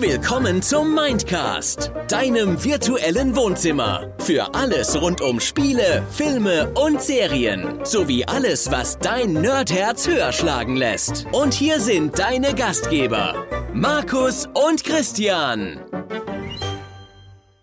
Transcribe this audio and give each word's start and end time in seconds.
Willkommen 0.00 0.62
zum 0.62 0.94
Mindcast, 0.94 1.90
deinem 2.06 2.62
virtuellen 2.62 3.34
Wohnzimmer. 3.34 4.14
Für 4.20 4.54
alles 4.54 4.94
rund 5.00 5.20
um 5.20 5.40
Spiele, 5.40 6.04
Filme 6.12 6.70
und 6.74 7.02
Serien. 7.02 7.84
Sowie 7.84 8.24
alles, 8.24 8.70
was 8.70 9.00
dein 9.00 9.32
Nerdherz 9.32 10.06
höher 10.06 10.30
schlagen 10.30 10.76
lässt. 10.76 11.26
Und 11.32 11.52
hier 11.52 11.80
sind 11.80 12.16
deine 12.16 12.54
Gastgeber, 12.54 13.44
Markus 13.74 14.46
und 14.54 14.84
Christian. 14.84 15.80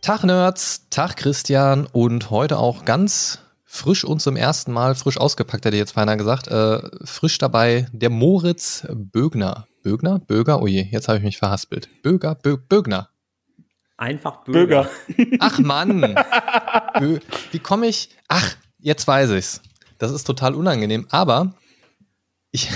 Tag 0.02 0.26
Nerds, 0.26 0.90
Tag 0.90 1.16
Christian 1.16 1.88
und 1.90 2.32
heute 2.32 2.60
auch 2.60 2.84
ganz 2.84 3.40
frisch 3.64 4.04
und 4.04 4.22
zum 4.22 4.36
ersten 4.36 4.74
Mal, 4.74 4.96
frisch 4.96 5.18
ausgepackt 5.18 5.64
hätte 5.64 5.78
ich 5.78 5.82
jetzt 5.82 5.94
feiner 5.94 6.18
gesagt, 6.18 6.50
äh, 6.50 6.82
frisch 7.06 7.38
dabei 7.38 7.88
der 7.94 8.10
Moritz 8.10 8.86
Bögner. 8.92 9.68
Bögner? 9.86 10.18
Böger? 10.18 10.64
Oh 10.64 10.66
je, 10.66 10.88
jetzt 10.90 11.08
habe 11.08 11.20
ich 11.20 11.24
mich 11.24 11.38
verhaspelt. 11.38 11.88
Böger? 12.02 12.34
Bö 12.34 12.58
Bögner. 12.58 13.10
Einfach 13.98 14.44
Böger. 14.44 14.90
Böger. 15.16 15.38
Ach 15.40 15.60
Mann. 15.60 16.16
Bö 17.00 17.20
Wie 17.52 17.60
komme 17.60 17.86
ich? 17.86 18.10
Ach, 18.28 18.56
jetzt 18.80 19.08
weiß 19.08 19.30
ich's. 19.30 19.62
Das 20.00 20.12
ist 20.12 20.24
total 20.24 20.56
unangenehm, 20.56 21.06
aber 21.12 21.54
ich, 22.50 22.72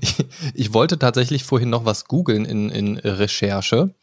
ich, 0.00 0.26
ich 0.54 0.74
wollte 0.74 0.98
tatsächlich 0.98 1.44
vorhin 1.44 1.70
noch 1.70 1.84
was 1.84 2.06
googeln 2.06 2.44
in, 2.44 2.68
in 2.68 2.98
Recherche 2.98 3.94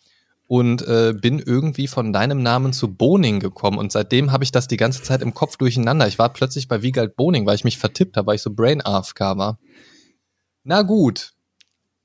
und 0.47 0.87
äh, 0.87 1.13
bin 1.13 1.37
irgendwie 1.37 1.87
von 1.87 2.13
deinem 2.13 2.41
Namen 2.41 2.71
zu 2.71 2.95
Boning 2.95 3.41
gekommen 3.41 3.77
und 3.77 3.91
seitdem 3.91 4.31
habe 4.31 4.45
ich 4.45 4.53
das 4.53 4.69
die 4.69 4.77
ganze 4.77 5.03
Zeit 5.03 5.21
im 5.21 5.33
Kopf 5.33 5.57
durcheinander. 5.57 6.07
Ich 6.07 6.17
war 6.17 6.31
plötzlich 6.31 6.69
bei 6.69 6.81
Wiegald 6.81 7.17
Boning, 7.17 7.45
weil 7.45 7.55
ich 7.55 7.65
mich 7.65 7.77
vertippt 7.77 8.15
habe, 8.15 8.27
weil 8.27 8.35
ich 8.35 8.41
so 8.41 8.53
Brain 8.53 8.79
AFK 8.79 9.19
war. 9.37 9.59
Na 10.63 10.83
gut, 10.83 11.33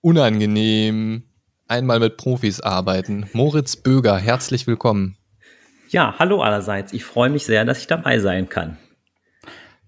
unangenehm. 0.07 1.25
Einmal 1.67 1.99
mit 1.99 2.17
Profis 2.17 2.61
arbeiten. 2.61 3.29
Moritz 3.33 3.75
Böger, 3.75 4.17
herzlich 4.17 4.69
willkommen. 4.69 5.17
Ja, 5.89 6.15
hallo 6.21 6.43
allerseits. 6.43 6.93
Ich 6.93 7.05
freue 7.05 7.29
mich 7.29 7.45
sehr, 7.45 7.65
dass 7.65 7.81
ich 7.81 7.89
dabei 7.89 8.21
sein 8.21 8.49
kann. 8.49 8.77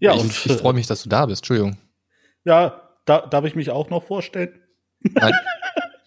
Ja, 0.01 0.15
ich, 0.15 0.21
und 0.21 0.47
ich 0.47 0.53
freue 0.55 0.73
mich, 0.73 0.89
dass 0.89 1.05
du 1.05 1.09
da 1.09 1.25
bist. 1.27 1.43
Entschuldigung. 1.43 1.79
Ja, 2.45 2.83
da, 3.05 3.21
darf 3.29 3.45
ich 3.45 3.55
mich 3.55 3.71
auch 3.71 3.91
noch 3.91 4.03
vorstellen? 4.03 4.61
Nein. 5.03 5.33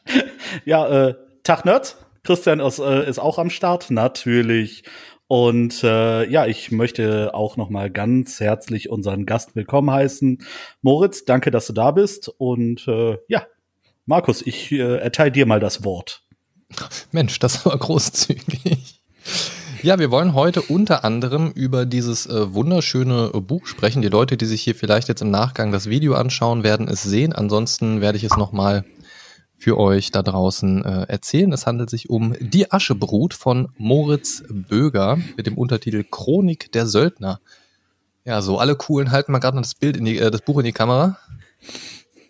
ja, 0.66 1.08
äh, 1.08 1.16
Tag 1.43 1.64
Nerds. 1.64 1.95
Christian 2.23 2.59
ist, 2.59 2.80
äh, 2.80 3.09
ist 3.09 3.17
auch 3.17 3.39
am 3.39 3.49
Start, 3.49 3.91
natürlich. 3.91 4.83
Und 5.27 5.86
äh, 5.86 6.30
ja, 6.30 6.47
ich 6.47 6.69
möchte 6.71 7.33
auch 7.33 7.55
noch 7.55 7.69
mal 7.69 7.89
ganz 7.89 8.41
herzlich 8.41 8.89
unseren 8.89 9.25
Gast 9.25 9.55
willkommen 9.55 9.89
heißen. 9.89 10.39
Moritz, 10.81 11.23
danke, 11.23 11.49
dass 11.49 11.67
du 11.67 11.71
da 11.71 11.91
bist. 11.91 12.27
Und 12.27 12.86
äh, 12.89 13.17
ja, 13.30 13.45
Markus, 14.12 14.42
ich 14.45 14.73
äh, 14.73 14.98
erteile 14.98 15.31
dir 15.31 15.45
mal 15.45 15.62
das 15.62 15.86
Wort. 15.86 16.23
Mensch, 17.14 17.40
das 17.40 17.66
war 17.66 17.78
großzügig. 17.78 19.02
Ja, 19.84 20.00
wir 20.00 20.12
wollen 20.12 20.34
heute 20.34 20.62
unter 20.64 21.06
anderem 21.06 21.50
über 21.52 21.86
dieses 21.86 22.26
äh, 22.26 22.54
wunderschöne 22.54 23.30
Buch 23.30 23.66
sprechen. 23.67 24.02
Die 24.02 24.09
Leute, 24.09 24.36
die 24.36 24.48
sich 24.48 24.64
hier 24.64 24.76
vielleicht 24.76 25.08
jetzt 25.08 25.22
im 25.22 25.32
Nachgang 25.32 25.72
das 25.72 25.88
Video 25.88 26.16
anschauen, 26.16 26.66
werden 26.66 26.89
es 26.89 27.04
sehen. 27.04 27.32
Ansonsten 27.32 28.02
werde 28.02 28.17
ich 28.17 28.26
es 28.26 28.36
nochmal 28.36 28.84
für 29.58 29.78
euch 29.78 30.12
da 30.12 30.23
draußen 30.23 30.84
äh, 30.84 31.04
erzählen. 31.04 31.54
Es 31.54 31.66
handelt 31.66 31.89
sich 31.89 32.09
um 32.09 32.36
Die 32.42 32.70
Aschebrut 32.70 33.34
von 33.34 33.70
Moritz 33.78 34.44
Böger 34.50 35.20
mit 35.38 35.48
dem 35.48 35.58
Untertitel 35.58 36.04
Chronik 36.04 36.70
der 36.73 36.86
Söldner. 36.86 37.39
Ja, 38.26 38.42
so 38.42 38.59
alle 38.59 38.76
coolen 38.76 39.12
halten 39.12 39.32
mal 39.32 39.39
gerade 39.39 39.58
das 39.62 39.73
Bild 39.73 39.95
in 39.95 40.04
die, 40.04 40.17
äh, 40.17 40.32
das 40.32 40.42
Buch 40.42 40.59
in 40.59 40.66
die 40.66 40.73
Kamera. 40.73 41.17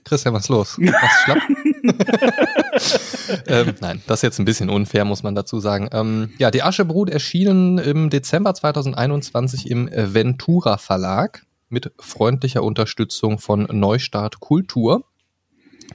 Christian, 0.03 0.33
was 0.33 0.43
ist 0.43 0.49
los? 0.49 0.77
Was 0.79 1.11
schlapp? 1.23 1.39
ähm, 3.47 3.75
nein, 3.81 4.01
das 4.07 4.19
ist 4.19 4.23
jetzt 4.23 4.39
ein 4.39 4.45
bisschen 4.45 4.69
unfair, 4.69 5.05
muss 5.05 5.23
man 5.23 5.35
dazu 5.35 5.59
sagen. 5.59 5.89
Ähm, 5.91 6.33
ja, 6.37 6.51
die 6.51 6.63
Aschebrut 6.63 7.09
erschienen 7.09 7.77
im 7.77 8.09
Dezember 8.09 8.53
2021 8.53 9.69
im 9.69 9.89
Ventura 9.91 10.77
Verlag 10.77 11.43
mit 11.69 11.91
freundlicher 11.99 12.63
Unterstützung 12.63 13.39
von 13.39 13.67
Neustart 13.71 14.39
Kultur. 14.39 15.05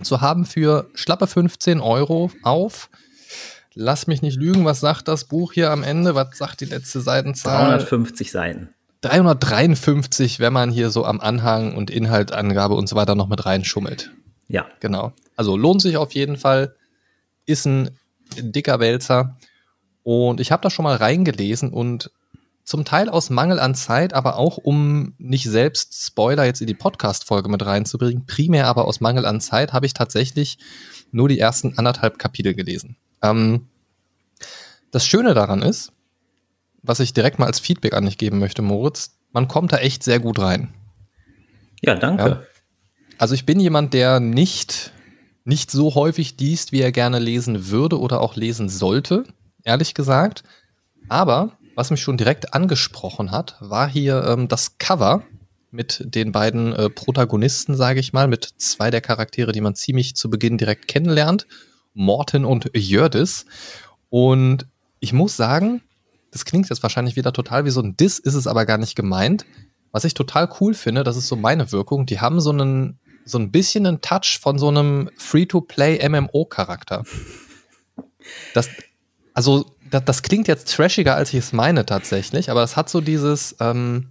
Zu 0.02 0.20
haben 0.20 0.44
für 0.44 0.88
schlappe 0.94 1.26
15 1.26 1.80
Euro 1.80 2.30
auf. 2.42 2.90
Lass 3.74 4.06
mich 4.06 4.22
nicht 4.22 4.38
lügen, 4.38 4.64
was 4.64 4.80
sagt 4.80 5.06
das 5.08 5.24
Buch 5.24 5.52
hier 5.52 5.70
am 5.70 5.82
Ende? 5.82 6.14
Was 6.14 6.38
sagt 6.38 6.62
die 6.62 6.66
letzte 6.66 7.00
Seitenzahl? 7.00 7.68
350 7.68 8.30
Seiten. 8.32 8.70
353, 9.02 10.40
wenn 10.40 10.52
man 10.52 10.70
hier 10.70 10.90
so 10.90 11.04
am 11.04 11.20
Anhang 11.20 11.76
und 11.76 11.90
Inhaltangabe 11.90 12.74
und 12.74 12.88
so 12.88 12.96
weiter 12.96 13.14
noch 13.14 13.28
mit 13.28 13.44
reinschummelt. 13.44 14.10
Ja. 14.48 14.66
Genau. 14.80 15.12
Also 15.36 15.56
lohnt 15.56 15.82
sich 15.82 15.96
auf 15.96 16.12
jeden 16.12 16.36
Fall. 16.36 16.74
Ist 17.44 17.66
ein 17.66 17.90
dicker 18.36 18.80
Wälzer. 18.80 19.36
Und 20.02 20.40
ich 20.40 20.52
habe 20.52 20.62
da 20.62 20.70
schon 20.70 20.84
mal 20.84 20.96
reingelesen 20.96 21.70
und 21.72 22.10
zum 22.66 22.84
Teil 22.84 23.08
aus 23.08 23.30
Mangel 23.30 23.60
an 23.60 23.76
Zeit, 23.76 24.12
aber 24.12 24.36
auch 24.36 24.56
um 24.56 25.14
nicht 25.18 25.48
selbst 25.48 26.04
Spoiler 26.04 26.44
jetzt 26.44 26.60
in 26.60 26.66
die 26.66 26.74
Podcast-Folge 26.74 27.48
mit 27.48 27.64
reinzubringen, 27.64 28.26
primär 28.26 28.66
aber 28.66 28.86
aus 28.86 29.00
Mangel 29.00 29.24
an 29.24 29.40
Zeit, 29.40 29.72
habe 29.72 29.86
ich 29.86 29.94
tatsächlich 29.94 30.58
nur 31.12 31.28
die 31.28 31.38
ersten 31.38 31.78
anderthalb 31.78 32.18
Kapitel 32.18 32.54
gelesen. 32.54 32.96
Ähm, 33.22 33.68
das 34.90 35.06
Schöne 35.06 35.34
daran 35.34 35.62
ist, 35.62 35.92
was 36.82 37.00
ich 37.00 37.14
direkt 37.14 37.38
mal 37.38 37.46
als 37.46 37.60
Feedback 37.60 37.94
an 37.94 38.04
dich 38.04 38.18
geben 38.18 38.38
möchte, 38.38 38.62
Moritz, 38.62 39.16
man 39.32 39.48
kommt 39.48 39.72
da 39.72 39.78
echt 39.78 40.02
sehr 40.02 40.20
gut 40.20 40.38
rein. 40.38 40.72
Ja, 41.82 41.94
danke. 41.94 42.24
Ja. 42.24 42.42
Also 43.18 43.34
ich 43.34 43.46
bin 43.46 43.60
jemand, 43.60 43.94
der 43.94 44.20
nicht, 44.20 44.92
nicht 45.44 45.70
so 45.70 45.94
häufig 45.94 46.36
liest, 46.38 46.72
wie 46.72 46.80
er 46.80 46.92
gerne 46.92 47.18
lesen 47.18 47.68
würde 47.68 47.98
oder 47.98 48.20
auch 48.20 48.36
lesen 48.36 48.68
sollte, 48.68 49.24
ehrlich 49.64 49.94
gesagt. 49.94 50.42
Aber 51.08 51.52
was 51.74 51.90
mich 51.90 52.00
schon 52.00 52.16
direkt 52.16 52.54
angesprochen 52.54 53.30
hat, 53.30 53.56
war 53.60 53.88
hier 53.88 54.24
ähm, 54.24 54.48
das 54.48 54.78
Cover 54.78 55.22
mit 55.70 56.02
den 56.02 56.32
beiden 56.32 56.72
äh, 56.72 56.88
Protagonisten, 56.88 57.76
sage 57.76 58.00
ich 58.00 58.12
mal, 58.12 58.28
mit 58.28 58.44
zwei 58.56 58.90
der 58.90 59.00
Charaktere, 59.00 59.52
die 59.52 59.60
man 59.60 59.74
ziemlich 59.74 60.16
zu 60.16 60.30
Beginn 60.30 60.58
direkt 60.58 60.88
kennenlernt, 60.88 61.46
Morten 61.92 62.44
und 62.44 62.70
Jördis. 62.74 63.46
Und 64.08 64.66
ich 65.00 65.12
muss 65.12 65.36
sagen, 65.36 65.82
das 66.36 66.44
klingt 66.44 66.68
jetzt 66.68 66.82
wahrscheinlich 66.82 67.16
wieder 67.16 67.32
total 67.32 67.64
wie 67.64 67.70
so 67.70 67.80
ein 67.80 67.96
Diss, 67.96 68.18
ist 68.18 68.34
es 68.34 68.46
aber 68.46 68.66
gar 68.66 68.76
nicht 68.76 68.94
gemeint. 68.94 69.46
Was 69.90 70.04
ich 70.04 70.12
total 70.12 70.50
cool 70.60 70.74
finde, 70.74 71.02
das 71.02 71.16
ist 71.16 71.28
so 71.28 71.36
meine 71.36 71.72
Wirkung, 71.72 72.04
die 72.04 72.20
haben 72.20 72.42
so 72.42 72.50
einen, 72.50 72.98
so 73.24 73.38
ein 73.38 73.50
bisschen 73.50 73.86
einen 73.86 74.02
Touch 74.02 74.38
von 74.38 74.58
so 74.58 74.68
einem 74.68 75.08
Free-to-Play 75.16 76.06
MMO-Charakter. 76.06 77.04
Das, 78.52 78.68
also, 79.32 79.64
das, 79.90 80.04
das, 80.04 80.22
klingt 80.22 80.46
jetzt 80.46 80.74
trashiger, 80.74 81.14
als 81.14 81.30
ich 81.32 81.38
es 81.38 81.54
meine 81.54 81.86
tatsächlich, 81.86 82.50
aber 82.50 82.62
es 82.62 82.76
hat 82.76 82.90
so 82.90 83.00
dieses 83.00 83.56
ähm, 83.60 84.10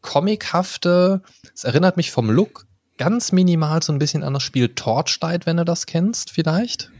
comichafte, 0.00 1.22
es 1.52 1.64
erinnert 1.64 1.96
mich 1.96 2.12
vom 2.12 2.30
Look 2.30 2.66
ganz 2.98 3.32
minimal 3.32 3.82
so 3.82 3.92
ein 3.92 3.98
bisschen 3.98 4.22
an 4.22 4.34
das 4.34 4.44
Spiel 4.44 4.68
Torchlight, 4.68 5.46
wenn 5.46 5.56
du 5.56 5.64
das 5.64 5.86
kennst, 5.86 6.30
vielleicht. 6.30 6.92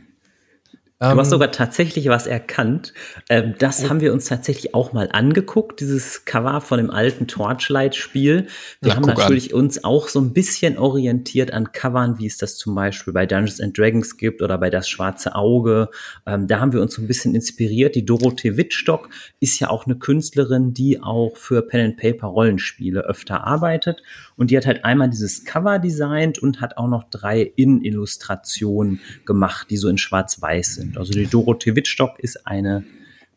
Du 1.12 1.18
hast 1.18 1.28
ähm, 1.28 1.30
sogar 1.30 1.52
tatsächlich 1.52 2.08
was 2.08 2.26
erkannt. 2.26 2.94
Ähm, 3.28 3.54
das 3.58 3.88
haben 3.88 4.00
wir 4.00 4.12
uns 4.12 4.26
tatsächlich 4.26 4.74
auch 4.74 4.92
mal 4.92 5.08
angeguckt, 5.12 5.80
dieses 5.80 6.24
Cover 6.24 6.60
von 6.60 6.78
dem 6.78 6.90
alten 6.90 7.26
Torchlight-Spiel. 7.26 8.46
Wir 8.80 8.88
Na, 8.88 8.96
haben 8.96 9.06
natürlich 9.06 9.52
an. 9.52 9.60
uns 9.60 9.84
auch 9.84 10.08
so 10.08 10.20
ein 10.20 10.32
bisschen 10.32 10.78
orientiert 10.78 11.52
an 11.52 11.72
Covern, 11.72 12.18
wie 12.18 12.26
es 12.26 12.38
das 12.38 12.56
zum 12.56 12.74
Beispiel 12.74 13.12
bei 13.12 13.26
Dungeons 13.26 13.60
and 13.60 13.76
Dragons 13.76 14.16
gibt 14.16 14.42
oder 14.42 14.58
bei 14.58 14.70
Das 14.70 14.88
Schwarze 14.88 15.34
Auge. 15.34 15.90
Ähm, 16.26 16.46
da 16.46 16.60
haben 16.60 16.72
wir 16.72 16.80
uns 16.80 16.94
so 16.94 17.02
ein 17.02 17.08
bisschen 17.08 17.34
inspiriert. 17.34 17.94
Die 17.94 18.04
Dorothee 18.04 18.56
Wittstock 18.56 19.08
ist 19.40 19.60
ja 19.60 19.70
auch 19.70 19.86
eine 19.86 19.96
Künstlerin, 19.96 20.74
die 20.74 21.02
auch 21.02 21.36
für 21.36 21.62
Pen 21.62 21.86
and 21.86 21.96
Paper 21.96 22.28
Rollenspiele 22.28 23.00
öfter 23.00 23.44
arbeitet. 23.44 24.02
Und 24.36 24.50
die 24.50 24.56
hat 24.56 24.66
halt 24.66 24.84
einmal 24.84 25.10
dieses 25.10 25.44
Cover 25.44 25.78
designt 25.78 26.38
und 26.38 26.60
hat 26.60 26.76
auch 26.76 26.88
noch 26.88 27.04
drei 27.04 27.40
In-Illustrationen 27.42 29.00
gemacht, 29.24 29.68
die 29.70 29.76
so 29.76 29.88
in 29.88 29.98
schwarz-weiß 29.98 30.74
sind. 30.74 30.98
Also 30.98 31.12
die 31.12 31.26
Dorothee 31.26 31.76
Wittstock 31.76 32.18
ist 32.18 32.46
eine 32.46 32.84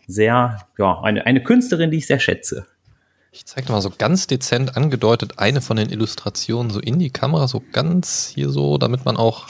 sehr, 0.08 0.66
ja, 0.78 1.02
eine, 1.02 1.26
eine 1.26 1.44
Künstlerin, 1.44 1.92
die 1.92 1.98
ich 1.98 2.08
sehr 2.08 2.20
schätze. 2.20 2.66
Ich 3.32 3.46
zeige 3.46 3.72
mal 3.72 3.82
so 3.82 3.92
ganz 3.96 4.26
dezent 4.26 4.76
angedeutet 4.76 5.38
eine 5.38 5.62
von 5.62 5.78
den 5.78 5.90
Illustrationen 5.90 6.72
so 6.72 6.80
in 6.80 6.98
die 6.98 7.12
Kamera, 7.12 7.48
so 7.48 7.62
ganz 7.72 8.32
hier 8.34 8.50
so, 8.50 8.80
damit 8.80 9.06
man 9.06 9.18
auch 9.18 9.48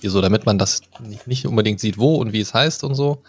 hier 0.00 0.10
so, 0.10 0.22
damit 0.22 0.46
man 0.46 0.56
das 0.56 0.80
nicht 1.26 1.46
unbedingt 1.46 1.80
sieht, 1.80 1.98
wo 1.98 2.14
und 2.14 2.32
wie 2.32 2.40
es 2.40 2.54
heißt 2.54 2.84
und 2.84 2.94
so. 2.94 3.22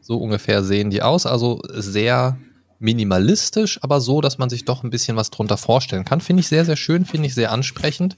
So 0.00 0.16
ungefähr 0.16 0.64
sehen 0.64 0.90
die 0.90 1.02
aus. 1.02 1.26
Also 1.26 1.60
sehr 1.68 2.38
minimalistisch, 2.78 3.78
aber 3.82 4.00
so, 4.00 4.20
dass 4.20 4.38
man 4.38 4.50
sich 4.50 4.64
doch 4.64 4.82
ein 4.82 4.90
bisschen 4.90 5.16
was 5.16 5.30
drunter 5.30 5.56
vorstellen 5.56 6.04
kann. 6.04 6.20
Finde 6.20 6.40
ich 6.40 6.48
sehr, 6.48 6.64
sehr 6.64 6.76
schön, 6.76 7.04
finde 7.04 7.26
ich 7.26 7.34
sehr 7.34 7.52
ansprechend. 7.52 8.16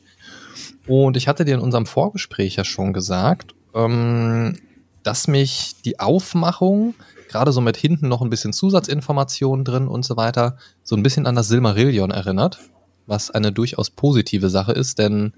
Und 0.87 1.17
ich 1.17 1.29
hatte 1.29 1.45
dir 1.45 1.55
in 1.55 1.61
unserem 1.61 1.87
Vorgespräch 1.87 2.57
ja 2.57 2.65
schon 2.65 2.93
gesagt, 2.93 3.55
ähm, 3.75 4.57
dass 5.03 5.29
mich 5.29 5.77
die 5.85 5.99
Aufmachung, 6.01 6.95
gerade 7.29 7.53
so 7.53 7.61
mit 7.61 7.77
hinten 7.77 8.09
noch 8.09 8.23
ein 8.23 8.31
bisschen 8.31 8.53
Zusatzinformationen 8.53 9.65
drin 9.65 9.89
und 9.89 10.05
so 10.05 10.17
weiter, 10.17 10.57
so 10.83 10.97
ein 10.97 11.03
bisschen 11.03 11.27
an 11.27 11.37
das 11.37 11.49
Silmarillion 11.49 12.11
erinnert, 12.11 12.59
was 13.07 13.31
eine 13.31 13.53
durchaus 13.53 13.91
positive 13.91 14.51
Sache 14.51 14.73
ist, 14.73 14.99
denn 14.99 15.33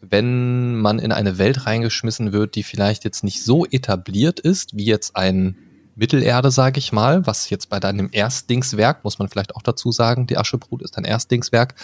wenn 0.00 0.76
man 0.76 0.98
in 0.98 1.12
eine 1.12 1.38
Welt 1.38 1.66
reingeschmissen 1.66 2.32
wird, 2.32 2.56
die 2.56 2.62
vielleicht 2.62 3.04
jetzt 3.04 3.24
nicht 3.24 3.42
so 3.42 3.64
etabliert 3.64 4.40
ist, 4.40 4.76
wie 4.76 4.84
jetzt 4.84 5.16
ein 5.16 5.56
Mittelerde, 5.96 6.50
sage 6.50 6.78
ich 6.78 6.92
mal, 6.92 7.26
was 7.26 7.50
jetzt 7.50 7.68
bei 7.68 7.80
deinem 7.80 8.08
Erstlingswerk, 8.12 9.04
muss 9.04 9.18
man 9.18 9.28
vielleicht 9.28 9.54
auch 9.54 9.62
dazu 9.62 9.92
sagen, 9.92 10.26
die 10.26 10.36
Aschebrut 10.36 10.82
ist 10.82 10.96
dein 10.96 11.04
Erstlingswerk, 11.04 11.74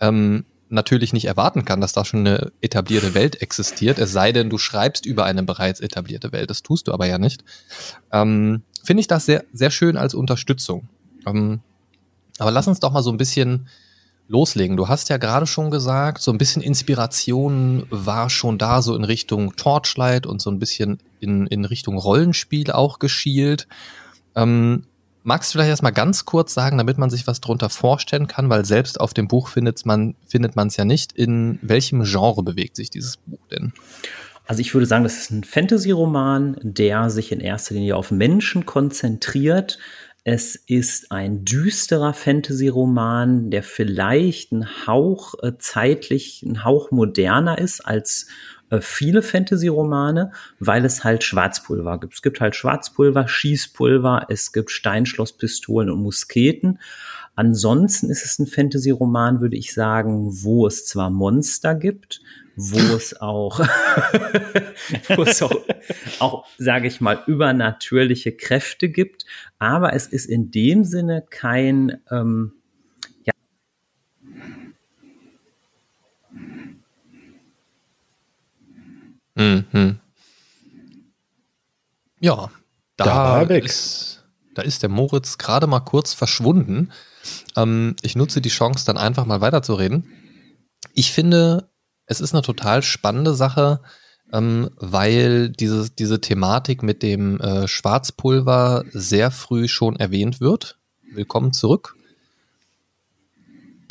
ähm, 0.00 0.44
natürlich 0.68 1.12
nicht 1.12 1.26
erwarten 1.26 1.64
kann, 1.64 1.80
dass 1.80 1.92
da 1.92 2.04
schon 2.04 2.20
eine 2.20 2.50
etablierte 2.62 3.14
Welt 3.14 3.42
existiert, 3.42 3.98
es 3.98 4.10
sei 4.10 4.32
denn, 4.32 4.50
du 4.50 4.58
schreibst 4.58 5.04
über 5.06 5.24
eine 5.24 5.42
bereits 5.42 5.80
etablierte 5.80 6.32
Welt. 6.32 6.50
Das 6.50 6.62
tust 6.62 6.88
du 6.88 6.92
aber 6.92 7.06
ja 7.06 7.18
nicht. 7.18 7.44
Ähm, 8.10 8.62
Finde 8.82 9.02
ich 9.02 9.06
das 9.06 9.26
sehr, 9.26 9.44
sehr 9.52 9.70
schön 9.70 9.96
als 9.96 10.14
Unterstützung. 10.14 10.88
Ähm, 11.26 11.60
aber 12.38 12.50
lass 12.50 12.66
uns 12.66 12.80
doch 12.80 12.92
mal 12.92 13.02
so 13.02 13.10
ein 13.10 13.18
bisschen 13.18 13.68
loslegen. 14.32 14.76
Du 14.76 14.88
hast 14.88 15.10
ja 15.10 15.18
gerade 15.18 15.46
schon 15.46 15.70
gesagt, 15.70 16.22
so 16.22 16.32
ein 16.32 16.38
bisschen 16.38 16.62
Inspiration 16.62 17.84
war 17.90 18.30
schon 18.30 18.56
da, 18.56 18.80
so 18.80 18.96
in 18.96 19.04
Richtung 19.04 19.54
Torchlight 19.56 20.26
und 20.26 20.40
so 20.40 20.50
ein 20.50 20.58
bisschen 20.58 20.98
in, 21.20 21.46
in 21.46 21.66
Richtung 21.66 21.98
Rollenspiel 21.98 22.72
auch 22.72 22.98
geschielt. 22.98 23.68
Ähm, 24.34 24.84
magst 25.22 25.50
du 25.50 25.58
vielleicht 25.58 25.68
erstmal 25.68 25.92
ganz 25.92 26.24
kurz 26.24 26.54
sagen, 26.54 26.78
damit 26.78 26.96
man 26.96 27.10
sich 27.10 27.26
was 27.26 27.42
drunter 27.42 27.68
vorstellen 27.68 28.26
kann, 28.26 28.48
weil 28.48 28.64
selbst 28.64 28.98
auf 28.98 29.12
dem 29.12 29.28
Buch 29.28 29.48
findet 29.48 29.84
man 29.84 30.14
findet 30.26 30.56
man 30.56 30.68
es 30.68 30.78
ja 30.78 30.86
nicht. 30.86 31.12
In 31.12 31.58
welchem 31.60 32.02
Genre 32.04 32.42
bewegt 32.42 32.76
sich 32.76 32.88
dieses 32.88 33.18
Buch 33.18 33.46
denn? 33.50 33.74
Also 34.46 34.60
ich 34.60 34.74
würde 34.74 34.86
sagen, 34.86 35.04
das 35.04 35.18
ist 35.18 35.30
ein 35.30 35.44
Fantasy-Roman, 35.44 36.56
der 36.62 37.10
sich 37.10 37.32
in 37.32 37.40
erster 37.40 37.74
Linie 37.74 37.96
auf 37.96 38.10
Menschen 38.10 38.66
konzentriert, 38.66 39.78
es 40.24 40.54
ist 40.54 41.10
ein 41.10 41.44
düsterer 41.44 42.14
Fantasy-Roman, 42.14 43.50
der 43.50 43.62
vielleicht 43.64 44.52
ein 44.52 44.86
Hauch 44.86 45.34
äh, 45.42 45.52
zeitlich, 45.58 46.42
ein 46.42 46.64
Hauch 46.64 46.92
moderner 46.92 47.58
ist 47.58 47.80
als 47.80 48.28
äh, 48.70 48.80
viele 48.80 49.22
Fantasy-Romane, 49.22 50.30
weil 50.60 50.84
es 50.84 51.02
halt 51.02 51.24
Schwarzpulver 51.24 51.98
gibt. 51.98 52.14
Es 52.14 52.22
gibt 52.22 52.40
halt 52.40 52.54
Schwarzpulver, 52.54 53.26
Schießpulver, 53.26 54.26
es 54.28 54.52
gibt 54.52 54.70
Steinschlosspistolen 54.70 55.90
und 55.90 56.00
Musketen. 56.00 56.78
Ansonsten 57.34 58.10
ist 58.10 58.24
es 58.24 58.38
ein 58.38 58.46
Fantasy-Roman, 58.46 59.40
würde 59.40 59.56
ich 59.56 59.72
sagen, 59.72 60.28
wo 60.42 60.66
es 60.66 60.84
zwar 60.86 61.08
Monster 61.10 61.74
gibt, 61.74 62.20
wo 62.56 62.78
es 62.96 63.18
auch, 63.20 63.58
wo 65.16 65.22
es 65.22 65.42
auch, 65.42 65.54
auch 66.18 66.46
sage 66.58 66.88
ich 66.88 67.00
mal, 67.00 67.22
übernatürliche 67.26 68.32
Kräfte 68.32 68.90
gibt. 68.90 69.24
Aber 69.58 69.94
es 69.94 70.06
ist 70.06 70.26
in 70.26 70.50
dem 70.50 70.84
Sinne 70.84 71.24
kein, 71.28 72.02
ähm, 72.10 72.52
ja. 73.24 73.32
Mhm. 79.34 79.98
Ja, 82.20 82.50
da, 82.96 83.44
da, 83.44 83.54
ist, 83.56 84.21
da 84.54 84.62
ist 84.62 84.82
der 84.82 84.90
Moritz 84.90 85.38
gerade 85.38 85.66
mal 85.66 85.80
kurz 85.80 86.14
verschwunden. 86.14 86.92
Ähm, 87.56 87.96
ich 88.02 88.16
nutze 88.16 88.40
die 88.40 88.48
Chance, 88.48 88.84
dann 88.86 88.98
einfach 88.98 89.26
mal 89.26 89.40
weiterzureden. 89.40 90.08
Ich 90.94 91.12
finde, 91.12 91.70
es 92.06 92.20
ist 92.20 92.34
eine 92.34 92.42
total 92.42 92.82
spannende 92.82 93.34
Sache, 93.34 93.80
ähm, 94.32 94.70
weil 94.76 95.50
diese, 95.50 95.90
diese 95.90 96.20
Thematik 96.20 96.82
mit 96.82 97.02
dem 97.02 97.40
äh, 97.40 97.68
Schwarzpulver 97.68 98.84
sehr 98.92 99.30
früh 99.30 99.68
schon 99.68 99.96
erwähnt 99.96 100.40
wird. 100.40 100.78
Willkommen 101.12 101.52
zurück. 101.52 101.94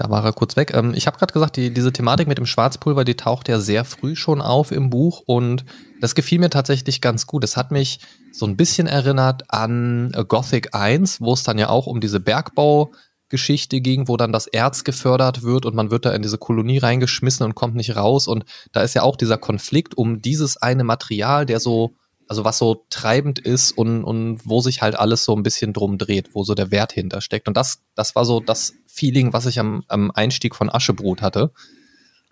Da 0.01 0.09
war 0.09 0.25
er 0.25 0.33
kurz 0.33 0.55
weg. 0.55 0.73
Ähm, 0.73 0.95
ich 0.95 1.05
habe 1.05 1.19
gerade 1.19 1.31
gesagt, 1.31 1.57
die, 1.57 1.71
diese 1.71 1.93
Thematik 1.93 2.27
mit 2.27 2.39
dem 2.39 2.47
Schwarzpulver, 2.47 3.03
die 3.03 3.13
taucht 3.13 3.47
ja 3.49 3.59
sehr 3.59 3.85
früh 3.85 4.15
schon 4.15 4.41
auf 4.41 4.71
im 4.71 4.89
Buch 4.89 5.21
und 5.27 5.63
das 5.99 6.15
gefiel 6.15 6.39
mir 6.39 6.49
tatsächlich 6.49 7.01
ganz 7.01 7.27
gut. 7.27 7.43
Es 7.43 7.55
hat 7.55 7.69
mich 7.69 7.99
so 8.31 8.47
ein 8.47 8.57
bisschen 8.57 8.87
erinnert 8.87 9.43
an 9.49 10.11
Gothic 10.27 10.73
1, 10.73 11.21
wo 11.21 11.33
es 11.33 11.43
dann 11.43 11.59
ja 11.59 11.69
auch 11.69 11.85
um 11.85 12.01
diese 12.01 12.19
Bergbau- 12.19 12.91
Geschichte 13.29 13.79
ging, 13.79 14.09
wo 14.09 14.17
dann 14.17 14.33
das 14.33 14.45
Erz 14.45 14.83
gefördert 14.83 15.41
wird 15.41 15.65
und 15.65 15.73
man 15.73 15.89
wird 15.89 16.05
da 16.05 16.11
in 16.11 16.21
diese 16.21 16.37
Kolonie 16.37 16.79
reingeschmissen 16.79 17.45
und 17.45 17.55
kommt 17.55 17.75
nicht 17.75 17.95
raus. 17.95 18.27
Und 18.27 18.43
da 18.73 18.81
ist 18.81 18.93
ja 18.93 19.03
auch 19.03 19.15
dieser 19.15 19.37
Konflikt 19.37 19.95
um 19.95 20.21
dieses 20.21 20.57
eine 20.57 20.83
Material, 20.83 21.45
der 21.45 21.61
so, 21.61 21.91
also 22.27 22.43
was 22.43 22.57
so 22.57 22.85
treibend 22.89 23.39
ist 23.39 23.71
und, 23.71 24.03
und 24.03 24.41
wo 24.43 24.59
sich 24.59 24.81
halt 24.81 24.99
alles 24.99 25.23
so 25.23 25.33
ein 25.33 25.43
bisschen 25.43 25.71
drum 25.71 25.97
dreht, 25.97 26.35
wo 26.35 26.43
so 26.43 26.55
der 26.55 26.71
Wert 26.71 26.91
hintersteckt. 26.91 27.47
Und 27.47 27.55
das, 27.55 27.79
das 27.95 28.15
war 28.15 28.25
so 28.25 28.41
das 28.41 28.73
Feeling, 28.91 29.33
was 29.33 29.45
ich 29.45 29.59
am, 29.59 29.83
am 29.87 30.11
Einstieg 30.11 30.55
von 30.55 30.69
Aschebrot 30.69 31.21
hatte. 31.21 31.51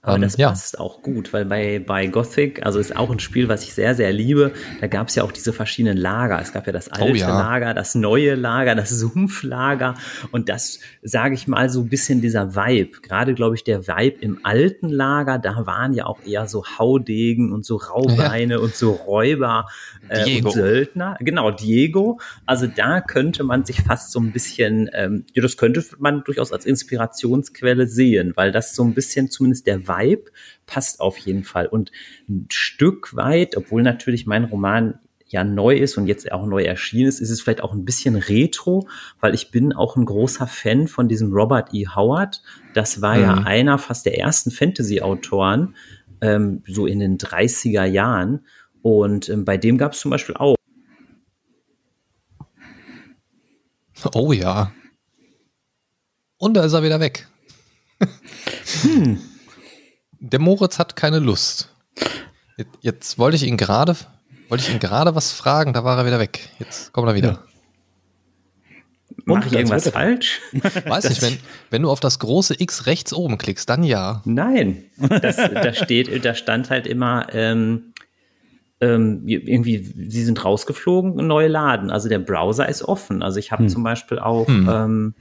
Aber 0.01 0.16
ähm, 0.16 0.22
das 0.22 0.38
passt 0.38 0.74
ja. 0.75 0.80
auch 0.80 1.01
gut, 1.01 1.34
weil 1.34 1.44
bei, 1.44 1.80
bei 1.80 2.07
Gothic, 2.07 2.66
also 2.66 2.80
ist 2.80 2.96
auch 2.96 3.10
ein 3.10 3.19
Spiel, 3.19 3.50
was 3.50 3.63
ich 3.63 3.74
sehr, 3.74 3.96
sehr 3.96 4.13
liebe, 4.13 4.54
da 4.80 4.88
gab 4.88 5.10
es 5.10 5.16
ja 5.16 5.24
auch 5.24 5.31
diese 5.31 5.51
verschiedenen 5.51 5.98
Lager. 5.98 6.42
Es 6.42 6.54
gab 6.54 6.68
ja 6.68 6.72
das 6.72 6.90
oh 6.90 6.96
alte 6.96 7.12
oh, 7.12 7.16
ja. 7.16 7.28
Lager, 7.28 7.74
das 7.74 7.96
neue 7.96 8.36
Lager, 8.36 8.75
das 8.75 8.90
Sumpflager 9.00 9.96
und 10.31 10.48
das, 10.48 10.80
sage 11.01 11.36
ich 11.36 11.48
mal, 11.48 11.69
so 11.69 11.81
ein 11.81 11.90
bisschen 11.90 12.22
dieser 12.22 12.56
Vibe. 12.56 13.01
Gerade, 13.01 13.34
glaube 13.34 13.56
ich, 13.56 13.66
der 13.66 13.88
Vibe 13.88 14.22
im 14.22 14.40
alten 14.44 14.88
Lager, 14.88 15.38
da 15.38 15.66
waren 15.66 15.94
ja 15.94 16.06
auch 16.06 16.19
eher 16.25 16.48
so 16.48 16.63
Haudegen 16.66 17.51
und 17.51 17.66
so 17.66 17.75
Raubeine 17.75 18.54
ja. 18.54 18.60
und 18.60 18.75
so 18.75 18.92
Räuber 18.92 19.66
äh, 20.07 20.42
und 20.42 20.54
Söldner. 20.54 21.18
Genau, 21.19 21.51
Diego. 21.51 22.22
Also 22.46 22.68
da 22.68 23.01
könnte 23.01 23.44
man 23.44 23.66
sich 23.66 23.81
fast 23.81 24.12
so 24.13 24.19
ein 24.22 24.31
bisschen, 24.31 24.90
ähm, 24.94 25.25
ja, 25.34 25.42
das 25.42 25.57
könnte 25.57 25.84
man 25.98 26.24
durchaus 26.24 26.54
als 26.54 26.66
Inspirationsquelle 26.66 27.86
sehen, 27.86 28.31
weil 28.36 28.54
das 28.54 28.75
so 28.75 28.84
ein 28.84 28.94
bisschen 28.94 29.30
zumindest 29.30 29.68
der 29.68 29.88
Vibe 29.89 30.31
passt 30.65 31.01
auf 31.01 31.18
jeden 31.18 31.44
Fall. 31.44 31.68
Und 31.68 31.91
ein 32.30 32.47
Stück 32.50 33.15
weit, 33.15 33.57
obwohl 33.57 33.83
natürlich 33.83 34.25
mein 34.25 34.45
Roman 34.45 35.00
ja 35.31 35.44
neu 35.44 35.75
ist 35.75 35.97
und 35.97 36.07
jetzt 36.07 36.31
auch 36.31 36.45
neu 36.45 36.63
erschienen 36.63 37.07
ist, 37.07 37.19
ist 37.19 37.30
es 37.30 37.41
vielleicht 37.41 37.62
auch 37.62 37.74
ein 37.74 37.86
bisschen 37.86 38.15
retro, 38.15 38.88
weil 39.19 39.33
ich 39.33 39.51
bin 39.51 39.74
auch 39.74 39.95
ein 39.95 40.06
großer 40.06 40.47
Fan 40.47 40.88
von 40.88 41.07
diesem 41.07 41.31
Robert 41.31 41.74
E. 41.74 41.88
Howard. 41.88 42.41
Das 42.74 43.01
war 43.01 43.15
mhm. 43.15 43.21
ja 43.21 43.33
einer 43.36 43.77
fast 43.77 44.06
der 44.06 44.18
ersten 44.18 44.51
Fantasy-Autoren, 44.51 45.75
ähm, 46.21 46.63
so 46.68 46.88
in 46.88 47.00
den 47.00 47.18
30er 47.18 47.86
Jahren. 47.86 48.45
Und 48.81 49.30
ähm, 49.30 49.45
bei 49.45 49.57
dem 49.57 49.77
gab 49.77 49.94
es 49.94 50.00
zum 50.00 50.12
Beispiel 50.12 50.36
auch. 50.36 50.56
Oh 54.13 54.31
ja. 54.31 54.71
Und 56.38 56.53
da 56.56 56.63
ist 56.63 56.74
er 56.74 56.83
wieder 56.83 57.00
weg. 57.00 57.27
hm. 58.81 59.19
Der 60.19 60.39
Moritz 60.39 60.80
hat 60.80 60.95
keine 60.95 61.19
Lust. 61.19 61.74
Jetzt, 62.57 62.77
jetzt 62.81 63.19
wollte 63.19 63.38
ich 63.38 63.44
ihn 63.44 63.57
gerade, 63.57 63.95
wollte 64.50 64.63
ich 64.63 64.74
ihn 64.74 64.80
gerade 64.80 65.16
was 65.16 65.31
fragen, 65.31 65.74
da 65.74 65.83
war 65.83 65.98
er 65.98 66.05
wieder 66.05 66.20
weg. 66.20 66.50
Jetzt 66.60 66.91
kommt 66.91 67.08
er 67.08 67.15
wieder. 67.15 67.32
Ja. 67.32 67.43
Mache 69.25 69.48
ich 69.48 69.53
irgendwas 69.53 69.89
falsch? 69.89 70.41
Weiß 70.86 71.08
nicht, 71.08 71.22
wenn, 71.22 71.38
wenn 71.70 71.82
du 71.84 71.89
auf 71.89 72.00
das 72.00 72.20
große 72.20 72.55
X 72.60 72.86
rechts 72.86 73.13
oben 73.13 73.38
klickst, 73.38 73.70
dann 73.70 73.84
ja. 73.84 74.22
Nein, 74.25 74.86
das, 74.98 75.36
da 75.36 75.74
steht, 75.74 76.25
da 76.25 76.34
stand 76.34 76.70
halt 76.70 76.88
immer 76.88 77.27
ähm, 77.34 77.93
ähm, 78.82 79.24
irgendwie, 79.25 79.77
sie 79.77 80.24
sind 80.24 80.43
rausgeflogen, 80.43 81.27
neue 81.27 81.48
laden. 81.48 81.91
Also 81.91 82.10
der 82.10 82.20
Browser 82.20 82.67
ist 82.67 82.82
offen. 82.82 83.22
Also 83.22 83.39
ich 83.39 83.51
habe 83.51 83.63
hm. 83.63 83.70
zum 83.70 83.84
Beispiel 83.84 84.20
auch 84.20 84.48
hm. 84.48 84.70
ähm, 84.72 85.15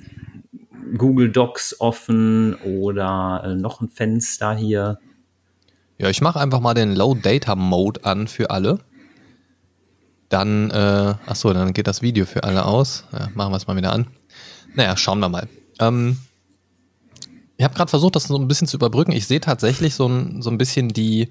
Google 0.97 1.31
Docs 1.31 1.81
offen 1.81 2.55
oder 2.55 3.43
äh, 3.45 3.55
noch 3.55 3.81
ein 3.81 3.89
Fenster 3.89 4.55
hier. 4.55 4.99
Ja, 5.99 6.09
ich 6.09 6.21
mache 6.21 6.41
einfach 6.41 6.61
mal 6.61 6.75
den 6.75 6.95
Low 6.95 7.15
Data 7.15 7.57
Mode 7.57 8.05
an 8.05 8.29
für 8.29 8.51
alle. 8.51 8.79
Dann, 10.29 10.71
äh, 10.71 11.15
achso, 11.27 11.53
dann 11.53 11.73
geht 11.73 11.87
das 11.87 12.03
Video 12.03 12.27
für 12.27 12.45
alle 12.45 12.65
aus. 12.65 13.05
Ja, 13.13 13.31
machen 13.35 13.53
wir 13.53 13.57
es 13.57 13.67
mal 13.67 13.77
wieder 13.77 13.93
an. 13.93 14.07
Naja, 14.75 14.97
schauen 14.97 15.21
wir 15.21 15.29
mal. 15.29 15.49
Ähm, 15.81 16.19
ich 17.57 17.65
habe 17.65 17.75
gerade 17.75 17.91
versucht, 17.91 18.15
das 18.15 18.25
so 18.25 18.37
ein 18.37 18.47
bisschen 18.47 18.69
zu 18.69 18.77
überbrücken. 18.77 19.13
Ich 19.13 19.27
sehe 19.27 19.41
tatsächlich 19.41 19.95
so 19.95 20.07
ein, 20.07 20.43
so 20.43 20.51
ein 20.51 20.59
bisschen 20.59 20.89
die, 20.89 21.31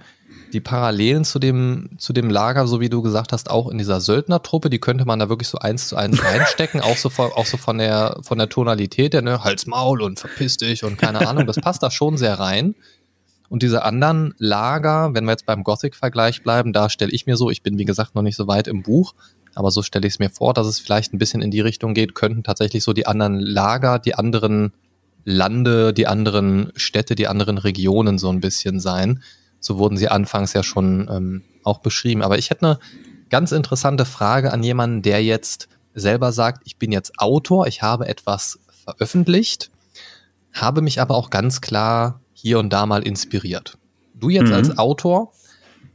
die 0.53 0.59
Parallelen 0.59 1.25
zu 1.25 1.39
dem, 1.39 1.89
zu 1.97 2.13
dem 2.13 2.29
Lager, 2.29 2.67
so 2.67 2.79
wie 2.79 2.89
du 2.89 3.01
gesagt 3.01 3.33
hast, 3.33 3.49
auch 3.49 3.69
in 3.69 3.77
dieser 3.77 4.01
Söldnertruppe, 4.01 4.69
die 4.69 4.79
könnte 4.79 5.05
man 5.05 5.19
da 5.19 5.29
wirklich 5.29 5.47
so 5.47 5.57
eins 5.57 5.87
zu 5.87 5.95
eins 5.95 6.23
reinstecken, 6.23 6.81
auch 6.81 6.97
so 6.97 7.09
von, 7.09 7.31
auch 7.31 7.45
so 7.45 7.57
von 7.57 7.77
der, 7.77 8.17
von 8.21 8.37
der 8.37 8.49
Tonalität, 8.49 9.13
der, 9.13 9.21
ne, 9.21 9.43
Hals, 9.43 9.65
Maul 9.65 10.01
und 10.01 10.19
verpiss 10.19 10.57
dich 10.57 10.83
und 10.83 10.97
keine 10.97 11.27
Ahnung, 11.27 11.45
das 11.45 11.57
passt 11.57 11.83
da 11.83 11.91
schon 11.91 12.17
sehr 12.17 12.39
rein. 12.39 12.75
Und 13.49 13.63
diese 13.63 13.83
anderen 13.83 14.33
Lager, 14.37 15.13
wenn 15.13 15.23
wir 15.23 15.31
jetzt 15.31 15.45
beim 15.45 15.63
Gothic-Vergleich 15.63 16.43
bleiben, 16.43 16.73
da 16.73 16.89
stelle 16.89 17.11
ich 17.11 17.25
mir 17.25 17.37
so, 17.37 17.49
ich 17.49 17.63
bin 17.63 17.77
wie 17.77 17.85
gesagt 17.85 18.15
noch 18.15 18.21
nicht 18.21 18.35
so 18.35 18.47
weit 18.47 18.67
im 18.67 18.83
Buch, 18.83 19.13
aber 19.55 19.71
so 19.71 19.81
stelle 19.81 20.05
ich 20.05 20.13
es 20.13 20.19
mir 20.19 20.29
vor, 20.29 20.53
dass 20.53 20.67
es 20.67 20.79
vielleicht 20.79 21.13
ein 21.13 21.17
bisschen 21.17 21.41
in 21.41 21.51
die 21.51 21.61
Richtung 21.61 21.93
geht, 21.93 22.13
könnten 22.13 22.43
tatsächlich 22.43 22.83
so 22.83 22.93
die 22.93 23.07
anderen 23.07 23.39
Lager, 23.39 23.99
die 23.99 24.15
anderen 24.15 24.73
Lande, 25.23 25.93
die 25.93 26.07
anderen 26.07 26.71
Städte, 26.75 27.15
die 27.15 27.27
anderen 27.27 27.57
Regionen 27.57 28.17
so 28.17 28.29
ein 28.29 28.39
bisschen 28.39 28.79
sein. 28.79 29.23
So 29.59 29.77
wurden 29.77 29.97
sie 29.97 30.09
anfangs 30.09 30.53
ja 30.53 30.63
schon 30.63 31.09
ähm, 31.11 31.43
auch 31.63 31.79
beschrieben. 31.79 32.21
Aber 32.21 32.37
ich 32.37 32.49
hätte 32.49 32.65
eine 32.65 32.79
ganz 33.29 33.51
interessante 33.51 34.05
Frage 34.05 34.51
an 34.53 34.63
jemanden, 34.63 35.01
der 35.01 35.23
jetzt 35.23 35.67
selber 35.93 36.31
sagt, 36.31 36.61
ich 36.65 36.77
bin 36.77 36.91
jetzt 36.91 37.19
Autor, 37.19 37.67
ich 37.67 37.81
habe 37.81 38.07
etwas 38.07 38.59
veröffentlicht, 38.85 39.71
habe 40.53 40.81
mich 40.81 41.01
aber 41.01 41.15
auch 41.15 41.29
ganz 41.29 41.61
klar 41.61 42.21
hier 42.33 42.59
und 42.59 42.71
da 42.71 42.85
mal 42.85 43.03
inspiriert. 43.03 43.77
du 44.13 44.29
jetzt 44.29 44.49
mhm. 44.49 44.53
als 44.53 44.77
Autor, 44.77 45.33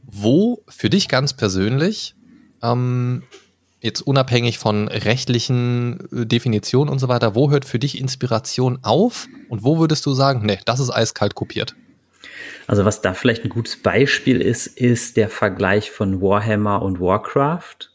wo 0.03 0.61
für 0.67 0.89
dich 0.89 1.07
ganz 1.07 1.33
persönlich, 1.33 2.15
ähm, 2.61 3.23
jetzt 3.81 4.01
unabhängig 4.01 4.59
von 4.59 4.87
rechtlichen 4.87 6.07
äh, 6.11 6.25
Definitionen 6.25 6.91
und 6.91 6.99
so 6.99 7.07
weiter, 7.07 7.35
wo 7.35 7.51
hört 7.51 7.65
für 7.65 7.79
dich 7.79 7.99
Inspiration 7.99 8.79
auf 8.81 9.27
und 9.49 9.63
wo 9.63 9.77
würdest 9.79 10.05
du 10.05 10.13
sagen, 10.13 10.45
nee, 10.45 10.59
das 10.65 10.79
ist 10.79 10.89
eiskalt 10.89 11.35
kopiert? 11.35 11.75
Also 12.67 12.85
was 12.85 13.01
da 13.01 13.13
vielleicht 13.13 13.43
ein 13.43 13.49
gutes 13.49 13.77
Beispiel 13.77 14.41
ist, 14.41 14.67
ist 14.67 15.17
der 15.17 15.29
Vergleich 15.29 15.91
von 15.91 16.21
Warhammer 16.21 16.81
und 16.81 16.99
Warcraft. 16.99 17.89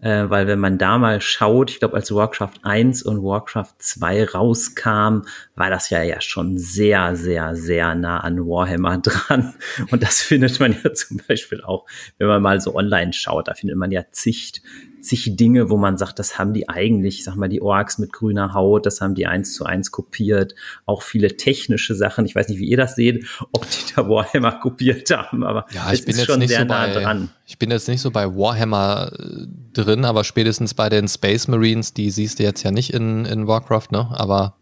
Äh, 0.00 0.30
weil 0.30 0.46
wenn 0.46 0.58
man 0.58 0.78
da 0.78 0.96
mal 0.96 1.20
schaut, 1.20 1.70
ich 1.70 1.78
glaube, 1.78 1.94
als 1.94 2.14
Warcraft 2.14 2.54
1 2.62 3.02
und 3.02 3.22
Warcraft 3.22 3.74
2 3.78 4.24
rauskam, 4.30 5.22
war 5.56 5.68
das 5.68 5.90
ja 5.90 6.02
ja 6.02 6.20
schon 6.22 6.56
sehr, 6.56 7.16
sehr, 7.16 7.54
sehr 7.54 7.94
nah 7.94 8.20
an 8.20 8.38
Warhammer 8.38 8.98
dran. 9.02 9.54
Und 9.90 10.02
das 10.02 10.22
findet 10.22 10.58
man 10.58 10.74
ja 10.82 10.92
zum 10.94 11.20
Beispiel 11.28 11.62
auch, 11.62 11.86
wenn 12.18 12.28
man 12.28 12.40
mal 12.40 12.60
so 12.60 12.74
online 12.74 13.12
schaut, 13.12 13.48
da 13.48 13.54
findet 13.54 13.76
man 13.76 13.90
ja 13.90 14.04
zig 14.10 14.62
zig 15.00 15.36
Dinge, 15.36 15.70
wo 15.70 15.76
man 15.76 15.96
sagt, 15.96 16.18
das 16.18 16.38
haben 16.38 16.52
die 16.52 16.68
eigentlich, 16.68 17.24
sag 17.24 17.36
mal, 17.36 17.48
die 17.48 17.62
Orks 17.62 17.98
mit 17.98 18.12
grüner 18.12 18.54
Haut, 18.54 18.86
das 18.86 19.00
haben 19.00 19.14
die 19.14 19.26
eins 19.26 19.54
zu 19.54 19.64
eins 19.64 19.90
kopiert. 19.90 20.54
Auch 20.86 21.02
viele 21.02 21.36
technische 21.36 21.94
Sachen. 21.94 22.24
Ich 22.26 22.34
weiß 22.34 22.48
nicht, 22.48 22.58
wie 22.58 22.68
ihr 22.68 22.76
das 22.76 22.96
seht, 22.96 23.26
ob 23.52 23.68
die 23.70 23.94
da 23.94 24.08
Warhammer 24.08 24.52
kopiert 24.52 25.10
haben, 25.10 25.44
aber 25.44 25.66
ja, 25.72 25.92
ich 25.92 26.04
bin 26.04 26.16
jetzt 26.16 26.36
nicht 26.38 26.54
so 26.54 26.64
nah 26.64 26.86
bei, 26.86 26.92
dran. 26.92 27.30
Ich 27.46 27.58
bin 27.58 27.70
jetzt 27.70 27.88
nicht 27.88 28.00
so 28.00 28.10
bei 28.10 28.26
Warhammer 28.34 29.12
äh, 29.18 29.46
drin, 29.72 30.04
aber 30.04 30.24
spätestens 30.24 30.74
bei 30.74 30.88
den 30.88 31.08
Space 31.08 31.48
Marines, 31.48 31.94
die 31.94 32.10
siehst 32.10 32.38
du 32.38 32.42
jetzt 32.42 32.62
ja 32.62 32.70
nicht 32.70 32.92
in, 32.92 33.24
in 33.24 33.46
Warcraft, 33.46 33.88
ne? 33.90 34.08
Aber 34.12 34.56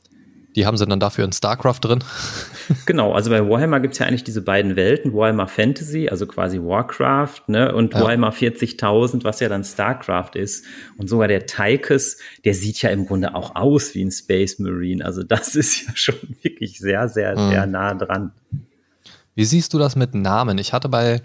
die 0.59 0.67
haben 0.67 0.77
sie 0.77 0.87
dann 0.87 0.99
dafür 0.99 1.25
in 1.25 1.33
StarCraft 1.33 1.81
drin. 1.83 2.05
Genau, 2.85 3.15
also 3.15 3.31
bei 3.31 3.49
Warhammer 3.49 3.81
gibt 3.81 3.95
es 3.95 3.99
ja 3.99 4.07
eigentlich 4.07 4.25
diese 4.25 4.43
beiden 4.43 4.77
Welten, 4.77 5.15
Warhammer 5.15 5.47
Fantasy, 5.49 6.11
also 6.11 6.27
quasi 6.27 6.59
Warcraft, 6.59 7.49
ne, 7.49 7.75
und 7.75 7.95
ja. 7.95 8.03
Warhammer 8.03 8.31
40.000, 8.31 9.25
was 9.25 9.41
ja 9.41 9.49
dann 9.49 9.65
StarCraft 9.65 10.33
ist. 10.35 10.67
Und 10.99 11.09
sogar 11.09 11.29
der 11.29 11.47
Tychus, 11.47 12.19
der 12.45 12.53
sieht 12.53 12.83
ja 12.83 12.91
im 12.91 13.07
Grunde 13.07 13.35
auch 13.35 13.57
aus 13.57 13.95
wie 13.95 14.05
ein 14.05 14.11
Space 14.11 14.59
Marine. 14.59 15.03
Also 15.03 15.23
das 15.23 15.55
ist 15.55 15.87
ja 15.87 15.93
schon 15.95 16.37
wirklich 16.43 16.79
sehr, 16.79 17.09
sehr, 17.09 17.39
mhm. 17.39 17.51
sehr 17.51 17.67
nah 17.67 17.95
dran. 17.95 18.33
Wie 19.35 19.47
siehst 19.47 19.73
du 19.73 19.79
das 19.79 19.97
mit 19.97 20.15
Namen? 20.15 20.59
Ich 20.59 20.75
hatte 20.75 20.91
bei 20.91 21.23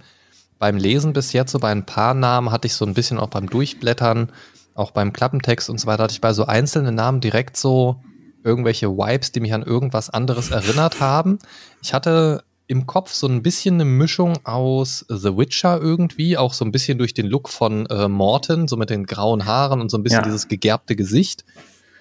beim 0.60 0.78
Lesen 0.78 1.12
bis 1.12 1.34
jetzt 1.34 1.52
so 1.52 1.60
bei 1.60 1.72
ein 1.72 1.86
paar 1.86 2.14
Namen 2.14 2.52
hatte 2.52 2.68
ich 2.68 2.76
so 2.76 2.86
ein 2.86 2.94
bisschen 2.94 3.20
auch 3.20 3.28
beim 3.28 3.50
Durchblättern, 3.50 4.32
auch 4.76 4.92
beim 4.92 5.12
Klappentext 5.12 5.70
und 5.70 5.78
so 5.78 5.88
weiter, 5.88 6.04
hatte 6.04 6.14
ich 6.14 6.22
bei 6.22 6.32
so 6.32 6.46
einzelnen 6.46 6.96
Namen 6.96 7.20
direkt 7.20 7.58
so 7.58 8.02
irgendwelche 8.44 8.90
Vibes, 8.90 9.32
die 9.32 9.40
mich 9.40 9.54
an 9.54 9.64
irgendwas 9.64 10.10
anderes 10.10 10.52
erinnert 10.52 11.00
haben. 11.00 11.40
Ich 11.82 11.94
hatte 11.94 12.44
im 12.68 12.88
Kopf 12.88 13.14
so 13.14 13.28
ein 13.28 13.44
bisschen 13.44 13.76
eine 13.76 13.86
Mischung 13.86 14.38
aus 14.46 15.06
The 15.10 15.38
Witcher 15.38 15.80
irgendwie, 15.82 16.38
auch 16.38 16.54
so 16.54 16.64
ein 16.64 16.72
bisschen 16.72 16.98
durch 16.98 17.14
den 17.14 17.28
Look 17.28 17.50
von 17.50 17.86
äh, 17.88 18.08
Morton, 18.08 18.68
so 18.68 18.78
mit 18.78 18.90
den 18.90 19.06
grauen 19.06 19.46
Haaren 19.46 19.82
und 19.82 19.90
so 19.90 19.98
ein 19.98 20.04
bisschen 20.04 20.20
ja. 20.20 20.26
dieses 20.26 20.48
gegerbte 20.48 20.96
Gesicht. 20.96 21.44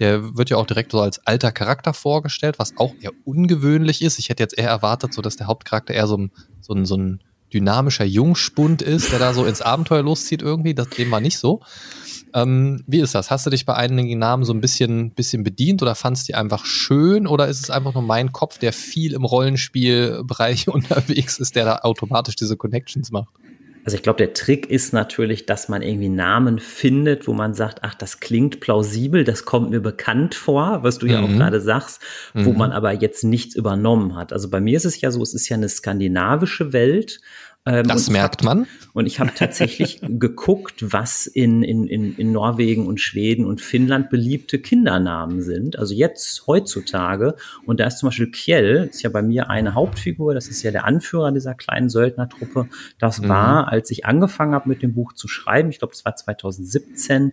Der 0.00 0.36
wird 0.36 0.50
ja 0.50 0.56
auch 0.56 0.66
direkt 0.66 0.92
so 0.92 1.00
als 1.00 1.24
alter 1.26 1.52
Charakter 1.52 1.94
vorgestellt, 1.94 2.58
was 2.58 2.76
auch 2.76 2.94
eher 3.00 3.12
ungewöhnlich 3.24 4.02
ist. 4.02 4.18
Ich 4.18 4.28
hätte 4.30 4.42
jetzt 4.42 4.56
eher 4.56 4.68
erwartet, 4.68 5.12
so 5.12 5.22
dass 5.22 5.36
der 5.36 5.46
Hauptcharakter 5.46 5.94
eher 5.94 6.06
so 6.06 6.16
ein, 6.16 6.32
so 6.60 6.74
ein, 6.74 6.86
so 6.86 6.96
ein 6.96 7.20
dynamischer 7.52 8.04
Jungspund 8.04 8.82
ist, 8.82 9.12
der 9.12 9.18
da 9.18 9.34
so 9.34 9.44
ins 9.44 9.62
Abenteuer 9.62 10.02
loszieht 10.02 10.42
irgendwie. 10.42 10.74
Das 10.74 10.88
dem 10.88 11.10
war 11.10 11.20
nicht 11.20 11.38
so. 11.38 11.60
Ähm, 12.34 12.82
wie 12.86 13.00
ist 13.00 13.14
das? 13.14 13.30
Hast 13.30 13.46
du 13.46 13.50
dich 13.50 13.66
bei 13.66 13.74
einigen 13.74 14.18
Namen 14.18 14.44
so 14.44 14.52
ein 14.52 14.60
bisschen, 14.60 15.10
bisschen 15.10 15.44
bedient 15.44 15.82
oder 15.82 15.94
fandst 15.94 16.28
du 16.28 16.32
die 16.32 16.34
einfach 16.34 16.64
schön 16.64 17.26
oder 17.26 17.48
ist 17.48 17.60
es 17.60 17.70
einfach 17.70 17.94
nur 17.94 18.02
mein 18.02 18.32
Kopf, 18.32 18.58
der 18.58 18.72
viel 18.72 19.12
im 19.12 19.24
Rollenspielbereich 19.24 20.68
unterwegs 20.68 21.38
ist, 21.38 21.56
der 21.56 21.64
da 21.64 21.76
automatisch 21.82 22.36
diese 22.36 22.56
Connections 22.56 23.10
macht? 23.10 23.28
Also 23.84 23.96
ich 23.96 24.02
glaube, 24.04 24.18
der 24.18 24.32
Trick 24.32 24.70
ist 24.70 24.92
natürlich, 24.92 25.44
dass 25.44 25.68
man 25.68 25.82
irgendwie 25.82 26.08
Namen 26.08 26.60
findet, 26.60 27.26
wo 27.26 27.32
man 27.32 27.52
sagt, 27.52 27.80
ach, 27.82 27.94
das 27.94 28.20
klingt 28.20 28.60
plausibel, 28.60 29.24
das 29.24 29.44
kommt 29.44 29.70
mir 29.70 29.80
bekannt 29.80 30.36
vor, 30.36 30.84
was 30.84 30.98
du 30.98 31.06
mhm. 31.06 31.12
ja 31.12 31.20
auch 31.20 31.28
mhm. 31.28 31.38
gerade 31.38 31.60
sagst, 31.60 32.00
wo 32.32 32.52
mhm. 32.52 32.58
man 32.58 32.72
aber 32.72 32.92
jetzt 32.92 33.24
nichts 33.24 33.56
übernommen 33.56 34.14
hat. 34.14 34.32
Also 34.32 34.48
bei 34.50 34.60
mir 34.60 34.76
ist 34.76 34.84
es 34.84 35.00
ja 35.00 35.10
so, 35.10 35.20
es 35.20 35.34
ist 35.34 35.48
ja 35.48 35.56
eine 35.56 35.68
skandinavische 35.68 36.72
Welt 36.72 37.20
ähm, 37.64 37.86
das 37.86 38.10
merkt 38.10 38.38
hab, 38.38 38.44
man. 38.44 38.66
Und 38.92 39.06
ich 39.06 39.20
habe 39.20 39.30
tatsächlich 39.34 40.00
geguckt, 40.08 40.92
was 40.92 41.26
in, 41.26 41.62
in, 41.62 41.86
in, 41.86 42.16
in 42.16 42.32
Norwegen 42.32 42.86
und 42.86 43.00
Schweden 43.00 43.44
und 43.44 43.60
Finnland 43.60 44.10
beliebte 44.10 44.58
Kindernamen 44.58 45.42
sind. 45.42 45.78
Also 45.78 45.94
jetzt 45.94 46.46
heutzutage. 46.48 47.36
Und 47.64 47.78
da 47.78 47.86
ist 47.86 47.98
zum 47.98 48.08
Beispiel 48.08 48.30
Kjell, 48.30 48.88
ist 48.90 49.02
ja 49.02 49.10
bei 49.10 49.22
mir 49.22 49.48
eine 49.48 49.74
Hauptfigur, 49.74 50.34
das 50.34 50.48
ist 50.48 50.62
ja 50.64 50.72
der 50.72 50.84
Anführer 50.84 51.30
dieser 51.30 51.54
kleinen 51.54 51.88
Söldnertruppe. 51.88 52.68
Das 52.98 53.20
mhm. 53.20 53.28
war, 53.28 53.68
als 53.68 53.90
ich 53.92 54.06
angefangen 54.06 54.54
habe 54.54 54.68
mit 54.68 54.82
dem 54.82 54.94
Buch 54.94 55.12
zu 55.12 55.28
schreiben, 55.28 55.70
ich 55.70 55.78
glaube, 55.78 55.94
es 55.94 56.04
war 56.04 56.16
2017, 56.16 57.32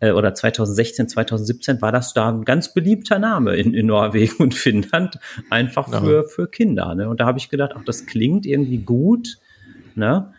äh, 0.00 0.12
oder 0.12 0.32
2016, 0.32 1.08
2017 1.08 1.82
war 1.82 1.92
das 1.92 2.14
da 2.14 2.30
ein 2.30 2.46
ganz 2.46 2.72
beliebter 2.72 3.18
Name 3.18 3.56
in, 3.56 3.74
in 3.74 3.86
Norwegen 3.86 4.36
und 4.38 4.54
Finnland, 4.54 5.18
einfach 5.50 5.88
für, 5.88 6.24
für 6.24 6.48
Kinder. 6.48 6.94
Ne? 6.94 7.10
Und 7.10 7.20
da 7.20 7.26
habe 7.26 7.38
ich 7.38 7.50
gedacht, 7.50 7.72
ach, 7.76 7.84
das 7.84 8.06
klingt 8.06 8.46
irgendwie 8.46 8.78
gut. 8.78 9.38
Ne? 9.96 10.32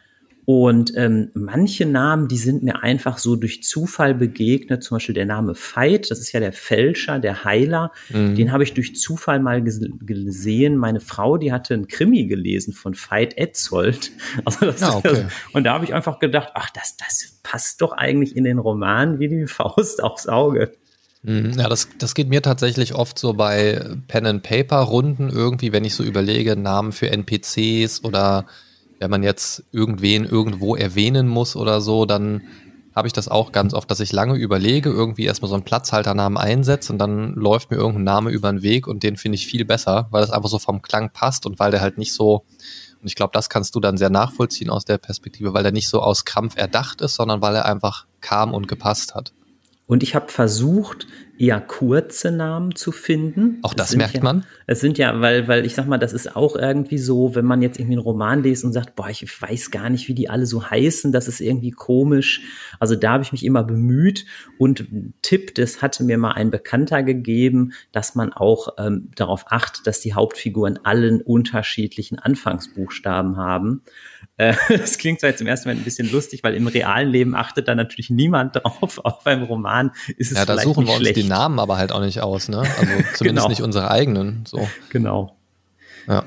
Und 0.50 0.94
ähm, 0.96 1.30
manche 1.34 1.86
Namen, 1.86 2.30
die 2.30 2.38
sind 2.38 2.64
mir 2.64 2.82
einfach 2.82 3.18
so 3.18 3.36
durch 3.36 3.64
Zufall 3.64 4.16
begegnet. 4.16 4.82
Zum 4.82 4.96
Beispiel 4.96 5.14
der 5.14 5.26
Name 5.26 5.54
Veit, 5.56 6.10
das 6.10 6.22
ist 6.22 6.32
ja 6.32 6.40
der 6.40 6.54
Fälscher, 6.54 7.20
der 7.20 7.44
Heiler. 7.44 7.92
Mhm. 8.08 8.36
Den 8.36 8.54
habe 8.54 8.64
ich 8.64 8.74
durch 8.74 8.96
Zufall 8.96 9.42
mal 9.42 9.62
gesehen. 9.62 10.78
Meine 10.78 11.02
Frau, 11.02 11.36
die 11.36 11.52
hatte 11.52 11.74
einen 11.74 11.90
Krimi 11.90 12.28
gelesen 12.28 12.72
von 12.72 12.96
Veit 12.96 13.38
Etzold. 13.38 14.12
Also 14.46 14.68
das, 14.68 14.80
ja, 14.80 14.96
okay. 14.96 15.26
und 15.52 15.66
da 15.66 15.74
habe 15.74 15.84
ich 15.84 15.94
einfach 15.94 16.20
gedacht, 16.20 16.52
ach, 16.54 16.70
das, 16.70 16.96
das 16.96 17.40
passt 17.44 17.82
doch 17.82 17.92
eigentlich 17.92 18.38
in 18.38 18.46
den 18.46 18.58
Roman 18.58 19.20
wie 19.20 19.28
die 19.28 19.48
Faust 19.48 20.02
aufs 20.02 20.28
Auge. 20.28 20.72
Mhm. 21.24 21.56
Ja, 21.58 21.68
das, 21.68 21.90
das 21.98 22.16
geht 22.16 22.30
mir 22.30 22.42
tatsächlich 22.42 22.96
oft 22.96 23.20
so 23.20 23.34
bei 23.34 23.82
Pen-and-Paper-Runden 24.08 25.30
irgendwie, 25.30 25.74
wenn 25.74 25.84
ich 25.84 25.94
so 25.94 26.04
überlege, 26.04 26.56
Namen 26.56 26.94
für 26.94 27.12
NPCs 27.12 28.06
oder 28.06 28.46
wenn 29.00 29.12
man 29.12 29.24
jetzt 29.24 29.63
irgendwen 29.72 30.25
irgendwo 30.25 30.75
erwähnen 30.75 31.27
muss 31.27 31.56
oder 31.56 31.82
so, 31.82 32.06
dann 32.06 32.42
habe 32.98 33.08
ich 33.08 33.13
das 33.13 33.27
auch 33.27 33.51
ganz 33.51 33.75
oft, 33.75 33.92
dass 33.92 34.00
ich 34.00 34.12
lange 34.12 34.36
überlege, 34.36 34.89
irgendwie 34.89 35.25
erstmal 35.25 35.50
so 35.50 35.54
einen 35.54 35.63
Platzhalternamen 35.63 36.36
einsetze 36.36 36.92
und 36.92 36.98
dann 36.98 37.36
läuft 37.36 37.70
mir 37.70 37.77
irgendein 37.77 38.06
Name 38.06 38.32
über 38.32 38.51
den 38.51 38.63
Weg 38.63 38.88
und 38.88 39.04
den 39.04 39.18
finde 39.18 39.36
ich 39.36 39.46
viel 39.46 39.66
besser, 39.66 40.08
weil 40.10 40.22
das 40.22 40.32
einfach 40.32 40.50
so 40.50 40.58
vom 40.58 40.82
Klang 40.82 41.12
passt 41.12 41.46
und 41.46 41.60
weil 41.60 41.70
der 41.70 41.82
halt 41.82 42.00
nicht 42.00 42.12
so, 42.12 42.44
und 43.00 43.08
ich 43.08 43.13
glaube, 43.13 43.34
das 43.34 43.50
kannst 43.50 43.75
du 43.75 43.80
dann 43.80 43.98
sehr 43.98 44.10
nachvollziehen 44.10 44.72
aus 44.72 44.84
der 44.84 44.98
Perspektive, 44.98 45.54
weil 45.54 45.62
der 45.62 45.72
nicht 45.72 45.89
so 45.89 46.01
aus 46.01 46.25
Krampf 46.25 46.58
erdacht 46.58 47.01
ist, 47.01 47.13
sondern 47.13 47.39
weil 47.39 47.56
er 47.56 47.68
einfach 47.68 48.08
kam 48.22 48.51
und 48.51 48.68
gepasst 48.68 49.13
hat. 49.13 49.32
Und 49.86 50.01
ich 50.01 50.16
habe 50.16 50.30
versucht, 50.30 51.06
eher 51.39 51.62
kurze 51.62 52.32
Namen 52.32 52.75
zu 52.75 52.91
finden. 52.91 53.60
Auch 53.62 53.74
das 53.74 53.96
merkt 53.96 54.15
ja, 54.15 54.24
man. 54.24 54.44
Es 54.65 54.79
sind 54.79 54.98
ja, 54.98 55.22
weil, 55.22 55.48
weil 55.48 55.65
ich 55.65 55.75
sag 55.75 55.88
mal, 55.88 55.98
das 55.98 56.13
ist 56.13 56.36
auch 56.36 56.56
irgendwie 56.56 56.98
so, 56.98 57.36
wenn 57.36 57.46
man 57.46 57.62
jetzt 57.62 57.79
irgendwie 57.79 57.96
einen 57.96 58.03
Roman 58.03 58.44
liest 58.44 58.63
und 58.63 58.74
sagt, 58.74 58.96
boah, 58.96 59.10
ich 59.10 59.41
weiß 59.41 59.72
gar 59.72 59.89
nicht, 59.89 60.08
wie 60.08 60.13
die 60.13 60.29
alle 60.29 60.46
so 60.46 60.70
heißen, 60.70 61.12
das 61.12 61.27
ist 61.27 61.39
irgendwie 61.39 61.72
komisch. 61.72 62.41
Also 62.79 62.96
da 62.96 63.13
habe 63.13 63.24
ich 63.24 63.32
mich 63.32 63.46
immer 63.46 63.63
bemüht 63.63 64.25
und 64.58 64.88
Tipp, 65.22 65.56
das 65.56 65.82
hatte 65.82 66.03
mir 66.03 66.17
mal 66.17 66.34
ein 66.34 66.50
Bekannter 66.50 67.03
gegeben, 67.03 67.74
dass 67.91 68.15
man 68.15 68.34
auch 68.34 68.70
ähm, 68.77 69.12
darauf 69.15 69.46
achtet, 69.50 69.86
dass 69.86 70.01
die 70.01 70.13
Hauptfiguren 70.13 70.79
allen 70.84 71.22
unterschiedlichen 71.22 72.20
Anfangsbuchstaben 72.20 73.38
haben. 73.38 73.84
Äh, 74.38 74.53
das 74.70 74.98
klingt 74.98 75.20
zwar 75.20 75.32
jetzt 75.32 75.41
im 75.41 75.48
ersten 75.48 75.67
Moment 75.67 75.82
ein 75.82 75.86
bisschen 75.86 76.12
lustig, 76.12 76.44
weil 76.44 76.56
im 76.56 76.67
realen 76.67 77.10
Leben 77.10 77.36
achtet 77.36 77.67
da 77.67 77.75
natürlich 77.75 78.10
niemand 78.10 78.56
drauf, 78.56 79.00
auch 79.03 79.24
beim 79.24 79.44
Roman 79.44 79.91
ist 80.17 80.32
es 80.32 80.38
Ja, 80.38 80.46
da 80.46 80.58
suchen 80.58 80.86
wir 80.86 80.94
uns 80.94 81.01
schlecht. 81.01 81.17
die 81.17 81.24
Namen 81.24 81.60
aber 81.60 81.77
halt 81.77 81.91
auch 81.91 82.01
nicht 82.01 82.22
aus, 82.22 82.48
ne? 82.48 82.60
Also 82.60 82.75
zumindest 83.15 83.22
genau. 83.22 83.48
nicht 83.50 83.62
unsere 83.62 83.91
eigenen. 83.91 84.46
So. 84.48 84.67
Genau. 84.89 85.36
Ja. 86.08 86.24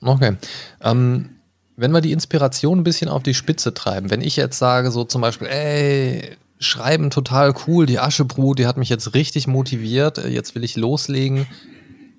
Okay. 0.00 0.36
Ähm, 0.82 1.30
wenn 1.76 1.92
wir 1.92 2.00
die 2.00 2.12
Inspiration 2.12 2.80
ein 2.80 2.84
bisschen 2.84 3.08
auf 3.08 3.22
die 3.22 3.34
Spitze 3.34 3.74
treiben, 3.74 4.10
wenn 4.10 4.22
ich 4.22 4.36
jetzt 4.36 4.58
sage, 4.58 4.90
so 4.90 5.04
zum 5.04 5.20
Beispiel, 5.20 5.48
ey, 5.48 6.36
Schreiben 6.58 7.10
total 7.10 7.54
cool, 7.66 7.84
die 7.84 7.98
Aschebrut, 7.98 8.58
die 8.58 8.66
hat 8.66 8.78
mich 8.78 8.88
jetzt 8.88 9.12
richtig 9.12 9.46
motiviert, 9.46 10.16
äh, 10.16 10.28
jetzt 10.28 10.54
will 10.54 10.64
ich 10.64 10.76
loslegen. 10.76 11.46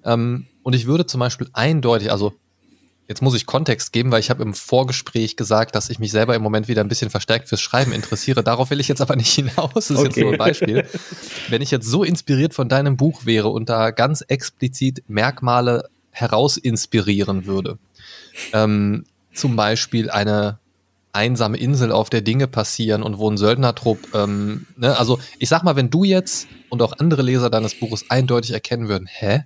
Ähm, 0.04 0.46
und 0.62 0.76
ich 0.76 0.86
würde 0.86 1.08
zum 1.08 1.20
Beispiel 1.20 1.50
eindeutig, 1.54 2.12
also 2.12 2.34
Jetzt 3.08 3.22
muss 3.22 3.36
ich 3.36 3.46
Kontext 3.46 3.94
geben, 3.94 4.12
weil 4.12 4.20
ich 4.20 4.30
habe 4.30 4.44
im 4.44 4.54
Vorgespräch 4.54 5.38
gesagt, 5.38 5.76
dass 5.76 5.90
ich 5.90 5.98
mich 5.98 6.12
selber 6.12 6.36
im 6.36 6.42
Moment 6.42 6.68
wieder 6.68 6.84
ein 6.84 6.90
bisschen 6.90 7.10
verstärkt 7.10 7.48
fürs 7.48 7.62
Schreiben 7.62 7.94
interessiere. 7.94 8.44
Darauf 8.44 8.70
will 8.70 8.82
ich 8.82 8.90
jetzt 8.90 9.02
aber 9.02 9.16
nicht 9.16 9.34
hinaus. 9.34 9.74
Das 9.74 9.92
ist 9.92 9.98
okay. 9.98 10.06
jetzt 10.08 10.18
nur 10.18 10.32
ein 10.34 10.38
Beispiel. 10.38 10.86
Wenn 11.50 11.62
ich 11.62 11.72
jetzt 11.72 11.88
so 11.88 12.04
inspiriert 12.04 12.54
von 12.54 12.68
deinem 12.68 12.98
Buch 12.98 13.26
wäre 13.26 13.48
und 13.50 13.70
da 13.70 13.92
ganz 13.92 14.22
explizit 14.28 15.04
Merkmale 15.08 15.90
herausinspirieren 16.12 17.46
würde, 17.46 17.78
ähm, 18.52 19.06
zum 19.34 19.56
Beispiel 19.56 20.10
eine 20.10 20.60
einsame 21.14 21.58
Insel, 21.58 21.92
auf 21.92 22.10
der 22.10 22.22
Dinge 22.22 22.48
passieren 22.48 23.04
und 23.04 23.18
wo 23.18 23.30
ein 23.30 23.38
Söldnertrupp, 23.38 24.14
ähm, 24.14 24.68
ne, 24.76 24.98
also 24.98 25.20
ich 25.40 25.50
sag 25.50 25.64
mal, 25.64 25.76
wenn 25.76 25.90
du 25.90 26.04
jetzt 26.04 26.48
und 26.70 26.82
auch 26.82 26.94
andere 27.00 27.22
Leser 27.22 27.50
deines 27.50 27.80
Buches 27.80 28.06
eindeutig 28.10 28.52
erkennen 28.52 28.88
würden, 28.88 29.08
hä, 29.10 29.46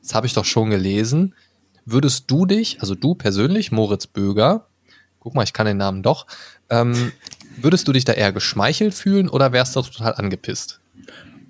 das 0.00 0.14
habe 0.14 0.26
ich 0.26 0.32
doch 0.32 0.44
schon 0.44 0.70
gelesen, 0.70 1.34
würdest 1.84 2.30
du 2.30 2.46
dich, 2.46 2.80
also 2.80 2.94
du 2.94 3.14
persönlich, 3.14 3.72
Moritz 3.72 4.06
Böger, 4.06 4.66
guck 5.20 5.34
mal, 5.34 5.44
ich 5.44 5.52
kann 5.52 5.66
den 5.66 5.76
Namen 5.76 6.02
doch, 6.02 6.26
ähm, 6.70 7.12
würdest 7.56 7.86
du 7.88 7.92
dich 7.92 8.04
da 8.04 8.12
eher 8.12 8.32
geschmeichelt 8.32 8.94
fühlen 8.94 9.28
oder 9.28 9.52
wärst 9.52 9.76
du 9.76 9.82
total 9.82 10.14
angepisst? 10.14 10.80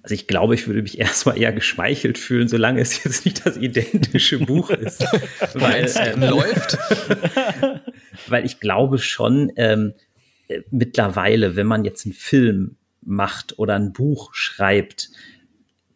Also 0.03 0.15
ich 0.17 0.27
glaube, 0.27 0.55
ich 0.55 0.67
würde 0.67 0.83
mich 0.83 0.99
erstmal 0.99 1.39
eher 1.39 1.53
geschmeichelt 1.53 2.19
fühlen, 2.19 2.49
solange 2.49 2.81
es 2.81 3.05
jetzt 3.05 3.25
nicht 3.25 3.47
das 3.47 3.57
identische 3.57 4.41
Buch 4.41 4.71
ist. 4.71 5.05
weil 5.55 5.85
es 5.85 5.97
äh, 5.97 6.15
läuft. 6.17 6.77
weil 8.27 8.45
ich 8.45 8.59
glaube 8.59 8.99
schon, 8.99 9.53
ähm, 9.57 9.95
äh, 10.49 10.63
mittlerweile, 10.71 11.55
wenn 11.55 11.69
man 11.69 11.85
jetzt 11.85 12.05
einen 12.05 12.15
Film 12.15 12.77
macht 13.01 13.59
oder 13.59 13.77
ein 13.77 13.93
Buch 13.93 14.35
schreibt, 14.35 15.11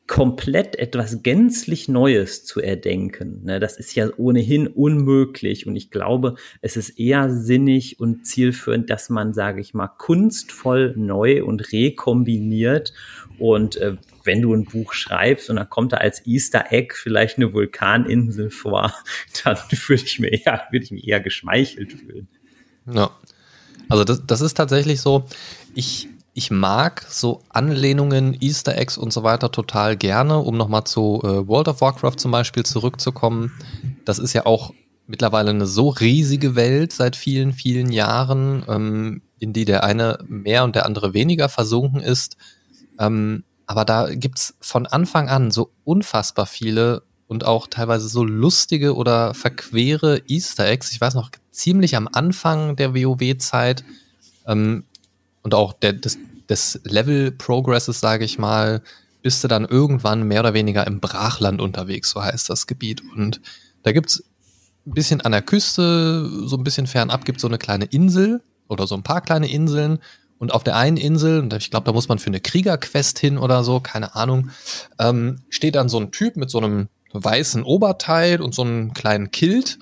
komplett 0.06 0.76
etwas 0.76 1.22
gänzlich 1.22 1.88
Neues 1.88 2.44
zu 2.44 2.60
erdenken. 2.60 3.44
Ne, 3.44 3.58
das 3.58 3.76
ist 3.76 3.94
ja 3.94 4.08
ohnehin 4.16 4.66
unmöglich 4.68 5.66
und 5.66 5.74
ich 5.74 5.90
glaube, 5.90 6.36
es 6.60 6.76
ist 6.76 6.98
eher 6.98 7.30
sinnig 7.30 7.98
und 7.98 8.26
zielführend, 8.26 8.88
dass 8.88 9.10
man, 9.10 9.34
sage 9.34 9.60
ich 9.60 9.74
mal, 9.74 9.88
kunstvoll 9.88 10.94
neu 10.96 11.44
und 11.44 11.72
rekombiniert 11.72 12.92
und 13.38 13.76
äh, 13.76 13.96
wenn 14.24 14.42
du 14.42 14.54
ein 14.54 14.64
Buch 14.64 14.92
schreibst 14.92 15.50
und 15.50 15.56
dann 15.56 15.70
kommt 15.70 15.92
da 15.92 15.98
als 15.98 16.26
Easter 16.26 16.66
Egg 16.70 16.94
vielleicht 16.94 17.38
eine 17.38 17.52
Vulkaninsel 17.52 18.50
vor, 18.50 18.92
dann 19.44 19.56
würde 19.70 20.02
ich 20.04 20.18
mir 20.18 20.28
eher, 20.28 20.68
ich 20.72 20.90
mich 20.90 21.06
eher 21.06 21.20
geschmeichelt 21.20 21.92
fühlen. 21.92 22.28
Ja. 22.92 23.10
Also 23.88 24.04
das, 24.04 24.26
das 24.26 24.40
ist 24.40 24.54
tatsächlich 24.54 25.00
so, 25.00 25.24
ich, 25.74 26.08
ich 26.36 26.50
mag 26.50 27.06
so 27.08 27.42
Anlehnungen, 27.48 28.36
Easter 28.38 28.76
Eggs 28.76 28.98
und 28.98 29.10
so 29.10 29.22
weiter 29.22 29.50
total 29.50 29.96
gerne, 29.96 30.36
um 30.36 30.58
nochmal 30.58 30.84
zu 30.84 31.22
äh, 31.24 31.48
World 31.48 31.66
of 31.68 31.80
Warcraft 31.80 32.18
zum 32.18 32.30
Beispiel 32.30 32.62
zurückzukommen. 32.62 33.52
Das 34.04 34.18
ist 34.18 34.34
ja 34.34 34.44
auch 34.44 34.74
mittlerweile 35.06 35.48
eine 35.48 35.64
so 35.64 35.88
riesige 35.88 36.54
Welt 36.54 36.92
seit 36.92 37.16
vielen, 37.16 37.54
vielen 37.54 37.90
Jahren, 37.90 38.64
ähm, 38.68 39.22
in 39.38 39.54
die 39.54 39.64
der 39.64 39.82
eine 39.82 40.18
mehr 40.28 40.64
und 40.64 40.76
der 40.76 40.84
andere 40.84 41.14
weniger 41.14 41.48
versunken 41.48 42.00
ist. 42.00 42.36
Ähm, 42.98 43.44
aber 43.64 43.86
da 43.86 44.14
gibt's 44.14 44.56
von 44.60 44.86
Anfang 44.86 45.30
an 45.30 45.50
so 45.50 45.70
unfassbar 45.84 46.44
viele 46.44 47.02
und 47.28 47.46
auch 47.46 47.66
teilweise 47.66 48.08
so 48.08 48.22
lustige 48.22 48.94
oder 48.94 49.32
verquere 49.32 50.20
Easter 50.28 50.68
Eggs. 50.68 50.92
Ich 50.92 51.00
weiß 51.00 51.14
noch, 51.14 51.30
ziemlich 51.50 51.96
am 51.96 52.10
Anfang 52.12 52.76
der 52.76 52.94
WoW-Zeit 52.94 53.84
ähm, 54.46 54.84
und 55.46 55.54
auch 55.54 55.74
der, 55.74 55.92
des, 55.92 56.18
des 56.48 56.80
Level-Progresses, 56.82 58.00
sage 58.00 58.24
ich 58.24 58.36
mal, 58.36 58.82
bist 59.22 59.44
du 59.44 59.48
dann 59.48 59.64
irgendwann 59.64 60.24
mehr 60.24 60.40
oder 60.40 60.54
weniger 60.54 60.84
im 60.88 60.98
Brachland 60.98 61.60
unterwegs, 61.60 62.10
so 62.10 62.20
heißt 62.20 62.50
das 62.50 62.66
Gebiet. 62.66 63.00
Und 63.14 63.40
da 63.84 63.92
gibt's 63.92 64.24
ein 64.84 64.94
bisschen 64.94 65.20
an 65.20 65.30
der 65.30 65.42
Küste, 65.42 66.28
so 66.46 66.56
ein 66.56 66.64
bisschen 66.64 66.88
fernab, 66.88 67.24
gibt 67.24 67.38
so 67.38 67.46
eine 67.46 67.58
kleine 67.58 67.84
Insel 67.84 68.42
oder 68.66 68.88
so 68.88 68.96
ein 68.96 69.04
paar 69.04 69.20
kleine 69.20 69.48
Inseln. 69.48 70.00
Und 70.38 70.52
auf 70.52 70.64
der 70.64 70.74
einen 70.74 70.96
Insel, 70.96 71.42
und 71.42 71.52
ich 71.52 71.70
glaube, 71.70 71.84
da 71.84 71.92
muss 71.92 72.08
man 72.08 72.18
für 72.18 72.26
eine 72.26 72.40
Kriegerquest 72.40 73.20
hin 73.20 73.38
oder 73.38 73.62
so, 73.62 73.78
keine 73.78 74.16
Ahnung, 74.16 74.50
ähm, 74.98 75.42
steht 75.48 75.76
dann 75.76 75.88
so 75.88 76.00
ein 76.00 76.10
Typ 76.10 76.36
mit 76.36 76.50
so 76.50 76.58
einem 76.58 76.88
weißen 77.12 77.62
Oberteil 77.62 78.42
und 78.42 78.52
so 78.52 78.62
einem 78.62 78.94
kleinen 78.94 79.30
Kilt. 79.30 79.78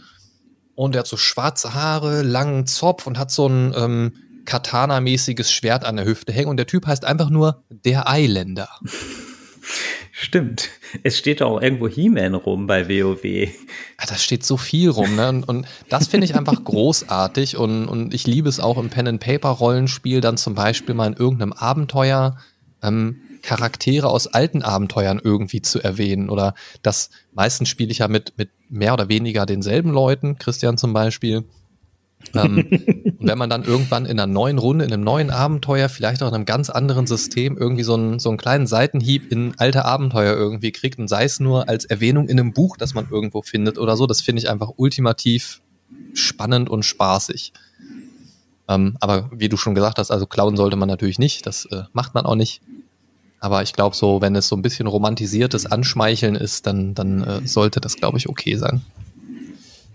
Und 0.75 0.93
der 0.93 1.01
hat 1.01 1.07
so 1.07 1.17
schwarze 1.17 1.73
Haare, 1.73 2.21
langen 2.21 2.67
Zopf 2.67 3.07
und 3.07 3.19
hat 3.19 3.31
so 3.31 3.47
ein 3.49 3.73
ähm, 3.75 4.13
Katana-mäßiges 4.45 5.53
Schwert 5.53 5.85
an 5.85 5.97
der 5.97 6.05
Hüfte 6.05 6.33
hängen 6.33 6.49
und 6.49 6.57
der 6.57 6.67
Typ 6.67 6.87
heißt 6.87 7.05
einfach 7.05 7.31
nur 7.31 7.65
der 7.69 8.09
Eiländer. 8.09 8.69
Stimmt. 10.13 10.71
Es 11.03 11.19
steht 11.19 11.43
auch 11.43 11.61
irgendwo 11.61 11.89
He-Man 11.89 12.35
rum 12.35 12.67
bei 12.67 12.89
WoW. 12.89 13.25
Ja, 13.25 14.07
da 14.07 14.15
steht 14.15 14.45
so 14.45 14.57
viel 14.57 14.89
rum, 14.91 15.17
ne? 15.17 15.29
Und, 15.29 15.49
und 15.49 15.67
das 15.89 16.07
finde 16.07 16.25
ich 16.25 16.37
einfach 16.37 16.63
großartig 16.63 17.57
und, 17.57 17.89
und 17.89 18.15
ich 18.15 18.27
liebe 18.27 18.49
es 18.49 18.61
auch 18.61 18.79
im 18.79 18.91
Pen-and-Paper-Rollenspiel 18.91 20.21
dann 20.21 20.37
zum 20.37 20.55
Beispiel 20.55 20.95
mal 20.95 21.09
in 21.09 21.17
irgendeinem 21.17 21.53
Abenteuer 21.53 22.39
ähm, 22.83 23.21
Charaktere 23.43 24.09
aus 24.09 24.27
alten 24.27 24.63
Abenteuern 24.63 25.21
irgendwie 25.23 25.63
zu 25.63 25.83
erwähnen. 25.83 26.31
Oder 26.31 26.55
das 26.83 27.11
meistens 27.33 27.69
spiele 27.69 27.91
ich 27.91 27.99
ja 27.99 28.09
mit, 28.09 28.35
mit 28.37 28.51
mehr 28.69 28.95
oder 28.95 29.09
weniger 29.09 29.47
denselben 29.47 29.91
Leuten, 29.91 30.39
Christian 30.39 30.79
zum 30.79 30.93
Beispiel 30.93 31.45
ähm, 32.35 32.67
und 33.19 33.29
wenn 33.29 33.39
man 33.39 33.51
dann 33.51 33.65
irgendwann 33.65 34.07
in 34.07 34.19
einer 34.19 34.33
neuen 34.33 34.59
Runde, 34.59 34.85
in 34.85 34.93
einem 34.93 35.05
neuen 35.05 35.31
Abenteuer, 35.31 35.89
vielleicht 35.89 36.23
auch 36.23 36.29
in 36.29 36.35
einem 36.35 36.45
ganz 36.45 36.71
anderen 36.71 37.07
System 37.07 37.57
irgendwie 37.57 37.83
so 37.83 37.95
einen, 37.95 38.19
so 38.19 38.29
einen 38.29 38.39
kleinen 38.39 38.67
Seitenhieb 38.67 39.31
in 39.31 39.55
alte 39.59 39.85
Abenteuer 39.85 40.35
irgendwie 40.35 40.73
kriegt 40.73 40.99
und 40.99 41.09
sei 41.09 41.25
es 41.25 41.41
nur 41.41 41.69
als 41.69 41.85
Erwähnung 41.85 42.29
in 42.29 42.39
einem 42.39 42.53
Buch, 42.53 42.77
das 42.77 42.95
man 42.95 43.09
irgendwo 43.11 43.43
findet 43.43 43.79
oder 43.79 43.97
so, 43.97 44.07
das 44.07 44.21
finde 44.21 44.41
ich 44.41 44.51
einfach 44.51 44.71
ultimativ 44.77 45.61
spannend 46.15 46.71
und 46.71 46.85
spaßig. 46.85 47.53
Ähm, 48.67 48.97
aber 49.01 49.31
wie 49.33 49.49
du 49.49 49.57
schon 49.57 49.75
gesagt 49.75 49.99
hast, 49.99 50.11
also 50.11 50.27
klauen 50.27 50.57
sollte 50.57 50.77
man 50.77 50.89
natürlich 50.89 51.19
nicht, 51.19 51.47
das 51.47 51.67
äh, 51.67 51.83
macht 51.93 52.15
man 52.15 52.25
auch 52.25 52.37
nicht. 52.37 52.63
Aber 53.41 53.63
ich 53.63 53.75
glaube 53.75 53.95
so, 53.95 54.23
wenn 54.23 54.35
es 54.37 54.49
so 54.49 54.57
ein 54.57 54.63
bisschen 54.63 54.87
romantisiertes 54.87 55.67
Anschmeicheln 55.67 56.35
ist, 56.35 56.67
dann, 56.67 56.95
dann 56.95 57.23
äh, 57.23 57.47
sollte 57.47 57.81
das, 57.81 57.97
glaube 57.97 58.17
ich, 58.17 58.29
okay 58.29 58.57
sein. 58.57 58.81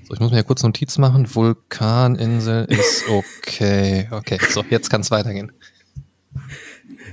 So, 0.10 0.16
ich 0.16 0.20
muss 0.22 0.32
mir 0.32 0.38
ja 0.38 0.44
kurz 0.44 0.64
Notiz 0.64 0.98
machen. 0.98 1.28
Vulkaninsel 1.36 2.66
ist 2.66 3.08
okay. 3.10 4.08
Okay, 4.10 4.40
so, 4.50 4.64
jetzt 4.70 4.90
kann 4.90 5.02
es 5.02 5.12
weitergehen. 5.12 5.52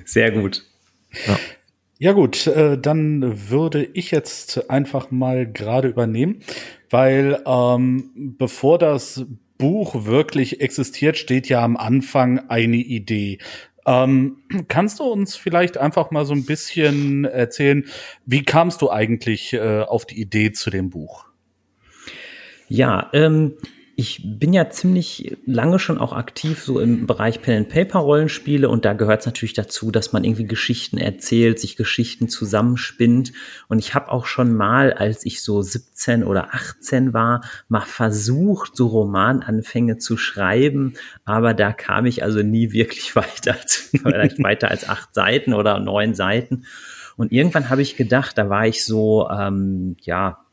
Sehr 0.07 0.31
gut. 0.31 0.65
Ja. 1.27 1.39
Ja 1.99 2.13
gut, 2.13 2.47
äh, 2.47 2.79
dann 2.79 3.51
würde 3.51 3.83
ich 3.83 4.11
jetzt 4.11 4.69
einfach 4.71 5.11
mal 5.11 5.51
gerade 5.51 5.89
übernehmen, 5.89 6.43
weil 6.91 7.43
ähm, 7.47 8.11
bevor 8.15 8.79
das 8.79 9.25
Buch 9.57 10.05
wirklich 10.05 10.61
existiert, 10.61 11.17
steht 11.17 11.49
ja 11.49 11.63
am 11.63 11.79
Anfang 11.79 12.51
eine 12.51 12.77
Idee. 12.77 13.39
Ähm, 13.87 14.39
kannst 14.69 15.01
du 15.01 15.05
uns 15.05 15.37
vielleicht 15.37 15.79
einfach 15.79 16.11
mal 16.11 16.27
so 16.27 16.35
ein 16.35 16.45
bisschen 16.45 17.25
erzählen, 17.25 17.85
wie 18.27 18.43
kamst 18.43 18.83
du 18.83 18.91
eigentlich 18.91 19.55
äh, 19.55 19.81
auf 19.81 20.05
die 20.05 20.21
Idee 20.21 20.53
zu 20.53 20.69
dem 20.69 20.91
Buch? 20.91 21.26
Ja, 22.69 23.11
ähm, 23.13 23.55
ich 23.99 24.21
bin 24.23 24.53
ja 24.53 24.69
ziemlich 24.69 25.39
lange 25.47 25.79
schon 25.79 25.97
auch 25.97 26.13
aktiv 26.13 26.63
so 26.63 26.81
im 26.81 27.07
Bereich 27.07 27.41
Pen 27.41 27.57
and 27.57 27.69
Paper 27.71 28.01
Rollenspiele 28.01 28.69
und 28.69 28.85
da 28.85 28.93
gehört 28.93 29.21
es 29.21 29.27
natürlich 29.27 29.55
dazu, 29.55 29.91
dass 29.91 30.13
man 30.13 30.23
irgendwie 30.23 30.45
Geschichten 30.45 30.99
erzählt, 30.99 31.59
sich 31.59 31.77
Geschichten 31.77 32.29
zusammenspinnt. 32.29 33.33
Und 33.69 33.79
ich 33.79 33.95
habe 33.95 34.13
auch 34.13 34.27
schon 34.27 34.55
mal, 34.55 34.93
als 34.93 35.25
ich 35.25 35.43
so 35.43 35.63
17 35.63 36.25
oder 36.25 36.53
18 36.53 37.15
war, 37.15 37.41
mal 37.69 37.81
versucht, 37.81 38.77
so 38.77 38.89
Romananfänge 38.89 39.97
zu 39.97 40.19
schreiben, 40.19 40.93
aber 41.25 41.55
da 41.55 41.73
kam 41.73 42.05
ich 42.05 42.23
also 42.23 42.43
nie 42.43 42.73
wirklich 42.73 43.17
weiter 43.17 43.57
als, 43.59 43.89
vielleicht 43.93 44.43
weiter 44.43 44.71
als 44.71 44.87
acht 44.87 45.15
Seiten 45.15 45.55
oder 45.55 45.81
neun 45.81 46.15
Seiten. 46.15 46.67
Und 47.17 47.33
irgendwann 47.33 47.71
habe 47.71 47.81
ich 47.81 47.97
gedacht, 47.97 48.37
da 48.37 48.51
war 48.51 48.67
ich 48.67 48.85
so 48.85 49.27
ähm, 49.31 49.97
ja 50.03 50.46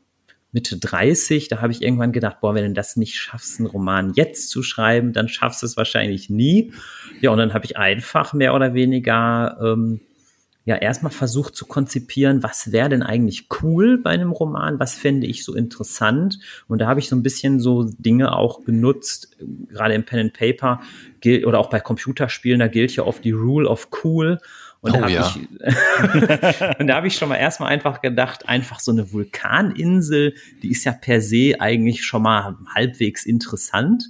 Mitte 0.54 0.78
30, 0.78 1.48
da 1.50 1.62
habe 1.62 1.74
ich 1.74 1.82
irgendwann 1.82 2.12
gedacht, 2.12 2.40
boah, 2.40 2.56
wenn 2.56 2.66
du 2.66 2.74
das 2.74 2.96
nicht 2.96 3.16
schaffst, 3.16 3.60
einen 3.60 3.68
Roman 3.68 4.14
jetzt 4.16 4.50
zu 4.50 4.64
schreiben, 4.64 5.12
dann 5.12 5.28
schaffst 5.28 5.64
du 5.64 5.66
es 5.66 5.76
wahrscheinlich 5.76 6.30
nie. 6.30 6.72
Ja, 7.22 7.32
und 7.32 7.40
dann 7.40 7.54
habe 7.54 7.66
ich 7.66 7.76
einfach 7.76 8.34
mehr 8.34 8.54
oder 8.54 8.74
weniger 8.74 9.58
ähm, 9.62 10.00
ja 10.66 10.76
erstmal 10.76 11.12
versucht 11.12 11.56
zu 11.56 11.66
konzipieren, 11.66 12.44
was 12.44 12.72
wäre 12.72 12.90
denn 12.90 13.04
eigentlich 13.04 13.48
cool 13.62 13.98
bei 13.98 14.12
einem 14.12 14.32
Roman, 14.32 14.80
was 14.80 14.94
fände 14.94 15.28
ich 15.28 15.44
so 15.44 15.56
interessant. 15.56 16.40
Und 16.68 16.80
da 16.80 16.88
habe 16.88 17.00
ich 17.00 17.10
so 17.10 17.16
ein 17.16 17.24
bisschen 17.24 17.60
so 17.60 17.90
Dinge 17.98 18.36
auch 18.36 18.64
genutzt, 18.64 19.36
gerade 19.70 19.94
im 19.94 20.06
Pen 20.06 20.20
and 20.20 20.34
Paper 20.34 20.82
gilt, 21.20 21.46
oder 21.46 21.60
auch 21.60 21.70
bei 21.70 21.80
Computerspielen, 21.80 22.60
da 22.60 22.68
gilt 22.68 22.96
ja 22.96 23.04
oft 23.04 23.26
die 23.26 23.32
Rule 23.32 23.68
of 23.68 23.90
Cool. 24.04 24.40
Und 24.84 24.92
oh, 24.92 24.96
da 24.96 25.02
habe 25.04 25.12
ja. 25.14 25.34
ich, 25.34 26.80
und 26.80 26.88
da 26.88 26.96
habe 26.96 27.08
ich 27.08 27.16
schon 27.16 27.30
mal 27.30 27.38
erstmal 27.38 27.70
einfach 27.70 28.02
gedacht, 28.02 28.50
einfach 28.50 28.82
so 28.82 28.92
eine 28.92 29.14
Vulkaninsel, 29.14 30.36
die 30.62 30.72
ist 30.72 30.84
ja 30.84 30.92
per 30.92 31.22
se 31.22 31.56
eigentlich 31.60 32.04
schon 32.04 32.22
mal 32.22 32.58
halbwegs 32.76 33.26
interessant. 33.26 34.04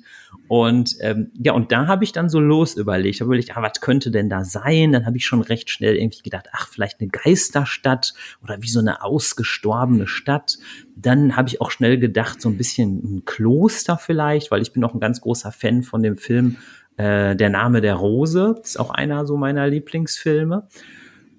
Und 0.48 0.96
ähm, 1.02 1.30
ja, 1.36 1.54
und 1.54 1.72
da 1.72 1.86
habe 1.86 2.04
ich 2.04 2.12
dann 2.12 2.28
so 2.28 2.40
los 2.40 2.76
überlegt, 2.76 3.20
habe 3.20 3.28
überlegt, 3.28 3.56
ah, 3.56 3.62
was 3.62 3.82
könnte 3.82 4.10
denn 4.10 4.30
da 4.30 4.44
sein? 4.44 4.92
Dann 4.94 5.06
habe 5.06 5.18
ich 5.18 5.28
schon 5.28 5.44
recht 5.44 5.70
schnell 5.70 5.96
irgendwie 5.96 6.24
gedacht, 6.24 6.48
ach, 6.54 6.68
vielleicht 6.68 7.00
eine 7.00 7.10
Geisterstadt 7.10 8.16
oder 8.42 8.60
wie 8.64 8.68
so 8.68 8.80
eine 8.80 9.04
ausgestorbene 9.04 10.08
Stadt. 10.08 10.58
Dann 10.96 11.36
habe 11.36 11.50
ich 11.50 11.62
auch 11.62 11.70
schnell 11.70 12.00
gedacht, 12.00 12.42
so 12.42 12.50
ein 12.50 12.58
bisschen 12.58 13.18
ein 13.18 13.26
Kloster 13.26 14.00
vielleicht, 14.00 14.50
weil 14.50 14.64
ich 14.64 14.74
bin 14.74 14.84
auch 14.84 14.96
ein 14.96 15.00
ganz 15.00 15.22
großer 15.22 15.52
Fan 15.52 15.84
von 15.84 16.02
dem 16.02 16.18
Film 16.18 16.58
äh, 16.98 17.36
Der 17.36 17.50
Name 17.50 17.82
der 17.82 17.96
Rose 17.96 18.56
ist 18.64 18.80
auch 18.80 18.90
einer 18.90 19.26
so 19.26 19.38
meiner 19.38 19.68
Lieblingsfilme. 19.68 20.68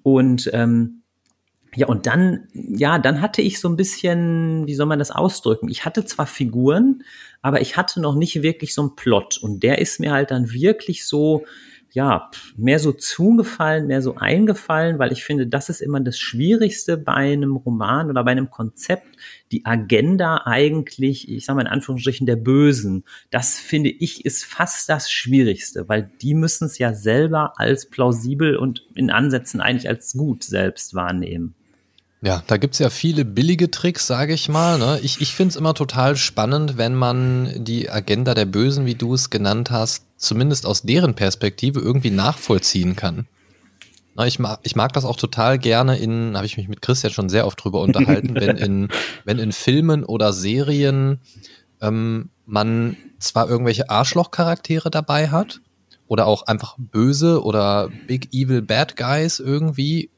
Und 0.03 0.49
ähm, 0.53 1.01
ja, 1.75 1.87
und 1.87 2.05
dann, 2.05 2.47
ja, 2.53 2.99
dann 2.99 3.21
hatte 3.21 3.41
ich 3.41 3.59
so 3.59 3.67
ein 3.67 3.75
bisschen, 3.75 4.65
wie 4.65 4.75
soll 4.75 4.85
man 4.85 4.99
das 4.99 5.11
ausdrücken? 5.11 5.67
Ich 5.67 5.83
hatte 5.83 6.05
zwar 6.05 6.25
Figuren, 6.25 7.03
aber 7.41 7.59
ich 7.59 7.75
hatte 7.75 7.99
noch 7.99 8.15
nicht 8.15 8.41
wirklich 8.41 8.73
so 8.73 8.81
einen 8.81 8.95
Plot. 8.95 9.37
Und 9.41 9.61
der 9.61 9.79
ist 9.79 9.99
mir 9.99 10.11
halt 10.13 10.31
dann 10.31 10.51
wirklich 10.51 11.05
so, 11.05 11.45
ja, 11.95 12.29
mehr 12.57 12.79
so 12.79 12.91
zugefallen, 12.91 13.87
mehr 13.87 14.01
so 14.01 14.15
eingefallen, 14.15 14.99
weil 14.99 15.13
ich 15.13 15.23
finde, 15.23 15.47
das 15.47 15.69
ist 15.69 15.81
immer 15.81 16.01
das 16.01 16.19
Schwierigste 16.19 16.97
bei 16.97 17.13
einem 17.13 17.55
Roman 17.55 18.09
oder 18.09 18.21
bei 18.25 18.31
einem 18.31 18.49
Konzept, 18.49 19.07
die 19.53 19.65
Agenda 19.65 20.41
eigentlich, 20.43 21.29
ich 21.29 21.45
sage 21.45 21.55
mal 21.55 21.61
in 21.61 21.71
Anführungsstrichen, 21.71 22.27
der 22.27 22.35
Bösen. 22.35 23.05
Das 23.31 23.57
finde 23.57 23.91
ich 23.91 24.25
ist 24.25 24.43
fast 24.43 24.89
das 24.89 25.09
Schwierigste, 25.09 25.87
weil 25.87 26.11
die 26.21 26.33
müssen 26.33 26.65
es 26.65 26.77
ja 26.79 26.93
selber 26.93 27.53
als 27.55 27.89
plausibel 27.89 28.57
und 28.57 28.85
in 28.93 29.09
Ansätzen 29.09 29.61
eigentlich 29.61 29.87
als 29.87 30.13
gut 30.13 30.43
selbst 30.43 30.95
wahrnehmen. 30.95 31.55
Ja, 32.21 32.43
da 32.47 32.57
gibt's 32.57 32.79
ja 32.79 32.89
viele 32.89 33.23
billige 33.23 33.69
Tricks, 33.69 34.07
sage 34.07 34.33
ich 34.33 34.49
mal. 34.49 34.79
Ne? 34.79 34.99
Ich, 35.03 35.21
ich 35.21 35.35
finde 35.35 35.51
es 35.51 35.55
immer 35.55 35.75
total 35.75 36.15
spannend, 36.15 36.75
wenn 36.75 36.95
man 36.95 37.63
die 37.63 37.89
Agenda 37.89 38.33
der 38.33 38.45
Bösen, 38.45 38.87
wie 38.87 38.95
du 38.95 39.13
es 39.13 39.29
genannt 39.29 39.69
hast, 39.69 40.05
zumindest 40.17 40.65
aus 40.65 40.83
deren 40.83 41.15
Perspektive 41.15 41.79
irgendwie 41.79 42.11
nachvollziehen 42.11 42.95
kann. 42.95 43.27
Na, 44.15 44.25
ich, 44.25 44.39
mag, 44.39 44.59
ich 44.63 44.75
mag 44.75 44.93
das 44.93 45.03
auch 45.03 45.17
total 45.17 45.59
gerne 45.59 45.97
in, 45.97 46.35
habe 46.35 46.45
ich 46.45 46.57
mich 46.57 46.69
mit 46.69 46.81
Christian 46.81 47.11
schon 47.11 47.29
sehr 47.29 47.45
oft 47.45 47.61
drüber 47.61 47.81
unterhalten, 47.81 48.35
wenn 48.39 48.57
in, 48.57 48.87
wenn 49.25 49.39
in 49.39 49.51
Filmen 49.51 50.05
oder 50.05 50.31
Serien 50.31 51.19
ähm, 51.81 52.29
man 52.45 52.95
zwar 53.19 53.49
irgendwelche 53.49 53.89
Arschlochcharaktere 53.89 54.89
dabei 54.89 55.29
hat 55.29 55.61
oder 56.07 56.27
auch 56.27 56.43
einfach 56.43 56.75
böse 56.77 57.43
oder 57.43 57.89
Big 58.07 58.33
Evil 58.33 58.61
Bad 58.61 58.95
Guys 58.95 59.39
irgendwie 59.39 60.11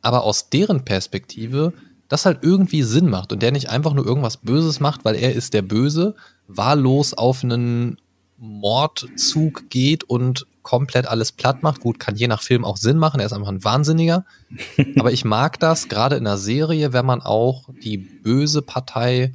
aber 0.00 0.24
aus 0.24 0.50
deren 0.50 0.84
Perspektive 0.84 1.72
das 2.08 2.24
halt 2.24 2.38
irgendwie 2.42 2.82
Sinn 2.82 3.10
macht 3.10 3.32
und 3.32 3.42
der 3.42 3.52
nicht 3.52 3.68
einfach 3.68 3.92
nur 3.92 4.06
irgendwas 4.06 4.38
Böses 4.38 4.80
macht, 4.80 5.04
weil 5.04 5.14
er 5.14 5.34
ist 5.34 5.52
der 5.52 5.62
Böse, 5.62 6.14
wahllos 6.46 7.12
auf 7.12 7.44
einen 7.44 7.98
Mordzug 8.38 9.68
geht 9.68 10.04
und 10.04 10.46
komplett 10.62 11.06
alles 11.06 11.32
platt 11.32 11.62
macht. 11.62 11.80
Gut, 11.80 11.98
kann 11.98 12.16
je 12.16 12.28
nach 12.28 12.42
Film 12.42 12.64
auch 12.64 12.76
Sinn 12.76 12.98
machen, 12.98 13.20
er 13.20 13.26
ist 13.26 13.32
einfach 13.32 13.48
ein 13.48 13.64
Wahnsinniger. 13.64 14.24
Aber 14.98 15.12
ich 15.12 15.24
mag 15.24 15.58
das 15.60 15.88
gerade 15.88 16.16
in 16.16 16.26
einer 16.26 16.38
Serie, 16.38 16.92
wenn 16.92 17.06
man 17.06 17.20
auch 17.20 17.68
die 17.82 17.98
böse 17.98 18.62
Partei 18.62 19.32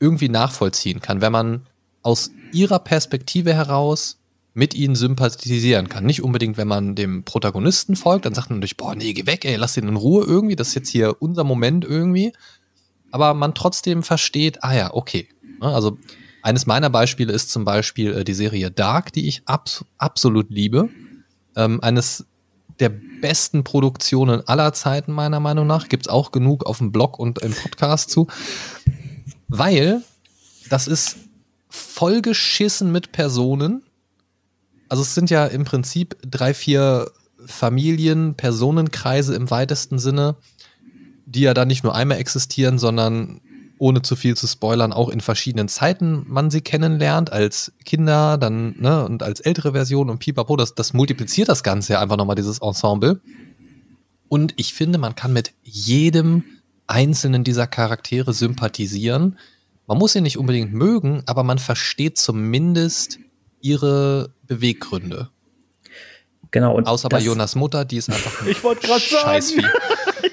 irgendwie 0.00 0.28
nachvollziehen 0.28 1.00
kann, 1.00 1.20
wenn 1.20 1.32
man 1.32 1.66
aus 2.02 2.30
ihrer 2.52 2.78
Perspektive 2.78 3.54
heraus 3.54 4.18
mit 4.52 4.74
ihnen 4.74 4.94
sympathisieren 4.94 5.88
kann. 5.88 6.04
Nicht 6.04 6.22
unbedingt, 6.22 6.56
wenn 6.56 6.68
man 6.68 6.94
dem 6.94 7.24
Protagonisten 7.24 7.96
folgt, 7.96 8.24
dann 8.24 8.34
sagt 8.34 8.50
man 8.50 8.60
natürlich, 8.60 8.76
boah, 8.76 8.94
nee, 8.94 9.12
geh 9.12 9.26
weg, 9.26 9.44
ey, 9.44 9.56
lass 9.56 9.76
ihn 9.76 9.88
in 9.88 9.96
Ruhe 9.96 10.24
irgendwie, 10.24 10.54
das 10.54 10.68
ist 10.68 10.74
jetzt 10.74 10.90
hier 10.90 11.20
unser 11.20 11.42
Moment 11.42 11.84
irgendwie. 11.84 12.32
Aber 13.10 13.34
man 13.34 13.54
trotzdem 13.54 14.02
versteht, 14.02 14.62
ah 14.62 14.74
ja, 14.74 14.94
okay. 14.94 15.28
Also 15.60 15.98
eines 16.44 16.66
meiner 16.66 16.90
Beispiele 16.90 17.32
ist 17.32 17.50
zum 17.50 17.64
Beispiel 17.64 18.12
äh, 18.12 18.24
die 18.24 18.34
Serie 18.34 18.70
Dark, 18.70 19.12
die 19.14 19.26
ich 19.26 19.42
abs 19.46 19.84
absolut 19.96 20.50
liebe. 20.50 20.90
Ähm, 21.56 21.80
eines 21.82 22.26
der 22.80 22.90
besten 22.90 23.64
Produktionen 23.64 24.46
aller 24.46 24.74
Zeiten, 24.74 25.12
meiner 25.12 25.40
Meinung 25.40 25.66
nach. 25.66 25.88
Gibt's 25.88 26.08
auch 26.08 26.32
genug 26.32 26.66
auf 26.66 26.78
dem 26.78 26.92
Blog 26.92 27.18
und 27.18 27.38
im 27.38 27.54
Podcast 27.54 28.10
zu. 28.10 28.26
Weil 29.48 30.02
das 30.68 30.86
ist 30.86 31.16
vollgeschissen 31.70 32.92
mit 32.92 33.12
Personen, 33.12 33.82
also 34.90 35.02
es 35.02 35.14
sind 35.14 35.30
ja 35.30 35.46
im 35.46 35.64
Prinzip 35.64 36.16
drei, 36.22 36.52
vier 36.52 37.10
Familien, 37.46 38.34
Personenkreise 38.34 39.34
im 39.34 39.50
weitesten 39.50 39.98
Sinne, 39.98 40.36
die 41.24 41.40
ja 41.40 41.54
dann 41.54 41.68
nicht 41.68 41.84
nur 41.84 41.94
einmal 41.94 42.18
existieren, 42.18 42.78
sondern 42.78 43.40
ohne 43.78 44.02
zu 44.02 44.16
viel 44.16 44.36
zu 44.36 44.46
spoilern, 44.46 44.92
auch 44.92 45.08
in 45.08 45.20
verschiedenen 45.20 45.68
Zeiten 45.68 46.24
man 46.28 46.50
sie 46.50 46.60
kennenlernt, 46.60 47.32
als 47.32 47.72
Kinder, 47.84 48.38
dann, 48.38 48.74
ne, 48.78 49.04
und 49.04 49.22
als 49.22 49.40
ältere 49.40 49.72
Version 49.72 50.10
und 50.10 50.18
pipapo, 50.18 50.56
das, 50.56 50.74
das 50.74 50.92
multipliziert 50.92 51.48
das 51.48 51.62
Ganze 51.62 51.94
ja 51.94 52.00
einfach 52.00 52.16
nochmal, 52.16 52.36
dieses 52.36 52.60
Ensemble. 52.60 53.20
Und 54.28 54.54
ich 54.56 54.74
finde, 54.74 54.98
man 54.98 55.14
kann 55.14 55.32
mit 55.32 55.52
jedem 55.62 56.44
einzelnen 56.86 57.44
dieser 57.44 57.66
Charaktere 57.66 58.32
sympathisieren. 58.32 59.38
Man 59.86 59.98
muss 59.98 60.12
sie 60.12 60.20
nicht 60.20 60.38
unbedingt 60.38 60.72
mögen, 60.72 61.22
aber 61.26 61.42
man 61.42 61.58
versteht 61.58 62.18
zumindest 62.18 63.18
ihre 63.60 64.30
Beweggründe. 64.46 65.30
Genau. 66.50 66.74
Und 66.74 66.86
Außer 66.86 67.08
bei 67.08 67.20
Jonas 67.20 67.56
Mutter, 67.56 67.84
die 67.84 67.96
ist 67.96 68.10
einfach 68.10 68.40
ein 68.42 68.48
Ich 68.48 68.62
wollte 68.62 68.86
gerade 68.86 69.02
sagen. 69.02 69.66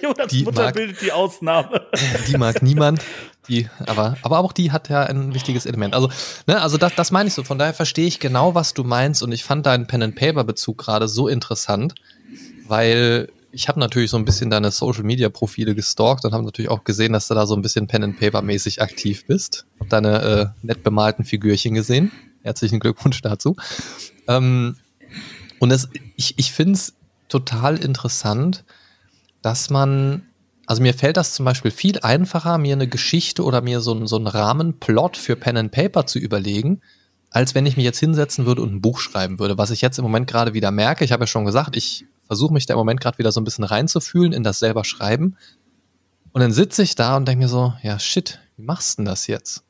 Jonas 0.04 0.28
die 0.28 0.44
Mutter 0.44 0.64
mag, 0.64 0.76
bildet 0.76 1.02
die 1.02 1.12
Ausnahme. 1.12 1.88
Die 2.28 2.38
mag 2.38 2.62
niemand. 2.62 3.02
Die, 3.48 3.70
aber, 3.88 4.18
aber 4.22 4.40
auch 4.40 4.54
die 4.54 4.72
hat 4.72 4.90
ja 4.90 5.04
ein 5.04 5.34
wichtiges 5.34 5.66
Element. 5.66 5.96
Also, 5.96 6.10
ne, 6.48 6.62
also 6.62 6.78
das, 6.78 6.94
das 6.96 7.12
meine 7.12 7.28
ich 7.28 7.34
so. 7.34 7.44
Von 7.44 7.58
daher 7.58 7.74
verstehe 7.74 8.08
ich 8.08 8.20
genau, 8.20 8.54
was 8.54 8.74
du 8.74 8.84
meinst. 8.84 9.24
Und 9.24 9.32
ich 9.32 9.44
fand 9.44 9.66
deinen 9.66 9.88
Pen-and-Paper-Bezug 9.88 10.78
gerade 10.78 11.08
so 11.08 11.28
interessant, 11.28 11.96
weil 12.68 13.30
ich 13.52 13.68
habe 13.68 13.80
natürlich 13.80 14.12
so 14.12 14.18
ein 14.18 14.26
bisschen 14.26 14.50
deine 14.50 14.72
Social-Media-Profile 14.72 15.76
gestalkt 15.76 16.24
und 16.24 16.34
habe 16.34 16.44
natürlich 16.44 16.70
auch 16.70 16.84
gesehen, 16.84 17.14
dass 17.14 17.28
du 17.28 17.34
da 17.34 17.46
so 17.46 17.56
ein 17.56 17.62
bisschen 17.62 17.88
Pen-and-Paper-mäßig 17.88 18.82
aktiv 18.82 19.26
bist. 19.26 19.66
Hab 19.80 19.90
deine 19.90 20.22
äh, 20.22 20.66
nett 20.66 20.84
bemalten 20.84 21.26
Figürchen 21.26 21.74
gesehen. 21.74 22.12
Herzlichen 22.44 22.80
Glückwunsch 22.80 23.22
dazu. 23.22 23.56
Ähm, 24.28 24.78
und 25.60 25.70
das, 25.70 25.90
ich, 26.16 26.38
ich 26.38 26.52
finde 26.54 26.74
es 26.74 26.94
total 27.28 27.78
interessant, 27.78 28.64
dass 29.42 29.70
man, 29.70 30.24
also 30.66 30.82
mir 30.82 30.94
fällt 30.94 31.18
das 31.18 31.34
zum 31.34 31.46
Beispiel 31.46 31.72
viel 31.72 32.00
einfacher, 32.00 32.58
mir 32.58 32.74
eine 32.74 32.88
Geschichte 32.88 33.44
oder 33.44 33.62
mir 33.62 33.82
so, 33.82 34.06
so 34.06 34.16
einen 34.16 34.28
Rahmenplot 34.28 35.18
für 35.18 35.36
Pen 35.36 35.58
and 35.58 35.72
Paper 35.72 36.06
zu 36.06 36.20
überlegen, 36.20 36.82
als 37.30 37.56
wenn 37.56 37.66
ich 37.66 37.78
mich 37.78 37.86
jetzt 37.86 38.00
hinsetzen 38.00 38.46
würde 38.46 38.62
und 38.62 38.74
ein 38.74 38.82
Buch 38.82 39.00
schreiben 39.00 39.40
würde, 39.40 39.58
was 39.58 39.72
ich 39.72 39.82
jetzt 39.82 39.98
im 39.98 40.04
Moment 40.04 40.28
gerade 40.28 40.54
wieder 40.54 40.72
merke. 40.72 41.06
Ich 41.06 41.12
habe 41.12 41.24
ja 41.24 41.28
schon 41.28 41.46
gesagt, 41.46 41.76
ich 41.76 42.06
versuche 42.28 42.54
mich 42.54 42.66
da 42.66 42.74
im 42.74 42.78
Moment 42.78 43.02
gerade 43.02 43.18
wieder 43.18 43.32
so 43.32 43.42
ein 43.42 43.46
bisschen 43.46 43.64
reinzufühlen 43.64 44.34
in 44.34 44.44
das 44.44 44.60
selber 44.60 44.84
Schreiben. 44.84 45.38
Und 46.34 46.42
dann 46.42 46.52
sitze 46.52 46.84
ich 46.84 46.96
da 46.96 47.18
und 47.18 47.28
denke 47.28 47.44
mir 47.44 47.50
so, 47.50 47.74
ja, 47.84 48.00
shit, 48.00 48.40
wie 48.58 48.64
machst 48.64 48.98
du 48.98 49.02
denn 49.02 49.06
das 49.06 49.28
jetzt? 49.28 49.64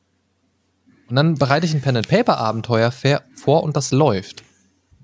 Und 1.08 1.16
dann 1.16 1.34
bereite 1.34 1.66
ich 1.66 1.74
ein 1.74 1.82
Pen-and-Paper-Abenteuer 1.82 2.92
vor 3.34 3.62
und 3.62 3.76
das 3.76 3.90
läuft. 3.90 4.44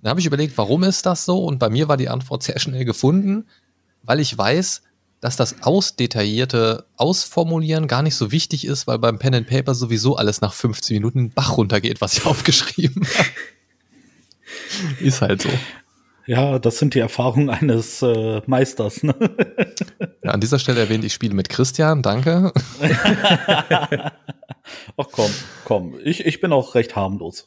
Dann 0.02 0.10
habe 0.10 0.20
ich 0.20 0.26
überlegt, 0.26 0.56
warum 0.56 0.84
ist 0.84 1.06
das 1.06 1.24
so? 1.24 1.44
Und 1.44 1.58
bei 1.58 1.68
mir 1.68 1.88
war 1.88 1.96
die 1.96 2.08
Antwort 2.08 2.42
sehr 2.42 2.58
schnell 2.58 2.84
gefunden, 2.84 3.46
weil 4.02 4.20
ich 4.20 4.36
weiß, 4.36 4.82
dass 5.20 5.36
das 5.36 5.62
ausdetaillierte 5.62 6.86
Ausformulieren 6.96 7.88
gar 7.88 8.02
nicht 8.02 8.14
so 8.14 8.30
wichtig 8.30 8.64
ist, 8.64 8.86
weil 8.86 8.98
beim 8.98 9.18
Pen 9.18 9.34
and 9.34 9.48
Paper 9.48 9.74
sowieso 9.74 10.16
alles 10.16 10.40
nach 10.40 10.52
15 10.52 10.94
Minuten 10.96 11.18
den 11.18 11.30
Bach 11.30 11.56
runtergeht, 11.56 12.00
was 12.00 12.16
ich 12.16 12.26
aufgeschrieben 12.26 13.04
habe. 13.04 13.28
ist 15.00 15.20
halt 15.20 15.42
so. 15.42 15.50
Ja, 16.26 16.58
das 16.58 16.78
sind 16.78 16.92
die 16.94 16.98
Erfahrungen 16.98 17.48
eines 17.48 18.02
äh, 18.02 18.42
Meisters. 18.46 19.02
Ne? 19.02 19.14
Ja, 20.22 20.32
an 20.32 20.40
dieser 20.40 20.58
Stelle 20.58 20.80
erwähnt 20.80 21.04
ich 21.04 21.12
Spiele 21.12 21.32
mit 21.32 21.48
Christian, 21.48 22.02
danke. 22.02 22.52
Ach 24.96 25.06
komm, 25.10 25.30
komm, 25.64 25.94
ich, 26.02 26.26
ich 26.26 26.40
bin 26.40 26.52
auch 26.52 26.74
recht 26.74 26.96
harmlos. 26.96 27.46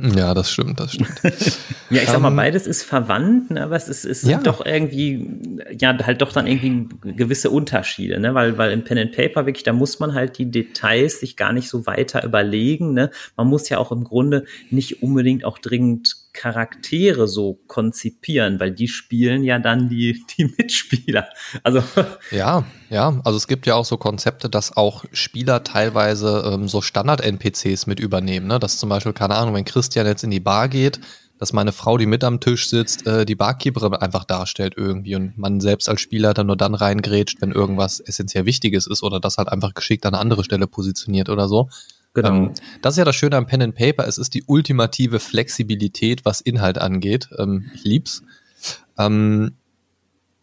Ja, 0.00 0.32
das 0.32 0.52
stimmt, 0.52 0.78
das 0.78 0.92
stimmt. 0.92 1.20
ja, 1.90 2.02
ich 2.02 2.08
sag 2.08 2.20
mal, 2.20 2.28
ähm, 2.28 2.36
beides 2.36 2.68
ist 2.68 2.84
verwandt, 2.84 3.50
ne, 3.50 3.64
aber 3.64 3.74
es 3.74 3.88
ist, 3.88 4.04
ist 4.04 4.24
ja. 4.24 4.38
doch 4.38 4.64
irgendwie, 4.64 5.28
ja, 5.76 5.96
halt 6.06 6.22
doch 6.22 6.32
dann 6.32 6.46
irgendwie 6.46 6.88
gewisse 7.16 7.50
Unterschiede, 7.50 8.20
ne, 8.20 8.32
weil, 8.32 8.56
weil 8.58 8.70
im 8.70 8.84
Pen 8.84 8.98
and 8.98 9.12
Paper 9.12 9.44
wirklich, 9.44 9.64
da 9.64 9.72
muss 9.72 9.98
man 9.98 10.14
halt 10.14 10.38
die 10.38 10.52
Details 10.52 11.18
sich 11.18 11.36
gar 11.36 11.52
nicht 11.52 11.68
so 11.68 11.84
weiter 11.86 12.24
überlegen, 12.24 12.94
ne. 12.94 13.10
Man 13.36 13.48
muss 13.48 13.68
ja 13.70 13.78
auch 13.78 13.90
im 13.90 14.04
Grunde 14.04 14.44
nicht 14.70 15.02
unbedingt 15.02 15.44
auch 15.44 15.58
dringend 15.58 16.27
Charaktere 16.38 17.26
so 17.26 17.58
konzipieren, 17.66 18.60
weil 18.60 18.70
die 18.70 18.86
spielen 18.86 19.42
ja 19.42 19.58
dann 19.58 19.88
die, 19.88 20.24
die 20.38 20.44
Mitspieler. 20.56 21.28
Also. 21.64 21.82
Ja, 22.30 22.64
ja, 22.90 23.20
also 23.24 23.36
es 23.36 23.48
gibt 23.48 23.66
ja 23.66 23.74
auch 23.74 23.84
so 23.84 23.96
Konzepte, 23.96 24.48
dass 24.48 24.76
auch 24.76 25.04
Spieler 25.12 25.64
teilweise 25.64 26.44
ähm, 26.46 26.68
so 26.68 26.80
Standard-NPCs 26.80 27.86
mit 27.86 27.98
übernehmen, 27.98 28.46
ne? 28.46 28.58
Dass 28.58 28.78
zum 28.78 28.88
Beispiel, 28.88 29.12
keine 29.12 29.34
Ahnung, 29.34 29.54
wenn 29.54 29.64
Christian 29.64 30.06
jetzt 30.06 30.22
in 30.22 30.30
die 30.30 30.40
Bar 30.40 30.68
geht, 30.68 31.00
dass 31.38 31.52
meine 31.52 31.72
Frau, 31.72 31.98
die 31.98 32.06
mit 32.06 32.22
am 32.22 32.40
Tisch 32.40 32.68
sitzt, 32.68 33.06
äh, 33.06 33.24
die 33.24 33.34
Barkeeperin 33.34 33.94
einfach 33.94 34.24
darstellt 34.24 34.74
irgendwie 34.76 35.16
und 35.16 35.38
man 35.38 35.60
selbst 35.60 35.88
als 35.88 36.00
Spieler 36.00 36.34
dann 36.34 36.46
nur 36.46 36.56
dann 36.56 36.74
reingrätscht, 36.74 37.40
wenn 37.40 37.52
irgendwas 37.52 38.00
essentiell 38.00 38.44
Wichtiges 38.44 38.86
ist 38.86 39.02
oder 39.02 39.18
das 39.18 39.38
halt 39.38 39.48
einfach 39.48 39.74
geschickt 39.74 40.06
an 40.06 40.14
eine 40.14 40.20
andere 40.20 40.44
Stelle 40.44 40.66
positioniert 40.66 41.28
oder 41.30 41.48
so. 41.48 41.68
Genau. 42.14 42.28
Ähm, 42.28 42.52
das 42.82 42.94
ist 42.94 42.98
ja 42.98 43.04
das 43.04 43.16
Schöne 43.16 43.36
am 43.36 43.46
Pen 43.46 43.62
and 43.62 43.74
Paper. 43.74 44.06
Es 44.06 44.18
ist 44.18 44.34
die 44.34 44.44
ultimative 44.46 45.20
Flexibilität, 45.20 46.24
was 46.24 46.40
Inhalt 46.40 46.78
angeht. 46.78 47.28
Ähm, 47.38 47.70
ich 47.74 47.84
lieb's. 47.84 48.22
Ähm, 48.98 49.56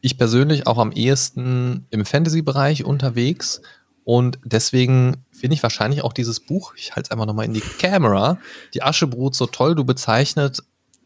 ich 0.01 0.17
persönlich 0.17 0.67
auch 0.67 0.77
am 0.77 0.91
ehesten 0.91 1.87
im 1.89 2.05
Fantasy-Bereich 2.05 2.85
unterwegs 2.85 3.61
und 4.05 4.37
deswegen 4.45 5.25
finde 5.31 5.55
ich 5.55 5.63
wahrscheinlich 5.63 6.03
auch 6.03 6.13
dieses 6.13 6.39
Buch, 6.39 6.75
ich 6.77 6.95
halte 6.95 7.07
es 7.07 7.11
einfach 7.11 7.25
nochmal 7.25 7.45
in 7.45 7.55
die 7.55 7.61
Kamera, 7.79 8.37
die 8.75 8.83
Aschebrut 8.83 9.33
so 9.33 9.47
toll, 9.47 9.73
du 9.73 9.83
bezeichnet, 9.83 10.59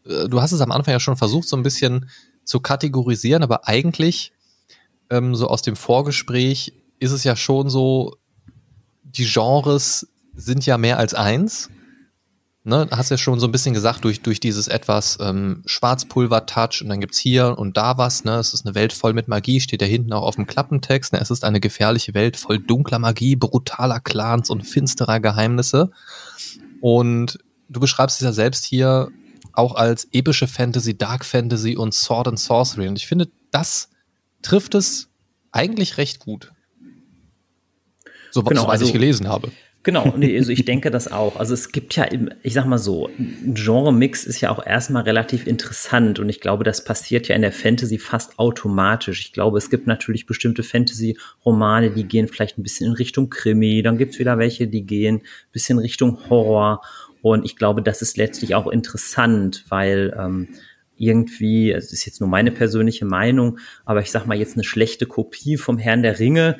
äh, 0.04 0.28
du 0.28 0.42
hast 0.42 0.52
es 0.52 0.60
am 0.60 0.70
Anfang 0.70 0.92
ja 0.92 1.00
schon 1.00 1.16
versucht, 1.16 1.48
so 1.48 1.56
ein 1.56 1.62
bisschen 1.62 2.10
zu 2.44 2.60
kategorisieren, 2.60 3.42
aber 3.42 3.66
eigentlich, 3.66 4.32
ähm, 5.08 5.34
so 5.34 5.48
aus 5.48 5.62
dem 5.62 5.76
Vorgespräch, 5.76 6.74
ist 6.98 7.12
es 7.12 7.24
ja 7.24 7.36
schon 7.36 7.70
so, 7.70 8.16
die 9.02 9.24
Genres 9.24 10.06
sind 10.34 10.66
ja 10.66 10.78
mehr 10.78 10.98
als 10.98 11.14
eins. 11.14 11.70
ne, 12.64 12.88
hast 12.90 13.10
ja 13.10 13.16
schon 13.16 13.40
so 13.40 13.46
ein 13.46 13.52
bisschen 13.52 13.74
gesagt, 13.74 14.04
durch, 14.04 14.20
durch 14.20 14.40
dieses 14.40 14.68
etwas 14.68 15.18
ähm, 15.20 15.62
Schwarzpulver-Touch 15.66 16.82
und 16.82 16.88
dann 16.88 17.00
gibt's 17.00 17.18
hier 17.18 17.58
und 17.58 17.76
da 17.76 17.98
was, 17.98 18.24
ne? 18.24 18.36
Es 18.36 18.54
ist 18.54 18.66
eine 18.66 18.74
Welt 18.74 18.92
voll 18.92 19.12
mit 19.12 19.28
Magie, 19.28 19.60
steht 19.60 19.82
ja 19.82 19.88
hinten 19.88 20.12
auch 20.12 20.22
auf 20.22 20.36
dem 20.36 20.46
Klappentext. 20.46 21.12
Ne? 21.12 21.20
Es 21.20 21.30
ist 21.30 21.44
eine 21.44 21.60
gefährliche 21.60 22.14
Welt 22.14 22.36
voll 22.36 22.58
dunkler 22.58 22.98
Magie, 22.98 23.36
brutaler 23.36 24.00
Clans 24.00 24.50
und 24.50 24.62
finsterer 24.62 25.20
Geheimnisse. 25.20 25.90
Und 26.80 27.38
du 27.68 27.80
beschreibst 27.80 28.20
es 28.20 28.24
ja 28.24 28.32
selbst 28.32 28.64
hier 28.64 29.10
auch 29.52 29.74
als 29.74 30.08
epische 30.12 30.46
Fantasy, 30.46 30.96
Dark 30.96 31.24
Fantasy 31.24 31.76
und 31.76 31.94
Sword 31.94 32.28
and 32.28 32.38
Sorcery. 32.38 32.88
Und 32.88 32.96
ich 32.96 33.06
finde, 33.06 33.28
das 33.50 33.88
trifft 34.42 34.74
es 34.74 35.08
eigentlich 35.52 35.98
recht 35.98 36.20
gut. 36.20 36.52
So, 38.30 38.42
genau, 38.42 38.62
soweit 38.62 38.72
also, 38.72 38.86
ich 38.86 38.92
gelesen 38.92 39.28
habe. 39.28 39.50
Genau, 39.82 40.12
nee, 40.16 40.36
also 40.36 40.52
ich 40.52 40.66
denke 40.66 40.90
das 40.90 41.10
auch. 41.10 41.36
Also 41.36 41.54
es 41.54 41.72
gibt 41.72 41.96
ja, 41.96 42.06
ich 42.42 42.52
sag 42.52 42.66
mal 42.66 42.78
so, 42.78 43.08
ein 43.18 43.54
Genre-Mix 43.54 44.24
ist 44.24 44.40
ja 44.42 44.50
auch 44.50 44.64
erstmal 44.64 45.04
relativ 45.04 45.46
interessant 45.46 46.18
und 46.18 46.28
ich 46.28 46.40
glaube, 46.40 46.64
das 46.64 46.84
passiert 46.84 47.28
ja 47.28 47.34
in 47.34 47.40
der 47.40 47.52
Fantasy 47.52 47.98
fast 47.98 48.38
automatisch. 48.38 49.20
Ich 49.20 49.32
glaube, 49.32 49.56
es 49.56 49.70
gibt 49.70 49.86
natürlich 49.86 50.26
bestimmte 50.26 50.62
Fantasy-Romane, 50.62 51.92
die 51.92 52.04
gehen 52.04 52.28
vielleicht 52.28 52.58
ein 52.58 52.62
bisschen 52.62 52.88
in 52.88 52.92
Richtung 52.92 53.30
Krimi, 53.30 53.82
dann 53.82 53.96
gibt's 53.96 54.18
wieder 54.18 54.36
welche, 54.36 54.68
die 54.68 54.84
gehen 54.84 55.16
ein 55.16 55.52
bisschen 55.52 55.78
Richtung 55.78 56.18
Horror 56.28 56.82
und 57.22 57.46
ich 57.46 57.56
glaube, 57.56 57.82
das 57.82 58.02
ist 58.02 58.18
letztlich 58.18 58.54
auch 58.54 58.66
interessant, 58.66 59.64
weil 59.68 60.14
ähm, 60.18 60.48
irgendwie, 60.96 61.70
es 61.70 61.92
ist 61.92 62.04
jetzt 62.04 62.20
nur 62.20 62.28
meine 62.28 62.52
persönliche 62.52 63.06
Meinung, 63.06 63.58
aber 63.86 64.00
ich 64.00 64.10
sag 64.10 64.26
mal 64.26 64.36
jetzt 64.36 64.54
eine 64.54 64.64
schlechte 64.64 65.06
Kopie 65.06 65.56
vom 65.56 65.78
Herrn 65.78 66.02
der 66.02 66.18
Ringe, 66.18 66.58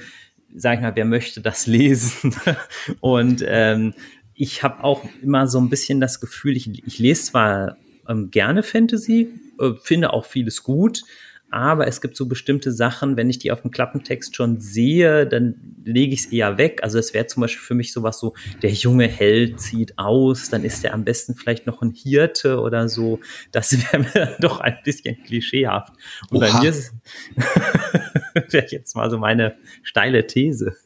sag 0.54 0.76
ich 0.76 0.80
mal, 0.80 0.96
wer 0.96 1.04
möchte 1.04 1.40
das 1.40 1.66
lesen? 1.66 2.34
und 3.00 3.44
ähm, 3.46 3.94
ich 4.34 4.62
habe 4.62 4.82
auch 4.84 5.04
immer 5.22 5.46
so 5.46 5.60
ein 5.60 5.68
bisschen 5.68 6.00
das 6.00 6.20
Gefühl, 6.20 6.56
ich, 6.56 6.86
ich 6.86 6.98
lese 6.98 7.24
zwar 7.24 7.76
ähm, 8.08 8.30
gerne 8.30 8.62
Fantasy, 8.62 9.28
äh, 9.60 9.72
finde 9.82 10.12
auch 10.12 10.24
vieles 10.24 10.62
gut, 10.62 11.02
aber 11.50 11.86
es 11.86 12.00
gibt 12.00 12.16
so 12.16 12.26
bestimmte 12.26 12.72
Sachen, 12.72 13.16
wenn 13.16 13.28
ich 13.28 13.38
die 13.38 13.50
auf 13.50 13.62
dem 13.62 13.70
Klappentext 13.70 14.36
schon 14.36 14.60
sehe, 14.60 15.26
dann 15.26 15.54
lege 15.84 16.14
ich 16.14 16.20
es 16.20 16.26
eher 16.26 16.58
weg. 16.58 16.80
Also 16.82 16.98
es 16.98 17.12
wäre 17.12 17.26
zum 17.26 17.40
Beispiel 17.40 17.62
für 17.62 17.74
mich 17.74 17.92
sowas 17.92 18.18
so, 18.20 18.34
der 18.62 18.70
junge 18.70 19.08
Held 19.08 19.60
zieht 19.60 19.98
aus, 19.98 20.48
dann 20.50 20.64
ist 20.64 20.84
er 20.84 20.94
am 20.94 21.04
besten 21.04 21.34
vielleicht 21.34 21.66
noch 21.66 21.82
ein 21.82 21.90
Hirte 21.90 22.60
oder 22.60 22.88
so. 22.88 23.20
Das 23.52 23.72
wäre 23.92 24.02
mir 24.02 24.12
dann 24.14 24.34
doch 24.40 24.60
ein 24.60 24.78
bisschen 24.84 25.22
klischeehaft. 25.24 25.92
Und 26.30 26.38
Oha. 26.38 26.52
bei 26.52 26.60
mir 26.60 26.70
ist 26.70 26.94
wäre 28.50 28.66
jetzt 28.70 28.94
mal 28.94 29.10
so 29.10 29.18
meine 29.18 29.56
steile 29.82 30.26
These. 30.26 30.76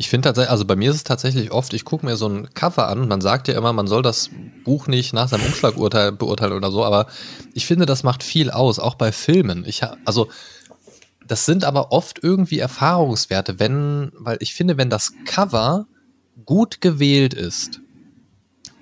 Ich 0.00 0.08
finde 0.08 0.28
tatsächlich, 0.28 0.50
also 0.50 0.64
bei 0.64 0.76
mir 0.76 0.88
ist 0.88 0.96
es 0.96 1.04
tatsächlich 1.04 1.52
oft, 1.52 1.74
ich 1.74 1.84
gucke 1.84 2.06
mir 2.06 2.16
so 2.16 2.26
ein 2.26 2.54
Cover 2.54 2.88
an, 2.88 3.06
man 3.06 3.20
sagt 3.20 3.48
ja 3.48 3.58
immer, 3.58 3.74
man 3.74 3.86
soll 3.86 4.00
das 4.00 4.30
Buch 4.64 4.86
nicht 4.86 5.12
nach 5.12 5.28
seinem 5.28 5.44
Umschlagurteil 5.44 6.10
beurteilen 6.12 6.54
oder 6.54 6.70
so, 6.70 6.82
aber 6.82 7.04
ich 7.52 7.66
finde, 7.66 7.84
das 7.84 8.02
macht 8.02 8.22
viel 8.22 8.50
aus, 8.50 8.78
auch 8.78 8.94
bei 8.94 9.12
Filmen. 9.12 9.62
Ich 9.66 9.82
also 10.06 10.30
das 11.26 11.44
sind 11.44 11.64
aber 11.64 11.92
oft 11.92 12.18
irgendwie 12.22 12.60
Erfahrungswerte, 12.60 13.58
wenn, 13.58 14.10
weil 14.14 14.38
ich 14.40 14.54
finde, 14.54 14.78
wenn 14.78 14.88
das 14.88 15.12
Cover 15.26 15.86
gut 16.46 16.80
gewählt 16.80 17.34
ist, 17.34 17.80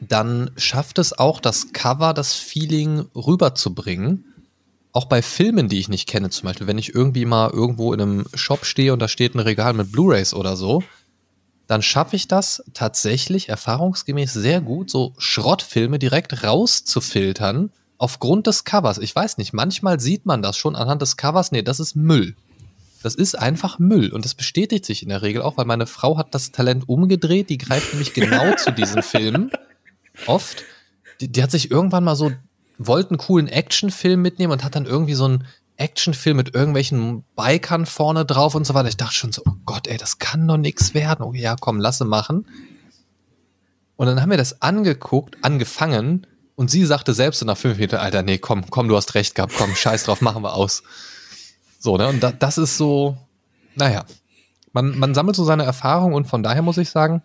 dann 0.01 0.53
schafft 0.57 1.01
es 1.01 1.19
auch 1.19 1.41
das 1.41 1.73
Cover, 1.73 2.15
das 2.15 2.35
Feeling 2.35 3.07
rüberzubringen 3.17 4.25
auch 4.93 5.05
bei 5.05 5.23
Filmen, 5.23 5.69
die 5.69 5.79
ich 5.79 5.89
nicht 5.89 6.09
kenne, 6.09 6.31
zum 6.31 6.47
Beispiel, 6.47 6.67
wenn 6.67 6.79
ich 6.79 6.95
irgendwie 6.95 7.25
mal 7.25 7.51
irgendwo 7.51 7.93
in 7.93 8.01
einem 8.01 8.25
Shop 8.35 8.65
stehe 8.65 8.93
und 8.93 9.01
da 9.01 9.07
steht 9.07 9.35
ein 9.35 9.39
Regal 9.39 9.73
mit 9.75 9.93
Blu-rays 9.93 10.35
oder 10.35 10.57
so, 10.57 10.83
dann 11.69 11.83
schaffe 11.83 12.17
ich 12.17 12.27
das 12.27 12.65
tatsächlich 12.73 13.51
erfahrungsgemäß 13.51 14.33
sehr 14.33 14.63
gut, 14.63 14.91
so 14.91 15.13
Schrottfilme 15.19 15.99
direkt 15.99 16.43
rauszufiltern 16.43 17.71
aufgrund 17.99 18.47
des 18.47 18.65
Covers. 18.65 18.97
Ich 18.97 19.15
weiß 19.15 19.37
nicht, 19.37 19.53
manchmal 19.53 20.01
sieht 20.01 20.25
man 20.25 20.41
das 20.41 20.57
schon 20.57 20.75
anhand 20.75 21.03
des 21.03 21.19
Covers. 21.19 21.53
Nee, 21.53 21.63
das 21.63 21.79
ist 21.79 21.95
Müll. 21.95 22.35
Das 23.03 23.15
ist 23.15 23.39
einfach 23.39 23.79
Müll 23.79 24.11
und 24.13 24.25
das 24.25 24.35
bestätigt 24.35 24.87
sich 24.87 25.03
in 25.03 25.11
der 25.11 25.21
Regel 25.21 25.43
auch, 25.43 25.59
weil 25.59 25.67
meine 25.67 25.87
Frau 25.87 26.17
hat 26.17 26.35
das 26.35 26.53
Talent 26.53 26.89
umgedreht. 26.89 27.51
Die 27.51 27.59
greift 27.59 27.93
nämlich 27.93 28.15
genau 28.15 28.55
zu 28.57 28.73
diesen 28.73 29.03
Filmen. 29.03 29.51
Oft. 30.27 30.65
Die, 31.21 31.31
die, 31.31 31.43
hat 31.43 31.51
sich 31.51 31.71
irgendwann 31.71 32.03
mal 32.03 32.17
so, 32.17 32.33
wollte 32.79 33.11
einen 33.11 33.19
coolen 33.19 33.47
Actionfilm 33.47 34.23
mitnehmen 34.23 34.55
und 34.55 34.65
hat 34.65 34.75
dann 34.75 34.87
irgendwie 34.87 35.15
so 35.15 35.27
einen 35.27 35.45
Actionfilm 35.79 36.37
mit 36.37 36.55
irgendwelchen 36.55 37.25
Bikern 37.37 37.87
vorne 37.87 38.25
drauf 38.25 38.55
und 38.55 38.67
so 38.67 38.75
weiter. 38.75 38.89
Ich 38.89 38.97
dachte 38.97 39.15
schon 39.15 39.33
so, 39.33 39.43
oh 39.47 39.55
Gott, 39.65 39.87
ey, 39.87 39.97
das 39.97 40.19
kann 40.19 40.47
doch 40.47 40.57
nichts 40.57 40.93
werden. 40.93 41.25
Oh 41.25 41.33
ja, 41.33 41.57
komm, 41.59 41.81
lasse 41.81 42.05
machen. 42.05 42.47
Und 43.97 44.07
dann 44.07 44.21
haben 44.21 44.31
wir 44.31 44.37
das 44.37 44.61
angeguckt, 44.63 45.39
angefangen 45.43 46.27
und 46.57 46.71
sie 46.71 46.85
sagte 46.85 47.15
selbst 47.15 47.39
so 47.39 47.47
nach 47.47 47.57
fünf 47.57 47.79
Minuten, 47.79 47.97
Alter, 47.97 48.23
nee, 48.23 48.39
komm, 48.39 48.69
komm, 48.69 48.89
du 48.89 48.97
hast 48.97 49.15
recht 49.15 49.35
gehabt, 49.35 49.55
komm, 49.57 49.75
scheiß 49.75 50.05
drauf, 50.05 50.21
machen 50.21 50.43
wir 50.43 50.55
aus. 50.55 50.83
So, 51.79 51.97
ne? 51.97 52.09
Und 52.09 52.21
da, 52.21 52.33
das 52.33 52.59
ist 52.59 52.77
so, 52.77 53.17
naja, 53.77 54.05
man, 54.73 54.99
man 54.99 55.15
sammelt 55.15 55.37
so 55.37 55.45
seine 55.45 55.65
Erfahrung 55.65 56.15
und 56.15 56.27
von 56.27 56.43
daher 56.43 56.63
muss 56.63 56.79
ich 56.79 56.91
sagen, 56.91 57.23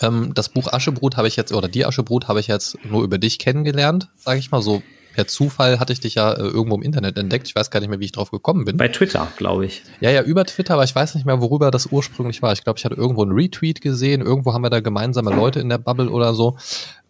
ähm, 0.00 0.32
das 0.34 0.48
Buch 0.48 0.72
Aschebrut 0.72 1.16
habe 1.16 1.28
ich 1.28 1.36
jetzt, 1.36 1.52
oder 1.52 1.68
die 1.68 1.84
Aschebrut 1.84 2.28
habe 2.28 2.40
ich 2.40 2.46
jetzt 2.46 2.78
nur 2.84 3.04
über 3.04 3.18
dich 3.18 3.38
kennengelernt, 3.38 4.08
sage 4.16 4.38
ich 4.38 4.50
mal, 4.50 4.62
so 4.62 4.82
per 5.14 5.26
Zufall 5.26 5.78
hatte 5.78 5.92
ich 5.92 6.00
dich 6.00 6.16
ja 6.16 6.32
äh, 6.32 6.42
irgendwo 6.42 6.76
im 6.76 6.82
Internet 6.82 7.16
entdeckt. 7.16 7.46
Ich 7.46 7.54
weiß 7.54 7.70
gar 7.70 7.80
nicht 7.80 7.88
mehr, 7.88 8.00
wie 8.00 8.04
ich 8.06 8.12
drauf 8.12 8.30
gekommen 8.30 8.64
bin. 8.64 8.76
Bei 8.76 8.88
Twitter, 8.88 9.28
glaube 9.36 9.64
ich. 9.66 9.82
Ja, 10.00 10.10
ja, 10.10 10.22
über 10.22 10.44
Twitter, 10.44 10.74
aber 10.74 10.84
ich 10.84 10.94
weiß 10.94 11.14
nicht 11.14 11.24
mehr, 11.24 11.40
worüber 11.40 11.70
das 11.70 11.86
ursprünglich 11.86 12.42
war. 12.42 12.52
Ich 12.52 12.64
glaube, 12.64 12.78
ich 12.78 12.84
hatte 12.84 12.96
irgendwo 12.96 13.22
einen 13.22 13.32
Retweet 13.32 13.80
gesehen. 13.80 14.20
Irgendwo 14.20 14.52
haben 14.52 14.62
wir 14.62 14.70
da 14.70 14.80
gemeinsame 14.80 15.30
Leute 15.30 15.60
in 15.60 15.68
der 15.68 15.78
Bubble 15.78 16.10
oder 16.10 16.34
so. 16.34 16.56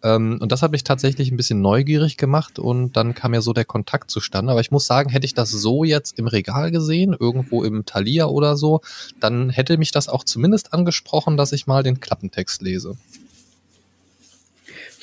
Ähm, 0.03 0.37
und 0.39 0.51
das 0.51 0.61
hat 0.61 0.71
mich 0.71 0.83
tatsächlich 0.83 1.31
ein 1.31 1.37
bisschen 1.37 1.61
neugierig 1.61 2.17
gemacht 2.17 2.59
und 2.59 2.95
dann 2.95 3.15
kam 3.15 3.33
ja 3.33 3.41
so 3.41 3.53
der 3.53 3.65
Kontakt 3.65 4.11
zustande. 4.11 4.51
Aber 4.51 4.61
ich 4.61 4.69
muss 4.69 4.85
sagen, 4.85 5.09
hätte 5.09 5.25
ich 5.25 5.33
das 5.33 5.49
so 5.49 5.83
jetzt 5.83 6.19
im 6.19 6.27
Regal 6.27 6.69
gesehen, 6.69 7.15
irgendwo 7.19 7.63
im 7.63 7.85
Thalia 7.85 8.27
oder 8.27 8.55
so, 8.55 8.81
dann 9.19 9.49
hätte 9.49 9.77
mich 9.79 9.91
das 9.91 10.07
auch 10.07 10.23
zumindest 10.23 10.73
angesprochen, 10.73 11.37
dass 11.37 11.51
ich 11.53 11.65
mal 11.65 11.81
den 11.81 11.99
Klappentext 11.99 12.61
lese. 12.61 12.95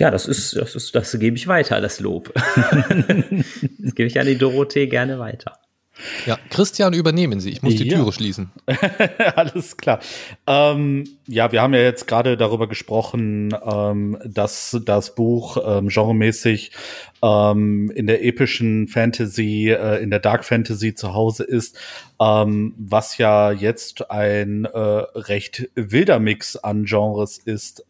Ja, 0.02 0.10
das 0.10 0.26
ist, 0.26 0.56
das 0.56 0.74
ist, 0.74 0.96
das 0.96 1.16
gebe 1.16 1.36
ich 1.36 1.46
weiter, 1.46 1.80
das 1.80 2.00
Lob. 2.00 2.34
das 2.34 3.94
gebe 3.94 4.08
ich 4.08 4.18
an 4.18 4.26
die 4.26 4.36
Dorothee 4.36 4.88
gerne 4.88 5.20
weiter. 5.20 5.60
Ja, 6.26 6.38
Christian, 6.50 6.92
übernehmen 6.92 7.38
Sie. 7.38 7.50
Ich 7.50 7.62
muss 7.62 7.76
die 7.76 7.86
ja. 7.86 7.98
Türe 7.98 8.12
schließen. 8.12 8.50
Alles 9.36 9.76
klar. 9.76 10.00
Ähm, 10.48 11.04
ja, 11.28 11.52
wir 11.52 11.62
haben 11.62 11.72
ja 11.72 11.82
jetzt 11.82 12.08
gerade 12.08 12.36
darüber 12.36 12.66
gesprochen, 12.66 13.54
ähm, 13.64 14.18
dass 14.24 14.76
das 14.84 15.14
Buch 15.14 15.58
ähm, 15.64 15.86
genremäßig 15.86 16.72
ähm, 17.22 17.92
in 17.94 18.08
der 18.08 18.24
epischen 18.24 18.88
Fantasy, 18.88 19.70
äh, 19.70 20.02
in 20.02 20.10
der 20.10 20.18
Dark 20.18 20.44
Fantasy 20.44 20.96
zu 20.96 21.14
Hause 21.14 21.44
ist, 21.44 21.78
ähm, 22.20 22.74
was 22.76 23.18
ja 23.18 23.52
jetzt 23.52 24.10
ein 24.10 24.64
äh, 24.64 24.78
recht 24.78 25.70
wilder 25.76 26.18
Mix 26.18 26.56
an 26.56 26.86
Genres 26.86 27.38
ist. 27.38 27.84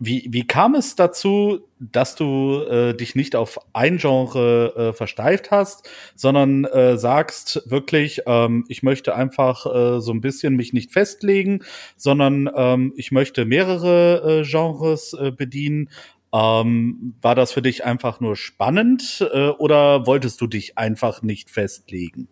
Wie, 0.00 0.28
wie 0.30 0.46
kam 0.46 0.76
es 0.76 0.94
dazu, 0.94 1.60
dass 1.80 2.14
du 2.14 2.62
äh, 2.62 2.94
dich 2.94 3.16
nicht 3.16 3.34
auf 3.34 3.58
ein 3.72 3.98
Genre 3.98 4.74
äh, 4.76 4.92
versteift 4.92 5.50
hast, 5.50 5.88
sondern 6.14 6.64
äh, 6.66 6.96
sagst 6.96 7.62
wirklich, 7.66 8.22
ähm, 8.26 8.64
ich 8.68 8.84
möchte 8.84 9.16
einfach 9.16 9.66
äh, 9.66 10.00
so 10.00 10.12
ein 10.12 10.20
bisschen 10.20 10.54
mich 10.54 10.72
nicht 10.72 10.92
festlegen, 10.92 11.64
sondern 11.96 12.48
ähm, 12.54 12.92
ich 12.96 13.10
möchte 13.10 13.44
mehrere 13.44 14.42
äh, 14.42 14.48
Genres 14.48 15.14
äh, 15.14 15.32
bedienen. 15.32 15.90
Ähm, 16.32 17.14
war 17.20 17.34
das 17.34 17.52
für 17.52 17.62
dich 17.62 17.84
einfach 17.84 18.20
nur 18.20 18.36
spannend 18.36 19.28
äh, 19.32 19.48
oder 19.48 20.06
wolltest 20.06 20.40
du 20.40 20.46
dich 20.46 20.78
einfach 20.78 21.22
nicht 21.22 21.50
festlegen? 21.50 22.28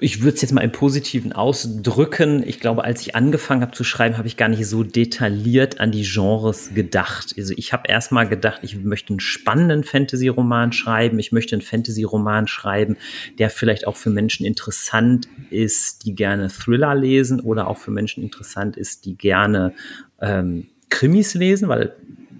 Ich 0.00 0.22
würde 0.22 0.34
es 0.34 0.42
jetzt 0.42 0.52
mal 0.52 0.62
im 0.62 0.72
Positiven 0.72 1.32
ausdrücken. 1.32 2.42
Ich 2.44 2.58
glaube, 2.58 2.82
als 2.82 3.00
ich 3.02 3.14
angefangen 3.14 3.62
habe 3.62 3.72
zu 3.72 3.84
schreiben, 3.84 4.18
habe 4.18 4.26
ich 4.26 4.36
gar 4.36 4.48
nicht 4.48 4.66
so 4.66 4.82
detailliert 4.82 5.78
an 5.78 5.92
die 5.92 6.02
Genres 6.02 6.74
gedacht. 6.74 7.32
Also 7.38 7.54
ich 7.56 7.72
habe 7.72 7.88
erstmal 7.88 8.28
gedacht, 8.28 8.60
ich 8.62 8.76
möchte 8.82 9.10
einen 9.10 9.20
spannenden 9.20 9.84
Fantasy-Roman 9.84 10.72
schreiben. 10.72 11.20
Ich 11.20 11.30
möchte 11.30 11.54
einen 11.54 11.62
Fantasy-Roman 11.62 12.48
schreiben, 12.48 12.96
der 13.38 13.50
vielleicht 13.50 13.86
auch 13.86 13.96
für 13.96 14.10
Menschen 14.10 14.44
interessant 14.44 15.28
ist, 15.50 16.04
die 16.04 16.16
gerne 16.16 16.48
Thriller 16.48 16.96
lesen 16.96 17.38
oder 17.40 17.68
auch 17.68 17.78
für 17.78 17.92
Menschen 17.92 18.24
interessant 18.24 18.76
ist, 18.76 19.04
die 19.04 19.16
gerne 19.16 19.74
ähm, 20.20 20.66
Krimis 20.90 21.34
lesen, 21.34 21.68
weil 21.68 21.94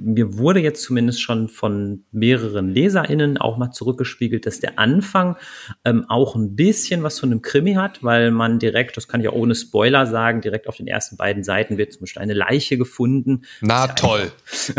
mir 0.05 0.39
wurde 0.39 0.61
jetzt 0.61 0.83
zumindest 0.83 1.23
schon 1.23 1.49
von 1.49 2.05
mehreren 2.13 2.69
LeserInnen 2.69 3.39
auch 3.39 3.57
mal 3.57 3.71
zurückgespiegelt, 3.71 4.47
dass 4.47 4.61
der 4.61 4.79
Anfang 4.79 5.37
ähm, 5.85 6.05
auch 6.09 6.37
ein 6.37 6.55
bisschen 6.55 7.03
was 7.03 7.19
von 7.19 7.31
einem 7.31 7.43
Krimi 7.43 7.75
hat, 7.75 8.03
weil 8.03 8.31
man 8.31 8.59
direkt, 8.59 8.97
das 8.97 9.09
kann 9.09 9.21
ich 9.21 9.29
auch 9.29 9.35
ohne 9.35 9.55
Spoiler 9.55 10.07
sagen, 10.07 10.41
direkt 10.41 10.69
auf 10.69 10.77
den 10.77 10.87
ersten 10.87 11.17
beiden 11.17 11.43
Seiten 11.43 11.79
wird 11.79 11.93
zum 11.93 12.03
Beispiel 12.03 12.23
eine 12.23 12.35
Leiche 12.35 12.79
gefunden. 12.79 13.43
Na 13.61 13.89
toll. 13.89 14.31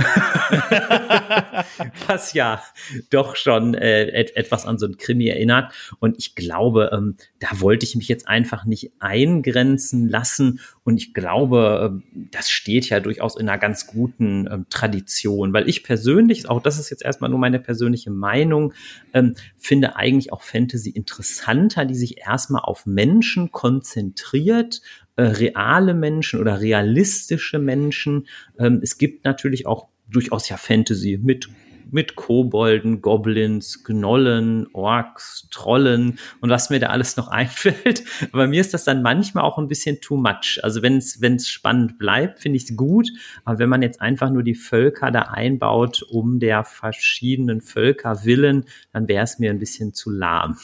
was 2.08 2.34
ja 2.34 2.62
doch 3.10 3.36
schon 3.36 3.74
äh, 3.74 4.06
et 4.06 4.36
etwas 4.36 4.66
an 4.66 4.78
so 4.78 4.86
ein 4.86 4.98
Krimi 4.98 5.28
erinnert. 5.28 5.74
Und 6.00 6.18
ich 6.18 6.36
glaube, 6.36 6.92
ähm, 6.94 7.16
da 7.46 7.62
wollte 7.62 7.86
ich 7.86 7.96
mich 7.96 8.08
jetzt 8.08 8.28
einfach 8.28 8.66
nicht 8.66 8.92
eingrenzen 9.00 10.10
lassen. 10.10 10.60
Und 10.84 10.98
ich 10.98 11.14
glaube, 11.14 12.02
äh, 12.02 12.26
das 12.32 12.50
steht 12.50 12.90
ja 12.90 13.00
durchaus 13.00 13.36
in 13.36 13.48
einer 13.48 13.60
ganz 13.60 13.86
guten 13.86 14.48
ähm, 14.52 14.66
Tradition, 14.70 15.54
weil 15.54 15.70
ich 15.70 15.84
persönlich, 15.84 16.50
auch 16.50 16.62
das 16.62 16.80
ist 16.80 16.90
jetzt 16.90 17.04
erstmal 17.04 17.30
nur 17.30 17.38
meine 17.38 17.60
persönliche 17.60 18.10
Meinung, 18.10 18.74
ähm, 19.14 19.36
finde 19.58 19.96
eigentlich 19.96 20.34
auch 20.34 20.42
Fantasy 20.42 20.90
interessanter, 20.90 21.86
die 21.86 21.96
sich 21.96 22.18
erstmal 22.26 22.64
auf 22.64 22.88
Menschen 22.88 23.52
konzentriert, 23.52 24.82
äh, 25.16 25.24
reale 25.24 25.94
Menschen 25.94 26.40
oder 26.40 26.62
realistische 26.62 27.60
Menschen. 27.60 28.28
Ähm, 28.58 28.80
es 28.82 28.98
gibt 28.98 29.24
natürlich 29.24 29.68
auch 29.68 29.88
durchaus 30.10 30.50
ja 30.50 30.58
Fantasy 30.58 31.20
mit 31.22 31.50
mit 31.92 32.16
Kobolden, 32.16 33.02
Goblins, 33.02 33.84
Gnollen, 33.84 34.68
Orks, 34.74 35.48
Trollen 35.52 36.20
und 36.42 36.50
was 36.50 36.70
mir 36.70 36.80
da 36.80 36.88
alles 36.88 37.18
noch 37.18 37.28
einfällt. 37.30 38.04
Aber 38.32 38.48
mir 38.48 38.62
ist 38.62 38.74
das 38.74 38.84
dann 38.84 39.02
manchmal 39.02 39.44
auch 39.44 39.58
ein 39.58 39.68
bisschen 39.68 40.02
too 40.02 40.18
much. 40.18 40.60
Also 40.64 40.82
wenn 40.82 40.98
es 40.98 41.48
spannend 41.48 41.98
bleibt, 41.98 42.40
finde 42.40 42.58
ich 42.58 42.70
es 42.70 42.76
gut. 42.76 43.10
Aber 43.44 43.60
wenn 43.60 43.70
man 43.70 43.82
jetzt 43.82 44.02
einfach 44.02 44.30
nur 44.30 44.44
die 44.44 44.56
Völker 44.56 45.12
da 45.12 45.22
einbaut, 45.24 46.04
um 46.10 46.40
der 46.40 46.64
verschiedenen 46.64 47.62
Völker 47.62 48.26
willen, 48.26 48.66
dann 48.94 49.08
wäre 49.08 49.24
es 49.24 49.40
mir 49.40 49.50
ein 49.50 49.60
bisschen 49.60 49.94
zu 49.94 50.10
lahm. 50.10 50.58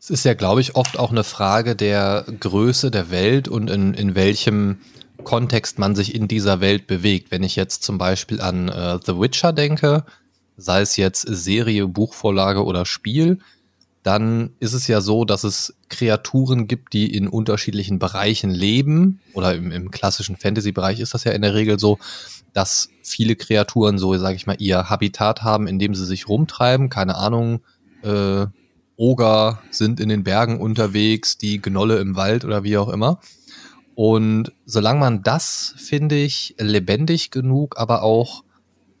Es 0.00 0.10
ist 0.10 0.24
ja, 0.24 0.34
glaube 0.34 0.60
ich, 0.60 0.76
oft 0.76 0.98
auch 0.98 1.10
eine 1.10 1.24
Frage 1.24 1.74
der 1.74 2.24
Größe 2.38 2.90
der 2.90 3.10
Welt 3.10 3.48
und 3.48 3.68
in, 3.68 3.94
in 3.94 4.14
welchem 4.14 4.78
Kontext 5.24 5.78
man 5.78 5.96
sich 5.96 6.14
in 6.14 6.28
dieser 6.28 6.60
Welt 6.60 6.86
bewegt. 6.86 7.30
Wenn 7.30 7.42
ich 7.42 7.56
jetzt 7.56 7.82
zum 7.82 7.98
Beispiel 7.98 8.40
an 8.40 8.68
äh, 8.68 8.98
The 9.04 9.18
Witcher 9.18 9.52
denke, 9.52 10.04
sei 10.58 10.82
es 10.82 10.96
jetzt 10.96 11.22
Serie, 11.22 11.86
Buchvorlage 11.86 12.64
oder 12.64 12.84
Spiel, 12.84 13.38
dann 14.02 14.50
ist 14.60 14.74
es 14.74 14.86
ja 14.88 15.00
so, 15.00 15.24
dass 15.24 15.44
es 15.44 15.74
Kreaturen 15.88 16.66
gibt, 16.66 16.92
die 16.92 17.14
in 17.14 17.28
unterschiedlichen 17.28 17.98
Bereichen 17.98 18.50
leben. 18.50 19.20
Oder 19.34 19.54
im, 19.54 19.70
im 19.70 19.90
klassischen 19.90 20.36
Fantasy-Bereich 20.36 21.00
ist 21.00 21.14
das 21.14 21.24
ja 21.24 21.32
in 21.32 21.42
der 21.42 21.54
Regel 21.54 21.78
so, 21.78 21.98
dass 22.52 22.88
viele 23.02 23.36
Kreaturen 23.36 23.98
so, 23.98 24.16
sage 24.18 24.36
ich 24.36 24.46
mal, 24.46 24.56
ihr 24.58 24.88
Habitat 24.88 25.42
haben, 25.42 25.66
in 25.66 25.78
dem 25.78 25.94
sie 25.94 26.06
sich 26.06 26.28
rumtreiben. 26.28 26.88
Keine 26.88 27.16
Ahnung, 27.16 27.60
äh, 28.02 28.46
Oger 28.96 29.62
sind 29.70 30.00
in 30.00 30.08
den 30.08 30.24
Bergen 30.24 30.60
unterwegs, 30.60 31.38
die 31.38 31.62
Gnolle 31.62 31.98
im 31.98 32.16
Wald 32.16 32.44
oder 32.44 32.64
wie 32.64 32.78
auch 32.78 32.88
immer. 32.88 33.20
Und 33.94 34.52
solange 34.64 35.00
man 35.00 35.22
das, 35.22 35.74
finde 35.76 36.16
ich, 36.16 36.54
lebendig 36.58 37.30
genug, 37.30 37.78
aber 37.78 38.02
auch 38.02 38.42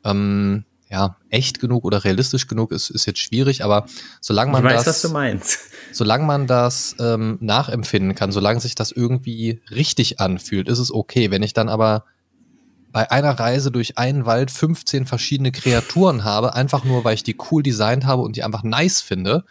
ähm, 0.04 0.64
ja, 0.90 1.16
echt 1.28 1.60
genug 1.60 1.84
oder 1.84 2.04
realistisch 2.04 2.46
genug 2.46 2.72
ist, 2.72 2.90
ist 2.90 3.06
jetzt 3.06 3.18
schwierig, 3.18 3.62
aber 3.62 3.86
solange 4.20 4.52
man 4.52 4.64
ich 4.64 4.70
weiß, 4.70 4.84
das, 4.84 4.96
was 4.96 5.02
du 5.02 5.08
meinst. 5.10 5.58
solange 5.92 6.24
man 6.24 6.46
das 6.46 6.96
ähm, 6.98 7.38
nachempfinden 7.40 8.14
kann, 8.14 8.32
solange 8.32 8.60
sich 8.60 8.74
das 8.74 8.90
irgendwie 8.90 9.60
richtig 9.70 10.20
anfühlt, 10.20 10.68
ist 10.68 10.78
es 10.78 10.92
okay. 10.92 11.30
Wenn 11.30 11.42
ich 11.42 11.52
dann 11.52 11.68
aber 11.68 12.04
bei 12.90 13.10
einer 13.10 13.38
Reise 13.38 13.70
durch 13.70 13.98
einen 13.98 14.24
Wald 14.24 14.50
15 14.50 15.06
verschiedene 15.06 15.52
Kreaturen 15.52 16.24
habe, 16.24 16.54
einfach 16.54 16.84
nur, 16.84 17.04
weil 17.04 17.14
ich 17.14 17.22
die 17.22 17.36
cool 17.50 17.62
designt 17.62 18.06
habe 18.06 18.22
und 18.22 18.36
die 18.36 18.42
einfach 18.42 18.62
nice 18.62 19.02
finde, 19.02 19.44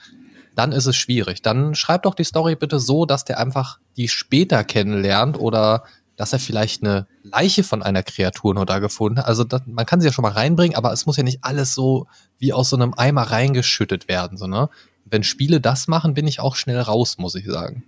dann 0.56 0.72
ist 0.72 0.88
es 0.88 0.96
schwierig. 0.96 1.44
Dann 1.44 1.76
schreib 1.76 2.04
doch 2.04 2.16
die 2.16 2.24
Story 2.24 2.56
bitte 2.56 2.80
so, 2.80 3.06
dass 3.06 3.26
der 3.26 3.40
einfach 3.40 3.80
die 3.96 4.08
später 4.08 4.64
kennenlernt 4.64 5.40
oder 5.40 5.84
dass 6.18 6.34
er 6.34 6.40
vielleicht 6.40 6.84
eine 6.84 7.08
Leiche 7.24 7.64
von 7.64 7.82
einer 7.82 8.04
Kreatur 8.04 8.54
nur 8.54 8.66
da 8.66 8.80
gefunden 8.80 9.20
hat. 9.20 9.28
Also 9.28 9.44
das, 9.46 9.62
man 9.66 9.86
kann 9.86 10.02
sie 10.02 10.08
ja 10.08 10.14
schon 10.14 10.24
mal 10.24 10.32
reinbringen, 10.32 10.76
aber 10.76 10.92
es 10.92 11.06
muss 11.06 11.16
ja 11.16 11.24
nicht 11.24 11.40
alles 11.44 11.74
so 11.74 12.08
wie 12.38 12.52
aus 12.52 12.70
so 12.70 12.76
einem 12.76 12.94
Eimer 12.98 13.24
reingeschüttet 13.24 14.10
werden. 14.10 14.38
So, 14.38 14.48
ne? 14.48 14.70
Wenn 15.06 15.24
Spiele 15.24 15.62
das 15.62 15.88
machen, 15.88 16.14
bin 16.14 16.28
ich 16.28 16.40
auch 16.40 16.56
schnell 16.56 16.80
raus, 16.80 17.18
muss 17.18 17.36
ich 17.36 17.46
sagen. 17.46 17.84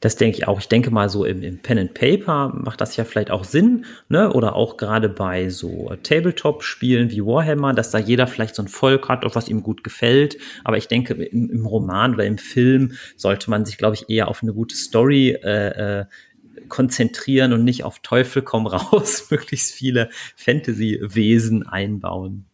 Das 0.00 0.16
denke 0.16 0.38
ich 0.38 0.48
auch. 0.48 0.60
Ich 0.60 0.68
denke 0.68 0.90
mal 0.90 1.08
so 1.08 1.24
im, 1.24 1.42
im, 1.42 1.58
Pen 1.58 1.78
and 1.78 1.94
Paper 1.94 2.52
macht 2.54 2.80
das 2.80 2.96
ja 2.96 3.04
vielleicht 3.04 3.30
auch 3.30 3.44
Sinn, 3.44 3.84
ne? 4.08 4.32
Oder 4.32 4.54
auch 4.54 4.76
gerade 4.76 5.08
bei 5.08 5.48
so 5.48 5.92
Tabletop-Spielen 6.02 7.10
wie 7.10 7.24
Warhammer, 7.24 7.72
dass 7.72 7.90
da 7.90 7.98
jeder 7.98 8.26
vielleicht 8.26 8.54
so 8.54 8.62
ein 8.62 8.68
Volk 8.68 9.08
hat, 9.08 9.24
was 9.34 9.48
ihm 9.48 9.62
gut 9.62 9.82
gefällt. 9.82 10.38
Aber 10.64 10.76
ich 10.76 10.88
denke, 10.88 11.14
im, 11.14 11.50
im 11.50 11.66
Roman 11.66 12.14
oder 12.14 12.24
im 12.24 12.38
Film 12.38 12.92
sollte 13.16 13.50
man 13.50 13.64
sich, 13.64 13.76
glaube 13.76 13.96
ich, 13.96 14.08
eher 14.08 14.28
auf 14.28 14.42
eine 14.42 14.52
gute 14.52 14.76
Story 14.76 15.30
äh, 15.30 16.00
äh, 16.00 16.04
konzentrieren 16.68 17.52
und 17.52 17.64
nicht 17.64 17.84
auf 17.84 18.00
Teufel 18.00 18.42
komm 18.42 18.66
raus 18.66 19.26
möglichst 19.30 19.72
viele 19.72 20.10
Fantasy-Wesen 20.36 21.66
einbauen. 21.66 22.44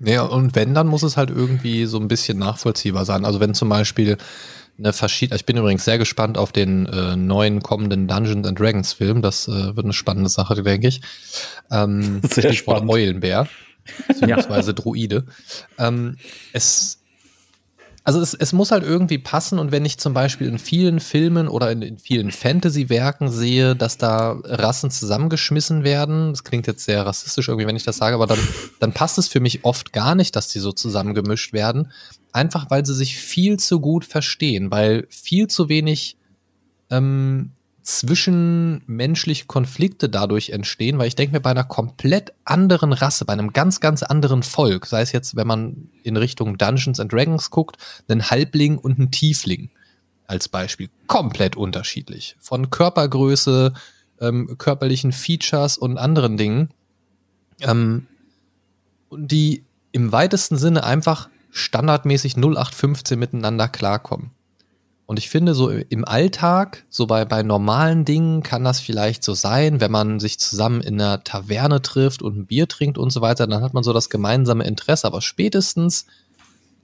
Ja, 0.00 0.22
und 0.22 0.54
wenn, 0.54 0.74
dann 0.74 0.86
muss 0.86 1.02
es 1.02 1.16
halt 1.16 1.30
irgendwie 1.30 1.86
so 1.86 1.98
ein 1.98 2.08
bisschen 2.08 2.38
nachvollziehbar 2.38 3.04
sein. 3.04 3.24
Also 3.24 3.40
wenn 3.40 3.54
zum 3.54 3.68
Beispiel 3.68 4.16
eine 4.78 4.92
verschiedene, 4.92 5.36
ich 5.36 5.44
bin 5.44 5.56
übrigens 5.56 5.84
sehr 5.84 5.98
gespannt 5.98 6.38
auf 6.38 6.52
den 6.52 6.86
äh, 6.86 7.16
neuen 7.16 7.62
kommenden 7.62 8.06
Dungeons 8.06 8.46
and 8.46 8.58
Dragons 8.58 8.92
Film. 8.92 9.22
Das 9.22 9.48
äh, 9.48 9.74
wird 9.76 9.84
eine 9.84 9.92
spannende 9.92 10.30
Sache, 10.30 10.62
denke 10.62 10.88
ich. 10.88 11.00
Ähm, 11.70 12.20
sehr 12.30 12.52
spannend. 12.52 12.90
Eulenbär, 12.90 13.48
beziehungsweise 14.06 14.74
Druide. 14.74 15.24
Ähm, 15.78 16.16
es 16.52 16.97
also 18.08 18.22
es, 18.22 18.32
es 18.32 18.54
muss 18.54 18.70
halt 18.70 18.84
irgendwie 18.84 19.18
passen 19.18 19.58
und 19.58 19.70
wenn 19.70 19.84
ich 19.84 19.98
zum 19.98 20.14
Beispiel 20.14 20.46
in 20.46 20.58
vielen 20.58 20.98
Filmen 20.98 21.46
oder 21.46 21.70
in, 21.70 21.82
in 21.82 21.98
vielen 21.98 22.30
Fantasy-Werken 22.30 23.30
sehe, 23.30 23.76
dass 23.76 23.98
da 23.98 24.40
Rassen 24.44 24.90
zusammengeschmissen 24.90 25.84
werden, 25.84 26.30
das 26.30 26.42
klingt 26.42 26.66
jetzt 26.66 26.86
sehr 26.86 27.04
rassistisch 27.04 27.48
irgendwie, 27.48 27.66
wenn 27.66 27.76
ich 27.76 27.84
das 27.84 27.98
sage, 27.98 28.14
aber 28.14 28.26
dann, 28.26 28.38
dann 28.80 28.94
passt 28.94 29.18
es 29.18 29.28
für 29.28 29.40
mich 29.40 29.62
oft 29.66 29.92
gar 29.92 30.14
nicht, 30.14 30.36
dass 30.36 30.48
die 30.48 30.58
so 30.58 30.72
zusammengemischt 30.72 31.52
werden, 31.52 31.92
einfach 32.32 32.70
weil 32.70 32.86
sie 32.86 32.94
sich 32.94 33.18
viel 33.18 33.58
zu 33.58 33.78
gut 33.78 34.06
verstehen, 34.06 34.70
weil 34.70 35.06
viel 35.10 35.48
zu 35.48 35.68
wenig 35.68 36.16
ähm, 36.88 37.50
zwischenmenschliche 37.88 39.46
Konflikte 39.46 40.10
dadurch 40.10 40.50
entstehen, 40.50 40.98
weil 40.98 41.08
ich 41.08 41.16
denke 41.16 41.32
mir, 41.32 41.40
bei 41.40 41.52
einer 41.52 41.64
komplett 41.64 42.34
anderen 42.44 42.92
Rasse, 42.92 43.24
bei 43.24 43.32
einem 43.32 43.54
ganz, 43.54 43.80
ganz 43.80 44.02
anderen 44.02 44.42
Volk, 44.42 44.84
sei 44.84 45.00
es 45.00 45.12
jetzt, 45.12 45.36
wenn 45.36 45.46
man 45.46 45.88
in 46.02 46.18
Richtung 46.18 46.58
Dungeons 46.58 47.00
and 47.00 47.10
Dragons 47.10 47.50
guckt, 47.50 47.78
einen 48.06 48.30
Halbling 48.30 48.76
und 48.76 48.98
einen 48.98 49.10
Tiefling 49.10 49.70
als 50.26 50.50
Beispiel, 50.50 50.90
komplett 51.06 51.56
unterschiedlich. 51.56 52.36
Von 52.38 52.68
Körpergröße, 52.68 53.72
ähm, 54.20 54.56
körperlichen 54.58 55.12
Features 55.12 55.78
und 55.78 55.96
anderen 55.96 56.36
Dingen, 56.36 56.68
ähm, 57.62 58.06
die 59.10 59.64
im 59.92 60.12
weitesten 60.12 60.58
Sinne 60.58 60.84
einfach 60.84 61.30
standardmäßig 61.50 62.36
0815 62.36 63.18
miteinander 63.18 63.66
klarkommen. 63.66 64.32
Und 65.08 65.18
ich 65.18 65.30
finde, 65.30 65.54
so 65.54 65.70
im 65.70 66.04
Alltag, 66.04 66.84
so 66.90 67.06
bei, 67.06 67.24
bei 67.24 67.42
normalen 67.42 68.04
Dingen 68.04 68.42
kann 68.42 68.62
das 68.62 68.78
vielleicht 68.78 69.24
so 69.24 69.32
sein, 69.32 69.80
wenn 69.80 69.90
man 69.90 70.20
sich 70.20 70.38
zusammen 70.38 70.82
in 70.82 71.00
einer 71.00 71.24
Taverne 71.24 71.80
trifft 71.80 72.20
und 72.20 72.36
ein 72.36 72.44
Bier 72.46 72.68
trinkt 72.68 72.98
und 72.98 73.08
so 73.08 73.22
weiter, 73.22 73.46
dann 73.46 73.62
hat 73.62 73.72
man 73.72 73.82
so 73.82 73.94
das 73.94 74.10
gemeinsame 74.10 74.64
Interesse. 74.64 75.06
Aber 75.06 75.22
spätestens, 75.22 76.04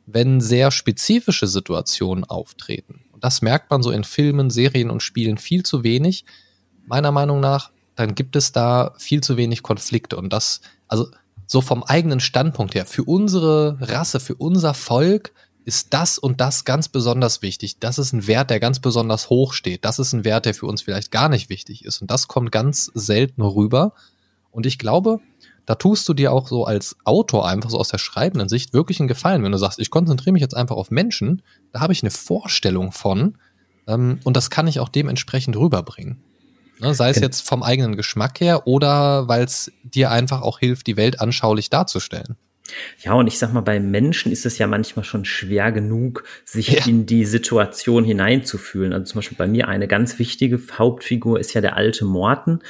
wenn 0.07 0.41
sehr 0.41 0.71
spezifische 0.71 1.47
Situationen 1.47 2.25
auftreten, 2.25 3.05
und 3.13 3.23
das 3.23 3.43
merkt 3.43 3.71
man 3.71 3.83
so 3.83 3.91
in 3.91 4.05
Filmen, 4.05 4.49
Serien 4.49 4.89
und 4.89 5.03
Spielen 5.03 5.37
viel 5.37 5.63
zu 5.63 5.85
wenig, 5.85 6.25
meiner 6.87 7.13
Meinung 7.13 7.41
nach, 7.41 7.73
dann 7.95 8.15
gibt 8.15 8.37
es 8.37 8.53
da 8.53 8.95
viel 8.97 9.21
zu 9.21 9.37
wenig 9.37 9.63
Konflikte. 9.63 10.17
Und 10.17 10.33
das, 10.33 10.63
also 10.89 11.11
so 11.47 11.61
vom 11.61 11.83
eigenen 11.83 12.21
Standpunkt 12.21 12.75
her, 12.75 12.87
für 12.87 13.05
unsere 13.05 13.77
Rasse, 13.83 14.19
für 14.19 14.37
unser 14.37 14.73
Volk, 14.73 15.35
ist 15.65 15.95
das 15.95 16.19
und 16.19 16.41
das 16.41 16.65
ganz 16.65 16.89
besonders 16.89 17.43
wichtig. 17.43 17.79
Das 17.79 17.99
ist 17.99 18.13
ein 18.13 18.27
Wert, 18.27 18.51
der 18.51 18.61
ganz 18.61 18.81
besonders 18.81 19.31
hoch 19.31 19.53
steht. 19.53 19.85
Das 19.85 19.99
ist 19.99 20.13
ein 20.13 20.25
Wert, 20.25 20.47
der 20.47 20.55
für 20.55 20.67
uns 20.67 20.83
vielleicht 20.83 21.11
gar 21.11 21.29
nicht 21.29 21.49
wichtig 21.49 21.85
ist. 21.85 22.03
Und 22.03 22.11
das 22.11 22.29
kommt 22.29 22.53
ganz 22.53 22.91
selten 22.95 23.43
rüber. 23.43 23.95
Und 24.51 24.67
ich 24.67 24.79
glaube, 24.79 25.21
da 25.67 25.75
tust 25.75 26.09
du 26.09 26.15
dir 26.15 26.33
auch 26.33 26.49
so 26.49 26.65
als 26.65 26.97
Autor 27.05 27.49
einfach 27.49 27.71
so 27.71 27.79
aus 27.79 27.89
der 27.89 27.99
schreibenden 27.99 28.49
Sicht 28.49 28.75
wirklich 28.75 29.01
einen 29.01 29.09
Gefallen, 29.09 29.43
wenn 29.43 29.53
du 29.53 29.59
sagst, 29.59 29.79
ich 29.79 29.91
konzentriere 29.91 30.33
mich 30.33 30.43
jetzt 30.43 30.57
einfach 30.57 30.77
auf 30.77 30.91
Menschen, 30.91 31.43
da 31.73 31.81
habe 31.81 31.93
ich 31.93 32.03
eine 32.03 32.11
Vorstellung 32.11 32.93
von 32.93 33.39
ähm, 33.87 34.21
und 34.25 34.37
das 34.37 34.51
kann 34.51 34.67
ich 34.67 34.81
auch 34.81 34.89
dementsprechend 34.89 35.57
rüberbringen. 35.57 36.23
Ne, 36.81 36.93
sei 36.93 37.11
es 37.11 37.21
jetzt 37.21 37.49
vom 37.49 37.63
eigenen 37.63 37.97
Geschmack 37.97 38.41
her 38.41 38.67
oder 38.67 39.29
weil 39.29 39.45
es 39.45 39.71
dir 39.85 40.11
einfach 40.11 40.43
auch 40.43 40.59
hilft, 40.59 40.87
die 40.87 40.97
Welt 40.97 41.21
anschaulich 41.21 41.71
darzustellen. 41.71 42.37
Ja, 43.03 43.13
und 43.13 43.27
ich 43.27 43.39
sag 43.39 43.53
mal, 43.53 43.61
bei 43.61 43.79
Menschen 43.79 44.33
ist 44.33 44.47
es 44.47 44.57
ja 44.57 44.67
manchmal 44.67 45.05
schon 45.05 45.27
schwer 45.27 45.71
genug, 45.71 46.25
sich 46.47 46.69
ja. 46.69 46.87
in 46.87 47.05
die 47.05 47.27
Situation 47.27 48.05
hineinzufühlen. 48.05 48.95
Also 48.95 49.13
zum 49.13 49.19
Beispiel 49.19 49.37
bei 49.37 49.47
mir 49.47 49.69
eine 49.69 49.87
ganz 49.87 50.19
wichtige 50.19 50.59
Hauptfigur 50.79 51.39
ist 51.39 51.53
ja 51.53 51.61
der 51.61 51.77
alte 51.77 52.07
Morten, 52.07 52.61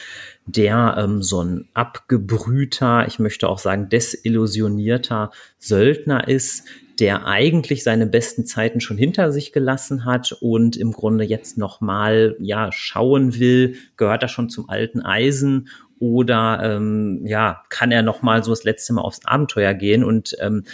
der 0.47 0.97
ähm, 0.99 1.23
so 1.23 1.43
ein 1.43 1.69
abgebrühter, 1.75 3.07
ich 3.07 3.21
möchte 3.21 3.49
auch 3.49 3.59
sagen 3.59 3.89
desillusionierter 3.89 5.31
Söldner 5.59 6.27
ist, 6.27 6.65
der 6.99 7.27
eigentlich 7.27 7.83
seine 7.83 8.07
besten 8.07 8.47
Zeiten 8.47 8.81
schon 8.81 8.99
hinter 8.99 9.33
sich 9.33 9.53
gelassen 9.53 10.05
hat 10.05 10.33
und 10.41 10.77
im 10.77 10.93
Grunde 10.93 11.25
jetzt 11.25 11.59
nochmal 11.59 12.37
ja 12.41 12.71
schauen 12.73 13.39
will, 13.39 13.77
gehört 13.97 14.23
er 14.23 14.29
schon 14.29 14.49
zum 14.49 14.69
alten 14.69 15.01
Eisen 15.01 15.69
oder 16.13 16.61
ähm, 16.63 17.23
ja, 17.25 17.63
kann 17.71 17.91
er 17.91 18.03
noch 18.03 18.23
mal 18.23 18.45
so 18.45 18.53
das 18.53 18.65
letzte 18.65 18.93
Mal 18.93 19.03
aufs 19.03 19.25
Abenteuer 19.25 19.73
gehen 19.75 20.05
und 20.05 20.37
ähm, 20.41 20.65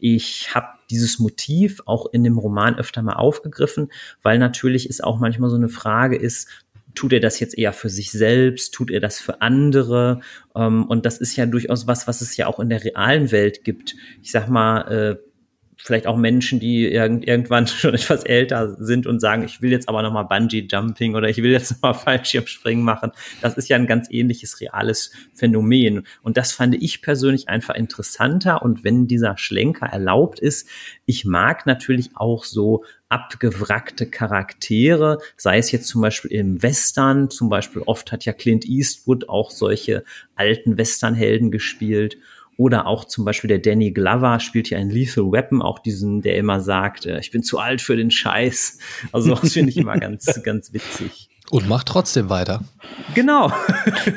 ich 0.00 0.54
habe 0.54 0.66
dieses 0.90 1.18
Motiv 1.18 1.82
auch 1.86 2.06
in 2.12 2.24
dem 2.24 2.38
Roman 2.38 2.76
öfter 2.76 3.02
mal 3.02 3.14
aufgegriffen, 3.14 3.92
weil 4.22 4.38
natürlich 4.38 4.88
ist 4.88 5.04
auch 5.04 5.20
manchmal 5.20 5.50
so 5.50 5.56
eine 5.56 5.68
Frage 5.68 6.16
ist, 6.16 6.48
tut 6.94 7.12
er 7.12 7.20
das 7.20 7.38
jetzt 7.38 7.56
eher 7.56 7.72
für 7.72 7.88
sich 7.88 8.10
selbst, 8.10 8.74
tut 8.74 8.90
er 8.90 8.98
das 8.98 9.20
für 9.20 9.40
andere? 9.42 10.20
Ähm, 10.56 10.84
und 10.86 11.06
das 11.06 11.18
ist 11.18 11.36
ja 11.36 11.46
durchaus 11.46 11.86
was, 11.86 12.08
was 12.08 12.20
es 12.20 12.36
ja 12.36 12.48
auch 12.48 12.58
in 12.58 12.68
der 12.68 12.82
realen 12.82 13.30
Welt 13.30 13.62
gibt. 13.62 13.94
Ich 14.22 14.32
sag 14.32 14.48
mal, 14.48 14.80
äh, 14.90 15.29
vielleicht 15.82 16.06
auch 16.06 16.16
Menschen, 16.16 16.60
die 16.60 16.86
irgend, 16.86 17.26
irgendwann 17.26 17.66
schon 17.68 17.94
etwas 17.94 18.24
älter 18.24 18.76
sind 18.78 19.06
und 19.06 19.20
sagen, 19.20 19.42
ich 19.44 19.62
will 19.62 19.70
jetzt 19.70 19.88
aber 19.88 20.02
nochmal 20.02 20.24
Bungee 20.26 20.66
Jumping 20.70 21.14
oder 21.14 21.28
ich 21.28 21.38
will 21.38 21.50
jetzt 21.50 21.70
nochmal 21.82 21.94
Fallschirmspringen 21.94 22.84
machen. 22.84 23.12
Das 23.40 23.56
ist 23.56 23.68
ja 23.68 23.76
ein 23.76 23.86
ganz 23.86 24.08
ähnliches 24.10 24.60
reales 24.60 25.12
Phänomen. 25.34 26.06
Und 26.22 26.36
das 26.36 26.52
fand 26.52 26.74
ich 26.80 27.02
persönlich 27.02 27.48
einfach 27.48 27.74
interessanter. 27.74 28.62
Und 28.62 28.84
wenn 28.84 29.06
dieser 29.06 29.36
Schlenker 29.38 29.86
erlaubt 29.86 30.38
ist, 30.38 30.68
ich 31.06 31.24
mag 31.24 31.66
natürlich 31.66 32.10
auch 32.14 32.44
so 32.44 32.84
abgewrackte 33.08 34.06
Charaktere, 34.06 35.18
sei 35.36 35.58
es 35.58 35.72
jetzt 35.72 35.88
zum 35.88 36.00
Beispiel 36.00 36.30
im 36.30 36.62
Western, 36.62 37.28
zum 37.28 37.48
Beispiel 37.48 37.82
oft 37.82 38.12
hat 38.12 38.24
ja 38.24 38.32
Clint 38.32 38.64
Eastwood 38.64 39.28
auch 39.28 39.50
solche 39.50 40.04
alten 40.36 40.78
Westernhelden 40.78 41.50
gespielt 41.50 42.16
oder 42.60 42.86
auch 42.86 43.06
zum 43.06 43.24
Beispiel 43.24 43.48
der 43.48 43.58
Danny 43.58 43.90
Glover 43.90 44.38
spielt 44.38 44.66
hier 44.66 44.76
ein 44.76 44.90
Lethal 44.90 45.32
Weapon, 45.32 45.62
auch 45.62 45.78
diesen, 45.78 46.20
der 46.20 46.36
immer 46.36 46.60
sagt, 46.60 47.06
äh, 47.06 47.18
ich 47.18 47.30
bin 47.30 47.42
zu 47.42 47.58
alt 47.58 47.80
für 47.80 47.96
den 47.96 48.10
Scheiß. 48.10 48.78
Also 49.12 49.34
das 49.34 49.54
finde 49.54 49.70
ich 49.70 49.78
immer 49.78 49.96
ganz, 49.98 50.42
ganz 50.42 50.70
witzig. 50.74 51.29
Und 51.50 51.68
macht 51.68 51.88
trotzdem 51.88 52.30
weiter. 52.30 52.62
Genau. 53.14 53.52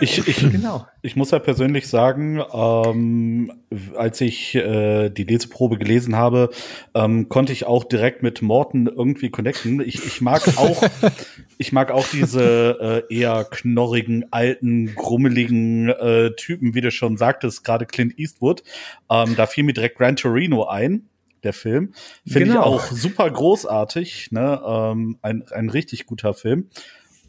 Ich, 0.01 0.27
ich, 0.27 0.51
genau. 0.51 0.85
ich 1.01 1.15
muss 1.15 1.31
ja 1.31 1.39
persönlich 1.39 1.87
sagen, 1.87 2.41
ähm, 2.53 3.51
als 3.95 4.19
ich 4.21 4.55
äh, 4.55 5.09
die 5.09 5.23
Leseprobe 5.23 5.77
gelesen 5.77 6.15
habe, 6.15 6.49
ähm, 6.93 7.29
konnte 7.29 7.53
ich 7.53 7.65
auch 7.65 7.85
direkt 7.85 8.23
mit 8.23 8.41
Morten 8.41 8.87
irgendwie 8.87 9.29
connecten. 9.29 9.81
Ich, 9.81 10.05
ich 10.05 10.21
mag 10.21 10.47
auch, 10.57 10.83
ich 11.57 11.71
mag 11.71 11.91
auch 11.91 12.05
diese 12.11 13.05
äh, 13.09 13.15
eher 13.15 13.45
knorrigen, 13.45 14.25
alten, 14.31 14.93
grummeligen 14.95 15.89
äh, 15.89 16.31
Typen, 16.35 16.73
wie 16.75 16.81
du 16.81 16.91
schon 16.91 17.17
sagtest, 17.17 17.63
gerade 17.63 17.85
Clint 17.85 18.19
Eastwood. 18.19 18.63
Ähm, 19.09 19.35
da 19.35 19.45
fiel 19.45 19.63
mir 19.63 19.73
direkt 19.73 19.97
Gran 19.97 20.15
Torino 20.15 20.65
ein 20.65 21.07
der 21.43 21.53
Film. 21.53 21.93
Finde 22.25 22.49
genau. 22.49 22.59
ich 22.59 22.65
auch 22.65 22.91
super 22.91 23.29
großartig, 23.29 24.31
ne? 24.31 24.61
Ähm, 24.65 25.17
ein, 25.21 25.43
ein 25.51 25.69
richtig 25.69 26.05
guter 26.05 26.33
Film. 26.33 26.69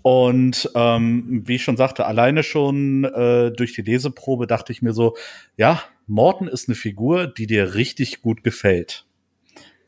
Und 0.07 0.71
ähm, 0.75 1.45
wie 1.47 1.55
ich 1.55 1.65
schon 1.65 1.79
sagte, 1.79 2.05
alleine 2.05 2.43
schon 2.43 3.05
äh, 3.05 3.51
durch 3.53 3.73
die 3.73 3.81
Leseprobe 3.81 4.47
dachte 4.47 4.71
ich 4.71 4.83
mir 4.83 4.93
so, 4.93 5.17
ja, 5.57 5.83
Morten 6.07 6.47
ist 6.47 6.69
eine 6.69 6.75
Figur, 6.75 7.27
die 7.27 7.47
dir 7.47 7.75
richtig 7.75 8.21
gut 8.21 8.45
gefällt. 8.45 9.07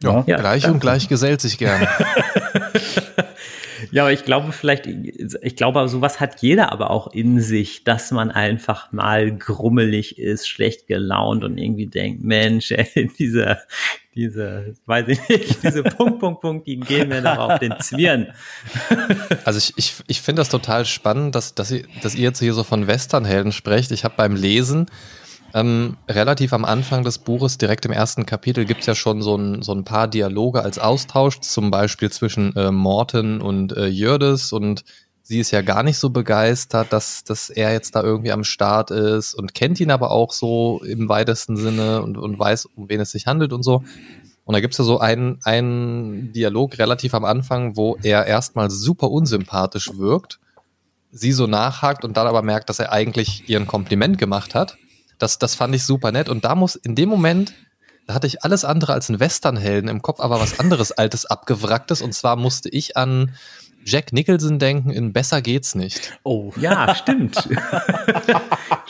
Ja, 0.02 0.24
ja 0.26 0.38
gleich 0.38 0.66
und 0.68 0.80
gleich 0.80 1.08
gesellt 1.08 1.42
sich 1.42 1.58
gern. 1.58 1.86
Ja, 3.90 4.02
aber 4.02 4.12
ich 4.12 4.24
glaube 4.24 4.52
vielleicht, 4.52 4.86
ich 4.86 5.56
glaube, 5.56 5.86
sowas 5.88 6.18
hat 6.18 6.42
jeder 6.42 6.72
aber 6.72 6.90
auch 6.90 7.12
in 7.12 7.40
sich, 7.40 7.84
dass 7.84 8.10
man 8.10 8.30
einfach 8.30 8.90
mal 8.92 9.36
grummelig 9.36 10.18
ist, 10.18 10.48
schlecht 10.48 10.86
gelaunt 10.86 11.44
und 11.44 11.58
irgendwie 11.58 11.86
denkt, 11.86 12.24
Mensch, 12.24 12.72
ey, 12.72 13.10
diese, 13.18 13.58
diese, 14.16 14.74
weiß 14.86 15.08
ich 15.08 15.28
nicht, 15.28 15.62
diese 15.62 15.82
Punkt, 15.82 16.18
Punkt, 16.18 16.40
Punkt, 16.40 16.66
die 16.66 16.80
gehen 16.80 17.08
mir 17.08 17.22
doch 17.22 17.38
auf 17.38 17.58
den 17.58 17.74
Zwirn. 17.80 18.28
Also 19.44 19.58
ich, 19.58 19.74
ich, 19.76 19.94
ich 20.08 20.20
finde 20.20 20.40
das 20.40 20.48
total 20.48 20.84
spannend, 20.84 21.34
dass, 21.34 21.54
dass, 21.54 21.70
ihr, 21.70 21.84
dass 22.02 22.14
ihr 22.14 22.22
jetzt 22.22 22.40
hier 22.40 22.52
so 22.52 22.64
von 22.64 22.86
Westernhelden 22.86 23.52
sprecht. 23.52 23.92
Ich 23.92 24.04
habe 24.04 24.14
beim 24.16 24.34
Lesen 24.34 24.86
ähm, 25.54 25.96
relativ 26.08 26.52
am 26.52 26.64
Anfang 26.64 27.04
des 27.04 27.18
Buches, 27.18 27.58
direkt 27.58 27.86
im 27.86 27.92
ersten 27.92 28.26
Kapitel, 28.26 28.64
gibt 28.64 28.80
es 28.80 28.86
ja 28.86 28.94
schon 28.94 29.22
so 29.22 29.36
ein, 29.36 29.62
so 29.62 29.72
ein 29.72 29.84
paar 29.84 30.08
Dialoge 30.08 30.62
als 30.62 30.78
Austausch, 30.78 31.40
zum 31.40 31.70
Beispiel 31.70 32.10
zwischen 32.10 32.54
äh, 32.56 32.70
Morten 32.70 33.40
und 33.40 33.76
äh, 33.76 33.86
Jördes 33.86 34.52
und 34.52 34.84
sie 35.26 35.40
ist 35.40 35.50
ja 35.50 35.60
gar 35.60 35.82
nicht 35.82 35.98
so 35.98 36.10
begeistert, 36.10 36.92
dass, 36.92 37.24
dass 37.24 37.50
er 37.50 37.72
jetzt 37.72 37.96
da 37.96 38.02
irgendwie 38.02 38.30
am 38.30 38.44
Start 38.44 38.92
ist 38.92 39.34
und 39.34 39.54
kennt 39.54 39.80
ihn 39.80 39.90
aber 39.90 40.12
auch 40.12 40.32
so 40.32 40.80
im 40.86 41.08
weitesten 41.08 41.56
Sinne 41.56 42.02
und, 42.02 42.16
und 42.16 42.38
weiß, 42.38 42.66
um 42.76 42.88
wen 42.88 43.00
es 43.00 43.10
sich 43.10 43.26
handelt 43.26 43.52
und 43.52 43.64
so. 43.64 43.82
Und 44.44 44.52
da 44.54 44.60
gibt's 44.60 44.78
ja 44.78 44.84
so 44.84 45.00
einen, 45.00 45.40
einen 45.42 46.32
Dialog 46.32 46.78
relativ 46.78 47.12
am 47.12 47.24
Anfang, 47.24 47.76
wo 47.76 47.98
er 48.04 48.26
erstmal 48.26 48.70
super 48.70 49.10
unsympathisch 49.10 49.90
wirkt, 49.96 50.38
sie 51.10 51.32
so 51.32 51.48
nachhakt 51.48 52.04
und 52.04 52.16
dann 52.16 52.28
aber 52.28 52.42
merkt, 52.42 52.68
dass 52.68 52.78
er 52.78 52.92
eigentlich 52.92 53.48
ihr 53.48 53.58
ein 53.58 53.66
Kompliment 53.66 54.18
gemacht 54.18 54.54
hat. 54.54 54.76
Das, 55.18 55.40
das 55.40 55.56
fand 55.56 55.74
ich 55.74 55.82
super 55.82 56.12
nett. 56.12 56.28
Und 56.28 56.44
da 56.44 56.54
muss 56.54 56.76
in 56.76 56.94
dem 56.94 57.08
Moment, 57.08 57.52
da 58.06 58.14
hatte 58.14 58.28
ich 58.28 58.44
alles 58.44 58.64
andere 58.64 58.92
als 58.92 59.08
einen 59.08 59.18
Westernhelden 59.18 59.90
im 59.90 60.02
Kopf, 60.02 60.20
aber 60.20 60.38
was 60.38 60.60
anderes 60.60 60.92
altes, 60.92 61.26
abgewracktes. 61.26 62.00
Und 62.00 62.12
zwar 62.12 62.36
musste 62.36 62.68
ich 62.68 62.96
an 62.96 63.32
Jack 63.86 64.12
Nicholson 64.12 64.58
denken 64.58 64.90
in 64.90 65.12
Besser 65.12 65.40
geht's 65.40 65.76
nicht. 65.76 66.18
Oh. 66.24 66.52
Ja, 66.60 66.92
stimmt. 66.96 67.36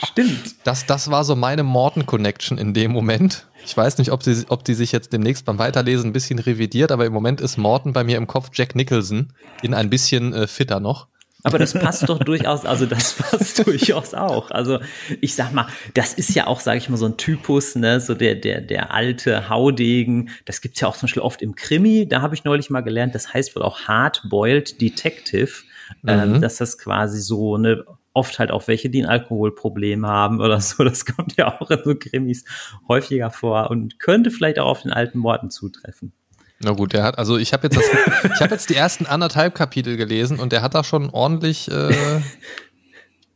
stimmt. 0.03 0.55
Das, 0.63 0.87
das 0.87 1.11
war 1.11 1.23
so 1.23 1.35
meine 1.35 1.61
Morton-Connection 1.61 2.57
in 2.57 2.73
dem 2.73 2.93
Moment. 2.93 3.45
Ich 3.63 3.77
weiß 3.77 3.99
nicht, 3.99 4.11
ob, 4.11 4.23
sie, 4.23 4.45
ob 4.49 4.63
die 4.63 4.73
sich 4.73 4.91
jetzt 4.91 5.13
demnächst 5.13 5.45
beim 5.45 5.59
Weiterlesen 5.59 6.09
ein 6.09 6.13
bisschen 6.13 6.39
revidiert, 6.39 6.91
aber 6.91 7.05
im 7.05 7.13
Moment 7.13 7.41
ist 7.41 7.57
Morton 7.57 7.93
bei 7.93 8.03
mir 8.03 8.17
im 8.17 8.25
Kopf 8.25 8.49
Jack 8.53 8.75
Nicholson 8.75 9.33
in 9.61 9.75
ein 9.75 9.91
bisschen 9.91 10.33
äh, 10.33 10.47
fitter 10.47 10.79
noch. 10.79 11.07
Aber 11.47 11.59
das 11.59 11.73
passt 11.73 12.09
doch 12.09 12.19
durchaus, 12.19 12.65
also 12.65 12.85
das 12.85 13.13
passt 13.13 13.65
durchaus 13.65 14.13
auch. 14.13 14.51
Also 14.51 14.79
ich 15.21 15.33
sag 15.33 15.53
mal, 15.53 15.67
das 15.93 16.13
ist 16.13 16.35
ja 16.35 16.47
auch, 16.47 16.59
sage 16.59 16.77
ich 16.77 16.89
mal, 16.89 16.97
so 16.97 17.05
ein 17.05 17.17
Typus, 17.17 17.75
ne, 17.75 17.99
so 17.99 18.13
der 18.13 18.35
der 18.35 18.61
der 18.61 18.93
alte 18.93 19.49
Haudegen. 19.49 20.29
Das 20.45 20.61
gibt's 20.61 20.81
ja 20.81 20.87
auch 20.87 20.95
zum 20.97 21.07
Beispiel 21.07 21.23
oft 21.23 21.41
im 21.41 21.55
Krimi. 21.55 22.07
Da 22.07 22.21
habe 22.21 22.35
ich 22.35 22.43
neulich 22.43 22.69
mal 22.69 22.81
gelernt. 22.81 23.15
Das 23.15 23.33
heißt 23.33 23.55
wohl 23.55 23.63
auch 23.63 23.81
Hardboiled 23.81 24.81
Detective, 24.81 25.63
ähm, 26.05 26.29
mhm. 26.29 26.35
ähm, 26.35 26.41
dass 26.41 26.57
das 26.57 26.77
quasi 26.77 27.21
so 27.21 27.55
eine 27.55 27.85
oft 28.13 28.39
halt 28.39 28.51
auch 28.51 28.67
welche, 28.67 28.89
die 28.89 29.03
ein 29.03 29.09
Alkoholproblem 29.09 30.05
haben 30.05 30.41
oder 30.41 30.59
so. 30.59 30.83
Das 30.83 31.05
kommt 31.05 31.37
ja 31.37 31.59
auch 31.59 31.69
in 31.71 31.79
so 31.85 31.95
Krimis 31.95 32.43
häufiger 32.87 33.31
vor 33.31 33.69
und 33.69 33.99
könnte 33.99 34.31
vielleicht 34.31 34.59
auch 34.59 34.67
auf 34.67 34.81
den 34.81 34.91
alten 34.91 35.23
Worten 35.23 35.49
zutreffen. 35.49 36.11
Na 36.59 36.71
gut, 36.71 36.93
der 36.93 37.03
hat, 37.03 37.17
also 37.17 37.37
ich 37.37 37.53
habe 37.53 37.67
jetzt, 37.67 37.77
das, 37.77 37.85
ich 38.33 38.41
habe 38.41 38.53
jetzt 38.53 38.69
die 38.69 38.75
ersten 38.75 39.05
anderthalb 39.05 39.53
Kapitel 39.53 39.95
gelesen 39.95 40.39
und 40.39 40.51
der 40.51 40.61
hat 40.61 40.73
da 40.73 40.83
schon 40.83 41.09
ordentlich, 41.11 41.69
äh, 41.69 42.21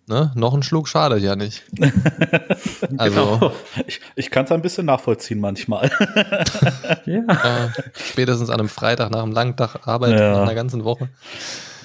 ne, 0.08 0.32
noch 0.36 0.54
einen 0.54 0.64
Schluck 0.64 0.88
schadet 0.88 1.22
ja 1.22 1.36
nicht. 1.36 1.64
Also 2.98 3.38
genau. 3.38 3.54
ich, 3.88 4.02
ich 4.16 4.32
kann 4.32 4.46
es 4.46 4.52
ein 4.52 4.62
bisschen 4.62 4.86
nachvollziehen 4.86 5.40
manchmal. 5.40 5.90
ja. 7.06 7.22
Äh, 7.22 7.70
spätestens 7.96 8.50
an 8.50 8.60
einem 8.60 8.70
Freitag 8.70 9.12
nach 9.12 9.24
einem 9.24 9.32
langen 9.32 9.56
Tag 9.56 9.88
Arbeit 9.88 10.20
ja. 10.20 10.32
nach 10.32 10.42
einer 10.42 10.56
ganzen 10.56 10.84
Woche. 10.84 11.10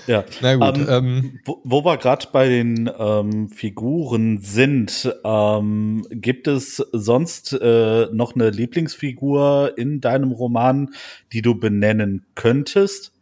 Ja, 0.07 0.25
na 0.41 0.55
gut. 0.55 0.79
Ähm, 0.79 0.89
ähm, 0.89 1.41
wo, 1.45 1.61
wo 1.65 1.85
wir 1.85 1.97
gerade 1.97 2.27
bei 2.33 2.49
den 2.49 2.91
ähm, 2.99 3.49
Figuren 3.49 4.39
sind, 4.41 5.13
ähm, 5.25 6.07
gibt 6.11 6.47
es 6.47 6.77
sonst 6.93 7.53
äh, 7.53 8.07
noch 8.13 8.35
eine 8.35 8.51
Lieblingsfigur 8.51 9.73
in 9.77 10.01
deinem 10.01 10.33
Roman, 10.33 10.91
die 11.33 11.43
du 11.43 11.59
benennen 11.59 12.25
könntest? 12.35 13.13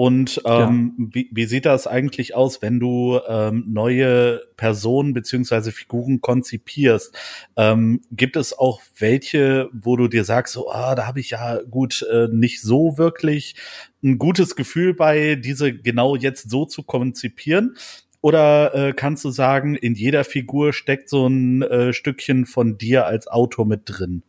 Und 0.00 0.40
ähm, 0.46 0.94
ja. 0.96 1.06
wie, 1.12 1.28
wie 1.30 1.44
sieht 1.44 1.66
das 1.66 1.86
eigentlich 1.86 2.34
aus, 2.34 2.62
wenn 2.62 2.80
du 2.80 3.20
ähm, 3.28 3.66
neue 3.68 4.40
Personen 4.56 5.12
beziehungsweise 5.12 5.72
Figuren 5.72 6.22
konzipierst? 6.22 7.14
Ähm, 7.54 8.00
gibt 8.10 8.36
es 8.36 8.58
auch 8.58 8.80
welche, 8.96 9.68
wo 9.74 9.96
du 9.96 10.08
dir 10.08 10.24
sagst, 10.24 10.54
so, 10.54 10.70
ah, 10.70 10.94
da 10.94 11.06
habe 11.06 11.20
ich 11.20 11.28
ja 11.28 11.60
gut 11.68 12.02
äh, 12.10 12.28
nicht 12.32 12.62
so 12.62 12.96
wirklich 12.96 13.56
ein 14.02 14.16
gutes 14.16 14.56
Gefühl 14.56 14.94
bei, 14.94 15.34
diese 15.34 15.70
genau 15.70 16.16
jetzt 16.16 16.48
so 16.48 16.64
zu 16.64 16.82
konzipieren? 16.82 17.76
Oder 18.22 18.74
äh, 18.74 18.92
kannst 18.94 19.22
du 19.26 19.30
sagen, 19.30 19.74
in 19.74 19.94
jeder 19.94 20.24
Figur 20.24 20.72
steckt 20.72 21.10
so 21.10 21.26
ein 21.26 21.60
äh, 21.60 21.92
Stückchen 21.92 22.46
von 22.46 22.78
dir 22.78 23.04
als 23.04 23.28
Autor 23.28 23.66
mit 23.66 23.82
drin? 23.84 24.22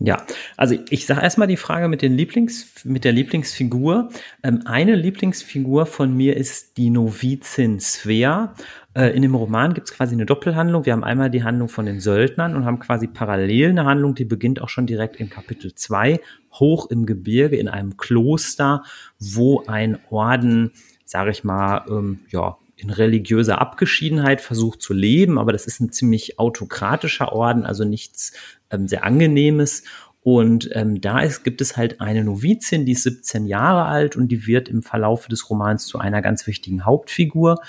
Ja, 0.00 0.24
also 0.56 0.76
ich 0.90 1.06
sage 1.06 1.22
erstmal 1.22 1.48
die 1.48 1.56
Frage 1.56 1.88
mit, 1.88 2.02
den 2.02 2.16
Lieblings, 2.16 2.84
mit 2.84 3.04
der 3.04 3.10
Lieblingsfigur. 3.10 4.10
Ähm, 4.44 4.62
eine 4.64 4.94
Lieblingsfigur 4.94 5.86
von 5.86 6.16
mir 6.16 6.36
ist 6.36 6.76
die 6.76 6.90
Novizin 6.90 7.80
Svea. 7.80 8.54
Äh, 8.94 9.16
in 9.16 9.22
dem 9.22 9.34
Roman 9.34 9.74
gibt 9.74 9.88
es 9.88 9.96
quasi 9.96 10.14
eine 10.14 10.24
Doppelhandlung. 10.24 10.86
Wir 10.86 10.92
haben 10.92 11.02
einmal 11.02 11.30
die 11.30 11.42
Handlung 11.42 11.68
von 11.68 11.84
den 11.84 11.98
Söldnern 11.98 12.54
und 12.54 12.64
haben 12.64 12.78
quasi 12.78 13.08
parallel 13.08 13.70
eine 13.70 13.86
Handlung, 13.86 14.14
die 14.14 14.24
beginnt 14.24 14.62
auch 14.62 14.68
schon 14.68 14.86
direkt 14.86 15.16
in 15.16 15.30
Kapitel 15.30 15.74
2, 15.74 16.20
hoch 16.52 16.90
im 16.90 17.04
Gebirge 17.04 17.56
in 17.56 17.68
einem 17.68 17.96
Kloster, 17.96 18.84
wo 19.18 19.64
ein 19.66 19.98
Orden, 20.10 20.70
sage 21.04 21.32
ich 21.32 21.42
mal, 21.42 21.84
ähm, 21.90 22.20
ja, 22.30 22.56
in 22.78 22.90
religiöser 22.90 23.60
Abgeschiedenheit 23.60 24.40
versucht 24.40 24.80
zu 24.80 24.94
leben, 24.94 25.38
aber 25.38 25.52
das 25.52 25.66
ist 25.66 25.80
ein 25.80 25.92
ziemlich 25.92 26.38
autokratischer 26.38 27.32
Orden, 27.32 27.66
also 27.66 27.84
nichts 27.84 28.32
ähm, 28.70 28.86
sehr 28.86 29.04
angenehmes. 29.04 29.82
Und 30.22 30.68
ähm, 30.74 31.00
da 31.00 31.20
ist, 31.20 31.42
gibt 31.42 31.60
es 31.60 31.76
halt 31.76 32.00
eine 32.00 32.22
Novizin, 32.22 32.84
die 32.84 32.92
ist 32.92 33.04
17 33.04 33.46
Jahre 33.46 33.86
alt 33.86 34.14
und 34.14 34.28
die 34.28 34.46
wird 34.46 34.68
im 34.68 34.82
Verlauf 34.82 35.26
des 35.26 35.48
Romans 35.48 35.86
zu 35.86 35.98
einer 35.98 36.22
ganz 36.22 36.46
wichtigen 36.46 36.84
Hauptfigur. 36.84 37.62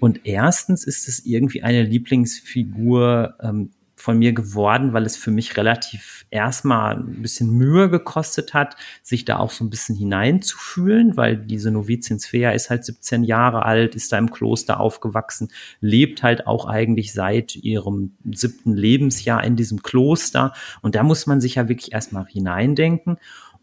Und 0.00 0.20
erstens 0.24 0.84
ist 0.84 1.08
es 1.08 1.26
irgendwie 1.26 1.62
eine 1.62 1.82
Lieblingsfigur 1.82 3.34
ähm, 3.42 3.70
von 4.04 4.18
mir 4.18 4.34
geworden, 4.34 4.92
weil 4.92 5.06
es 5.06 5.16
für 5.16 5.30
mich 5.30 5.56
relativ 5.56 6.26
erstmal 6.30 6.96
ein 6.96 7.22
bisschen 7.22 7.50
Mühe 7.50 7.88
gekostet 7.88 8.52
hat, 8.52 8.76
sich 9.02 9.24
da 9.24 9.38
auch 9.38 9.50
so 9.50 9.64
ein 9.64 9.70
bisschen 9.70 9.96
hineinzufühlen, 9.96 11.16
weil 11.16 11.38
diese 11.38 11.70
Novizin 11.70 12.18
Svea 12.18 12.50
ist 12.50 12.68
halt 12.68 12.84
17 12.84 13.24
Jahre 13.24 13.64
alt, 13.64 13.94
ist 13.94 14.12
da 14.12 14.18
im 14.18 14.30
Kloster 14.30 14.78
aufgewachsen, 14.78 15.48
lebt 15.80 16.22
halt 16.22 16.46
auch 16.46 16.66
eigentlich 16.66 17.14
seit 17.14 17.56
ihrem 17.56 18.12
siebten 18.30 18.74
Lebensjahr 18.74 19.42
in 19.42 19.56
diesem 19.56 19.82
Kloster. 19.82 20.52
Und 20.82 20.96
da 20.96 21.02
muss 21.02 21.26
man 21.26 21.40
sich 21.40 21.54
ja 21.54 21.70
wirklich 21.70 21.92
erstmal 21.92 22.26
hineindenken. 22.26 23.16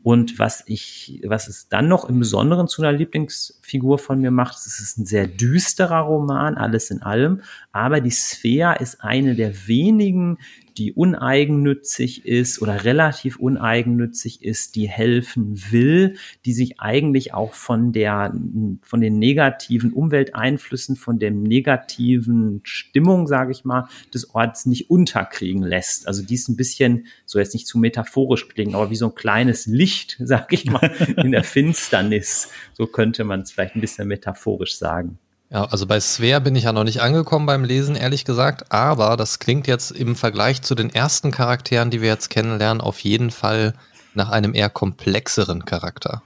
Und 0.04 0.40
was 0.40 0.64
ich, 0.66 1.22
was 1.24 1.48
es 1.48 1.68
dann 1.70 1.88
noch 1.88 2.06
im 2.06 2.20
Besonderen 2.20 2.68
zu 2.68 2.82
einer 2.82 2.92
Lieblingsfigur 2.92 4.00
von 4.00 4.20
mir 4.20 4.32
macht, 4.32 4.58
es 4.58 4.80
ist 4.80 4.98
ein 4.98 5.06
sehr 5.06 5.28
düsterer 5.28 6.00
Roman, 6.00 6.56
alles 6.56 6.90
in 6.90 7.04
allem. 7.04 7.42
Aber 7.72 8.02
die 8.02 8.10
Sphäre 8.10 8.78
ist 8.80 9.04
eine 9.04 9.36
der 9.36 9.68
wenigen 9.68 10.40
die 10.78 10.94
uneigennützig 10.94 12.26
ist 12.26 12.62
oder 12.62 12.84
relativ 12.84 13.38
uneigennützig 13.38 14.44
ist, 14.44 14.76
die 14.76 14.88
helfen 14.88 15.72
will, 15.72 16.18
die 16.46 16.54
sich 16.54 16.80
eigentlich 16.80 17.34
auch 17.34 17.54
von 17.54 17.92
der, 17.92 18.34
von 18.82 19.02
den 19.02 19.20
negativen 19.20 19.94
Umwelteinflüssen, 19.94 20.96
von 20.96 21.20
der 21.20 21.32
negativen 21.32 22.62
Stimmung, 22.64 23.28
sage 23.28 23.52
ich 23.52 23.66
mal, 23.66 23.88
des 24.14 24.34
Orts 24.34 24.66
nicht 24.66 24.90
unterkriegen 24.90 25.64
lässt. 25.64 26.08
Also 26.08 26.24
die 26.24 26.36
ist 26.36 26.50
ein 26.50 26.56
bisschen, 26.56 27.08
so 27.26 27.40
jetzt 27.40 27.54
nicht 27.54 27.68
zu 27.68 27.78
metaphorisch 27.78 28.48
klingen, 28.48 28.76
aber 28.76 28.90
wie 28.90 28.96
so 28.96 29.08
ein 29.08 29.16
kleines 29.16 29.66
Licht, 29.66 30.18
sage 30.24 30.56
ich 30.56 30.66
mal, 30.66 30.92
in 31.18 31.32
der 31.32 31.44
Finsternis. 31.44 32.50
So 32.74 32.88
könnte 32.88 33.24
man 33.24 33.42
es 33.42 33.52
vielleicht 33.52 33.76
ein 33.76 33.82
bisschen 33.82 34.08
metaphorisch 34.08 34.78
sagen. 34.78 35.20
Ja, 35.52 35.66
also 35.66 35.86
bei 35.86 36.00
Svea 36.00 36.40
bin 36.40 36.56
ich 36.56 36.64
ja 36.64 36.72
noch 36.72 36.86
nicht 36.86 37.02
angekommen 37.02 37.46
beim 37.46 37.66
Lesen, 37.66 37.98
ehrlich 37.98 38.24
gesagt, 38.24 38.72
aber 38.72 39.18
das 39.18 39.38
klingt 39.40 39.68
jetzt 39.68 39.92
im 39.92 40.16
Vergleich 40.16 40.62
zu 40.62 40.76
den 40.76 40.90
ersten 40.90 41.32
Charakteren, 41.32 41.90
die 41.90 42.02
wir 42.02 42.08
jetzt 42.08 42.30
kennenlernen, 42.30 42.80
auf 42.80 43.00
jeden 43.00 43.32
Fall 43.32 43.74
nach 44.14 44.30
einem 44.30 44.56
eher 44.56 44.70
komplexeren 44.70 45.66
Charakter. 45.66 46.24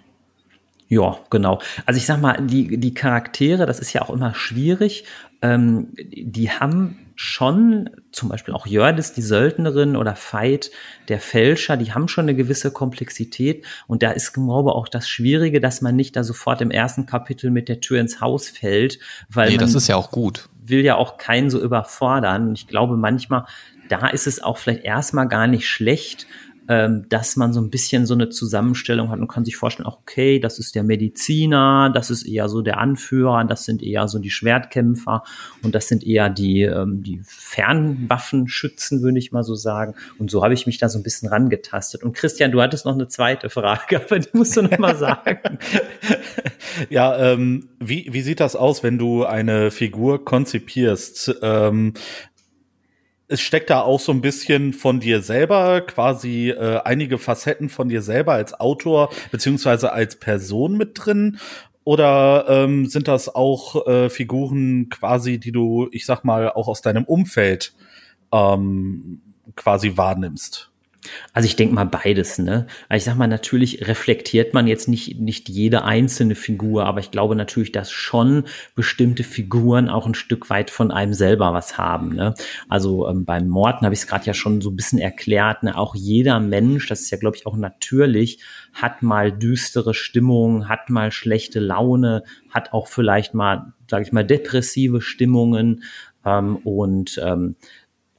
Ja, 0.87 1.17
genau. 1.29 1.61
Also 1.85 1.97
ich 1.97 2.05
sag 2.05 2.21
mal, 2.21 2.37
die, 2.41 2.77
die 2.77 2.93
Charaktere, 2.93 3.65
das 3.65 3.79
ist 3.79 3.93
ja 3.93 4.03
auch 4.03 4.11
immer 4.11 4.35
schwierig, 4.35 5.05
ähm, 5.41 5.89
die 5.95 6.51
haben 6.51 6.97
schon, 7.15 7.89
zum 8.11 8.29
Beispiel 8.29 8.53
auch 8.53 8.67
Jördis, 8.67 9.13
die 9.13 9.21
Söldnerin 9.21 9.95
oder 9.95 10.15
Veit, 10.15 10.69
der 11.07 11.19
Fälscher, 11.19 11.77
die 11.77 11.93
haben 11.93 12.07
schon 12.07 12.25
eine 12.25 12.35
gewisse 12.35 12.71
Komplexität. 12.71 13.65
Und 13.87 14.03
da 14.03 14.11
ist, 14.11 14.33
glaube 14.33 14.69
ich, 14.69 14.75
auch 14.75 14.87
das 14.87 15.07
Schwierige, 15.07 15.61
dass 15.61 15.81
man 15.81 15.95
nicht 15.95 16.15
da 16.15 16.23
sofort 16.23 16.61
im 16.61 16.71
ersten 16.71 17.05
Kapitel 17.05 17.51
mit 17.51 17.69
der 17.69 17.79
Tür 17.79 17.99
ins 17.99 18.21
Haus 18.21 18.49
fällt, 18.49 18.99
weil 19.29 19.49
nee, 19.49 19.57
das 19.57 19.75
ist 19.75 19.87
ja 19.87 19.95
auch 19.95 20.11
gut. 20.11 20.49
Will 20.63 20.83
ja 20.83 20.95
auch 20.95 21.17
keinen 21.17 21.49
so 21.49 21.61
überfordern. 21.61 22.49
Und 22.49 22.59
ich 22.59 22.67
glaube, 22.67 22.97
manchmal, 22.97 23.45
da 23.87 24.07
ist 24.07 24.27
es 24.27 24.43
auch 24.43 24.57
vielleicht 24.57 24.83
erstmal 24.83 25.27
gar 25.27 25.47
nicht 25.47 25.69
schlecht, 25.69 26.27
ähm, 26.67 27.05
dass 27.09 27.35
man 27.35 27.53
so 27.53 27.61
ein 27.61 27.69
bisschen 27.69 28.05
so 28.05 28.13
eine 28.13 28.29
Zusammenstellung 28.29 29.09
hat 29.09 29.19
und 29.19 29.27
kann 29.27 29.45
sich 29.45 29.55
vorstellen, 29.55 29.85
auch 29.85 29.99
okay, 29.99 30.39
das 30.39 30.57
ist 30.57 30.75
der 30.75 30.83
Mediziner, 30.83 31.91
das 31.93 32.09
ist 32.09 32.23
eher 32.23 32.49
so 32.49 32.61
der 32.61 32.79
Anführer, 32.79 33.43
das 33.43 33.65
sind 33.65 33.83
eher 33.83 34.07
so 34.07 34.19
die 34.19 34.31
Schwertkämpfer 34.31 35.23
und 35.61 35.75
das 35.75 35.87
sind 35.87 36.05
eher 36.05 36.29
die, 36.29 36.63
ähm, 36.63 37.03
die 37.03 37.21
Fernwaffenschützen, 37.23 39.03
würde 39.03 39.19
ich 39.19 39.31
mal 39.31 39.43
so 39.43 39.55
sagen. 39.55 39.95
Und 40.17 40.31
so 40.31 40.43
habe 40.43 40.53
ich 40.53 40.65
mich 40.65 40.77
da 40.77 40.89
so 40.89 40.97
ein 40.99 41.03
bisschen 41.03 41.29
rangetastet. 41.29 42.03
Und 42.03 42.13
Christian, 42.13 42.51
du 42.51 42.61
hattest 42.61 42.85
noch 42.85 42.93
eine 42.93 43.07
zweite 43.07 43.49
Frage, 43.49 44.01
aber 44.05 44.19
die 44.19 44.29
musst 44.33 44.57
du 44.57 44.63
noch 44.63 44.77
mal 44.79 44.95
sagen. 44.95 45.59
ja, 46.89 47.17
ähm, 47.17 47.69
wie, 47.79 48.07
wie 48.11 48.21
sieht 48.21 48.39
das 48.39 48.55
aus, 48.55 48.81
wenn 48.83 48.97
du 48.97 49.25
eine 49.25 49.69
Figur 49.69 50.25
konzipierst? 50.25 51.35
Ähm, 51.41 51.93
es 53.27 53.41
steckt 53.41 53.69
da 53.69 53.81
auch 53.81 53.99
so 53.99 54.11
ein 54.11 54.21
bisschen 54.21 54.73
von 54.73 54.99
dir 54.99 55.21
selber, 55.21 55.81
quasi 55.81 56.49
äh, 56.49 56.81
einige 56.83 57.17
Facetten 57.17 57.69
von 57.69 57.89
dir 57.89 58.01
selber 58.01 58.33
als 58.33 58.59
Autor 58.59 59.09
beziehungsweise 59.31 59.91
als 59.91 60.17
Person 60.17 60.77
mit 60.77 60.91
drin? 60.93 61.39
Oder 61.83 62.45
ähm, 62.49 62.87
sind 62.87 63.07
das 63.07 63.33
auch 63.33 63.87
äh, 63.87 64.09
Figuren 64.09 64.89
quasi, 64.89 65.39
die 65.39 65.51
du, 65.51 65.87
ich 65.91 66.05
sag 66.05 66.23
mal, 66.23 66.51
auch 66.51 66.67
aus 66.67 66.81
deinem 66.81 67.03
Umfeld 67.03 67.73
ähm, 68.31 69.21
quasi 69.55 69.95
wahrnimmst? 69.95 70.71
Also 71.33 71.45
ich 71.45 71.55
denke 71.55 71.75
mal 71.75 71.85
beides, 71.85 72.37
ne? 72.37 72.67
Also 72.89 72.97
ich 72.97 73.03
sag 73.03 73.15
mal, 73.17 73.27
natürlich 73.27 73.87
reflektiert 73.87 74.53
man 74.53 74.67
jetzt 74.67 74.87
nicht, 74.87 75.19
nicht 75.19 75.49
jede 75.49 75.83
einzelne 75.83 76.35
Figur, 76.35 76.85
aber 76.85 76.99
ich 76.99 77.11
glaube 77.11 77.35
natürlich, 77.35 77.71
dass 77.71 77.91
schon 77.91 78.45
bestimmte 78.75 79.23
Figuren 79.23 79.89
auch 79.89 80.05
ein 80.05 80.15
Stück 80.15 80.49
weit 80.49 80.69
von 80.69 80.91
einem 80.91 81.13
selber 81.13 81.53
was 81.53 81.77
haben. 81.77 82.15
Ne? 82.15 82.33
Also 82.69 83.07
ähm, 83.07 83.25
beim 83.25 83.47
Morten 83.47 83.85
habe 83.85 83.93
ich 83.93 84.01
es 84.01 84.07
gerade 84.07 84.25
ja 84.25 84.33
schon 84.33 84.61
so 84.61 84.69
ein 84.69 84.75
bisschen 84.75 84.99
erklärt, 84.99 85.63
ne? 85.63 85.77
auch 85.77 85.95
jeder 85.95 86.39
Mensch, 86.39 86.87
das 86.87 87.01
ist 87.01 87.11
ja, 87.11 87.17
glaube 87.17 87.37
ich, 87.37 87.45
auch 87.45 87.57
natürlich, 87.57 88.39
hat 88.73 89.03
mal 89.03 89.31
düstere 89.31 89.93
Stimmung, 89.93 90.67
hat 90.69 90.89
mal 90.89 91.11
schlechte 91.11 91.59
Laune, 91.59 92.23
hat 92.49 92.73
auch 92.73 92.87
vielleicht 92.87 93.33
mal, 93.33 93.73
sage 93.89 94.03
ich 94.03 94.11
mal, 94.11 94.25
depressive 94.25 95.01
Stimmungen 95.01 95.83
ähm, 96.25 96.57
und 96.57 97.19
ähm, 97.23 97.55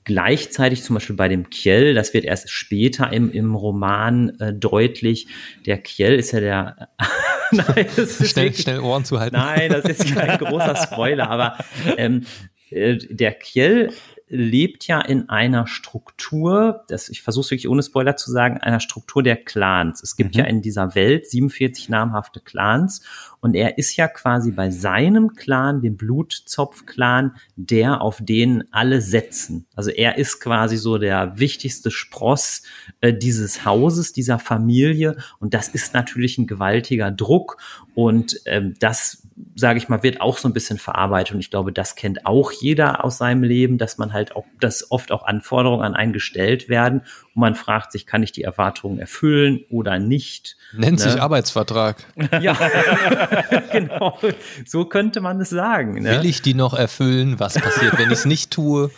Gleichzeitig 0.06 0.84
zum 0.84 0.94
Beispiel 0.94 1.16
bei 1.16 1.26
dem 1.26 1.50
Kjell, 1.50 1.92
das 1.92 2.14
wird 2.14 2.24
erst 2.24 2.48
später 2.48 3.12
im, 3.12 3.32
im 3.32 3.56
Roman 3.56 4.38
äh, 4.38 4.54
deutlich. 4.54 5.26
Der 5.66 5.78
Kjell 5.78 6.14
ist 6.14 6.30
ja 6.30 6.38
der. 6.38 6.88
nein, 7.50 7.86
das 7.96 8.20
ist 8.20 8.30
schnell, 8.30 8.44
wirklich, 8.46 8.62
schnell 8.62 8.78
Ohren 8.78 9.04
zu 9.04 9.18
halten. 9.18 9.34
Nein, 9.34 9.68
das 9.68 9.84
ist 9.84 10.14
kein 10.14 10.38
großer 10.38 10.76
Spoiler, 10.76 11.28
aber 11.28 11.58
ähm, 11.96 12.24
äh, 12.70 12.96
der 12.96 13.32
Kjell 13.32 13.90
lebt 14.28 14.86
ja 14.86 15.00
in 15.00 15.28
einer 15.28 15.66
Struktur, 15.66 16.84
das, 16.88 17.08
ich 17.08 17.22
versuche 17.22 17.44
es 17.44 17.50
wirklich 17.50 17.68
ohne 17.68 17.82
Spoiler 17.82 18.16
zu 18.16 18.30
sagen, 18.30 18.58
einer 18.58 18.80
Struktur 18.80 19.24
der 19.24 19.36
Clans. 19.36 20.02
Es 20.04 20.16
gibt 20.16 20.34
mhm. 20.34 20.40
ja 20.40 20.46
in 20.46 20.62
dieser 20.62 20.94
Welt 20.94 21.28
47 21.28 21.88
namhafte 21.88 22.40
Clans 22.40 23.02
und 23.46 23.54
er 23.54 23.78
ist 23.78 23.96
ja 23.96 24.08
quasi 24.08 24.50
bei 24.50 24.70
seinem 24.70 25.34
Clan, 25.34 25.80
dem 25.80 25.96
Blutzopf-Clan, 25.96 27.36
der, 27.54 28.02
auf 28.02 28.18
den 28.20 28.64
alle 28.72 29.00
setzen. 29.00 29.66
Also 29.76 29.90
er 29.90 30.18
ist 30.18 30.40
quasi 30.40 30.76
so 30.76 30.98
der 30.98 31.38
wichtigste 31.38 31.92
Spross 31.92 32.62
äh, 33.00 33.14
dieses 33.14 33.64
Hauses, 33.64 34.12
dieser 34.12 34.40
Familie 34.40 35.16
und 35.38 35.54
das 35.54 35.68
ist 35.68 35.94
natürlich 35.94 36.38
ein 36.38 36.48
gewaltiger 36.48 37.12
Druck 37.12 37.58
und 37.94 38.40
ähm, 38.46 38.74
das 38.80 39.26
sage 39.54 39.78
ich 39.78 39.88
mal, 39.88 40.02
wird 40.02 40.20
auch 40.20 40.38
so 40.38 40.48
ein 40.48 40.52
bisschen 40.52 40.78
verarbeitet. 40.78 41.34
Und 41.34 41.40
ich 41.40 41.50
glaube, 41.50 41.72
das 41.72 41.94
kennt 41.94 42.26
auch 42.26 42.52
jeder 42.52 43.04
aus 43.04 43.18
seinem 43.18 43.42
Leben, 43.42 43.78
dass 43.78 43.98
man 43.98 44.12
halt 44.12 44.34
auch, 44.34 44.44
dass 44.60 44.90
oft 44.90 45.12
auch 45.12 45.24
Anforderungen 45.24 45.82
an 45.82 45.94
einen 45.94 46.12
gestellt 46.12 46.68
werden. 46.68 47.00
Und 47.34 47.40
man 47.40 47.54
fragt 47.54 47.92
sich, 47.92 48.06
kann 48.06 48.22
ich 48.22 48.32
die 48.32 48.42
Erwartungen 48.42 48.98
erfüllen 48.98 49.60
oder 49.70 49.98
nicht? 49.98 50.56
Nennt 50.72 50.98
ne? 50.98 51.10
sich 51.10 51.20
Arbeitsvertrag. 51.20 52.04
Ja, 52.40 52.54
genau. 53.72 54.18
So 54.64 54.84
könnte 54.84 55.20
man 55.20 55.40
es 55.40 55.50
sagen. 55.50 56.02
Ne? 56.02 56.20
Will 56.20 56.26
ich 56.26 56.42
die 56.42 56.54
noch 56.54 56.74
erfüllen? 56.74 57.38
Was 57.38 57.54
passiert, 57.54 57.98
wenn 57.98 58.06
ich 58.06 58.18
es 58.18 58.24
nicht 58.24 58.50
tue? 58.50 58.90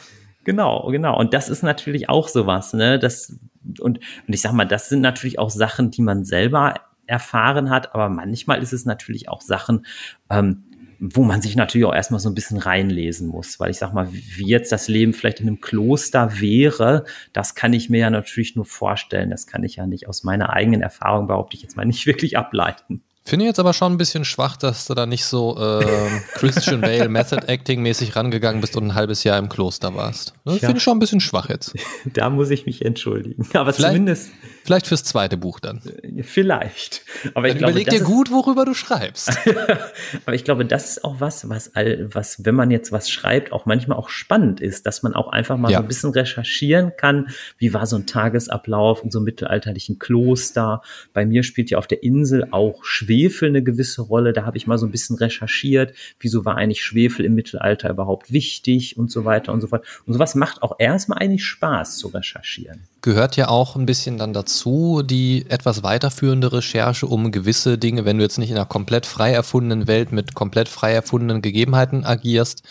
Genau, 0.44 0.88
genau. 0.90 1.18
Und 1.18 1.34
das 1.34 1.48
ist 1.48 1.62
natürlich 1.62 2.08
auch 2.08 2.28
sowas, 2.28 2.72
ne? 2.72 2.98
Das, 2.98 3.38
und, 3.80 3.98
und 3.98 4.34
ich 4.34 4.40
sag 4.40 4.52
mal, 4.52 4.64
das 4.64 4.88
sind 4.88 5.00
natürlich 5.00 5.38
auch 5.38 5.50
Sachen, 5.50 5.90
die 5.90 6.00
man 6.00 6.24
selber 6.24 6.74
erfahren 7.06 7.70
hat, 7.70 7.94
aber 7.94 8.08
manchmal 8.08 8.62
ist 8.62 8.72
es 8.72 8.84
natürlich 8.84 9.28
auch 9.28 9.40
Sachen, 9.40 9.86
ähm, 10.30 10.64
wo 11.00 11.22
man 11.22 11.40
sich 11.40 11.54
natürlich 11.54 11.86
auch 11.86 11.94
erstmal 11.94 12.20
so 12.20 12.28
ein 12.28 12.34
bisschen 12.34 12.58
reinlesen 12.58 13.28
muss, 13.28 13.60
weil 13.60 13.70
ich 13.70 13.78
sag 13.78 13.92
mal, 13.92 14.08
wie 14.10 14.48
jetzt 14.48 14.72
das 14.72 14.88
Leben 14.88 15.12
vielleicht 15.12 15.40
in 15.40 15.46
einem 15.46 15.60
Kloster 15.60 16.40
wäre, 16.40 17.04
das 17.32 17.54
kann 17.54 17.72
ich 17.72 17.88
mir 17.88 18.00
ja 18.00 18.10
natürlich 18.10 18.56
nur 18.56 18.64
vorstellen. 18.64 19.30
Das 19.30 19.46
kann 19.46 19.62
ich 19.62 19.76
ja 19.76 19.86
nicht 19.86 20.08
aus 20.08 20.24
meiner 20.24 20.50
eigenen 20.50 20.82
Erfahrung, 20.82 21.28
behaupte 21.28 21.56
ich 21.56 21.62
jetzt 21.62 21.76
mal, 21.76 21.86
nicht 21.86 22.06
wirklich 22.06 22.36
ableiten. 22.36 23.02
Finde 23.28 23.44
jetzt 23.44 23.60
aber 23.60 23.74
schon 23.74 23.92
ein 23.92 23.98
bisschen 23.98 24.24
schwach, 24.24 24.56
dass 24.56 24.86
du 24.86 24.94
da 24.94 25.04
nicht 25.04 25.26
so 25.26 25.54
äh, 25.58 25.84
Christian 26.32 26.80
Bale 26.80 27.10
Method 27.10 27.46
Acting 27.46 27.82
mäßig 27.82 28.16
rangegangen 28.16 28.62
bist 28.62 28.74
und 28.74 28.86
ein 28.86 28.94
halbes 28.94 29.22
Jahr 29.22 29.38
im 29.38 29.50
Kloster 29.50 29.94
warst. 29.94 30.32
Das 30.46 30.54
ja. 30.54 30.60
finde 30.60 30.78
ich 30.78 30.82
schon 30.82 30.96
ein 30.96 30.98
bisschen 30.98 31.20
schwach 31.20 31.50
jetzt. 31.50 31.74
Da 32.14 32.30
muss 32.30 32.48
ich 32.48 32.64
mich 32.64 32.84
entschuldigen. 32.84 33.46
Aber 33.52 33.72
vielleicht, 33.72 33.92
zumindest. 33.92 34.30
Vielleicht 34.64 34.86
fürs 34.86 35.04
zweite 35.04 35.36
Buch 35.36 35.60
dann. 35.60 35.82
Äh, 36.02 36.22
vielleicht. 36.22 37.02
Aber 37.34 37.48
ich 37.48 37.58
glaube, 37.58 37.72
überleg 37.72 37.90
dir 37.90 38.00
gut, 38.00 38.30
worüber 38.30 38.64
du 38.64 38.72
schreibst. 38.72 39.38
aber 40.26 40.34
ich 40.34 40.44
glaube, 40.44 40.64
das 40.64 40.90
ist 40.90 41.04
auch 41.04 41.20
was, 41.20 41.48
was, 41.50 41.74
all, 41.74 42.08
was, 42.14 42.44
wenn 42.46 42.54
man 42.54 42.70
jetzt 42.70 42.92
was 42.92 43.10
schreibt, 43.10 43.52
auch 43.52 43.66
manchmal 43.66 43.98
auch 43.98 44.08
spannend 44.08 44.60
ist, 44.60 44.86
dass 44.86 45.02
man 45.02 45.14
auch 45.14 45.28
einfach 45.28 45.58
mal 45.58 45.70
ja. 45.70 45.78
so 45.78 45.84
ein 45.84 45.88
bisschen 45.88 46.10
recherchieren 46.12 46.92
kann. 46.96 47.28
Wie 47.58 47.74
war 47.74 47.86
so 47.86 47.96
ein 47.96 48.06
Tagesablauf 48.06 49.04
in 49.04 49.10
so 49.10 49.18
einem 49.18 49.26
mittelalterlichen 49.26 49.98
Kloster? 49.98 50.80
Bei 51.12 51.26
mir 51.26 51.42
spielt 51.42 51.68
ja 51.70 51.78
auf 51.78 51.86
der 51.86 52.02
Insel 52.02 52.48
auch 52.52 52.84
Schwefel 53.18 53.48
eine 53.48 53.62
gewisse 53.62 54.02
Rolle. 54.02 54.32
Da 54.32 54.44
habe 54.44 54.56
ich 54.56 54.66
mal 54.66 54.78
so 54.78 54.86
ein 54.86 54.92
bisschen 54.92 55.16
recherchiert. 55.16 55.94
Wieso 56.20 56.44
war 56.44 56.56
eigentlich 56.56 56.82
Schwefel 56.82 57.24
im 57.24 57.34
Mittelalter 57.34 57.90
überhaupt 57.90 58.32
wichtig 58.32 58.96
und 58.96 59.10
so 59.10 59.24
weiter 59.24 59.52
und 59.52 59.60
so 59.60 59.66
fort. 59.66 59.84
Und 60.06 60.12
sowas 60.12 60.34
macht 60.34 60.62
auch 60.62 60.76
erstmal 60.78 61.18
eigentlich 61.18 61.44
Spaß 61.44 61.98
zu 61.98 62.08
recherchieren 62.08 62.80
gehört 63.00 63.36
ja 63.36 63.48
auch 63.48 63.76
ein 63.76 63.86
bisschen 63.86 64.18
dann 64.18 64.32
dazu, 64.32 65.02
die 65.02 65.46
etwas 65.48 65.84
weiterführende 65.84 66.52
Recherche, 66.52 67.06
um 67.06 67.30
gewisse 67.30 67.78
Dinge, 67.78 68.04
wenn 68.04 68.18
du 68.18 68.24
jetzt 68.24 68.38
nicht 68.38 68.50
in 68.50 68.56
einer 68.56 68.66
komplett 68.66 69.06
frei 69.06 69.30
erfundenen 69.32 69.86
Welt 69.86 70.10
mit 70.10 70.34
komplett 70.34 70.68
frei 70.68 70.92
erfundenen 70.92 71.40
Gegebenheiten 71.40 72.04
agierst, 72.04 72.64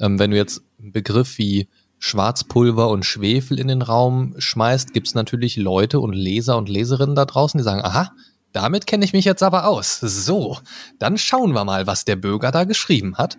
ähm, 0.00 0.18
wenn 0.18 0.30
du 0.30 0.38
jetzt 0.38 0.62
einen 0.80 0.92
Begriff 0.92 1.36
wie 1.36 1.68
Schwarzpulver 1.98 2.88
und 2.88 3.04
Schwefel 3.04 3.60
in 3.60 3.68
den 3.68 3.82
Raum 3.82 4.34
schmeißt, 4.38 4.94
gibt 4.94 5.06
es 5.06 5.14
natürlich 5.14 5.56
Leute 5.56 6.00
und 6.00 6.14
Leser 6.14 6.56
und 6.56 6.68
Leserinnen 6.68 7.14
da 7.14 7.26
draußen, 7.26 7.58
die 7.58 7.64
sagen, 7.64 7.84
aha, 7.84 8.10
damit 8.54 8.86
kenne 8.86 9.04
ich 9.04 9.12
mich 9.12 9.24
jetzt 9.24 9.42
aber 9.42 9.66
aus. 9.66 10.00
So, 10.00 10.58
dann 10.98 11.18
schauen 11.18 11.52
wir 11.52 11.64
mal, 11.64 11.86
was 11.86 12.04
der 12.04 12.16
Bürger 12.16 12.50
da 12.50 12.64
geschrieben 12.64 13.16
hat. 13.18 13.36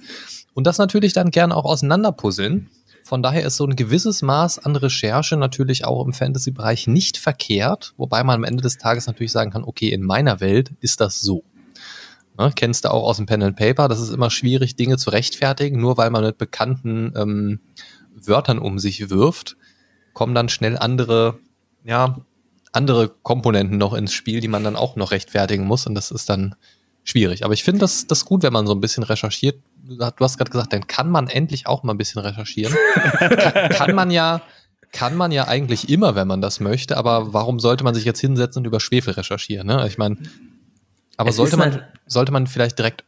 Und 0.53 0.67
das 0.67 0.77
natürlich 0.77 1.13
dann 1.13 1.31
gerne 1.31 1.55
auch 1.55 1.65
auseinanderpuzzeln 1.65 2.69
von 3.05 3.21
daher 3.21 3.45
ist 3.45 3.57
so 3.57 3.67
ein 3.67 3.75
gewisses 3.75 4.23
Maß 4.23 4.57
an 4.57 4.75
Recherche 4.75 5.37
natürlich 5.37 5.85
auch 5.85 6.03
im 6.03 6.11
Fantasy-Bereich 6.11 6.87
nicht 6.87 7.17
verkehrt, 7.17 7.93
wobei 7.97 8.23
man 8.23 8.37
am 8.37 8.43
Ende 8.43 8.63
des 8.63 8.79
Tages 8.79 9.05
natürlich 9.05 9.31
sagen 9.31 9.51
kann, 9.51 9.63
okay, 9.63 9.89
in 9.89 10.01
meiner 10.01 10.39
Welt 10.39 10.73
ist 10.81 11.01
das 11.01 11.19
so. 11.19 11.43
Ne, 12.35 12.51
kennst 12.55 12.83
du 12.83 12.91
auch 12.91 13.03
aus 13.03 13.17
dem 13.17 13.27
Pen 13.27 13.43
and 13.43 13.57
Paper, 13.57 13.87
das 13.89 14.01
ist 14.01 14.09
immer 14.09 14.31
schwierig, 14.31 14.75
Dinge 14.75 14.97
zu 14.97 15.11
rechtfertigen, 15.11 15.79
nur 15.79 15.97
weil 15.97 16.09
man 16.09 16.23
mit 16.23 16.39
bekannten 16.39 17.13
ähm, 17.15 17.59
Wörtern 18.15 18.57
um 18.57 18.79
sich 18.79 19.11
wirft, 19.11 19.55
kommen 20.13 20.33
dann 20.33 20.49
schnell 20.49 20.75
andere, 20.75 21.37
ja, 21.83 22.17
andere 22.75 23.09
Komponenten 23.09 23.77
noch 23.77 23.93
ins 23.93 24.13
Spiel, 24.13 24.39
die 24.39 24.47
man 24.47 24.63
dann 24.63 24.75
auch 24.75 24.95
noch 24.95 25.11
rechtfertigen 25.11 25.65
muss 25.65 25.87
und 25.87 25.95
das 25.95 26.11
ist 26.11 26.29
dann 26.29 26.55
schwierig. 27.03 27.45
Aber 27.45 27.53
ich 27.53 27.63
finde 27.63 27.79
das, 27.79 28.07
das 28.07 28.25
gut, 28.25 28.43
wenn 28.43 28.53
man 28.53 28.67
so 28.67 28.73
ein 28.73 28.81
bisschen 28.81 29.03
recherchiert, 29.03 29.61
du 29.83 29.99
hast 29.99 30.37
gerade 30.37 30.51
gesagt, 30.51 30.73
dann 30.73 30.87
kann 30.87 31.09
man 31.09 31.27
endlich 31.27 31.67
auch 31.67 31.83
mal 31.83 31.93
ein 31.93 31.97
bisschen 31.97 32.21
recherchieren. 32.21 32.75
kann, 33.19 33.69
kann, 33.69 33.95
man 33.95 34.11
ja, 34.11 34.41
kann 34.91 35.15
man 35.15 35.31
ja 35.31 35.47
eigentlich 35.47 35.89
immer, 35.89 36.15
wenn 36.15 36.27
man 36.27 36.41
das 36.41 36.59
möchte, 36.59 36.97
aber 36.97 37.33
warum 37.33 37.59
sollte 37.59 37.83
man 37.83 37.93
sich 37.93 38.05
jetzt 38.05 38.19
hinsetzen 38.19 38.61
und 38.61 38.67
über 38.67 38.79
Schwefel 38.79 39.13
recherchieren? 39.13 39.67
Ne? 39.67 39.85
Ich 39.87 39.97
meine, 39.97 40.17
aber 41.17 41.29
es 41.29 41.35
sollte 41.35 41.57
man, 41.57 41.73
halt 41.73 41.83
sollte 42.07 42.31
man 42.31 42.47
vielleicht 42.47 42.77
direkt 42.79 43.03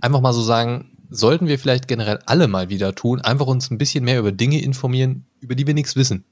einfach 0.00 0.20
mal 0.20 0.32
so 0.32 0.42
sagen, 0.42 0.90
sollten 1.08 1.46
wir 1.46 1.58
vielleicht 1.58 1.88
generell 1.88 2.18
alle 2.26 2.48
mal 2.48 2.68
wieder 2.70 2.94
tun, 2.94 3.20
einfach 3.20 3.46
uns 3.46 3.70
ein 3.70 3.78
bisschen 3.78 4.04
mehr 4.04 4.18
über 4.18 4.32
Dinge 4.32 4.60
informieren, 4.60 5.26
über 5.40 5.54
die 5.54 5.66
wir 5.66 5.74
nichts 5.74 5.94
wissen. 5.94 6.24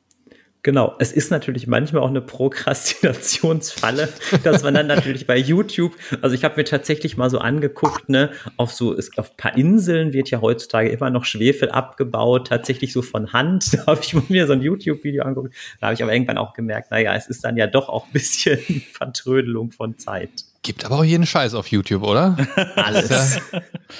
Genau, 0.62 0.94
es 0.98 1.10
ist 1.10 1.30
natürlich 1.30 1.66
manchmal 1.66 2.02
auch 2.02 2.08
eine 2.08 2.20
Prokrastinationsfalle, 2.20 4.10
dass 4.44 4.62
man 4.62 4.74
dann 4.74 4.88
natürlich 4.88 5.26
bei 5.26 5.38
YouTube, 5.38 5.94
also 6.20 6.34
ich 6.34 6.44
habe 6.44 6.56
mir 6.56 6.64
tatsächlich 6.64 7.16
mal 7.16 7.30
so 7.30 7.38
angeguckt, 7.38 8.10
ne, 8.10 8.30
auf 8.58 8.72
so 8.72 8.92
ist, 8.92 9.18
auf 9.18 9.38
paar 9.38 9.56
Inseln 9.56 10.12
wird 10.12 10.28
ja 10.28 10.42
heutzutage 10.42 10.90
immer 10.90 11.08
noch 11.08 11.24
Schwefel 11.24 11.70
abgebaut, 11.70 12.48
tatsächlich 12.48 12.92
so 12.92 13.02
von 13.02 13.32
Hand. 13.32 13.70
Da 13.80 13.86
habe 13.86 14.00
ich 14.02 14.28
mir 14.28 14.46
so 14.46 14.52
ein 14.52 14.60
YouTube-Video 14.60 15.24
angeguckt, 15.24 15.54
da 15.80 15.86
habe 15.86 15.94
ich 15.94 16.02
aber 16.02 16.12
irgendwann 16.12 16.38
auch 16.38 16.52
gemerkt, 16.52 16.90
naja, 16.90 17.14
es 17.14 17.28
ist 17.28 17.44
dann 17.44 17.56
ja 17.56 17.66
doch 17.66 17.88
auch 17.88 18.06
ein 18.06 18.12
bisschen 18.12 18.58
Vertrödelung 18.92 19.70
von 19.70 19.96
Zeit. 19.96 20.30
Gibt 20.62 20.84
aber 20.84 20.98
auch 20.98 21.04
jeden 21.04 21.24
Scheiß 21.24 21.54
auf 21.54 21.68
YouTube, 21.68 22.02
oder? 22.02 22.36
Alles. 22.76 23.40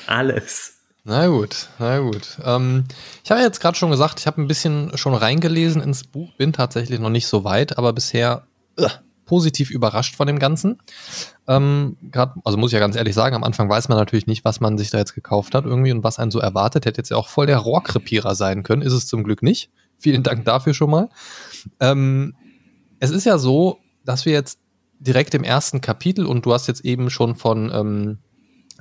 Alles. 0.07 0.80
Na 1.05 1.27
gut, 1.29 1.69
na 1.79 1.99
gut. 1.99 2.39
Ähm, 2.45 2.85
ich 3.25 3.31
habe 3.31 3.41
jetzt 3.41 3.61
gerade 3.61 3.77
schon 3.77 3.91
gesagt, 3.91 4.21
ich 4.21 4.27
habe 4.27 4.41
ein 4.41 4.49
bisschen 4.49 4.97
schon 4.99 5.15
reingelesen 5.15 5.83
ins 5.83 6.05
Buch, 6.05 6.33
bin 6.37 6.53
tatsächlich 6.53 7.01
noch 7.01 7.09
nicht 7.11 7.27
so 7.27 7.43
weit, 7.43 7.79
aber 7.79 7.93
bisher 7.93 8.47
uh, 8.79 8.87
positiv 9.25 9.71
überrascht 9.71 10.17
von 10.17 10.27
dem 10.27 10.39
Ganzen. 10.39 10.79
Ähm, 11.47 11.97
grad, 12.11 12.35
also 12.45 12.59
muss 12.59 12.71
ich 12.71 12.75
ja 12.75 12.81
ganz 12.81 12.97
ehrlich 12.97 13.15
sagen, 13.15 13.35
am 13.35 13.45
Anfang 13.45 13.69
weiß 13.69 13.89
man 13.89 13.97
natürlich 13.97 14.27
nicht, 14.27 14.45
was 14.45 14.61
man 14.61 14.77
sich 14.77 14.91
da 14.91 14.99
jetzt 14.99 15.15
gekauft 15.15 15.55
hat 15.55 15.65
irgendwie 15.65 15.93
und 15.93 16.05
was 16.05 16.19
einen 16.19 16.31
so 16.31 16.39
erwartet. 16.39 16.85
Hätte 16.85 16.99
jetzt 16.99 17.11
ja 17.11 17.17
auch 17.17 17.29
voll 17.29 17.47
der 17.47 17.59
Rohrkrepierer 17.59 18.35
sein 18.35 18.63
können, 18.63 18.83
ist 18.83 18.93
es 18.93 19.07
zum 19.07 19.25
Glück 19.25 19.43
nicht. 19.43 19.71
Vielen 19.99 20.23
Dank 20.23 20.45
dafür 20.45 20.75
schon 20.75 20.91
mal. 20.91 21.09
Ähm, 21.79 22.35
es 22.99 23.11
ist 23.11 23.25
ja 23.25 23.39
so, 23.39 23.79
dass 24.05 24.27
wir 24.27 24.33
jetzt 24.33 24.59
direkt 24.99 25.35
im 25.35 25.45
ersten 25.45 25.81
Kapitel 25.81 26.27
und 26.27 26.45
du 26.45 26.53
hast 26.53 26.67
jetzt 26.67 26.85
eben 26.85 27.09
schon 27.09 27.37
von 27.37 27.71
ähm, 27.73 28.19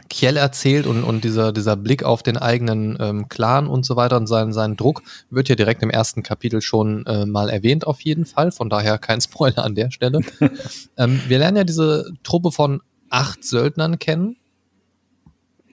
Kiel 0.10 0.38
erzählt 0.38 0.88
und, 0.88 1.04
und 1.04 1.24
dieser, 1.24 1.52
dieser 1.52 1.76
Blick 1.76 2.04
auf 2.04 2.24
den 2.24 2.38
eigenen 2.38 2.98
ähm, 3.00 3.30
Clan 3.30 3.68
und 3.68 3.86
so 3.86 3.96
weiter 3.96 4.18
und 4.18 4.28
seinen, 4.28 4.52
seinen 4.54 4.76
Druck 4.76 5.04
wird 5.30 5.50
ja 5.50 5.56
direkt 5.56 5.84
im 5.84 5.90
ersten 5.90 6.24
Kapitel 6.24 6.62
schon 6.62 7.06
äh, 7.06 7.26
mal 7.26 7.50
erwähnt 7.50 7.86
auf 7.86 8.02
jeden 8.02 8.26
Fall. 8.26 8.52
Von 8.52 8.70
daher 8.70 8.98
kein 8.98 9.22
Spoiler 9.30 9.64
an 9.64 9.76
der 9.76 9.92
Stelle. 9.92 10.20
ähm, 10.98 11.22
wir 11.28 11.40
lernen 11.40 11.58
ja 11.58 11.64
diese 11.64 12.12
Truppe 12.24 12.52
von 12.52 12.82
acht 13.10 13.44
Söldnern 13.44 14.00
kennen 14.00 14.38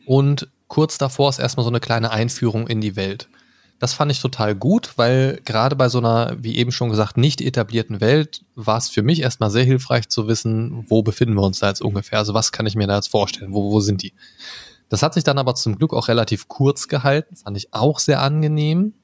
und 0.06 0.48
kurz 0.68 0.98
davor 0.98 1.30
ist 1.30 1.38
erstmal 1.38 1.64
so 1.64 1.70
eine 1.70 1.80
kleine 1.80 2.10
Einführung 2.10 2.66
in 2.68 2.80
die 2.80 2.96
Welt. 2.96 3.28
Das 3.78 3.92
fand 3.92 4.10
ich 4.10 4.20
total 4.20 4.54
gut, 4.54 4.94
weil 4.96 5.40
gerade 5.44 5.76
bei 5.76 5.90
so 5.90 5.98
einer, 5.98 6.34
wie 6.38 6.56
eben 6.56 6.72
schon 6.72 6.88
gesagt, 6.88 7.18
nicht 7.18 7.42
etablierten 7.42 8.00
Welt 8.00 8.42
war 8.54 8.78
es 8.78 8.88
für 8.88 9.02
mich 9.02 9.20
erstmal 9.20 9.50
sehr 9.50 9.64
hilfreich 9.64 10.08
zu 10.08 10.28
wissen, 10.28 10.86
wo 10.88 11.02
befinden 11.02 11.34
wir 11.34 11.42
uns 11.42 11.58
da 11.58 11.68
jetzt 11.68 11.82
ungefähr. 11.82 12.18
Also 12.18 12.32
was 12.32 12.52
kann 12.52 12.66
ich 12.66 12.74
mir 12.74 12.86
da 12.86 12.96
jetzt 12.96 13.10
vorstellen? 13.10 13.52
Wo, 13.52 13.70
wo 13.70 13.80
sind 13.80 14.02
die? 14.02 14.14
Das 14.88 15.02
hat 15.02 15.14
sich 15.14 15.24
dann 15.24 15.38
aber 15.38 15.54
zum 15.54 15.76
Glück 15.76 15.92
auch 15.92 16.08
relativ 16.08 16.48
kurz 16.48 16.88
gehalten, 16.88 17.36
fand 17.36 17.56
ich 17.56 17.74
auch 17.74 17.98
sehr 17.98 18.22
angenehm. 18.22 18.94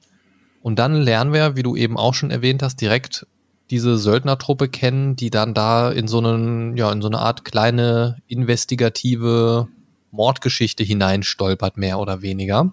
Und 0.62 0.79
dann 0.79 0.95
lernen 0.95 1.33
wir, 1.33 1.57
wie 1.57 1.62
du 1.62 1.77
eben 1.77 1.99
auch 1.99 2.14
schon 2.14 2.31
erwähnt 2.31 2.62
hast, 2.62 2.81
direkt 2.81 3.27
diese 3.70 3.99
Söldnertruppe 3.99 4.68
kennen, 4.68 5.16
die 5.16 5.31
dann 5.31 5.55
da 5.55 5.91
in 5.91 6.07
so 6.07 6.18
einen, 6.18 6.77
ja, 6.77 6.91
in 6.93 7.03
so 7.03 7.09
eine 7.09 7.18
Art 7.18 7.45
kleine 7.45 8.18
investigative 8.27 9.68
Mordgeschichte 10.12 10.85
hineinstolpert, 10.85 11.77
mehr 11.77 11.99
oder 11.99 12.23
weniger. 12.23 12.73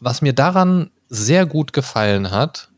Was 0.00 0.22
mir 0.22 0.32
daran 0.32 0.90
sehr 1.08 1.46
gut 1.46 1.72
gefallen 1.72 2.30
hat, 2.30 2.70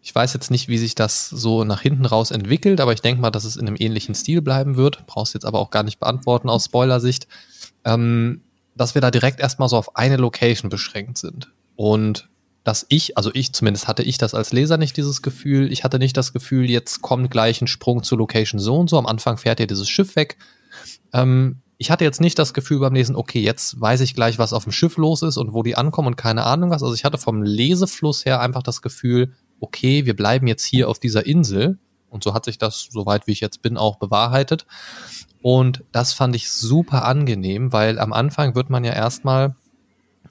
ich 0.00 0.14
weiß 0.14 0.34
jetzt 0.34 0.50
nicht, 0.50 0.68
wie 0.68 0.76
sich 0.76 0.94
das 0.94 1.30
so 1.30 1.64
nach 1.64 1.80
hinten 1.80 2.04
raus 2.04 2.30
entwickelt, 2.30 2.82
aber 2.82 2.92
ich 2.92 3.00
denke 3.00 3.22
mal, 3.22 3.30
dass 3.30 3.44
es 3.44 3.56
in 3.56 3.66
einem 3.66 3.76
ähnlichen 3.78 4.14
Stil 4.14 4.42
bleiben 4.42 4.76
wird. 4.76 5.06
Brauchst 5.06 5.32
jetzt 5.32 5.46
aber 5.46 5.58
auch 5.58 5.70
gar 5.70 5.82
nicht 5.82 5.98
beantworten 5.98 6.50
aus 6.50 6.66
Spoilersicht, 6.66 7.26
ähm, 7.84 8.42
dass 8.76 8.94
wir 8.94 9.00
da 9.00 9.10
direkt 9.10 9.40
erstmal 9.40 9.70
so 9.70 9.78
auf 9.78 9.96
eine 9.96 10.18
Location 10.18 10.68
beschränkt 10.68 11.16
sind. 11.16 11.52
Und 11.74 12.28
dass 12.64 12.84
ich, 12.90 13.16
also 13.16 13.30
ich 13.32 13.54
zumindest 13.54 13.88
hatte 13.88 14.02
ich 14.02 14.18
das 14.18 14.34
als 14.34 14.52
Leser 14.52 14.76
nicht 14.76 14.96
dieses 14.98 15.22
Gefühl. 15.22 15.72
Ich 15.72 15.84
hatte 15.84 15.98
nicht 15.98 16.16
das 16.18 16.34
Gefühl, 16.34 16.68
jetzt 16.68 17.00
kommt 17.00 17.30
gleich 17.30 17.62
ein 17.62 17.66
Sprung 17.66 18.02
zur 18.02 18.18
Location 18.18 18.60
so 18.60 18.76
und 18.76 18.90
so. 18.90 18.98
Am 18.98 19.06
Anfang 19.06 19.38
fährt 19.38 19.58
ja 19.58 19.64
dieses 19.64 19.88
Schiff 19.88 20.16
weg. 20.16 20.36
Ähm, 21.14 21.62
ich 21.78 21.90
hatte 21.90 22.04
jetzt 22.04 22.20
nicht 22.20 22.38
das 22.38 22.54
Gefühl 22.54 22.78
beim 22.78 22.94
Lesen, 22.94 23.16
okay, 23.16 23.40
jetzt 23.40 23.80
weiß 23.80 24.00
ich 24.00 24.14
gleich, 24.14 24.38
was 24.38 24.52
auf 24.52 24.64
dem 24.64 24.72
Schiff 24.72 24.96
los 24.96 25.22
ist 25.22 25.36
und 25.36 25.52
wo 25.52 25.62
die 25.62 25.76
ankommen 25.76 26.08
und 26.08 26.16
keine 26.16 26.44
Ahnung 26.44 26.70
was. 26.70 26.82
Also 26.82 26.94
ich 26.94 27.04
hatte 27.04 27.18
vom 27.18 27.42
Lesefluss 27.42 28.24
her 28.24 28.40
einfach 28.40 28.62
das 28.62 28.82
Gefühl, 28.82 29.32
okay, 29.60 30.06
wir 30.06 30.14
bleiben 30.14 30.46
jetzt 30.46 30.64
hier 30.64 30.88
auf 30.88 30.98
dieser 30.98 31.26
Insel. 31.26 31.78
Und 32.08 32.22
so 32.22 32.32
hat 32.32 32.44
sich 32.44 32.58
das, 32.58 32.88
soweit 32.90 33.26
wie 33.26 33.32
ich 33.32 33.40
jetzt 33.40 33.60
bin, 33.62 33.76
auch 33.76 33.96
bewahrheitet. 33.96 34.66
Und 35.42 35.82
das 35.90 36.12
fand 36.12 36.36
ich 36.36 36.50
super 36.50 37.04
angenehm, 37.04 37.72
weil 37.72 37.98
am 37.98 38.12
Anfang 38.12 38.54
wird 38.54 38.70
man 38.70 38.84
ja 38.84 38.92
erstmal, 38.92 39.56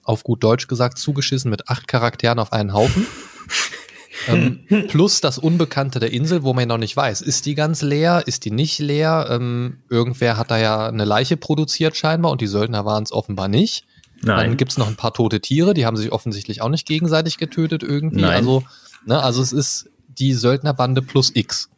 auf 0.03 0.23
gut 0.23 0.43
Deutsch 0.43 0.67
gesagt, 0.67 0.97
zugeschissen 0.97 1.51
mit 1.51 1.69
acht 1.69 1.87
Charakteren 1.87 2.39
auf 2.39 2.53
einen 2.53 2.73
Haufen. 2.73 3.05
ähm, 4.27 4.65
plus 4.87 5.21
das 5.21 5.37
Unbekannte 5.37 5.99
der 5.99 6.11
Insel, 6.11 6.43
wo 6.43 6.53
man 6.53 6.67
noch 6.67 6.77
nicht 6.77 6.95
weiß, 6.95 7.21
ist 7.21 7.45
die 7.45 7.55
ganz 7.55 7.81
leer, 7.81 8.23
ist 8.25 8.45
die 8.45 8.51
nicht 8.51 8.79
leer? 8.79 9.27
Ähm, 9.29 9.79
irgendwer 9.89 10.37
hat 10.37 10.51
da 10.51 10.57
ja 10.57 10.87
eine 10.87 11.05
Leiche 11.05 11.37
produziert 11.37 11.97
scheinbar 11.97 12.31
und 12.31 12.41
die 12.41 12.47
Söldner 12.47 12.85
waren 12.85 13.03
es 13.03 13.11
offenbar 13.11 13.47
nicht. 13.47 13.85
Nein. 14.21 14.47
Dann 14.47 14.57
gibt 14.57 14.71
es 14.71 14.77
noch 14.77 14.87
ein 14.87 14.95
paar 14.95 15.13
tote 15.13 15.41
Tiere, 15.41 15.73
die 15.73 15.85
haben 15.85 15.97
sich 15.97 16.11
offensichtlich 16.11 16.61
auch 16.61 16.69
nicht 16.69 16.87
gegenseitig 16.87 17.37
getötet 17.37 17.83
irgendwie. 17.83 18.21
Nein. 18.21 18.33
Also, 18.33 18.63
ne, 19.05 19.21
also 19.21 19.41
es 19.41 19.51
ist 19.51 19.89
die 20.07 20.33
Söldnerbande 20.33 21.01
plus 21.01 21.31
X. 21.33 21.69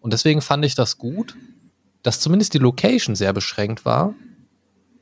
Und 0.00 0.12
deswegen 0.12 0.42
fand 0.42 0.64
ich 0.64 0.74
das 0.74 0.98
gut, 0.98 1.36
dass 2.02 2.20
zumindest 2.20 2.54
die 2.54 2.58
Location 2.58 3.16
sehr 3.16 3.32
beschränkt 3.32 3.84
war 3.84 4.14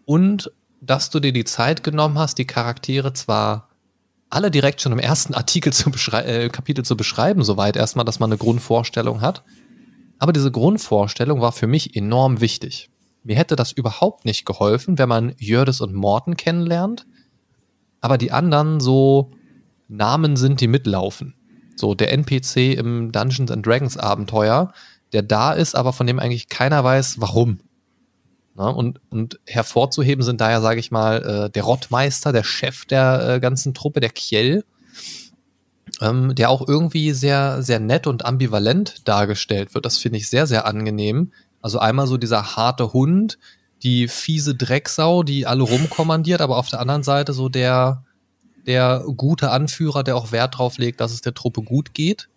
und 0.05 0.53
dass 0.81 1.11
du 1.11 1.21
dir 1.21 1.33
die 1.33 1.45
Zeit 1.45 1.83
genommen 1.83 2.19
hast, 2.19 2.39
die 2.39 2.47
Charaktere 2.47 3.13
zwar 3.13 3.69
alle 4.31 4.51
direkt 4.51 4.81
schon 4.81 4.93
im 4.93 4.99
ersten 4.99 5.35
Artikel 5.35 5.72
zu 5.72 5.91
äh, 6.12 6.49
Kapitel 6.49 6.85
zu 6.85 6.97
beschreiben, 6.97 7.45
soweit 7.45 7.77
erstmal, 7.77 8.05
dass 8.05 8.20
man 8.20 8.31
eine 8.31 8.39
Grundvorstellung 8.39 9.20
hat. 9.20 9.45
Aber 10.18 10.33
diese 10.33 10.51
Grundvorstellung 10.51 11.41
war 11.41 11.53
für 11.53 11.66
mich 11.66 11.97
enorm 11.97 12.41
wichtig. 12.41 12.91
Mir 13.22 13.37
hätte 13.37 13.57
das 13.57 13.72
überhaupt 13.72 14.25
nicht 14.25 14.45
geholfen, 14.45 14.99
wenn 14.99 15.09
man 15.09 15.35
Jördis 15.39 15.81
und 15.81 15.95
Morten 15.95 16.37
kennenlernt, 16.37 17.07
aber 18.01 18.18
die 18.18 18.33
anderen 18.33 18.81
so 18.81 19.31
Namen 19.89 20.37
sind, 20.37 20.61
die 20.61 20.68
mitlaufen. 20.68 21.35
So 21.77 21.95
der 21.95 22.12
NPC 22.12 22.75
im 22.77 23.12
Dungeons 23.12 23.51
and 23.51 23.66
Dragons 23.66 23.97
Abenteuer, 23.97 24.72
der 25.12 25.22
da 25.22 25.53
ist, 25.53 25.75
aber 25.75 25.93
von 25.93 26.07
dem 26.07 26.18
eigentlich 26.18 26.49
keiner 26.49 26.85
weiß, 26.85 27.20
warum. 27.20 27.61
Na, 28.57 28.69
und, 28.69 29.01
und 29.11 29.41
hervorzuheben 29.47 30.23
sind 30.23 30.41
daher, 30.41 30.61
sage 30.61 30.79
ich 30.79 30.93
mal, 30.93 31.23
äh, 31.23 31.51
der 31.51 31.65
Rottmeister, 31.65 32.33
der 32.33 32.45
Chef 32.45 32.85
der 32.85 33.29
äh, 33.29 33.41
ganzen 33.41 33.75
Truppe, 33.75 33.99
der 33.99 34.11
Kjell, 34.11 34.65
ähm, 36.01 36.35
der 36.37 36.51
auch 36.51 36.67
irgendwie 36.67 37.13
sehr, 37.13 37.63
sehr 37.63 37.81
nett 37.81 38.07
und 38.07 38.25
ambivalent 38.25 39.09
dargestellt 39.09 39.75
wird. 39.75 39.85
Das 39.85 39.99
finde 39.99 40.19
ich 40.19 40.29
sehr, 40.31 40.47
sehr 40.47 40.67
angenehm. 40.67 41.33
Also 41.63 41.81
einmal 41.81 42.07
so 42.07 42.17
dieser 42.17 42.57
harte 42.57 42.93
Hund, 42.93 43.39
die 43.83 44.07
fiese 44.07 44.55
Drecksau, 44.55 45.25
die 45.25 45.47
alle 45.47 45.65
rumkommandiert, 45.65 46.41
aber 46.41 46.57
auf 46.57 46.69
der 46.69 46.81
anderen 46.81 47.03
Seite 47.03 47.33
so 47.33 47.49
der, 47.49 48.05
der 48.67 49.05
gute 49.17 49.51
Anführer, 49.51 50.05
der 50.05 50.17
auch 50.17 50.31
Wert 50.31 50.59
drauf 50.59 50.79
legt, 50.79 51.01
dass 51.01 51.13
es 51.13 51.23
der 51.23 51.35
Truppe 51.35 51.63
gut 51.63 51.93
geht. 51.93 52.29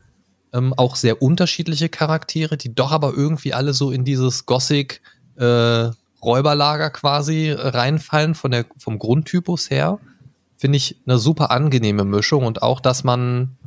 Ähm, 0.51 0.73
auch 0.73 0.95
sehr 0.95 1.21
unterschiedliche 1.21 1.89
Charaktere, 1.89 2.57
die 2.57 2.73
doch 2.73 2.91
aber 2.91 3.13
irgendwie 3.13 3.53
alle 3.53 3.73
so 3.73 3.91
in 3.91 4.03
dieses 4.03 4.45
Gothic 4.45 5.01
äh, 5.35 5.89
Räuberlager 6.23 6.89
quasi 6.89 7.51
reinfallen 7.51 8.35
von 8.35 8.51
der, 8.51 8.65
vom 8.77 8.99
Grundtypus 8.99 9.69
her. 9.69 9.99
Finde 10.57 10.77
ich 10.77 10.97
eine 11.05 11.17
super 11.19 11.51
angenehme 11.51 12.03
Mischung 12.03 12.45
und 12.45 12.63
auch, 12.63 12.79
dass 12.79 13.03
man 13.03 13.57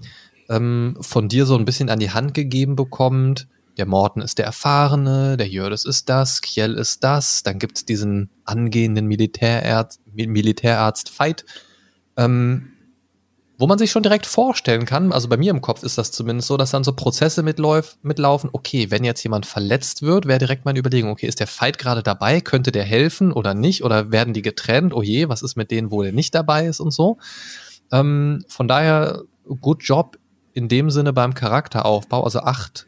ähm, 0.48 0.96
von 1.00 1.28
dir 1.28 1.46
so 1.46 1.56
ein 1.56 1.64
bisschen 1.64 1.88
an 1.88 2.00
die 2.00 2.10
Hand 2.10 2.34
gegeben 2.34 2.74
bekommt. 2.76 3.46
Der 3.76 3.86
Morten 3.86 4.20
ist 4.20 4.38
der 4.38 4.46
Erfahrene, 4.46 5.36
der 5.36 5.48
Jördis 5.48 5.84
ist 5.84 6.08
das, 6.08 6.40
Kjell 6.40 6.74
ist 6.74 7.04
das, 7.04 7.44
dann 7.44 7.58
gibt's 7.58 7.84
diesen 7.84 8.28
angehenden 8.44 9.06
Militärarzt, 9.06 10.00
Militärarzt 10.12 11.18
Veit. 11.18 11.44
Ähm, 12.16 12.72
wo 13.60 13.66
man 13.66 13.78
sich 13.78 13.90
schon 13.90 14.02
direkt 14.02 14.24
vorstellen 14.24 14.86
kann, 14.86 15.12
also 15.12 15.28
bei 15.28 15.36
mir 15.36 15.50
im 15.50 15.60
Kopf 15.60 15.82
ist 15.82 15.98
das 15.98 16.10
zumindest 16.12 16.48
so, 16.48 16.56
dass 16.56 16.70
dann 16.70 16.82
so 16.82 16.94
Prozesse 16.94 17.42
mitläuf, 17.42 17.98
mitlaufen, 18.00 18.48
okay, 18.54 18.90
wenn 18.90 19.04
jetzt 19.04 19.22
jemand 19.22 19.44
verletzt 19.44 20.00
wird, 20.00 20.24
wäre 20.24 20.38
direkt 20.38 20.64
meine 20.64 20.78
Überlegung, 20.78 21.10
okay, 21.10 21.26
ist 21.26 21.40
der 21.40 21.46
Fight 21.46 21.76
gerade 21.76 22.02
dabei, 22.02 22.40
könnte 22.40 22.72
der 22.72 22.84
helfen 22.84 23.32
oder 23.32 23.52
nicht, 23.52 23.84
oder 23.84 24.10
werden 24.10 24.32
die 24.32 24.40
getrennt, 24.40 24.94
oh 24.94 25.02
je, 25.02 25.28
was 25.28 25.42
ist 25.42 25.56
mit 25.56 25.70
denen, 25.70 25.90
wo 25.90 26.02
der 26.02 26.12
nicht 26.12 26.34
dabei 26.34 26.66
ist 26.66 26.80
und 26.80 26.90
so. 26.90 27.18
Ähm, 27.92 28.42
von 28.48 28.66
daher, 28.66 29.24
good 29.60 29.82
job 29.82 30.16
in 30.54 30.68
dem 30.68 30.90
Sinne 30.90 31.12
beim 31.12 31.34
Charakteraufbau, 31.34 32.24
also 32.24 32.40
acht, 32.40 32.86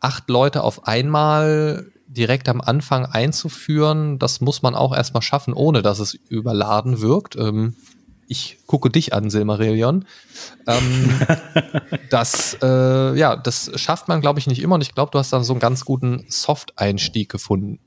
acht 0.00 0.30
Leute 0.30 0.64
auf 0.64 0.88
einmal 0.88 1.92
direkt 2.06 2.48
am 2.48 2.62
Anfang 2.62 3.04
einzuführen, 3.04 4.18
das 4.18 4.40
muss 4.40 4.62
man 4.62 4.74
auch 4.74 4.96
erstmal 4.96 5.22
schaffen, 5.22 5.52
ohne 5.52 5.82
dass 5.82 5.98
es 5.98 6.14
überladen 6.14 7.02
wirkt. 7.02 7.36
Ähm, 7.36 7.76
ich 8.30 8.58
gucke 8.66 8.90
dich 8.90 9.12
an, 9.12 9.28
Silmarillion. 9.28 10.04
Ähm, 10.68 11.20
das, 12.10 12.56
äh, 12.62 13.18
ja, 13.18 13.34
das 13.34 13.72
schafft 13.74 14.06
man, 14.06 14.20
glaube 14.20 14.38
ich, 14.38 14.46
nicht 14.46 14.62
immer. 14.62 14.76
Und 14.76 14.82
ich 14.82 14.94
glaube, 14.94 15.10
du 15.10 15.18
hast 15.18 15.32
dann 15.32 15.42
so 15.42 15.52
einen 15.52 15.58
ganz 15.58 15.84
guten 15.84 16.24
Soft-Einstieg 16.28 17.28
gefunden. 17.28 17.80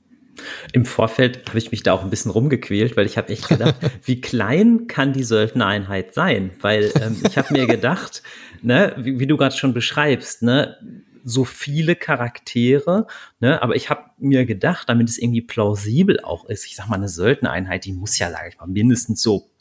Im 0.73 0.83
Vorfeld 0.83 1.47
habe 1.47 1.59
ich 1.59 1.71
mich 1.71 1.81
da 1.81 1.93
auch 1.93 2.03
ein 2.03 2.09
bisschen 2.09 2.29
rumgequält, 2.29 2.97
weil 2.97 3.05
ich 3.05 3.17
habe 3.17 3.29
echt 3.29 3.47
gedacht, 3.47 3.75
wie 4.03 4.19
klein 4.19 4.87
kann 4.87 5.13
die 5.13 5.23
Söldnereinheit 5.23 6.13
sein? 6.13 6.51
Weil 6.59 6.91
ähm, 7.01 7.21
ich 7.25 7.37
habe 7.37 7.53
mir 7.53 7.65
gedacht, 7.65 8.21
ne, 8.61 8.93
wie, 8.97 9.19
wie 9.19 9.27
du 9.27 9.37
gerade 9.37 9.55
schon 9.55 9.73
beschreibst, 9.73 10.41
ne, 10.41 10.75
so 11.23 11.45
viele 11.45 11.95
Charaktere, 11.95 13.07
ne, 13.39 13.61
aber 13.61 13.77
ich 13.77 13.89
habe 13.89 14.01
mir 14.17 14.45
gedacht, 14.45 14.89
damit 14.89 15.07
es 15.07 15.17
irgendwie 15.17 15.41
plausibel 15.41 16.19
auch 16.19 16.49
ist, 16.49 16.65
ich 16.65 16.75
sag 16.75 16.89
mal, 16.89 16.97
eine 16.97 17.07
Söldnereinheit, 17.07 17.85
die 17.85 17.93
muss 17.93 18.19
ja, 18.19 18.29
sage 18.29 18.49
ich 18.49 18.59
mal, 18.59 18.67
mindestens 18.67 19.21
so 19.21 19.52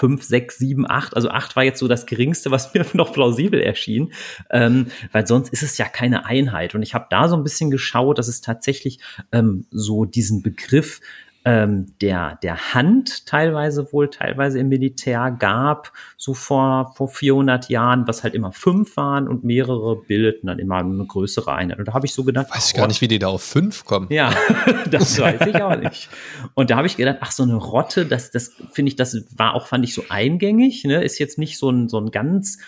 fünf, 0.00 0.22
sechs, 0.24 0.56
sieben, 0.56 0.90
acht. 0.90 1.14
Also 1.14 1.28
acht 1.28 1.56
war 1.56 1.62
jetzt 1.62 1.78
so 1.78 1.86
das 1.86 2.06
Geringste, 2.06 2.50
was 2.50 2.72
mir 2.72 2.86
noch 2.94 3.12
plausibel 3.12 3.60
erschien, 3.60 4.12
ähm, 4.50 4.86
weil 5.12 5.26
sonst 5.26 5.50
ist 5.50 5.62
es 5.62 5.76
ja 5.76 5.84
keine 5.84 6.24
Einheit. 6.24 6.74
Und 6.74 6.82
ich 6.82 6.94
habe 6.94 7.06
da 7.10 7.28
so 7.28 7.36
ein 7.36 7.44
bisschen 7.44 7.70
geschaut, 7.70 8.18
dass 8.18 8.26
es 8.26 8.40
tatsächlich 8.40 8.98
ähm, 9.30 9.66
so 9.70 10.06
diesen 10.06 10.42
Begriff 10.42 11.02
ähm, 11.44 11.86
der, 12.02 12.38
der 12.42 12.74
Hand 12.74 13.26
teilweise 13.26 13.92
wohl, 13.92 14.10
teilweise 14.10 14.58
im 14.58 14.68
Militär 14.68 15.34
gab, 15.38 15.92
so 16.18 16.34
vor, 16.34 16.92
vor 16.96 17.08
400 17.08 17.70
Jahren, 17.70 18.06
was 18.06 18.22
halt 18.22 18.34
immer 18.34 18.52
fünf 18.52 18.96
waren 18.98 19.26
und 19.26 19.42
mehrere 19.42 19.96
bildeten 19.96 20.48
dann 20.48 20.58
immer 20.58 20.76
eine 20.76 21.04
größere 21.04 21.52
Einheit. 21.54 21.78
Und 21.78 21.88
da 21.88 21.94
habe 21.94 22.04
ich 22.04 22.12
so 22.12 22.24
gedacht, 22.24 22.48
weiß 22.50 22.68
ich 22.68 22.74
gar 22.74 22.86
nicht, 22.86 23.00
wie 23.00 23.08
die 23.08 23.18
da 23.18 23.28
auf 23.28 23.42
fünf 23.42 23.86
kommen. 23.86 24.08
Ja, 24.10 24.34
das 24.90 25.18
weiß 25.18 25.46
ich 25.46 25.62
auch 25.62 25.76
nicht. 25.76 26.10
Und 26.54 26.70
da 26.70 26.76
habe 26.76 26.86
ich 26.86 26.96
gedacht, 26.96 27.18
ach, 27.20 27.32
so 27.32 27.42
eine 27.42 27.54
Rotte, 27.54 28.04
das, 28.04 28.30
das 28.30 28.52
finde 28.72 28.90
ich, 28.90 28.96
das 28.96 29.24
war 29.34 29.54
auch, 29.54 29.66
fand 29.66 29.84
ich 29.84 29.94
so 29.94 30.04
eingängig, 30.10 30.84
ne? 30.84 31.02
ist 31.02 31.18
jetzt 31.18 31.38
nicht 31.38 31.58
so 31.58 31.70
ein, 31.70 31.88
so 31.88 31.98
ein 31.98 32.10
ganz 32.10 32.58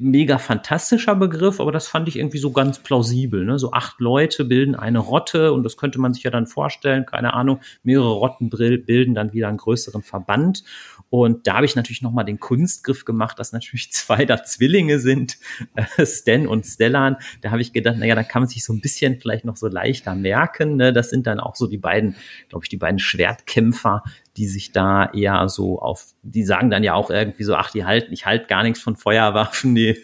mega 0.00 0.38
fantastischer 0.38 1.14
Begriff, 1.14 1.60
aber 1.60 1.72
das 1.72 1.86
fand 1.86 2.08
ich 2.08 2.16
irgendwie 2.16 2.38
so 2.38 2.50
ganz 2.52 2.78
plausibel. 2.78 3.44
Ne? 3.44 3.58
So 3.58 3.72
acht 3.72 4.00
Leute 4.00 4.44
bilden 4.44 4.74
eine 4.74 4.98
Rotte 4.98 5.52
und 5.52 5.62
das 5.62 5.76
könnte 5.76 6.00
man 6.00 6.14
sich 6.14 6.22
ja 6.22 6.30
dann 6.30 6.46
vorstellen, 6.46 7.06
keine 7.06 7.34
Ahnung, 7.34 7.60
mehrere 7.82 8.12
Rotten 8.12 8.48
bilden 8.50 9.14
dann 9.14 9.32
wieder 9.32 9.48
einen 9.48 9.58
größeren 9.58 10.02
Verband. 10.02 10.64
Und 11.10 11.46
da 11.46 11.56
habe 11.56 11.66
ich 11.66 11.76
natürlich 11.76 12.02
nochmal 12.02 12.24
den 12.24 12.40
Kunstgriff 12.40 13.04
gemacht, 13.04 13.38
dass 13.38 13.52
natürlich 13.52 13.92
zwei 13.92 14.24
da 14.24 14.42
Zwillinge 14.42 14.98
sind, 14.98 15.38
äh, 15.74 16.06
Stan 16.06 16.46
und 16.46 16.64
Stellan. 16.64 17.16
Da 17.42 17.50
habe 17.50 17.60
ich 17.60 17.72
gedacht, 17.72 17.96
naja, 17.98 18.14
da 18.14 18.22
kann 18.22 18.42
man 18.42 18.48
sich 18.48 18.64
so 18.64 18.72
ein 18.72 18.80
bisschen 18.80 19.20
vielleicht 19.20 19.44
noch 19.44 19.56
so 19.56 19.68
leichter 19.68 20.14
merken. 20.14 20.76
Ne? 20.76 20.92
Das 20.92 21.10
sind 21.10 21.26
dann 21.26 21.40
auch 21.40 21.56
so 21.56 21.66
die 21.66 21.78
beiden, 21.78 22.16
glaube 22.48 22.64
ich, 22.64 22.68
die 22.68 22.76
beiden 22.76 22.98
Schwertkämpfer, 22.98 24.02
die 24.40 24.48
sich 24.48 24.72
da 24.72 25.10
eher 25.12 25.50
so 25.50 25.80
auf, 25.80 26.06
die 26.22 26.44
sagen 26.44 26.70
dann 26.70 26.82
ja 26.82 26.94
auch 26.94 27.10
irgendwie 27.10 27.44
so, 27.44 27.54
ach, 27.56 27.70
die 27.70 27.84
halten, 27.84 28.10
ich 28.10 28.24
halte 28.24 28.46
gar 28.46 28.62
nichts 28.62 28.80
von 28.80 28.96
Feuerwaffen, 28.96 29.74
die, 29.74 29.94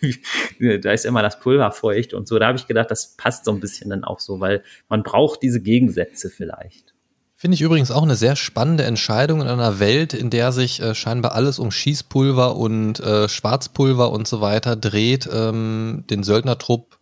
da 0.82 0.92
ist 0.92 1.06
immer 1.06 1.22
das 1.22 1.40
Pulver 1.40 1.70
feucht 1.70 2.12
und 2.12 2.28
so. 2.28 2.38
Da 2.38 2.48
habe 2.48 2.58
ich 2.58 2.66
gedacht, 2.66 2.90
das 2.90 3.16
passt 3.16 3.46
so 3.46 3.50
ein 3.50 3.60
bisschen 3.60 3.88
dann 3.88 4.04
auch 4.04 4.20
so, 4.20 4.38
weil 4.38 4.62
man 4.90 5.02
braucht 5.02 5.42
diese 5.42 5.62
Gegensätze 5.62 6.28
vielleicht. 6.28 6.92
Finde 7.34 7.54
ich 7.54 7.62
übrigens 7.62 7.90
auch 7.90 8.02
eine 8.02 8.14
sehr 8.14 8.36
spannende 8.36 8.84
Entscheidung 8.84 9.40
in 9.40 9.48
einer 9.48 9.80
Welt, 9.80 10.12
in 10.12 10.28
der 10.28 10.52
sich 10.52 10.82
äh, 10.82 10.94
scheinbar 10.94 11.32
alles 11.32 11.58
um 11.58 11.70
Schießpulver 11.70 12.56
und 12.56 13.00
äh, 13.00 13.30
Schwarzpulver 13.30 14.10
und 14.12 14.28
so 14.28 14.42
weiter 14.42 14.76
dreht, 14.76 15.28
ähm, 15.32 16.04
den 16.10 16.22
Söldnertrupp 16.22 16.95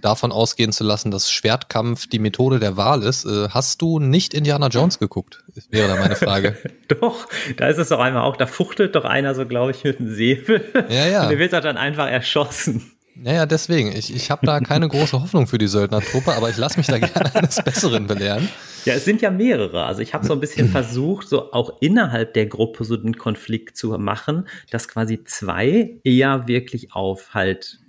davon 0.00 0.32
ausgehen 0.32 0.72
zu 0.72 0.84
lassen, 0.84 1.10
dass 1.10 1.30
Schwertkampf 1.30 2.06
die 2.06 2.18
Methode 2.18 2.58
der 2.58 2.76
Wahl 2.76 3.02
ist. 3.02 3.24
Äh, 3.24 3.48
hast 3.50 3.82
du 3.82 3.98
nicht 3.98 4.34
Indiana 4.34 4.68
Jones 4.68 4.98
geguckt? 4.98 5.44
Wäre 5.70 5.88
da 5.88 5.96
meine 5.96 6.16
Frage. 6.16 6.56
doch, 7.00 7.28
da 7.56 7.68
ist 7.68 7.78
es 7.78 7.88
doch 7.88 8.00
einmal 8.00 8.22
auch, 8.22 8.36
da 8.36 8.46
fuchtelt 8.46 8.94
doch 8.94 9.04
einer 9.04 9.34
so, 9.34 9.46
glaube 9.46 9.72
ich, 9.72 9.84
mit 9.84 10.00
einem 10.00 10.14
Säbel. 10.14 10.64
Ja, 10.88 11.06
ja. 11.06 11.22
Und 11.22 11.30
der 11.30 11.38
wird 11.38 11.52
doch 11.52 11.60
dann 11.60 11.76
einfach 11.76 12.08
erschossen. 12.08 12.92
Naja, 13.14 13.46
deswegen. 13.46 13.92
Ich, 13.92 14.14
ich 14.14 14.30
habe 14.30 14.46
da 14.46 14.60
keine 14.60 14.88
große 14.88 15.20
Hoffnung 15.20 15.46
für 15.46 15.58
die 15.58 15.66
Söldnertruppe, 15.66 16.34
aber 16.34 16.48
ich 16.48 16.56
lasse 16.56 16.78
mich 16.78 16.86
da 16.86 16.98
gerne 16.98 17.34
eines 17.34 17.62
Besseren 17.62 18.06
belehren. 18.06 18.48
Ja, 18.84 18.94
es 18.94 19.04
sind 19.04 19.20
ja 19.20 19.30
mehrere. 19.30 19.84
Also 19.84 20.00
ich 20.00 20.14
habe 20.14 20.26
so 20.26 20.32
ein 20.32 20.40
bisschen 20.40 20.68
versucht, 20.70 21.28
so 21.28 21.52
auch 21.52 21.80
innerhalb 21.80 22.34
der 22.34 22.46
Gruppe 22.46 22.84
so 22.84 22.94
einen 22.94 23.16
Konflikt 23.16 23.76
zu 23.76 23.90
machen, 23.98 24.48
dass 24.70 24.88
quasi 24.88 25.24
zwei 25.24 26.00
eher 26.04 26.48
wirklich 26.48 26.94
auf 26.94 27.34
halt 27.34 27.80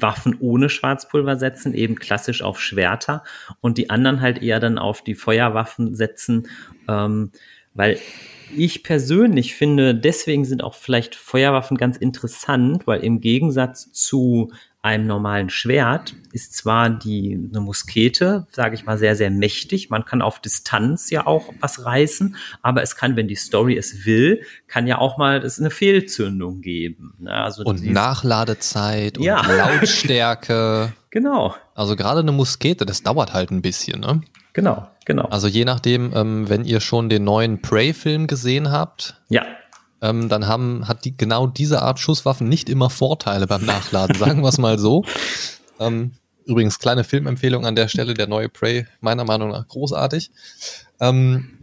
Waffen 0.00 0.36
ohne 0.40 0.68
Schwarzpulver 0.68 1.36
setzen, 1.36 1.74
eben 1.74 1.96
klassisch 1.96 2.42
auf 2.42 2.60
Schwerter 2.60 3.24
und 3.60 3.78
die 3.78 3.90
anderen 3.90 4.20
halt 4.20 4.42
eher 4.42 4.60
dann 4.60 4.78
auf 4.78 5.02
die 5.02 5.14
Feuerwaffen 5.14 5.94
setzen, 5.94 6.48
ähm, 6.88 7.32
weil 7.74 7.98
ich 8.56 8.82
persönlich 8.82 9.54
finde, 9.54 9.94
deswegen 9.94 10.44
sind 10.44 10.64
auch 10.64 10.74
vielleicht 10.74 11.14
Feuerwaffen 11.14 11.76
ganz 11.76 11.96
interessant, 11.96 12.86
weil 12.86 13.04
im 13.04 13.20
Gegensatz 13.20 13.92
zu 13.92 14.52
einem 14.82 15.06
normalen 15.06 15.50
Schwert 15.50 16.14
ist 16.32 16.54
zwar 16.56 16.88
die 16.88 17.48
eine 17.50 17.60
Muskete, 17.60 18.46
sage 18.52 18.76
ich 18.76 18.84
mal, 18.84 18.96
sehr 18.96 19.16
sehr 19.16 19.30
mächtig. 19.30 19.90
Man 19.90 20.04
kann 20.04 20.22
auf 20.22 20.40
Distanz 20.40 21.10
ja 21.10 21.26
auch 21.26 21.52
was 21.60 21.84
reißen, 21.84 22.36
aber 22.62 22.82
es 22.82 22.94
kann, 22.94 23.16
wenn 23.16 23.26
die 23.26 23.34
Story 23.34 23.76
es 23.76 24.06
will, 24.06 24.42
kann 24.68 24.86
ja 24.86 24.98
auch 24.98 25.18
mal 25.18 25.42
es 25.44 25.58
eine 25.58 25.70
Fehlzündung 25.70 26.60
geben. 26.60 27.14
Ne? 27.18 27.32
Also 27.32 27.64
und 27.64 27.84
Nachladezeit 27.84 29.18
und 29.18 29.24
ja. 29.24 29.42
Lautstärke. 29.46 30.92
genau. 31.10 31.56
Also 31.74 31.96
gerade 31.96 32.20
eine 32.20 32.32
Muskete, 32.32 32.86
das 32.86 33.02
dauert 33.02 33.32
halt 33.32 33.50
ein 33.50 33.62
bisschen. 33.62 34.00
Ne? 34.00 34.20
Genau, 34.52 34.88
genau. 35.04 35.24
Also 35.24 35.48
je 35.48 35.64
nachdem, 35.64 36.12
ähm, 36.14 36.48
wenn 36.48 36.64
ihr 36.64 36.80
schon 36.80 37.08
den 37.08 37.24
neuen 37.24 37.60
Prey-Film 37.62 38.28
gesehen 38.28 38.70
habt. 38.70 39.20
Ja 39.28 39.44
ähm, 40.00 40.28
dann 40.28 40.46
haben, 40.46 40.86
hat 40.86 41.04
die, 41.04 41.16
genau 41.16 41.46
diese 41.46 41.82
Art 41.82 41.98
Schusswaffen 41.98 42.48
nicht 42.48 42.68
immer 42.68 42.90
Vorteile 42.90 43.46
beim 43.46 43.64
Nachladen, 43.64 44.16
sagen 44.18 44.42
wir 44.42 44.48
es 44.48 44.58
mal 44.58 44.78
so. 44.78 45.04
Ähm, 45.80 46.12
übrigens, 46.44 46.78
kleine 46.78 47.04
Filmempfehlung 47.04 47.66
an 47.66 47.76
der 47.76 47.88
Stelle, 47.88 48.14
der 48.14 48.26
neue 48.26 48.48
Prey, 48.48 48.86
meiner 49.00 49.24
Meinung 49.24 49.50
nach 49.50 49.66
großartig. 49.66 50.30
Ähm, 51.00 51.58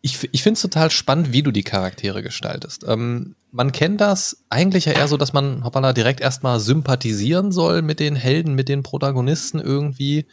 ich 0.00 0.28
ich 0.32 0.42
finde 0.42 0.56
es 0.56 0.62
total 0.62 0.90
spannend, 0.90 1.32
wie 1.32 1.42
du 1.42 1.52
die 1.52 1.62
Charaktere 1.62 2.22
gestaltest. 2.22 2.84
Ähm, 2.86 3.36
man 3.52 3.70
kennt 3.70 4.00
das 4.00 4.44
eigentlich 4.48 4.86
ja 4.86 4.92
eher 4.92 5.06
so, 5.06 5.16
dass 5.16 5.32
man 5.32 5.62
hoppala, 5.64 5.92
direkt 5.92 6.20
erstmal 6.20 6.58
sympathisieren 6.58 7.52
soll 7.52 7.82
mit 7.82 8.00
den 8.00 8.16
Helden, 8.16 8.54
mit 8.54 8.68
den 8.68 8.82
Protagonisten 8.82 9.60
irgendwie 9.60 10.26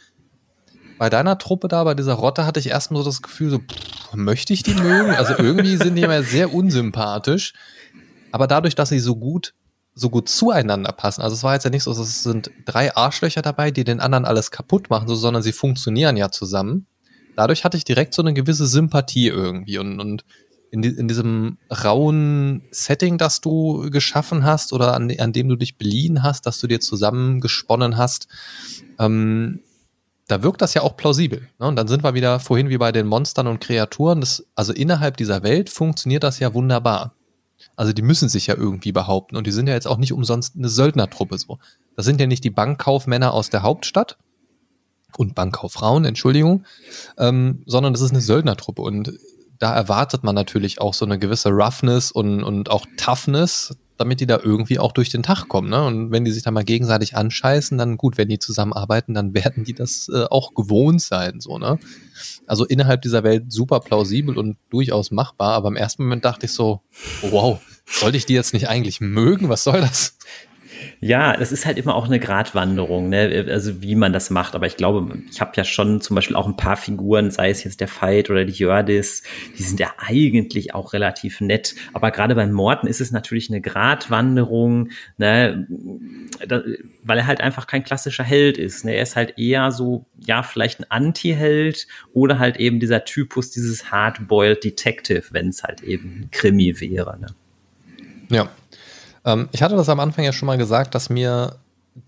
bei 1.00 1.08
deiner 1.08 1.38
Truppe 1.38 1.68
da, 1.68 1.82
bei 1.84 1.94
dieser 1.94 2.12
Rotte, 2.12 2.44
hatte 2.44 2.60
ich 2.60 2.66
erstmal 2.66 3.02
so 3.02 3.08
das 3.08 3.22
Gefühl, 3.22 3.48
so, 3.48 3.58
pff, 3.60 4.12
möchte 4.12 4.52
ich 4.52 4.62
die 4.62 4.74
mögen? 4.74 5.12
Also 5.12 5.32
irgendwie 5.34 5.78
sind 5.78 5.94
die 5.94 6.02
immer 6.02 6.22
sehr 6.22 6.52
unsympathisch. 6.52 7.54
Aber 8.32 8.46
dadurch, 8.46 8.74
dass 8.74 8.90
sie 8.90 8.98
so 9.00 9.16
gut 9.16 9.54
so 9.94 10.10
gut 10.10 10.28
zueinander 10.28 10.92
passen. 10.92 11.22
Also 11.22 11.34
es 11.34 11.42
war 11.42 11.54
jetzt 11.54 11.64
ja 11.64 11.70
nicht 11.70 11.84
so, 11.84 11.90
es 11.90 12.22
sind 12.22 12.50
drei 12.66 12.94
Arschlöcher 12.94 13.40
dabei, 13.40 13.70
die 13.70 13.82
den 13.82 13.98
anderen 13.98 14.26
alles 14.26 14.50
kaputt 14.50 14.90
machen, 14.90 15.08
so, 15.08 15.14
sondern 15.14 15.42
sie 15.42 15.52
funktionieren 15.52 16.18
ja 16.18 16.30
zusammen. 16.30 16.86
Dadurch 17.34 17.64
hatte 17.64 17.78
ich 17.78 17.84
direkt 17.84 18.12
so 18.12 18.20
eine 18.20 18.34
gewisse 18.34 18.66
Sympathie 18.66 19.28
irgendwie 19.28 19.78
und, 19.78 20.00
und 20.00 20.26
in, 20.70 20.82
die, 20.82 20.90
in 20.90 21.08
diesem 21.08 21.56
rauen 21.70 22.62
Setting, 22.72 23.16
das 23.16 23.40
du 23.40 23.90
geschaffen 23.90 24.44
hast 24.44 24.74
oder 24.74 24.94
an, 24.94 25.10
an 25.18 25.32
dem 25.32 25.48
du 25.48 25.56
dich 25.56 25.78
beliehen 25.78 26.22
hast, 26.22 26.44
dass 26.44 26.60
du 26.60 26.66
dir 26.66 26.80
zusammengesponnen 26.80 27.96
hast, 27.96 28.28
ähm, 28.98 29.60
da 30.30 30.42
wirkt 30.42 30.62
das 30.62 30.74
ja 30.74 30.82
auch 30.82 30.96
plausibel. 30.96 31.48
Ne? 31.58 31.66
Und 31.66 31.76
dann 31.76 31.88
sind 31.88 32.04
wir 32.04 32.14
wieder 32.14 32.40
vorhin 32.40 32.68
wie 32.68 32.78
bei 32.78 32.92
den 32.92 33.06
Monstern 33.06 33.46
und 33.46 33.60
Kreaturen. 33.60 34.20
Das, 34.20 34.46
also 34.54 34.72
innerhalb 34.72 35.16
dieser 35.16 35.42
Welt 35.42 35.70
funktioniert 35.70 36.22
das 36.22 36.38
ja 36.38 36.54
wunderbar. 36.54 37.14
Also 37.76 37.92
die 37.92 38.02
müssen 38.02 38.28
sich 38.28 38.46
ja 38.46 38.56
irgendwie 38.56 38.92
behaupten 38.92 39.36
und 39.36 39.46
die 39.46 39.52
sind 39.52 39.68
ja 39.68 39.74
jetzt 39.74 39.86
auch 39.86 39.96
nicht 39.96 40.12
umsonst 40.12 40.56
eine 40.56 40.68
Söldnertruppe 40.68 41.38
so. 41.38 41.58
Das 41.96 42.04
sind 42.04 42.20
ja 42.20 42.26
nicht 42.26 42.44
die 42.44 42.50
Bankkaufmänner 42.50 43.32
aus 43.34 43.50
der 43.50 43.62
Hauptstadt 43.62 44.18
und 45.16 45.34
Bankkauffrauen, 45.34 46.04
Entschuldigung, 46.04 46.64
ähm, 47.18 47.62
sondern 47.66 47.92
das 47.92 48.02
ist 48.02 48.10
eine 48.10 48.20
Söldnertruppe 48.20 48.82
und 48.82 49.12
da 49.58 49.74
erwartet 49.74 50.24
man 50.24 50.34
natürlich 50.34 50.80
auch 50.80 50.94
so 50.94 51.04
eine 51.04 51.18
gewisse 51.18 51.50
Roughness 51.50 52.10
und, 52.10 52.42
und 52.42 52.70
auch 52.70 52.86
Toughness, 52.96 53.76
damit 54.00 54.20
die 54.20 54.26
da 54.26 54.40
irgendwie 54.42 54.78
auch 54.78 54.92
durch 54.92 55.10
den 55.10 55.22
Tag 55.22 55.48
kommen. 55.48 55.68
Ne? 55.68 55.84
Und 55.84 56.10
wenn 56.10 56.24
die 56.24 56.30
sich 56.30 56.42
da 56.42 56.50
mal 56.50 56.64
gegenseitig 56.64 57.16
anscheißen, 57.16 57.76
dann 57.76 57.98
gut, 57.98 58.16
wenn 58.16 58.28
die 58.28 58.38
zusammenarbeiten, 58.38 59.12
dann 59.12 59.34
werden 59.34 59.64
die 59.64 59.74
das 59.74 60.10
äh, 60.12 60.24
auch 60.24 60.54
gewohnt 60.54 61.02
sein. 61.02 61.40
So, 61.40 61.58
ne? 61.58 61.78
Also 62.46 62.64
innerhalb 62.64 63.02
dieser 63.02 63.22
Welt 63.22 63.52
super 63.52 63.80
plausibel 63.80 64.38
und 64.38 64.56
durchaus 64.70 65.10
machbar, 65.10 65.52
aber 65.52 65.68
im 65.68 65.76
ersten 65.76 66.04
Moment 66.04 66.24
dachte 66.24 66.46
ich 66.46 66.52
so, 66.52 66.80
wow, 67.22 67.60
sollte 67.86 68.16
ich 68.16 68.26
die 68.26 68.34
jetzt 68.34 68.54
nicht 68.54 68.68
eigentlich 68.68 69.00
mögen? 69.00 69.48
Was 69.48 69.64
soll 69.64 69.80
das? 69.80 70.16
Ja, 71.02 71.34
das 71.34 71.50
ist 71.50 71.64
halt 71.64 71.78
immer 71.78 71.94
auch 71.94 72.04
eine 72.04 72.20
Gratwanderung, 72.20 73.08
ne? 73.08 73.46
also 73.48 73.80
wie 73.80 73.94
man 73.94 74.12
das 74.12 74.28
macht. 74.28 74.54
Aber 74.54 74.66
ich 74.66 74.76
glaube, 74.76 75.22
ich 75.30 75.40
habe 75.40 75.52
ja 75.54 75.64
schon 75.64 76.02
zum 76.02 76.14
Beispiel 76.14 76.36
auch 76.36 76.46
ein 76.46 76.58
paar 76.58 76.76
Figuren, 76.76 77.30
sei 77.30 77.48
es 77.48 77.64
jetzt 77.64 77.80
der 77.80 77.88
Fight 77.88 78.28
oder 78.28 78.44
die 78.44 78.52
Jördis, 78.52 79.22
die 79.56 79.62
sind 79.62 79.80
ja 79.80 79.94
eigentlich 79.96 80.74
auch 80.74 80.92
relativ 80.92 81.40
nett. 81.40 81.74
Aber 81.94 82.10
gerade 82.10 82.34
beim 82.34 82.52
Morten 82.52 82.86
ist 82.86 83.00
es 83.00 83.12
natürlich 83.12 83.48
eine 83.48 83.62
Gratwanderung, 83.62 84.90
ne? 85.16 85.66
Da, 86.46 86.62
weil 87.02 87.18
er 87.18 87.26
halt 87.26 87.40
einfach 87.40 87.66
kein 87.66 87.82
klassischer 87.82 88.24
Held 88.24 88.58
ist. 88.58 88.84
Ne? 88.84 88.94
Er 88.94 89.02
ist 89.02 89.16
halt 89.16 89.38
eher 89.38 89.72
so, 89.72 90.04
ja, 90.18 90.42
vielleicht 90.42 90.80
ein 90.80 90.86
Anti-Held 90.90 91.86
oder 92.12 92.38
halt 92.38 92.58
eben 92.58 92.78
dieser 92.78 93.06
Typus, 93.06 93.50
dieses 93.50 93.90
Hardboiled 93.90 94.62
Detective, 94.62 95.24
wenn 95.30 95.48
es 95.48 95.62
halt 95.62 95.82
eben 95.82 96.28
Krimi 96.30 96.78
wäre. 96.78 97.18
Ne? 97.18 97.28
Ja, 98.28 98.50
ähm, 99.24 99.48
ich 99.52 99.62
hatte 99.62 99.76
das 99.76 99.88
am 99.88 100.00
Anfang 100.00 100.24
ja 100.24 100.32
schon 100.32 100.46
mal 100.46 100.58
gesagt, 100.58 100.94
dass 100.94 101.10
mir 101.10 101.56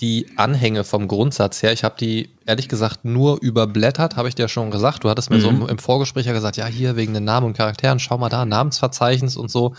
die 0.01 0.27
Anhänge 0.37 0.85
vom 0.85 1.09
Grundsatz 1.09 1.63
her, 1.63 1.73
ich 1.73 1.83
habe 1.85 1.97
die 1.99 2.31
ehrlich 2.47 2.69
gesagt 2.69 3.05
nur 3.05 3.41
überblättert, 3.41 4.17
habe 4.17 4.29
ich 4.29 4.35
dir 4.35 4.43
ja 4.43 4.49
schon 4.49 4.71
gesagt. 4.71 5.05
Du 5.05 5.11
hattest 5.11 5.31
mir 5.31 5.37
mhm. 5.37 5.41
so 5.41 5.49
im, 5.49 5.69
im, 5.69 5.79
Vorgespräch 5.79 6.27
ja 6.27 6.33
gesagt, 6.33 6.57
ja, 6.57 6.67
hier 6.67 6.97
wegen 6.97 7.15
den 7.15 7.25
Namen 7.25 7.47
und 7.47 7.57
Charakteren, 7.57 7.99
schau 7.99 8.17
mal 8.17 8.29
da, 8.29 8.45
Namensverzeichnis 8.45 9.37
und 9.37 9.51
so. 9.51 9.75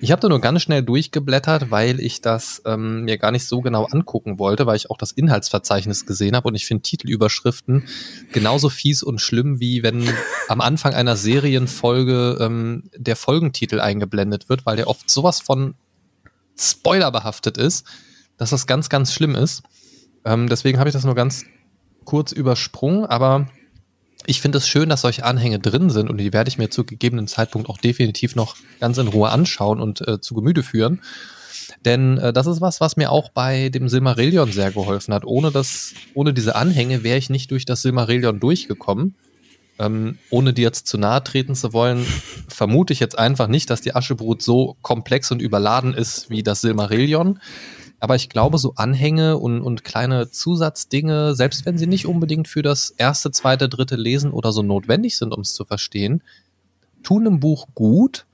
Ich 0.00 0.10
habe 0.10 0.20
da 0.20 0.28
nur 0.28 0.40
ganz 0.40 0.62
schnell 0.62 0.82
durchgeblättert, 0.82 1.70
weil 1.70 2.00
ich 2.00 2.20
das 2.20 2.62
ähm, 2.66 3.04
mir 3.04 3.16
gar 3.16 3.30
nicht 3.30 3.46
so 3.46 3.60
genau 3.60 3.84
angucken 3.84 4.38
wollte, 4.38 4.66
weil 4.66 4.76
ich 4.76 4.90
auch 4.90 4.98
das 4.98 5.12
Inhaltsverzeichnis 5.12 6.04
gesehen 6.04 6.36
habe 6.36 6.48
und 6.48 6.54
ich 6.54 6.66
finde 6.66 6.82
Titelüberschriften 6.82 7.84
genauso 8.32 8.68
fies 8.68 9.02
und 9.02 9.20
schlimm, 9.20 9.60
wie 9.60 9.82
wenn 9.82 10.08
am 10.48 10.60
Anfang 10.60 10.94
einer 10.94 11.16
Serienfolge 11.16 12.38
ähm, 12.40 12.90
der 12.96 13.16
Folgentitel 13.16 13.80
eingeblendet 13.80 14.48
wird, 14.48 14.66
weil 14.66 14.76
der 14.76 14.88
oft 14.88 15.08
sowas 15.08 15.40
von 15.40 15.74
spoilerbehaftet 16.58 17.58
ist, 17.58 17.86
dass 18.36 18.50
das 18.50 18.66
ganz, 18.66 18.88
ganz 18.88 19.12
schlimm 19.12 19.34
ist. 19.34 19.62
Ähm, 20.24 20.48
deswegen 20.48 20.78
habe 20.78 20.88
ich 20.88 20.94
das 20.94 21.04
nur 21.04 21.14
ganz 21.14 21.44
kurz 22.04 22.32
übersprungen, 22.32 23.06
aber 23.06 23.48
ich 24.26 24.40
finde 24.40 24.58
es 24.58 24.68
schön, 24.68 24.88
dass 24.88 25.02
solche 25.02 25.24
Anhänge 25.24 25.58
drin 25.58 25.90
sind 25.90 26.08
und 26.08 26.18
die 26.18 26.32
werde 26.32 26.48
ich 26.48 26.58
mir 26.58 26.70
zu 26.70 26.84
gegebenen 26.84 27.28
Zeitpunkt 27.28 27.68
auch 27.68 27.78
definitiv 27.78 28.36
noch 28.36 28.56
ganz 28.80 28.98
in 28.98 29.08
Ruhe 29.08 29.30
anschauen 29.30 29.80
und 29.80 30.06
äh, 30.06 30.20
zu 30.20 30.34
Gemüte 30.34 30.62
führen. 30.62 31.02
Denn 31.84 32.18
äh, 32.18 32.32
das 32.32 32.46
ist 32.46 32.60
was, 32.60 32.80
was 32.80 32.96
mir 32.96 33.10
auch 33.10 33.30
bei 33.30 33.68
dem 33.68 33.88
Silmarillion 33.88 34.52
sehr 34.52 34.72
geholfen 34.72 35.12
hat. 35.12 35.24
Ohne 35.24 35.50
das, 35.50 35.92
ohne 36.14 36.32
diese 36.32 36.56
Anhänge 36.56 37.02
wäre 37.02 37.18
ich 37.18 37.30
nicht 37.30 37.50
durch 37.50 37.64
das 37.64 37.82
Silmarillion 37.82 38.40
durchgekommen. 38.40 39.14
Ähm, 39.78 40.18
ohne 40.30 40.52
dir 40.52 40.62
jetzt 40.62 40.86
zu 40.86 40.98
nahe 40.98 41.24
treten 41.24 41.54
zu 41.54 41.72
wollen, 41.72 42.06
vermute 42.48 42.92
ich 42.92 43.00
jetzt 43.00 43.18
einfach 43.18 43.48
nicht, 43.48 43.70
dass 43.70 43.80
die 43.80 43.94
Aschebrut 43.94 44.40
so 44.42 44.76
komplex 44.82 45.30
und 45.30 45.42
überladen 45.42 45.94
ist 45.94 46.30
wie 46.30 46.42
das 46.42 46.60
Silmarillion. 46.60 47.40
Aber 47.98 48.16
ich 48.16 48.28
glaube, 48.28 48.58
so 48.58 48.74
Anhänge 48.76 49.38
und, 49.38 49.62
und 49.62 49.82
kleine 49.82 50.30
Zusatzdinge, 50.30 51.34
selbst 51.34 51.64
wenn 51.64 51.78
sie 51.78 51.86
nicht 51.86 52.06
unbedingt 52.06 52.48
für 52.48 52.62
das 52.62 52.90
erste, 52.90 53.30
zweite, 53.30 53.68
dritte 53.68 53.96
Lesen 53.96 54.30
oder 54.30 54.52
so 54.52 54.62
notwendig 54.62 55.16
sind, 55.16 55.32
um 55.32 55.40
es 55.40 55.54
zu 55.54 55.64
verstehen, 55.64 56.22
tun 57.02 57.26
im 57.26 57.40
Buch 57.40 57.68
gut 57.74 58.26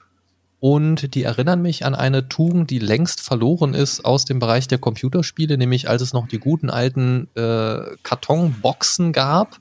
und 0.61 1.15
die 1.15 1.23
erinnern 1.23 1.63
mich 1.63 1.87
an 1.87 1.95
eine 1.95 2.29
Tugend, 2.29 2.71
die 2.71 2.79
längst 2.79 3.21
verloren 3.21 3.73
ist 3.73 4.05
aus 4.05 4.27
dem 4.27 4.41
Bereich 4.41 4.69
der 4.69 4.79
Computerspiele, 4.79 5.57
nämlich 5.57 5.89
als 5.89 6.03
es 6.03 6.13
noch 6.13 6.29
die 6.29 6.39
guten 6.39 6.69
alten 6.69 7.29
äh, 7.35 7.97
Kartonboxen 8.03 9.13
gab, 9.13 9.59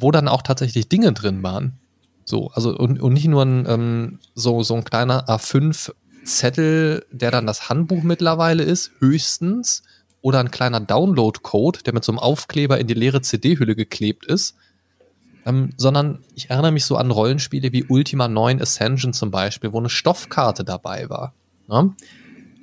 wo 0.00 0.10
dann 0.10 0.28
auch 0.28 0.42
tatsächlich 0.42 0.88
Dinge 0.88 1.12
drin 1.12 1.42
waren. 1.42 1.78
So, 2.24 2.50
also 2.52 2.76
und, 2.76 3.00
und 3.00 3.12
nicht 3.12 3.26
nur 3.26 3.42
ein, 3.44 3.66
ähm, 3.68 4.18
so, 4.34 4.62
so 4.62 4.74
ein 4.74 4.84
kleiner 4.84 5.28
A5-Zettel, 5.28 7.04
der 7.10 7.30
dann 7.30 7.46
das 7.46 7.68
Handbuch 7.68 8.02
mittlerweile 8.02 8.62
ist, 8.62 8.92
höchstens, 9.00 9.82
oder 10.22 10.40
ein 10.40 10.50
kleiner 10.50 10.80
Download-Code, 10.80 11.80
der 11.84 11.94
mit 11.94 12.04
so 12.04 12.12
einem 12.12 12.18
Aufkleber 12.18 12.78
in 12.78 12.86
die 12.86 12.94
leere 12.94 13.22
CD-Hülle 13.22 13.74
geklebt 13.74 14.26
ist. 14.26 14.54
Ähm, 15.46 15.70
sondern 15.78 16.18
ich 16.34 16.50
erinnere 16.50 16.72
mich 16.72 16.84
so 16.84 16.96
an 16.96 17.10
Rollenspiele 17.10 17.72
wie 17.72 17.84
Ultima 17.84 18.28
9 18.28 18.60
Ascension 18.60 19.14
zum 19.14 19.30
Beispiel, 19.30 19.72
wo 19.72 19.78
eine 19.78 19.88
Stoffkarte 19.88 20.64
dabei 20.64 21.08
war. 21.08 21.32
Ne? 21.66 21.94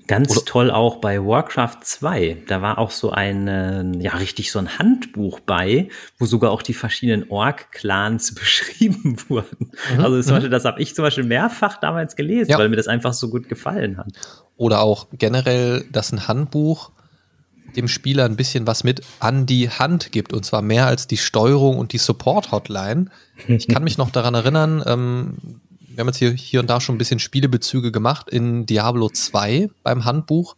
Ganz 0.07 0.31
Oder 0.31 0.45
toll 0.45 0.71
auch 0.71 0.97
bei 0.97 1.19
Warcraft 1.19 1.79
2. 1.83 2.43
Da 2.47 2.61
war 2.61 2.77
auch 2.77 2.91
so 2.91 3.11
ein, 3.11 3.47
äh, 3.49 3.83
ja, 3.99 4.15
richtig 4.15 4.51
so 4.51 4.59
ein 4.59 4.79
Handbuch 4.79 5.41
bei, 5.41 5.89
wo 6.17 6.25
sogar 6.25 6.51
auch 6.51 6.61
die 6.61 6.73
verschiedenen 6.73 7.29
Ork-Clans 7.29 8.33
beschrieben 8.35 9.17
wurden. 9.27 9.71
Mhm, 9.93 9.99
also 9.99 10.21
zum 10.21 10.31
mhm. 10.31 10.35
Beispiel, 10.35 10.49
das 10.49 10.63
habe 10.65 10.81
ich 10.81 10.95
zum 10.95 11.03
Beispiel 11.03 11.25
mehrfach 11.25 11.77
damals 11.77 12.15
gelesen, 12.15 12.51
ja. 12.51 12.57
weil 12.57 12.69
mir 12.69 12.77
das 12.77 12.87
einfach 12.87 13.13
so 13.13 13.29
gut 13.29 13.49
gefallen 13.49 13.97
hat. 13.97 14.07
Oder 14.55 14.79
auch 14.79 15.07
generell, 15.11 15.85
dass 15.91 16.13
ein 16.13 16.27
Handbuch 16.27 16.91
dem 17.75 17.89
Spieler 17.89 18.25
ein 18.25 18.37
bisschen 18.37 18.65
was 18.65 18.85
mit 18.85 19.01
an 19.19 19.45
die 19.45 19.69
Hand 19.69 20.13
gibt, 20.13 20.31
und 20.31 20.45
zwar 20.45 20.61
mehr 20.61 20.87
als 20.87 21.07
die 21.07 21.17
Steuerung 21.17 21.77
und 21.77 21.91
die 21.91 21.97
Support-Hotline. 21.97 23.07
Ich 23.47 23.67
kann 23.67 23.83
mich 23.83 23.97
noch 23.97 24.09
daran 24.09 24.33
erinnern, 24.33 24.83
ähm, 24.85 25.61
wir 25.97 26.01
haben 26.01 26.09
jetzt 26.09 26.17
hier, 26.17 26.31
hier 26.31 26.59
und 26.59 26.69
da 26.69 26.79
schon 26.79 26.93
ein 26.93 26.99
bisschen 26.99 27.17
Spielebezüge 27.17 27.91
gemacht. 27.91 28.29
In 28.29 28.67
Diablo 28.67 29.09
2 29.09 29.71
beim 29.81 30.05
Handbuch 30.05 30.55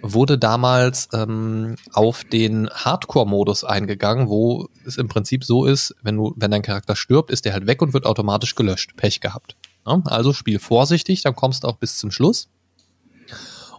wurde 0.00 0.38
damals 0.38 1.10
ähm, 1.12 1.74
auf 1.92 2.24
den 2.24 2.70
Hardcore-Modus 2.70 3.62
eingegangen, 3.62 4.30
wo 4.30 4.70
es 4.86 4.96
im 4.96 5.06
Prinzip 5.06 5.44
so 5.44 5.66
ist, 5.66 5.94
wenn 6.00 6.16
du, 6.16 6.32
wenn 6.34 6.50
dein 6.50 6.62
Charakter 6.62 6.96
stirbt, 6.96 7.30
ist 7.30 7.44
der 7.44 7.52
halt 7.52 7.66
weg 7.66 7.82
und 7.82 7.92
wird 7.92 8.06
automatisch 8.06 8.54
gelöscht. 8.54 8.96
Pech 8.96 9.20
gehabt. 9.20 9.54
Ja, 9.86 10.00
also 10.06 10.32
spiel 10.32 10.58
vorsichtig, 10.58 11.20
dann 11.20 11.36
kommst 11.36 11.64
du 11.64 11.68
auch 11.68 11.76
bis 11.76 11.98
zum 11.98 12.10
Schluss. 12.10 12.48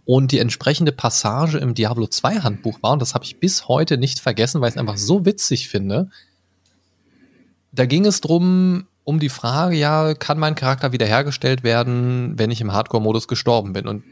Und 0.06 0.32
die 0.32 0.38
entsprechende 0.38 0.91
Passage 0.91 1.58
im 1.58 1.74
Diablo 1.74 2.06
2 2.06 2.41
Handbuch 2.41 2.78
war, 2.84 2.91
und 2.91 3.02
das 3.02 3.16
habe 3.16 3.26
ich 3.26 3.39
bis 3.39 3.68
heute 3.68 3.97
nicht 3.97 4.20
vergessen, 4.20 4.62
weil 4.62 4.70
ich 4.70 4.76
es 4.76 4.80
einfach 4.80 4.97
so 4.97 5.26
witzig 5.26 5.68
finde. 5.68 6.12
Da 7.72 7.88
ging 7.88 8.06
es 8.06 8.22
drum, 8.22 8.86
um 9.04 9.20
die 9.20 9.30
Frage, 9.30 9.76
ja, 9.76 10.14
kann 10.14 10.39
mein 10.39 10.56
Charakter 10.56 10.91
wiederhergestellt 10.91 11.64
werden, 11.64 12.38
wenn 12.38 12.52
ich 12.52 12.62
im 12.62 12.74
Hardcore-Modus 12.74 13.28
gestorben 13.28 13.74
bin? 13.74 13.88
Und 13.88 14.04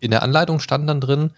in 0.00 0.10
der 0.10 0.22
Anleitung 0.22 0.60
stand 0.60 0.88
dann 0.88 1.00
drin, 1.00 1.30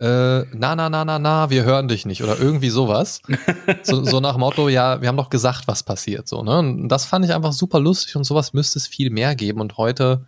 äh, 0.00 0.44
na, 0.52 0.74
na, 0.74 0.88
na, 0.88 1.04
na, 1.04 1.18
na, 1.18 1.50
wir 1.50 1.64
hören 1.64 1.88
dich 1.88 2.04
nicht 2.04 2.22
oder 2.22 2.38
irgendwie 2.38 2.70
sowas. 2.70 3.22
so, 3.82 4.04
so 4.04 4.20
nach 4.20 4.36
Motto, 4.36 4.68
ja, 4.68 5.00
wir 5.00 5.08
haben 5.08 5.16
doch 5.16 5.30
gesagt, 5.30 5.68
was 5.68 5.82
passiert, 5.82 6.28
so, 6.28 6.42
ne? 6.42 6.58
Und 6.58 6.88
das 6.88 7.04
fand 7.04 7.24
ich 7.24 7.32
einfach 7.32 7.52
super 7.52 7.80
lustig 7.80 8.16
und 8.16 8.24
sowas 8.24 8.52
müsste 8.52 8.78
es 8.78 8.86
viel 8.86 9.10
mehr 9.10 9.34
geben 9.34 9.60
und 9.60 9.76
heute, 9.76 10.26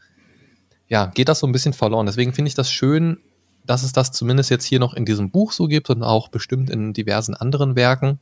ja, 0.88 1.06
geht 1.06 1.28
das 1.28 1.40
so 1.40 1.46
ein 1.46 1.52
bisschen 1.52 1.72
verloren. 1.72 2.06
Deswegen 2.06 2.32
finde 2.32 2.48
ich 2.48 2.54
das 2.54 2.70
schön, 2.70 3.18
dass 3.64 3.82
es 3.82 3.92
das 3.92 4.12
zumindest 4.12 4.50
jetzt 4.50 4.64
hier 4.64 4.78
noch 4.78 4.94
in 4.94 5.04
diesem 5.04 5.30
Buch 5.30 5.52
so 5.52 5.66
gibt 5.66 5.90
und 5.90 6.02
auch 6.04 6.28
bestimmt 6.28 6.70
in 6.70 6.92
diversen 6.92 7.34
anderen 7.34 7.74
Werken, 7.74 8.20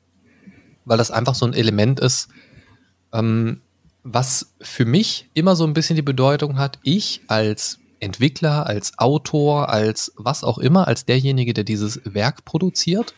weil 0.87 0.97
das 0.97 1.11
einfach 1.11 1.35
so 1.35 1.45
ein 1.45 1.53
Element 1.53 2.01
ist, 2.01 2.29
ähm, 3.13 3.61
was 4.05 4.55
für 4.61 4.85
mich 4.85 5.29
immer 5.33 5.57
so 5.57 5.65
ein 5.65 5.73
bisschen 5.73 5.97
die 5.97 6.03
Bedeutung 6.03 6.59
hat, 6.59 6.79
ich 6.83 7.23
als 7.27 7.79
Entwickler, 8.01 8.67
als 8.67 8.99
Autor, 8.99 9.71
als 9.71 10.13
was 10.17 10.45
auch 10.45 10.59
immer, 10.59 10.87
als 10.87 11.07
derjenige, 11.07 11.55
der 11.55 11.65
dieses 11.65 12.01
Werk 12.05 12.45
produziert, 12.45 13.15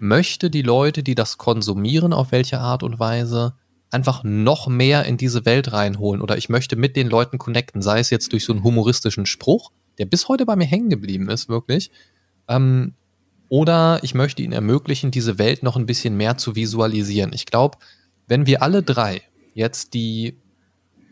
möchte 0.00 0.48
die 0.48 0.62
Leute, 0.62 1.02
die 1.02 1.14
das 1.14 1.36
konsumieren, 1.36 2.14
auf 2.14 2.32
welche 2.32 2.58
Art 2.58 2.82
und 2.82 2.98
Weise, 2.98 3.54
einfach 3.90 4.24
noch 4.24 4.66
mehr 4.66 5.04
in 5.04 5.18
diese 5.18 5.44
Welt 5.44 5.72
reinholen 5.72 6.22
oder 6.22 6.36
ich 6.36 6.48
möchte 6.48 6.76
mit 6.76 6.96
den 6.96 7.08
Leuten 7.08 7.38
connecten, 7.38 7.82
sei 7.82 8.00
es 8.00 8.10
jetzt 8.10 8.32
durch 8.32 8.44
so 8.44 8.52
einen 8.52 8.62
humoristischen 8.62 9.26
Spruch, 9.26 9.72
der 9.98 10.06
bis 10.06 10.28
heute 10.28 10.46
bei 10.46 10.56
mir 10.56 10.66
hängen 10.66 10.90
geblieben 10.90 11.28
ist, 11.28 11.48
wirklich. 11.48 11.90
Ähm, 12.48 12.94
oder 13.48 14.00
ich 14.02 14.14
möchte 14.14 14.42
ihnen 14.42 14.52
ermöglichen, 14.52 15.10
diese 15.10 15.38
Welt 15.38 15.62
noch 15.62 15.76
ein 15.76 15.86
bisschen 15.86 16.16
mehr 16.16 16.36
zu 16.36 16.54
visualisieren. 16.54 17.32
Ich 17.32 17.46
glaube, 17.46 17.78
wenn 18.26 18.46
wir 18.46 18.62
alle 18.62 18.82
drei 18.82 19.22
jetzt 19.58 19.92
die 19.92 20.36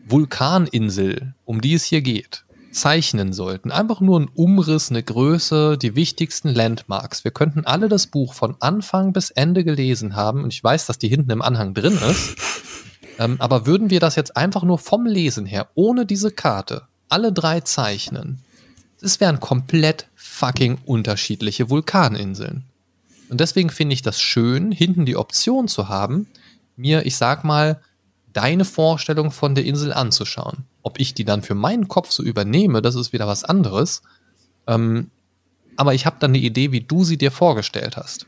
Vulkaninsel, 0.07 1.33
um 1.43 1.59
die 1.59 1.73
es 1.73 1.83
hier 1.83 2.01
geht, 2.01 2.45
zeichnen 2.71 3.33
sollten, 3.33 3.71
einfach 3.71 3.99
nur 3.99 4.19
ein 4.19 4.29
Umriss, 4.33 4.89
eine 4.89 5.03
Größe, 5.03 5.77
die 5.77 5.95
wichtigsten 5.95 6.49
Landmarks. 6.49 7.25
Wir 7.25 7.31
könnten 7.31 7.65
alle 7.65 7.89
das 7.89 8.07
Buch 8.07 8.33
von 8.33 8.55
Anfang 8.61 9.11
bis 9.11 9.31
Ende 9.31 9.65
gelesen 9.65 10.15
haben 10.15 10.43
und 10.43 10.53
ich 10.53 10.63
weiß, 10.63 10.85
dass 10.85 10.97
die 10.97 11.09
hinten 11.09 11.31
im 11.31 11.41
Anhang 11.41 11.73
drin 11.73 11.97
ist. 12.09 12.35
Ähm, 13.19 13.35
aber 13.39 13.65
würden 13.65 13.89
wir 13.89 13.99
das 13.99 14.15
jetzt 14.15 14.37
einfach 14.37 14.63
nur 14.63 14.77
vom 14.77 15.05
Lesen 15.05 15.45
her, 15.45 15.69
ohne 15.73 16.05
diese 16.05 16.31
Karte, 16.31 16.83
alle 17.09 17.33
drei 17.33 17.61
zeichnen, 17.61 18.43
es 19.01 19.19
wären 19.19 19.39
komplett 19.39 20.07
fucking 20.15 20.77
unterschiedliche 20.85 21.69
Vulkaninseln. 21.69 22.63
Und 23.29 23.41
deswegen 23.41 23.71
finde 23.71 23.93
ich 23.93 24.03
das 24.03 24.21
schön, 24.21 24.71
hinten 24.71 25.05
die 25.05 25.17
Option 25.17 25.67
zu 25.67 25.89
haben, 25.89 26.27
mir, 26.75 27.05
ich 27.07 27.17
sag 27.17 27.43
mal, 27.43 27.81
deine 28.37 28.65
Vorstellung 28.65 29.31
von 29.31 29.55
der 29.55 29.65
Insel 29.65 29.91
anzuschauen. 29.91 30.65
Ob 30.83 30.99
ich 30.99 31.15
die 31.15 31.25
dann 31.25 31.41
für 31.41 31.55
meinen 31.55 31.87
Kopf 31.87 32.11
so 32.11 32.21
übernehme, 32.21 32.83
das 32.83 32.93
ist 32.93 33.11
wieder 33.11 33.25
was 33.25 33.43
anderes. 33.43 34.03
Ähm, 34.67 35.09
aber 35.75 35.95
ich 35.95 36.05
habe 36.05 36.17
dann 36.19 36.31
eine 36.31 36.37
Idee, 36.37 36.71
wie 36.71 36.81
du 36.81 37.03
sie 37.03 37.17
dir 37.17 37.31
vorgestellt 37.31 37.97
hast. 37.97 38.27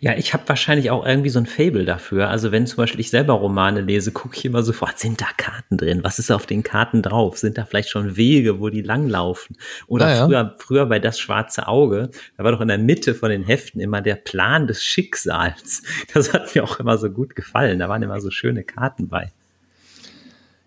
Ja, 0.00 0.14
ich 0.16 0.32
habe 0.32 0.48
wahrscheinlich 0.48 0.90
auch 0.90 1.04
irgendwie 1.04 1.28
so 1.28 1.38
ein 1.38 1.46
Fable 1.46 1.84
dafür. 1.84 2.30
Also 2.30 2.52
wenn 2.52 2.66
zum 2.66 2.78
Beispiel 2.78 3.00
ich 3.00 3.10
selber 3.10 3.34
Romane 3.34 3.82
lese, 3.82 4.12
gucke 4.12 4.36
ich 4.36 4.44
immer 4.44 4.62
sofort, 4.62 4.98
sind 4.98 5.20
da 5.20 5.26
Karten 5.36 5.76
drin? 5.76 6.00
Was 6.02 6.18
ist 6.18 6.30
auf 6.30 6.46
den 6.46 6.62
Karten 6.62 7.02
drauf? 7.02 7.38
Sind 7.38 7.58
da 7.58 7.66
vielleicht 7.66 7.90
schon 7.90 8.16
Wege, 8.16 8.60
wo 8.60 8.70
die 8.70 8.80
langlaufen? 8.80 9.56
Oder 9.86 10.14
ja, 10.14 10.26
früher, 10.26 10.56
früher 10.58 10.86
bei 10.86 10.98
das 10.98 11.18
schwarze 11.18 11.68
Auge, 11.68 12.10
da 12.36 12.44
war 12.44 12.52
doch 12.52 12.62
in 12.62 12.68
der 12.68 12.78
Mitte 12.78 13.14
von 13.14 13.28
den 13.28 13.44
Heften 13.44 13.80
immer 13.80 14.00
der 14.00 14.16
Plan 14.16 14.66
des 14.66 14.82
Schicksals. 14.82 15.82
Das 16.14 16.32
hat 16.32 16.54
mir 16.54 16.64
auch 16.64 16.80
immer 16.80 16.96
so 16.96 17.10
gut 17.10 17.36
gefallen. 17.36 17.78
Da 17.78 17.88
waren 17.88 18.02
immer 18.02 18.20
so 18.20 18.30
schöne 18.30 18.64
Karten 18.64 19.08
bei. 19.08 19.30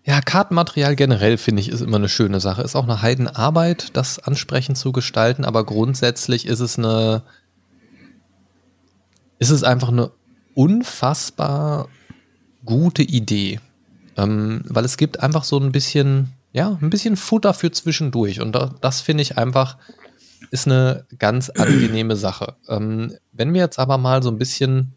Ja, 0.04 0.20
Kartenmaterial 0.20 0.96
generell 0.96 1.38
finde 1.38 1.60
ich 1.60 1.68
ist 1.68 1.80
immer 1.80 1.96
eine 1.96 2.08
schöne 2.08 2.40
Sache. 2.40 2.62
Ist 2.62 2.74
auch 2.74 2.84
eine 2.84 3.02
Heidenarbeit, 3.02 3.96
das 3.96 4.18
ansprechend 4.18 4.76
zu 4.76 4.90
gestalten, 4.90 5.44
aber 5.44 5.64
grundsätzlich 5.64 6.46
ist 6.46 6.60
es 6.60 6.76
eine, 6.76 7.22
ist 9.42 9.50
es 9.50 9.64
einfach 9.64 9.88
eine 9.88 10.12
unfassbar 10.54 11.88
gute 12.64 13.02
Idee. 13.02 13.58
Ähm, 14.16 14.62
weil 14.68 14.84
es 14.84 14.96
gibt 14.96 15.18
einfach 15.18 15.42
so 15.42 15.58
ein 15.58 15.72
bisschen, 15.72 16.32
ja, 16.52 16.78
ein 16.80 16.90
bisschen 16.90 17.16
Futter 17.16 17.52
für 17.52 17.72
zwischendurch. 17.72 18.40
Und 18.40 18.52
das, 18.52 18.70
das 18.80 19.00
finde 19.00 19.22
ich 19.22 19.38
einfach, 19.38 19.78
ist 20.52 20.68
eine 20.68 21.06
ganz 21.18 21.50
angenehme 21.50 22.14
Sache. 22.14 22.54
Ähm, 22.68 23.14
wenn 23.32 23.52
wir 23.52 23.62
jetzt 23.62 23.80
aber 23.80 23.98
mal 23.98 24.22
so 24.22 24.30
ein 24.30 24.38
bisschen 24.38 24.92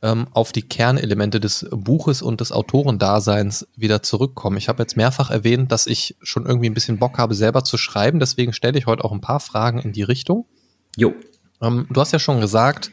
ähm, 0.00 0.28
auf 0.30 0.52
die 0.52 0.62
Kernelemente 0.62 1.40
des 1.40 1.66
Buches 1.72 2.22
und 2.22 2.40
des 2.40 2.52
Autorendaseins 2.52 3.66
wieder 3.74 4.00
zurückkommen. 4.04 4.58
Ich 4.58 4.68
habe 4.68 4.80
jetzt 4.80 4.96
mehrfach 4.96 5.30
erwähnt, 5.30 5.72
dass 5.72 5.88
ich 5.88 6.14
schon 6.22 6.46
irgendwie 6.46 6.70
ein 6.70 6.74
bisschen 6.74 6.98
Bock 6.98 7.18
habe, 7.18 7.34
selber 7.34 7.64
zu 7.64 7.78
schreiben. 7.78 8.20
Deswegen 8.20 8.52
stelle 8.52 8.78
ich 8.78 8.86
heute 8.86 9.04
auch 9.04 9.10
ein 9.10 9.20
paar 9.20 9.40
Fragen 9.40 9.80
in 9.80 9.92
die 9.92 10.04
Richtung. 10.04 10.46
Jo. 10.96 11.14
Ähm, 11.60 11.88
du 11.90 12.00
hast 12.00 12.12
ja 12.12 12.20
schon 12.20 12.40
gesagt, 12.40 12.92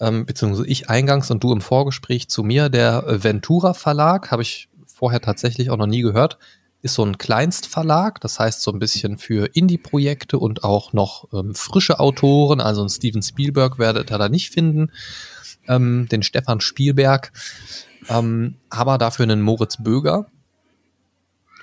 ähm, 0.00 0.26
beziehungsweise 0.26 0.66
ich 0.66 0.90
eingangs 0.90 1.30
und 1.30 1.42
du 1.42 1.52
im 1.52 1.60
Vorgespräch 1.60 2.28
zu 2.28 2.42
mir, 2.42 2.68
der 2.68 3.04
Ventura 3.06 3.74
Verlag, 3.74 4.30
habe 4.30 4.42
ich 4.42 4.68
vorher 4.86 5.20
tatsächlich 5.20 5.70
auch 5.70 5.76
noch 5.76 5.86
nie 5.86 6.02
gehört, 6.02 6.38
ist 6.82 6.94
so 6.94 7.04
ein 7.04 7.16
Kleinstverlag, 7.16 8.20
das 8.20 8.38
heißt 8.38 8.60
so 8.60 8.70
ein 8.70 8.78
bisschen 8.78 9.16
für 9.16 9.46
Indie-Projekte 9.54 10.38
und 10.38 10.64
auch 10.64 10.92
noch 10.92 11.32
ähm, 11.32 11.54
frische 11.54 11.98
Autoren, 11.98 12.60
also 12.60 12.82
ein 12.82 12.90
Steven 12.90 13.22
Spielberg 13.22 13.78
werdet 13.78 14.10
ihr 14.10 14.18
da 14.18 14.28
nicht 14.28 14.50
finden, 14.50 14.90
ähm, 15.66 16.08
den 16.10 16.22
Stefan 16.22 16.60
Spielberg, 16.60 17.32
ähm, 18.10 18.56
aber 18.68 18.98
dafür 18.98 19.22
einen 19.22 19.40
Moritz 19.40 19.82
Böger. 19.82 20.26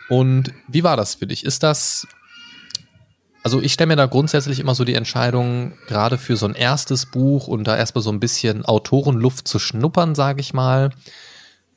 Und 0.10 0.54
wie 0.68 0.84
war 0.84 0.98
das 0.98 1.16
für 1.16 1.28
dich? 1.28 1.46
Ist 1.46 1.64
das 1.64 2.08
also 3.44 3.62
ich 3.62 3.74
stelle 3.74 3.88
mir 3.88 3.96
da 3.96 4.06
grundsätzlich 4.06 4.60
immer 4.60 4.76
so 4.76 4.84
die 4.84 4.94
Entscheidung, 4.94 5.74
gerade 5.88 6.18
für 6.18 6.36
so 6.36 6.46
ein 6.46 6.56
erstes 6.56 7.06
Buch 7.06 7.48
und 7.48 7.66
da 7.66 7.76
erstmal 7.76 8.04
so 8.04 8.12
ein 8.12 8.20
bisschen 8.20 8.66
Autorenluft 8.66 9.48
zu 9.48 9.58
schnuppern, 9.60 10.16
sage 10.16 10.42
ich 10.42 10.54
mal. 10.54 10.92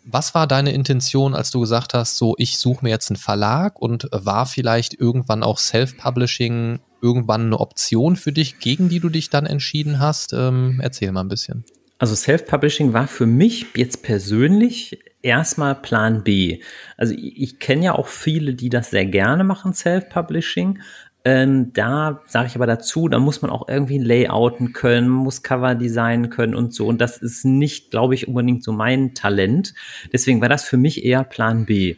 Was 0.05 0.35
war 0.35 0.47
deine 0.47 0.73
Intention, 0.73 1.35
als 1.35 1.51
du 1.51 1.61
gesagt 1.61 1.95
hast, 1.95 2.17
so 2.17 2.35
ich 2.37 2.59
suche 2.59 2.85
mir 2.85 2.91
jetzt 2.91 3.11
einen 3.11 3.17
Verlag 3.17 3.81
und 3.81 4.09
war 4.13 4.45
vielleicht 4.45 4.93
irgendwann 4.95 5.43
auch 5.43 5.59
Self-Publishing 5.59 6.81
irgendwann 7.01 7.47
eine 7.47 7.59
Option 7.59 8.17
für 8.17 8.33
dich, 8.33 8.59
gegen 8.59 8.91
die 8.91 9.01
du 9.01 9.09
dich 9.09 9.31
dann 9.31 9.47
entschieden 9.47 10.01
hast? 10.01 10.35
Ähm, 10.35 10.81
erzähl 10.83 11.11
mal 11.13 11.23
ein 11.23 11.29
bisschen. 11.29 11.65
Also 11.99 12.15
Self-Publishing 12.15 12.93
war 12.93 13.07
für 13.07 13.25
mich 13.25 13.67
jetzt 13.77 14.03
persönlich 14.03 14.99
erstmal 15.23 15.75
Plan 15.75 16.23
B. 16.23 16.61
Also 16.97 17.15
ich, 17.15 17.41
ich 17.41 17.59
kenne 17.59 17.87
ja 17.87 17.95
auch 17.95 18.09
viele, 18.09 18.55
die 18.55 18.69
das 18.69 18.91
sehr 18.91 19.07
gerne 19.07 19.43
machen, 19.43 19.73
Self-Publishing. 19.73 20.81
Ähm, 21.27 21.73
da 21.73 22.21
sage 22.27 22.49
ich 22.49 22.55
aber 22.55 22.67
dazu, 22.67 23.09
da 23.09 23.19
muss 23.19 23.41
man 23.41 23.51
auch 23.51 23.67
irgendwie 23.69 23.97
Layouten 23.97 24.75
können, 24.75 25.09
muss 25.09 25.43
Cover 25.43 25.75
designen 25.75 26.29
können 26.29 26.55
und 26.55 26.75
so. 26.75 26.87
Und 26.87 27.01
das 27.01 27.17
ist 27.17 27.47
nicht, 27.47 27.91
glaube 27.91 28.15
ich, 28.15 28.29
unbedingt 28.29 28.63
so 28.63 28.73
mein 28.73 29.15
Talent. 29.15 29.73
Deswegen 30.13 30.43
war 30.43 30.51
das 30.51 30.65
für 30.65 30.77
mich 30.77 31.03
eher 31.03 31.25
Plan 31.25 31.65
B. 31.65 31.97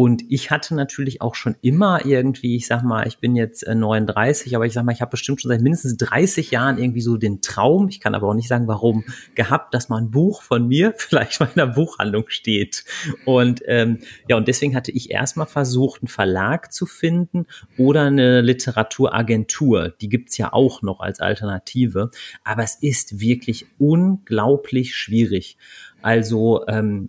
Und 0.00 0.22
ich 0.28 0.52
hatte 0.52 0.76
natürlich 0.76 1.20
auch 1.22 1.34
schon 1.34 1.56
immer 1.60 2.06
irgendwie, 2.06 2.54
ich 2.54 2.68
sag 2.68 2.84
mal, 2.84 3.08
ich 3.08 3.18
bin 3.18 3.34
jetzt 3.34 3.66
39, 3.66 4.52
äh, 4.52 4.54
aber 4.54 4.64
ich 4.64 4.72
sag 4.72 4.84
mal, 4.84 4.92
ich 4.92 5.00
habe 5.00 5.10
bestimmt 5.10 5.42
schon 5.42 5.48
seit 5.48 5.60
mindestens 5.60 5.96
30 5.96 6.52
Jahren 6.52 6.78
irgendwie 6.78 7.00
so 7.00 7.16
den 7.16 7.40
Traum, 7.40 7.88
ich 7.88 7.98
kann 7.98 8.14
aber 8.14 8.28
auch 8.28 8.34
nicht 8.34 8.46
sagen, 8.46 8.68
warum, 8.68 9.02
gehabt, 9.34 9.74
dass 9.74 9.88
mal 9.88 9.96
ein 9.96 10.12
Buch 10.12 10.42
von 10.42 10.68
mir 10.68 10.94
vielleicht 10.96 11.40
mal 11.40 11.46
in 11.46 11.56
der 11.56 11.66
Buchhandlung 11.66 12.26
steht. 12.28 12.84
Und 13.24 13.60
ähm, 13.66 13.98
ja, 14.28 14.36
und 14.36 14.46
deswegen 14.46 14.76
hatte 14.76 14.92
ich 14.92 15.10
erstmal 15.10 15.48
versucht, 15.48 16.00
einen 16.00 16.08
Verlag 16.08 16.72
zu 16.72 16.86
finden 16.86 17.46
oder 17.76 18.02
eine 18.02 18.40
Literaturagentur. 18.40 19.96
Die 20.00 20.08
gibt's 20.08 20.38
ja 20.38 20.52
auch 20.52 20.80
noch 20.80 21.00
als 21.00 21.18
Alternative. 21.18 22.10
Aber 22.44 22.62
es 22.62 22.76
ist 22.76 23.18
wirklich 23.18 23.66
unglaublich 23.78 24.94
schwierig. 24.94 25.56
Also 26.02 26.64
ähm, 26.68 27.08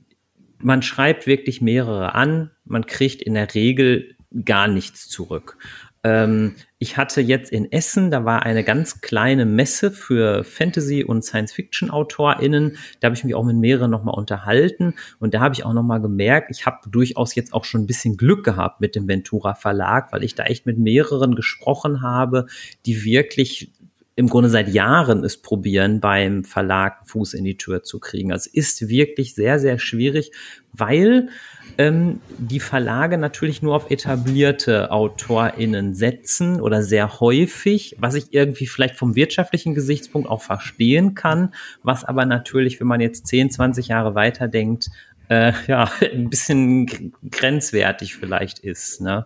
man 0.62 0.82
schreibt 0.82 1.28
wirklich 1.28 1.62
mehrere 1.62 2.16
an, 2.16 2.52
man 2.66 2.86
kriegt 2.86 3.22
in 3.22 3.34
der 3.34 3.54
Regel 3.54 4.16
gar 4.46 4.68
nichts 4.68 5.10
zurück. 5.10 5.58
Ähm, 6.04 6.56
ich 6.78 6.96
hatte 6.96 7.20
jetzt 7.20 7.52
in 7.52 7.70
Essen, 7.74 8.10
da 8.10 8.24
war 8.24 8.44
eine 8.44 8.64
ganz 8.64 9.02
kleine 9.02 9.46
Messe 9.46 9.92
für 9.92 10.46
Fantasy- 10.46 11.04
und 11.04 11.26
Science-Fiction-AutorInnen. 11.26 12.78
Da 13.00 13.08
habe 13.08 13.16
ich 13.16 13.26
mich 13.26 13.36
auch 13.36 13.44
mit 13.44 13.58
mehreren 13.58 13.92
nochmal 13.92 14.16
unterhalten 14.16 14.94
und 15.20 15.34
da 15.34 15.42
habe 15.42 15.54
ich 15.56 15.66
auch 15.66 15.74
nochmal 15.74 16.00
gemerkt, 16.00 16.52
ich 16.52 16.66
habe 16.66 16.90
durchaus 16.90 17.36
jetzt 17.36 17.54
auch 17.54 17.66
schon 17.66 17.82
ein 17.82 17.88
bisschen 17.88 18.16
Glück 18.16 18.46
gehabt 18.46 18.80
mit 18.80 18.96
dem 18.96 19.10
Ventura 19.10 19.56
Verlag, 19.56 20.14
weil 20.14 20.24
ich 20.24 20.36
da 20.36 20.44
echt 20.44 20.66
mit 20.66 20.78
mehreren 20.78 21.36
gesprochen 21.36 22.02
habe, 22.02 22.46
die 22.86 23.04
wirklich 23.04 23.74
im 24.20 24.28
Grunde 24.28 24.50
seit 24.50 24.68
Jahren 24.68 25.24
es 25.24 25.38
probieren, 25.38 26.02
beim 26.02 26.44
Verlag 26.44 27.08
Fuß 27.08 27.34
in 27.36 27.46
die 27.46 27.56
Tür 27.56 27.84
zu 27.84 28.02
kriegen. 28.02 28.34
Also 28.34 28.50
ist 28.52 28.90
wirklich 28.90 29.34
sehr, 29.34 29.60
sehr 29.60 29.80
schwierig, 29.80 30.32
weil 30.74 31.30
ähm, 31.78 32.20
die 32.38 32.60
Verlage 32.60 33.18
natürlich 33.18 33.62
nur 33.62 33.78
auf 33.78 33.90
etablierte 33.90 34.92
AutorInnen 34.92 35.94
setzen 35.96 36.60
oder 36.60 36.84
sehr 36.84 37.22
häufig, 37.22 37.96
was 37.98 38.16
ich 38.16 38.34
irgendwie 38.34 38.68
vielleicht 38.68 38.98
vom 38.98 39.16
wirtschaftlichen 39.16 39.74
Gesichtspunkt 39.74 40.30
auch 40.30 40.42
verstehen 40.42 41.16
kann, 41.16 41.54
was 41.82 42.04
aber 42.04 42.26
natürlich, 42.26 42.82
wenn 42.82 42.88
man 42.88 43.00
jetzt 43.00 43.26
10, 43.28 43.52
20 43.52 43.88
Jahre 43.88 44.16
weiterdenkt, 44.16 44.90
äh, 45.30 45.54
ja, 45.68 45.90
ein 46.14 46.30
bisschen 46.30 47.14
grenzwertig 47.32 48.16
vielleicht 48.18 48.60
ist. 48.60 49.00
Ne? 49.00 49.26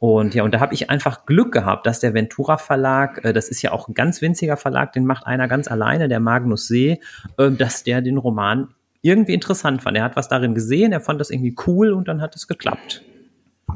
Und 0.00 0.34
ja, 0.34 0.44
und 0.44 0.54
da 0.54 0.60
habe 0.60 0.74
ich 0.74 0.90
einfach 0.90 1.26
Glück 1.26 1.52
gehabt, 1.52 1.86
dass 1.86 1.98
der 1.98 2.14
Ventura 2.14 2.56
Verlag, 2.56 3.24
äh, 3.24 3.32
das 3.32 3.48
ist 3.48 3.62
ja 3.62 3.72
auch 3.72 3.88
ein 3.88 3.94
ganz 3.94 4.22
winziger 4.22 4.56
Verlag, 4.56 4.92
den 4.92 5.04
macht 5.04 5.26
einer 5.26 5.48
ganz 5.48 5.68
alleine, 5.68 6.08
der 6.08 6.20
Magnus 6.20 6.68
See, 6.68 7.00
äh, 7.36 7.50
dass 7.50 7.82
der 7.82 8.00
den 8.00 8.16
Roman 8.16 8.68
irgendwie 9.02 9.34
interessant 9.34 9.82
fand. 9.82 9.96
Er 9.96 10.04
hat 10.04 10.16
was 10.16 10.28
darin 10.28 10.54
gesehen, 10.54 10.92
er 10.92 11.00
fand 11.00 11.20
das 11.20 11.30
irgendwie 11.30 11.56
cool 11.66 11.92
und 11.92 12.08
dann 12.08 12.20
hat 12.20 12.36
es 12.36 12.46
geklappt. 12.46 13.02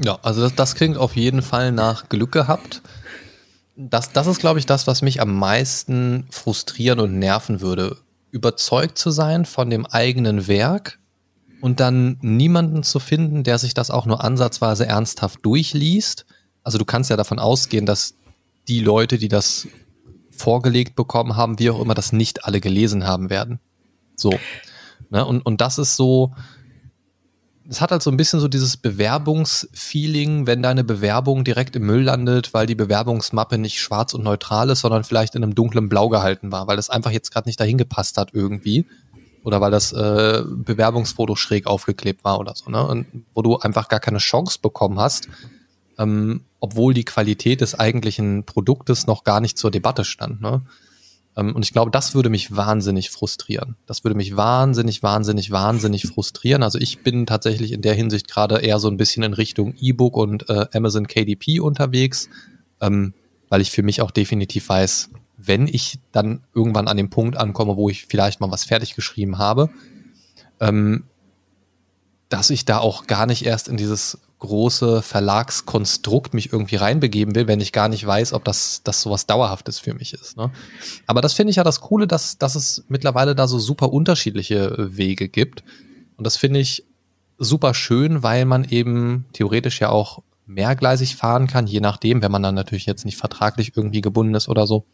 Ja, 0.01 0.19
also 0.23 0.43
das, 0.43 0.55
das 0.55 0.75
klingt 0.75 0.97
auf 0.97 1.17
jeden 1.17 1.43
Fall 1.43 1.73
nach 1.73 2.09
Glück 2.09 2.33
gehabt. 2.33 2.83
Das, 3.77 4.13
das 4.13 4.27
ist, 4.27 4.41
glaube 4.41 4.59
ich, 4.59 4.67
das, 4.67 4.87
was 4.87 5.03
mich 5.03 5.21
am 5.21 5.37
meisten 5.39 6.27
frustrieren 6.31 7.01
und 7.01 7.19
nerven 7.19 7.61
würde. 7.61 7.97
Überzeugt 8.31 8.97
zu 8.97 9.11
sein 9.11 9.45
von 9.45 9.71
dem 9.71 9.87
eigenen 9.87 10.47
Werk, 10.47 10.99
und 11.63 11.79
dann 11.79 12.19
niemanden 12.23 12.83
zu 12.83 12.99
finden, 12.99 13.45
der 13.45 13.57
sich 13.57 13.73
das 13.73 13.91
auch 13.91 14.05
nur 14.05 14.23
ansatzweise 14.23 14.85
ernsthaft 14.85 15.39
durchliest. 15.47 16.27
Also 16.65 16.77
du 16.77 16.85
kannst 16.85 17.09
ja 17.09 17.17
davon 17.17 17.39
ausgehen, 17.39 17.87
dass 17.87 18.15
die 18.67 18.81
Leute, 18.81 19.17
die 19.17 19.29
das 19.29 19.69
vorgelegt 20.31 20.97
bekommen 20.97 21.37
haben, 21.37 21.61
wie 21.61 21.71
auch 21.71 21.81
immer, 21.81 21.95
das 21.95 22.13
nicht 22.13 22.45
alle 22.45 22.61
gelesen 22.61 23.07
haben 23.07 23.31
werden. 23.31 23.61
So. 24.17 24.35
Ne? 25.09 25.25
Und, 25.25 25.47
und 25.47 25.61
das 25.61 25.79
ist 25.79 25.95
so, 25.95 26.35
es 27.69 27.81
hat 27.81 27.93
halt 27.93 28.03
so 28.03 28.11
ein 28.11 28.17
bisschen 28.17 28.41
so 28.41 28.49
dieses 28.49 28.77
Bewerbungsfeeling, 28.77 30.49
wenn 30.49 30.63
deine 30.63 30.83
Bewerbung 30.83 31.45
direkt 31.45 31.77
im 31.77 31.87
Müll 31.87 32.03
landet, 32.03 32.55
weil 32.55 32.67
die 32.67 32.75
Bewerbungsmappe 32.75 33.57
nicht 33.57 33.81
schwarz 33.81 34.15
und 34.15 34.25
neutral 34.25 34.69
ist, 34.71 34.81
sondern 34.81 35.05
vielleicht 35.05 35.37
in 35.37 35.45
einem 35.45 35.55
dunklen 35.55 35.89
Blau 35.89 36.09
gehalten 36.09 36.51
war, 36.51 36.67
weil 36.67 36.77
das 36.77 36.91
einfach 36.91 37.13
jetzt 37.13 37.31
gerade 37.31 37.49
nicht 37.49 37.61
dahin 37.61 37.79
gepasst 37.79 38.19
hat 38.19 38.31
irgendwie. 38.33 38.87
Oder 39.45 39.61
weil 39.61 39.71
das 39.71 39.93
äh, 39.93 40.43
Bewerbungsfoto 40.47 41.35
schräg 41.37 41.67
aufgeklebt 41.67 42.23
war 42.25 42.39
oder 42.39 42.55
so, 42.55 42.71
ne? 42.71 42.87
Und 42.87 43.07
wo 43.35 43.43
du 43.43 43.59
einfach 43.59 43.89
gar 43.89 44.01
keine 44.01 44.19
Chance 44.19 44.59
bekommen 44.63 45.01
hast, 45.01 45.29
ähm, 45.99 46.43
obwohl 46.61 46.95
die 46.95 47.05
Qualität 47.05 47.61
des 47.61 47.79
eigentlichen 47.79 48.45
Produktes 48.45 49.07
noch 49.07 49.25
gar 49.25 49.41
nicht 49.41 49.59
zur 49.59 49.71
Debatte 49.71 50.05
stand. 50.05 50.41
Ne? 50.41 50.63
Ähm, 51.37 51.55
und 51.55 51.65
ich 51.65 51.73
glaube, 51.73 51.91
das 51.91 52.15
würde 52.15 52.31
mich 52.31 52.55
wahnsinnig 52.55 53.11
frustrieren. 53.11 53.77
Das 53.87 54.05
würde 54.05 54.17
mich 54.17 54.37
wahnsinnig, 54.37 55.03
wahnsinnig, 55.03 55.51
wahnsinnig 55.51 56.07
frustrieren. 56.07 56.63
Also 56.63 56.79
ich 56.79 57.03
bin 57.03 57.27
tatsächlich 57.27 57.73
in 57.73 57.83
der 57.83 57.95
Hinsicht 57.95 58.29
gerade 58.29 58.59
eher 58.59 58.79
so 58.79 58.89
ein 58.89 58.97
bisschen 58.97 59.23
in 59.23 59.35
Richtung 59.35 59.75
E-Book 59.79 60.17
und 60.17 60.49
äh, 60.49 60.67
Amazon 60.73 61.07
KDP 61.07 61.61
unterwegs, 61.61 62.29
ähm, 62.81 63.15
weil 63.49 63.61
ich 63.61 63.71
für 63.71 63.83
mich 63.83 64.01
auch 64.01 64.11
definitiv 64.11 64.69
weiß, 64.69 65.11
wenn 65.47 65.67
ich 65.67 65.99
dann 66.13 66.43
irgendwann 66.55 66.89
an 66.89 66.97
dem 66.97 67.11
Punkt 67.11 67.37
ankomme, 67.37 67.77
wo 67.77 67.89
ich 67.89 68.07
vielleicht 68.07 68.41
mal 68.41 68.51
was 68.51 68.65
fertig 68.65 68.95
geschrieben 68.95 69.39
habe, 69.39 69.71
ähm, 70.61 71.05
dass 72.29 72.51
ich 72.51 72.65
da 72.65 72.79
auch 72.79 73.07
gar 73.07 73.27
nicht 73.27 73.45
erst 73.45 73.69
in 73.69 73.77
dieses 73.77 74.19
große 74.39 75.03
Verlagskonstrukt 75.03 76.35
mich 76.35 76.53
irgendwie 76.53 76.77
reinbegeben 76.77 77.35
will, 77.35 77.47
wenn 77.47 77.61
ich 77.61 77.73
gar 77.73 77.89
nicht 77.89 78.05
weiß, 78.05 78.33
ob 78.33 78.45
das, 78.45 78.83
das 78.83 79.01
sowas 79.01 79.27
Dauerhaftes 79.27 79.79
für 79.79 79.95
mich 79.95 80.15
ist. 80.15 80.37
Ne? 80.37 80.51
Aber 81.07 81.21
das 81.21 81.33
finde 81.33 81.51
ich 81.51 81.57
ja 81.57 81.65
das 81.65 81.81
Coole, 81.81 82.09
dass, 82.09 82.39
dass 82.39 82.57
es 82.57 82.85
mittlerweile 82.89 83.37
da 83.37 83.47
so 83.47 83.61
super 83.61 83.93
unterschiedliche 83.93 84.57
äh, 84.57 84.97
Wege 84.97 85.29
gibt. 85.29 85.63
Und 86.17 86.27
das 86.27 86.37
finde 86.37 86.59
ich 86.59 86.85
super 87.39 87.73
schön, 87.75 88.23
weil 88.25 88.45
man 88.45 88.65
eben 88.65 89.27
theoretisch 89.33 89.81
ja 89.81 89.91
auch 89.91 90.23
mehrgleisig 90.47 91.17
fahren 91.17 91.47
kann, 91.47 91.67
je 91.67 91.81
nachdem, 91.81 92.23
wenn 92.23 92.33
man 92.33 92.43
dann 92.43 92.55
natürlich 92.55 92.87
jetzt 92.87 93.05
nicht 93.05 93.17
vertraglich 93.17 93.77
irgendwie 93.77 94.01
gebunden 94.01 94.35
ist 94.35 94.49
oder 94.49 94.67
so. 94.67 94.87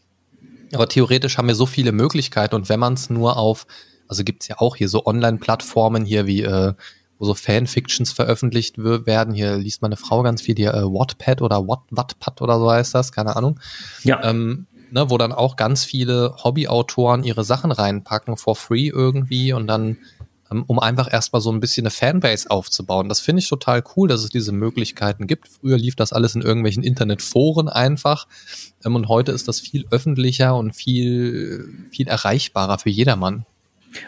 Aber 0.72 0.88
theoretisch 0.88 1.38
haben 1.38 1.48
wir 1.48 1.54
so 1.54 1.66
viele 1.66 1.92
Möglichkeiten 1.92 2.54
und 2.54 2.68
wenn 2.68 2.80
man 2.80 2.94
es 2.94 3.10
nur 3.10 3.36
auf, 3.36 3.66
also 4.06 4.24
gibt 4.24 4.42
es 4.42 4.48
ja 4.48 4.56
auch 4.58 4.76
hier 4.76 4.88
so 4.88 5.06
Online-Plattformen 5.06 6.04
hier 6.04 6.26
wie 6.26 6.42
äh, 6.42 6.74
wo 7.18 7.24
so 7.24 7.34
Fanfictions 7.34 8.12
veröffentlicht 8.12 8.78
werden. 8.78 9.34
Hier 9.34 9.56
liest 9.56 9.82
meine 9.82 9.96
Frau 9.96 10.22
ganz 10.22 10.40
viel, 10.42 10.54
die 10.54 10.64
äh, 10.64 10.84
Wattpad 10.84 11.42
oder 11.42 11.66
Watt, 11.66 11.82
Wattpad 11.90 12.40
oder 12.42 12.58
so 12.58 12.70
heißt 12.70 12.94
das, 12.94 13.12
keine 13.12 13.36
Ahnung. 13.36 13.58
Ja. 14.04 14.22
Ähm, 14.22 14.66
ne, 14.90 15.10
wo 15.10 15.18
dann 15.18 15.32
auch 15.32 15.56
ganz 15.56 15.84
viele 15.84 16.36
Hobbyautoren 16.42 17.24
ihre 17.24 17.44
Sachen 17.44 17.72
reinpacken 17.72 18.36
for 18.36 18.56
free 18.56 18.88
irgendwie 18.88 19.52
und 19.52 19.66
dann 19.66 19.98
um 20.50 20.78
einfach 20.78 21.12
erstmal 21.12 21.42
so 21.42 21.50
ein 21.52 21.60
bisschen 21.60 21.84
eine 21.84 21.90
Fanbase 21.90 22.50
aufzubauen. 22.50 23.08
Das 23.08 23.20
finde 23.20 23.40
ich 23.40 23.48
total 23.48 23.82
cool, 23.96 24.08
dass 24.08 24.22
es 24.22 24.30
diese 24.30 24.52
Möglichkeiten 24.52 25.26
gibt. 25.26 25.48
Früher 25.48 25.76
lief 25.76 25.96
das 25.96 26.12
alles 26.12 26.34
in 26.34 26.42
irgendwelchen 26.42 26.82
Internetforen 26.82 27.68
einfach 27.68 28.26
ähm, 28.84 28.96
und 28.96 29.08
heute 29.08 29.32
ist 29.32 29.48
das 29.48 29.60
viel 29.60 29.86
öffentlicher 29.90 30.56
und 30.56 30.74
viel, 30.74 31.88
viel 31.90 32.08
erreichbarer 32.08 32.78
für 32.78 32.90
jedermann. 32.90 33.44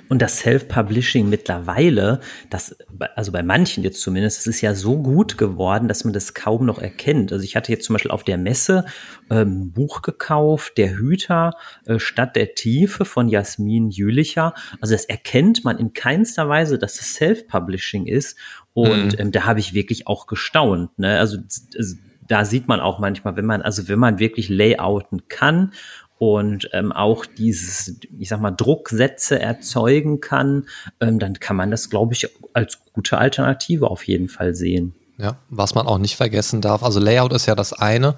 Und 0.08 0.20
das 0.20 0.38
Self-Publishing 0.38 1.28
mittlerweile, 1.28 2.20
das, 2.50 2.76
also 3.16 3.32
bei 3.32 3.42
manchen 3.42 3.82
jetzt 3.84 4.00
zumindest, 4.00 4.40
es 4.40 4.46
ist 4.46 4.60
ja 4.60 4.74
so 4.74 4.98
gut 4.98 5.38
geworden, 5.38 5.88
dass 5.88 6.04
man 6.04 6.12
das 6.12 6.34
kaum 6.34 6.66
noch 6.66 6.78
erkennt. 6.78 7.32
Also 7.32 7.44
ich 7.44 7.56
hatte 7.56 7.72
jetzt 7.72 7.84
zum 7.84 7.94
Beispiel 7.94 8.10
auf 8.10 8.24
der 8.24 8.38
Messe 8.38 8.84
ähm, 9.30 9.62
ein 9.62 9.72
Buch 9.72 10.02
gekauft, 10.02 10.76
Der 10.76 10.96
Hüter 10.96 11.54
äh, 11.86 11.98
Stadt 11.98 12.36
der 12.36 12.54
Tiefe 12.54 13.04
von 13.04 13.28
Jasmin 13.28 13.90
Jülicher. 13.90 14.54
Also 14.80 14.94
das 14.94 15.04
erkennt 15.04 15.64
man 15.64 15.78
in 15.78 15.92
keinster 15.92 16.48
Weise, 16.48 16.78
dass 16.78 16.96
das 16.96 17.14
Self-Publishing 17.14 18.06
ist. 18.06 18.36
Und 18.72 19.12
mhm. 19.12 19.18
ähm, 19.18 19.32
da 19.32 19.44
habe 19.44 19.60
ich 19.60 19.74
wirklich 19.74 20.06
auch 20.06 20.26
gestaunt. 20.26 20.98
Ne? 20.98 21.18
Also, 21.18 21.38
also 21.76 21.96
da 22.30 22.44
sieht 22.44 22.68
man 22.68 22.78
auch 22.78 23.00
manchmal, 23.00 23.36
wenn 23.36 23.44
man, 23.44 23.60
also 23.60 23.88
wenn 23.88 23.98
man 23.98 24.20
wirklich 24.20 24.48
layouten 24.48 25.26
kann 25.28 25.72
und 26.20 26.68
ähm, 26.74 26.92
auch 26.92 27.24
dieses, 27.24 27.96
ich 28.18 28.28
sag 28.28 28.42
mal, 28.42 28.50
Drucksätze 28.50 29.40
erzeugen 29.40 30.20
kann, 30.20 30.66
ähm, 31.00 31.18
dann 31.18 31.40
kann 31.40 31.56
man 31.56 31.70
das, 31.70 31.88
glaube 31.88 32.12
ich, 32.12 32.28
als 32.52 32.78
gute 32.92 33.16
Alternative 33.16 33.90
auf 33.90 34.06
jeden 34.06 34.28
Fall 34.28 34.54
sehen. 34.54 34.94
Ja, 35.16 35.38
was 35.48 35.74
man 35.74 35.86
auch 35.86 35.96
nicht 35.96 36.16
vergessen 36.16 36.60
darf, 36.60 36.82
also 36.82 37.00
Layout 37.00 37.32
ist 37.32 37.46
ja 37.46 37.54
das 37.54 37.72
eine, 37.72 38.16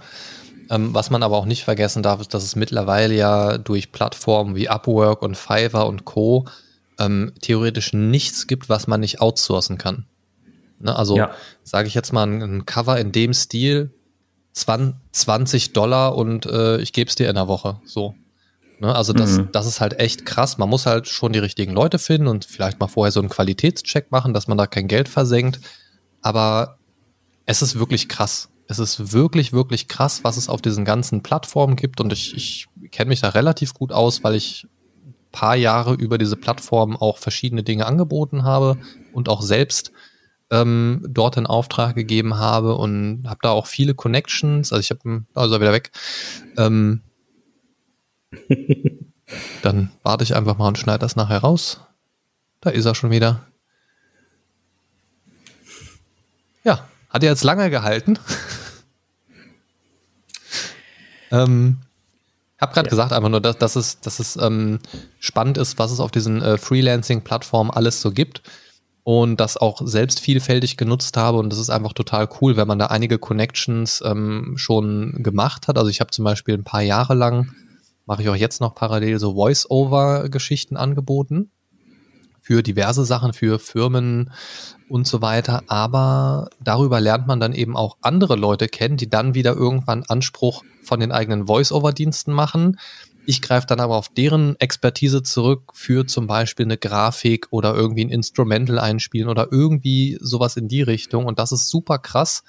ähm, 0.69 0.93
was 0.93 1.11
man 1.11 1.23
aber 1.23 1.37
auch 1.37 1.45
nicht 1.45 1.63
vergessen 1.63 2.03
darf, 2.03 2.21
ist, 2.21 2.35
dass 2.35 2.43
es 2.43 2.57
mittlerweile 2.57 3.15
ja 3.15 3.57
durch 3.57 3.93
Plattformen 3.93 4.57
wie 4.57 4.69
Upwork 4.69 5.23
und 5.23 5.37
Fiverr 5.37 5.87
und 5.87 6.05
Co. 6.05 6.47
Ähm, 6.99 7.33
theoretisch 7.41 7.93
nichts 7.93 8.49
gibt, 8.49 8.69
was 8.69 8.89
man 8.89 8.99
nicht 8.99 9.21
outsourcen 9.21 9.79
kann. 9.79 10.07
Ne, 10.81 10.97
also 10.97 11.17
ja. 11.17 11.31
sage 11.63 11.87
ich 11.87 11.95
jetzt 11.95 12.13
mal 12.13 12.27
ein, 12.27 12.43
ein 12.43 12.67
Cover 12.67 12.99
in 12.99 13.13
dem 13.13 13.33
Stil, 13.33 13.93
20 14.53 15.73
Dollar 15.73 16.17
und 16.17 16.47
äh, 16.47 16.79
ich 16.79 16.93
gebe 16.93 17.09
es 17.09 17.15
dir 17.15 17.29
in 17.29 17.35
der 17.35 17.49
Woche. 17.49 17.81
So. 17.85 18.15
Ne? 18.81 18.95
Also 18.95 19.13
das, 19.13 19.39
mhm. 19.39 19.49
das 19.53 19.67
ist 19.67 19.81
halt 19.81 19.99
echt 19.99 20.27
krass. 20.27 20.59
Man 20.59 20.69
muss 20.69 20.87
halt 20.87 21.09
schon 21.09 21.33
die 21.33 21.39
richtigen 21.39 21.73
Leute 21.73 21.99
finden 21.99 22.27
und 22.27 22.45
vielleicht 22.45 22.81
mal 22.81 22.89
vorher 22.89 23.13
so 23.13 23.21
einen 23.21 23.29
Qualitätscheck 23.29 24.11
machen, 24.11 24.35
dass 24.35 24.49
man 24.49 24.59
da 24.59 24.67
kein 24.67 24.89
Geld 24.89 25.09
versenkt. 25.09 25.61
Aber 26.21 26.79
es 27.47 27.63
ist 27.63 27.79
wirklich 27.79 28.09
krass. 28.09 28.51
Es 28.69 28.79
ist 28.79 29.13
wirklich, 29.13 29.53
wirklich 29.53 29.89
krass, 29.89 30.25
was 30.25 30.37
es 30.37 30.49
auf 30.49 30.63
diesen 30.63 30.85
ganzen 30.85 31.23
Plattformen 31.23 31.77
gibt. 31.77 32.01
Und 32.01 32.13
ich, 32.13 32.35
ich 32.37 32.69
kenne 32.91 33.09
mich 33.09 33.21
da 33.21 33.31
relativ 33.31 33.75
gut 33.75 33.93
aus, 33.93 34.23
weil 34.23 34.35
ich 34.35 34.67
paar 35.33 35.57
Jahre 35.57 35.95
über 35.95 36.19
diese 36.19 36.37
Plattformen 36.37 36.97
auch 36.97 37.17
verschiedene 37.17 37.65
Dinge 37.65 37.87
angeboten 37.87 38.45
habe 38.45 38.77
und 39.13 39.29
auch 39.29 39.43
selbst 39.43 39.91
ähm, 40.53 41.05
dort 41.09 41.39
in 41.39 41.47
Auftrag 41.47 41.97
gegeben 41.97 42.37
habe 42.37 42.77
und 42.77 43.25
habe 43.27 43.41
da 43.43 43.51
auch 43.51 43.67
viele 43.67 43.95
Connections. 43.95 44.73
Also 44.73 44.81
ich 44.81 44.91
habe, 44.91 45.25
also 45.35 45.61
wieder 45.61 45.73
weg. 45.73 45.91
Ähm, 46.59 47.01
dann 49.63 49.91
warte 50.03 50.25
ich 50.25 50.37
einfach 50.37 50.59
mal 50.59 50.69
und 50.69 50.79
schneide 50.79 51.01
das 51.01 51.17
nachher 51.17 51.39
raus. 51.39 51.81
Da 52.61 52.71
ist 52.71 52.85
er 52.85 52.95
schon 52.95 53.11
wieder. 53.11 53.47
Ja, 56.65 56.87
hat 57.09 57.25
er 57.25 57.31
jetzt 57.31 57.45
lange 57.45 57.71
gehalten. 57.71 58.19
ähm, 61.31 61.79
habe 62.61 62.75
gerade 62.75 62.87
ja. 62.87 62.91
gesagt 62.91 63.13
einfach 63.15 63.31
nur, 63.31 63.41
dass, 63.41 63.57
dass 63.57 63.75
es, 63.75 64.01
dass 64.01 64.19
es 64.19 64.37
ähm, 64.37 64.81
spannend 65.19 65.57
ist, 65.57 65.79
was 65.79 65.91
es 65.91 65.99
auf 65.99 66.11
diesen 66.11 66.43
äh, 66.43 66.59
Freelancing-Plattformen 66.59 67.71
alles 67.71 68.03
so 68.03 68.13
gibt 68.13 68.43
und 69.05 69.41
das 69.41 69.57
auch 69.57 69.81
selbst 69.85 70.21
vielfältig 70.21 70.77
genutzt 70.77 71.17
habe 71.17 71.39
und 71.39 71.51
das 71.51 71.59
ist 71.59 71.71
einfach 71.71 71.93
total 71.93 72.29
cool, 72.41 72.57
wenn 72.57 72.69
man 72.69 72.79
da 72.79 72.87
einige 72.87 73.19
Connections 73.19 74.03
ähm, 74.05 74.55
schon 74.57 75.23
gemacht 75.23 75.69
hat. 75.69 75.77
Also 75.77 75.91
ich 75.91 76.01
habe 76.01 76.11
zum 76.11 76.25
Beispiel 76.25 76.55
ein 76.55 76.65
paar 76.65 76.83
Jahre 76.83 77.15
lang, 77.15 77.53
mache 78.07 78.23
ich 78.23 78.29
auch 78.29 78.37
jetzt 78.37 78.61
noch 78.61 78.75
parallel 78.75 79.19
so 79.19 79.35
Voice-Over-Geschichten 79.35 80.77
angeboten 80.77 81.51
für 82.43 82.63
diverse 82.63 83.05
Sachen, 83.05 83.33
für 83.33 83.59
Firmen 83.61 84.33
und 84.89 85.07
so 85.07 85.23
weiter. 85.23 85.63
Aber 85.69 86.51
darüber 86.61 87.01
lernt 87.01 87.27
man 87.29 87.39
dann 87.39 87.53
eben 87.53 87.77
auch 87.77 87.97
andere 88.03 88.35
Leute 88.35 88.67
kennen, 88.67 88.97
die 88.97 89.09
dann 89.09 89.35
wieder 89.35 89.55
irgendwann 89.55 90.03
Anspruch 90.09 90.65
von 90.83 90.99
den 90.99 91.13
eigenen 91.13 91.47
Voice-Over-Diensten 91.47 92.33
machen 92.33 92.79
ich 93.25 93.43
greife 93.43 93.67
dann 93.67 93.81
aber 93.81 93.97
auf 93.97 94.09
deren 94.09 94.59
Expertise 94.59 95.23
zurück 95.23 95.73
für 95.75 96.07
zum 96.07 96.27
Beispiel 96.27 96.67
eine 96.67 96.77
Grafik 96.77 97.47
oder 97.51 97.75
irgendwie 97.75 98.05
ein 98.05 98.11
Instrumental 98.11 98.79
einspielen 98.79 99.29
oder 99.29 99.49
irgendwie 99.51 100.19
sowas 100.21 100.57
in 100.57 100.69
die 100.69 100.83
Richtung. 100.83 101.27
Und 101.27 101.39
das 101.39 101.53
ist 101.53 101.69
super 101.69 101.99
krass. 101.99 102.43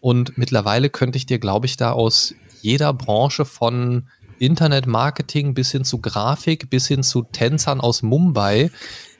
Und 0.00 0.38
mittlerweile 0.38 0.90
könnte 0.90 1.16
ich 1.16 1.26
dir, 1.26 1.38
glaube 1.38 1.66
ich, 1.66 1.76
da 1.76 1.92
aus 1.92 2.34
jeder 2.60 2.92
Branche 2.92 3.44
von 3.44 4.08
Internetmarketing 4.38 5.54
bis 5.54 5.70
hin 5.72 5.84
zu 5.84 6.00
Grafik, 6.00 6.70
bis 6.70 6.86
hin 6.86 7.02
zu 7.02 7.22
Tänzern 7.22 7.80
aus 7.80 8.02
Mumbai, 8.02 8.70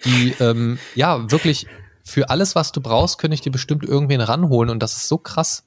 die 0.05 0.35
ähm, 0.41 0.79
ja 0.95 1.31
wirklich 1.31 1.67
für 2.05 2.31
alles, 2.31 2.55
was 2.55 2.73
du 2.73 2.81
brauchst, 2.81 3.19
könnte 3.19 3.35
ich 3.35 3.41
dir 3.41 3.53
bestimmt 3.53 3.85
irgendwen 3.85 4.21
ranholen. 4.21 4.71
Und 4.71 4.83
das 4.83 4.97
ist 4.97 5.09
so 5.09 5.19
krass. 5.19 5.65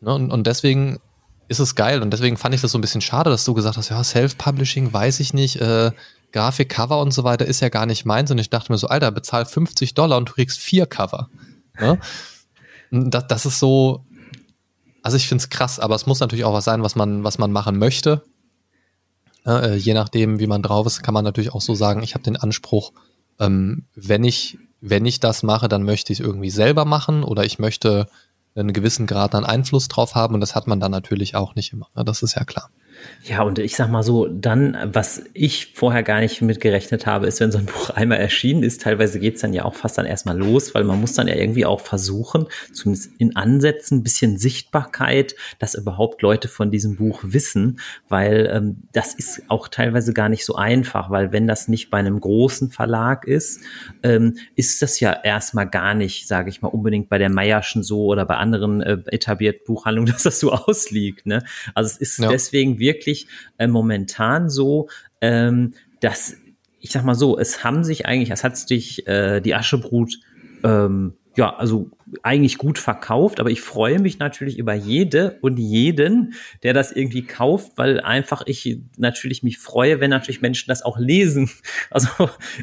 Ne? 0.00 0.14
Und, 0.14 0.30
und 0.32 0.46
deswegen 0.46 0.98
ist 1.50 1.58
es 1.58 1.74
geil. 1.74 2.00
Und 2.00 2.12
deswegen 2.12 2.36
fand 2.36 2.54
ich 2.54 2.60
das 2.60 2.70
so 2.70 2.78
ein 2.78 2.80
bisschen 2.80 3.00
schade, 3.00 3.28
dass 3.28 3.44
du 3.44 3.54
gesagt 3.54 3.76
hast, 3.76 3.88
ja, 3.88 4.02
Self-Publishing 4.02 4.92
weiß 4.92 5.18
ich 5.18 5.34
nicht, 5.34 5.56
äh, 5.56 5.90
Grafik, 6.30 6.68
Cover 6.68 7.00
und 7.00 7.12
so 7.12 7.24
weiter 7.24 7.44
ist 7.44 7.58
ja 7.58 7.68
gar 7.68 7.86
nicht 7.86 8.04
meins. 8.04 8.30
Und 8.30 8.38
ich 8.38 8.50
dachte 8.50 8.70
mir 8.70 8.78
so, 8.78 8.86
Alter, 8.86 9.10
bezahl 9.10 9.44
50 9.44 9.94
Dollar 9.94 10.16
und 10.18 10.28
du 10.28 10.34
kriegst 10.34 10.60
vier 10.60 10.86
Cover. 10.86 11.28
Ne? 11.80 11.98
Das, 12.92 13.26
das 13.26 13.46
ist 13.46 13.58
so, 13.58 14.04
also 15.02 15.16
ich 15.16 15.26
finde 15.26 15.42
es 15.42 15.50
krass, 15.50 15.80
aber 15.80 15.96
es 15.96 16.06
muss 16.06 16.20
natürlich 16.20 16.44
auch 16.44 16.52
was 16.52 16.64
sein, 16.64 16.84
was 16.84 16.94
man, 16.94 17.24
was 17.24 17.38
man 17.38 17.50
machen 17.50 17.78
möchte. 17.78 18.22
Äh, 19.44 19.74
je 19.74 19.94
nachdem, 19.94 20.38
wie 20.38 20.46
man 20.46 20.62
drauf 20.62 20.86
ist, 20.86 21.02
kann 21.02 21.14
man 21.14 21.24
natürlich 21.24 21.52
auch 21.52 21.62
so 21.62 21.74
sagen, 21.74 22.04
ich 22.04 22.14
habe 22.14 22.22
den 22.22 22.36
Anspruch, 22.36 22.92
ähm, 23.40 23.86
wenn 23.96 24.22
ich, 24.22 24.56
wenn 24.80 25.04
ich 25.04 25.18
das 25.18 25.42
mache, 25.42 25.66
dann 25.66 25.82
möchte 25.82 26.12
ich 26.12 26.20
es 26.20 26.24
irgendwie 26.24 26.50
selber 26.50 26.84
machen 26.84 27.24
oder 27.24 27.44
ich 27.44 27.58
möchte 27.58 28.06
einen 28.60 28.72
gewissen 28.72 29.06
Grad 29.06 29.34
an 29.34 29.44
Einfluss 29.44 29.88
drauf 29.88 30.14
haben 30.14 30.34
und 30.34 30.40
das 30.40 30.54
hat 30.54 30.66
man 30.66 30.80
dann 30.80 30.90
natürlich 30.90 31.34
auch 31.34 31.54
nicht 31.54 31.72
immer. 31.72 31.88
Ne? 31.94 32.04
Das 32.04 32.22
ist 32.22 32.36
ja 32.36 32.44
klar. 32.44 32.70
Ja, 33.22 33.42
und 33.42 33.58
ich 33.58 33.76
sag 33.76 33.90
mal 33.90 34.02
so, 34.02 34.26
dann, 34.26 34.76
was 34.92 35.22
ich 35.34 35.72
vorher 35.74 36.02
gar 36.02 36.20
nicht 36.20 36.40
mitgerechnet 36.40 37.06
habe, 37.06 37.26
ist, 37.26 37.38
wenn 37.40 37.52
so 37.52 37.58
ein 37.58 37.66
Buch 37.70 37.90
einmal 37.90 38.18
erschienen 38.18 38.62
ist, 38.62 38.82
teilweise 38.82 39.20
geht's 39.20 39.42
dann 39.42 39.52
ja 39.52 39.64
auch 39.64 39.74
fast 39.74 39.98
dann 39.98 40.06
erstmal 40.06 40.38
los, 40.38 40.74
weil 40.74 40.84
man 40.84 41.00
muss 41.00 41.12
dann 41.12 41.28
ja 41.28 41.34
irgendwie 41.34 41.66
auch 41.66 41.80
versuchen, 41.80 42.46
zumindest 42.72 43.10
in 43.18 43.36
Ansätzen, 43.36 43.98
ein 43.98 44.02
bisschen 44.02 44.38
Sichtbarkeit, 44.38 45.34
dass 45.58 45.74
überhaupt 45.74 46.22
Leute 46.22 46.48
von 46.48 46.70
diesem 46.70 46.96
Buch 46.96 47.20
wissen, 47.22 47.80
weil 48.08 48.50
ähm, 48.52 48.82
das 48.92 49.14
ist 49.14 49.42
auch 49.48 49.68
teilweise 49.68 50.14
gar 50.14 50.28
nicht 50.28 50.46
so 50.46 50.54
einfach, 50.54 51.10
weil 51.10 51.32
wenn 51.32 51.46
das 51.46 51.68
nicht 51.68 51.90
bei 51.90 51.98
einem 51.98 52.20
großen 52.20 52.70
Verlag 52.70 53.26
ist, 53.26 53.60
ähm, 54.02 54.38
ist 54.56 54.80
das 54.80 54.98
ja 55.00 55.12
erstmal 55.12 55.68
gar 55.68 55.94
nicht, 55.94 56.26
sage 56.26 56.48
ich 56.48 56.62
mal, 56.62 56.68
unbedingt 56.68 57.08
bei 57.08 57.18
der 57.18 57.30
Meierschen 57.30 57.82
so 57.82 58.06
oder 58.06 58.24
bei 58.24 58.36
anderen 58.36 58.80
äh, 58.80 58.98
etablierten 59.06 59.64
Buchhandlungen, 59.66 60.10
dass 60.12 60.22
das 60.22 60.40
so 60.40 60.52
ausliegt. 60.52 61.26
Ne? 61.26 61.44
Also 61.74 61.88
es 61.88 61.96
ist 61.98 62.18
ja. 62.18 62.28
deswegen 62.28 62.78
wirklich 62.78 62.89
wirklich 62.94 63.26
äh, 63.58 63.66
momentan 63.66 64.48
so, 64.48 64.88
ähm, 65.20 65.74
dass 66.00 66.36
ich 66.82 66.90
sag 66.92 67.04
mal 67.04 67.14
so, 67.14 67.38
es 67.38 67.62
haben 67.62 67.84
sich 67.84 68.06
eigentlich, 68.06 68.30
es 68.30 68.42
hat 68.42 68.56
sich 68.56 69.06
äh, 69.06 69.40
die 69.40 69.54
Aschebrut 69.54 70.18
ähm, 70.64 71.14
ja, 71.36 71.54
also 71.56 71.90
eigentlich 72.22 72.58
gut 72.58 72.78
verkauft, 72.78 73.38
aber 73.38 73.50
ich 73.50 73.60
freue 73.60 74.00
mich 74.00 74.18
natürlich 74.18 74.58
über 74.58 74.74
jede 74.74 75.38
und 75.42 75.58
jeden, 75.58 76.34
der 76.62 76.74
das 76.74 76.90
irgendwie 76.90 77.22
kauft, 77.22 77.72
weil 77.76 78.00
einfach 78.00 78.42
ich 78.46 78.80
natürlich 78.96 79.42
mich 79.42 79.58
freue, 79.58 80.00
wenn 80.00 80.10
natürlich 80.10 80.40
Menschen 80.40 80.68
das 80.68 80.82
auch 80.82 80.98
lesen. 80.98 81.50
Also 81.90 82.08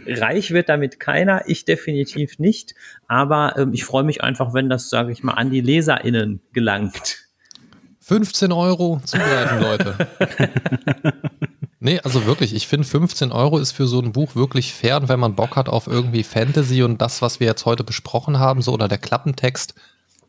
reich 0.06 0.52
wird 0.52 0.70
damit 0.70 0.99
keiner, 0.99 1.44
ich 1.48 1.66
definitiv 1.66 2.40
nicht, 2.40 2.76
aber 3.08 3.56
ähm, 3.58 3.74
ich 3.74 3.84
freue 3.84 4.04
mich 4.04 4.24
einfach, 4.24 4.54
wenn 4.54 4.70
das, 4.70 4.90
sage 4.90 5.12
ich 5.12 5.24
mal, 5.24 5.34
an 5.34 5.49
die 5.49 5.62
LeserInnen 5.62 6.41
gelangt. 6.54 7.27
15 8.08 8.54
Euro 8.54 9.02
zugreifen, 9.04 9.60
Leute. 9.60 10.08
nee, 11.82 12.00
also 12.00 12.26
wirklich, 12.26 12.56
ich 12.56 12.66
finde 12.66 12.88
15 12.88 13.34
Euro 13.34 13.58
ist 13.58 13.74
für 13.74 13.86
so 13.86 14.00
ein 14.00 14.14
Buch 14.14 14.34
wirklich 14.34 14.74
fair 14.74 14.96
und 14.96 15.10
wenn 15.10 15.20
man 15.20 15.36
Bock 15.36 15.58
hat 15.58 15.68
auf 15.68 15.88
irgendwie 15.88 16.24
Fantasy 16.24 16.84
und 16.84 17.02
das, 17.02 17.22
was 17.22 17.42
wir 17.42 17.48
jetzt 17.48 17.66
heute 17.66 17.84
besprochen 17.84 18.40
haben, 18.40 18.62
so 18.62 18.72
oder 18.72 18.88
der 18.88 18.98
Klappentext 18.98 19.74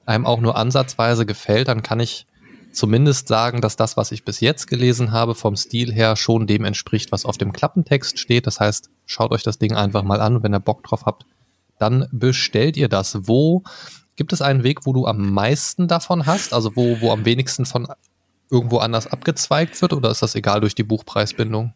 einem 0.06 0.26
auch 0.26 0.40
nur 0.40 0.56
ansatzweise 0.56 1.24
gefällt, 1.24 1.68
dann 1.68 1.84
kann 1.84 2.00
ich 2.00 2.26
zumindest 2.72 3.28
sagen, 3.28 3.60
dass 3.60 3.76
das, 3.76 3.96
was 3.96 4.10
ich 4.10 4.24
bis 4.24 4.40
jetzt 4.40 4.66
gelesen 4.66 5.12
habe, 5.12 5.36
vom 5.36 5.54
Stil 5.54 5.92
her 5.92 6.16
schon 6.16 6.48
dem 6.48 6.64
entspricht, 6.64 7.12
was 7.12 7.24
auf 7.24 7.38
dem 7.38 7.52
Klappentext 7.52 8.18
steht. 8.18 8.48
Das 8.48 8.58
heißt, 8.58 8.90
schaut 9.06 9.30
euch 9.30 9.44
das 9.44 9.58
Ding 9.58 9.76
einfach 9.76 10.02
mal 10.02 10.20
an, 10.20 10.42
wenn 10.42 10.52
ihr 10.52 10.58
Bock 10.58 10.82
drauf 10.82 11.06
habt, 11.06 11.26
dann 11.78 12.08
bestellt 12.10 12.76
ihr 12.76 12.88
das. 12.88 13.28
Wo 13.28 13.62
Gibt 14.18 14.32
es 14.32 14.42
einen 14.42 14.64
Weg, 14.64 14.84
wo 14.84 14.92
du 14.92 15.06
am 15.06 15.32
meisten 15.32 15.86
davon 15.86 16.26
hast? 16.26 16.52
Also 16.52 16.74
wo, 16.74 17.00
wo 17.00 17.12
am 17.12 17.24
wenigsten 17.24 17.66
von 17.66 17.86
irgendwo 18.50 18.78
anders 18.78 19.06
abgezweigt 19.06 19.80
wird? 19.80 19.92
Oder 19.92 20.10
ist 20.10 20.22
das 20.22 20.34
egal 20.34 20.60
durch 20.60 20.74
die 20.74 20.82
Buchpreisbindung? 20.82 21.72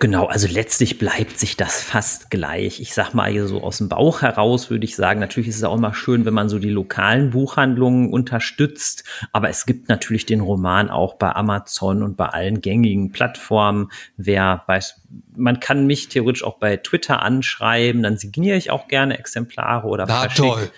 Genau, 0.00 0.26
also 0.26 0.48
letztlich 0.48 0.98
bleibt 0.98 1.38
sich 1.38 1.56
das 1.56 1.82
fast 1.82 2.30
gleich. 2.30 2.80
Ich 2.80 2.94
sag 2.94 3.12
mal 3.12 3.30
hier 3.30 3.46
so 3.46 3.62
aus 3.62 3.78
dem 3.78 3.90
Bauch 3.90 4.22
heraus 4.22 4.70
würde 4.70 4.86
ich 4.86 4.96
sagen, 4.96 5.20
natürlich 5.20 5.50
ist 5.50 5.56
es 5.56 5.62
auch 5.62 5.76
immer 5.76 5.92
schön, 5.92 6.24
wenn 6.24 6.32
man 6.32 6.48
so 6.48 6.58
die 6.58 6.70
lokalen 6.70 7.30
Buchhandlungen 7.30 8.10
unterstützt, 8.10 9.04
aber 9.32 9.50
es 9.50 9.66
gibt 9.66 9.90
natürlich 9.90 10.24
den 10.24 10.40
Roman 10.40 10.88
auch 10.88 11.14
bei 11.14 11.34
Amazon 11.34 12.02
und 12.02 12.16
bei 12.16 12.26
allen 12.26 12.62
gängigen 12.62 13.12
Plattformen. 13.12 13.90
Wer 14.16 14.62
weiß, 14.66 15.02
man 15.36 15.60
kann 15.60 15.86
mich 15.86 16.08
theoretisch 16.08 16.44
auch 16.44 16.56
bei 16.58 16.78
Twitter 16.78 17.20
anschreiben, 17.20 18.02
dann 18.02 18.16
signiere 18.16 18.56
ich 18.56 18.70
auch 18.70 18.88
gerne 18.88 19.18
Exemplare 19.18 19.86
oder 19.86 20.06
Na, 20.08 20.28
toll. 20.28 20.70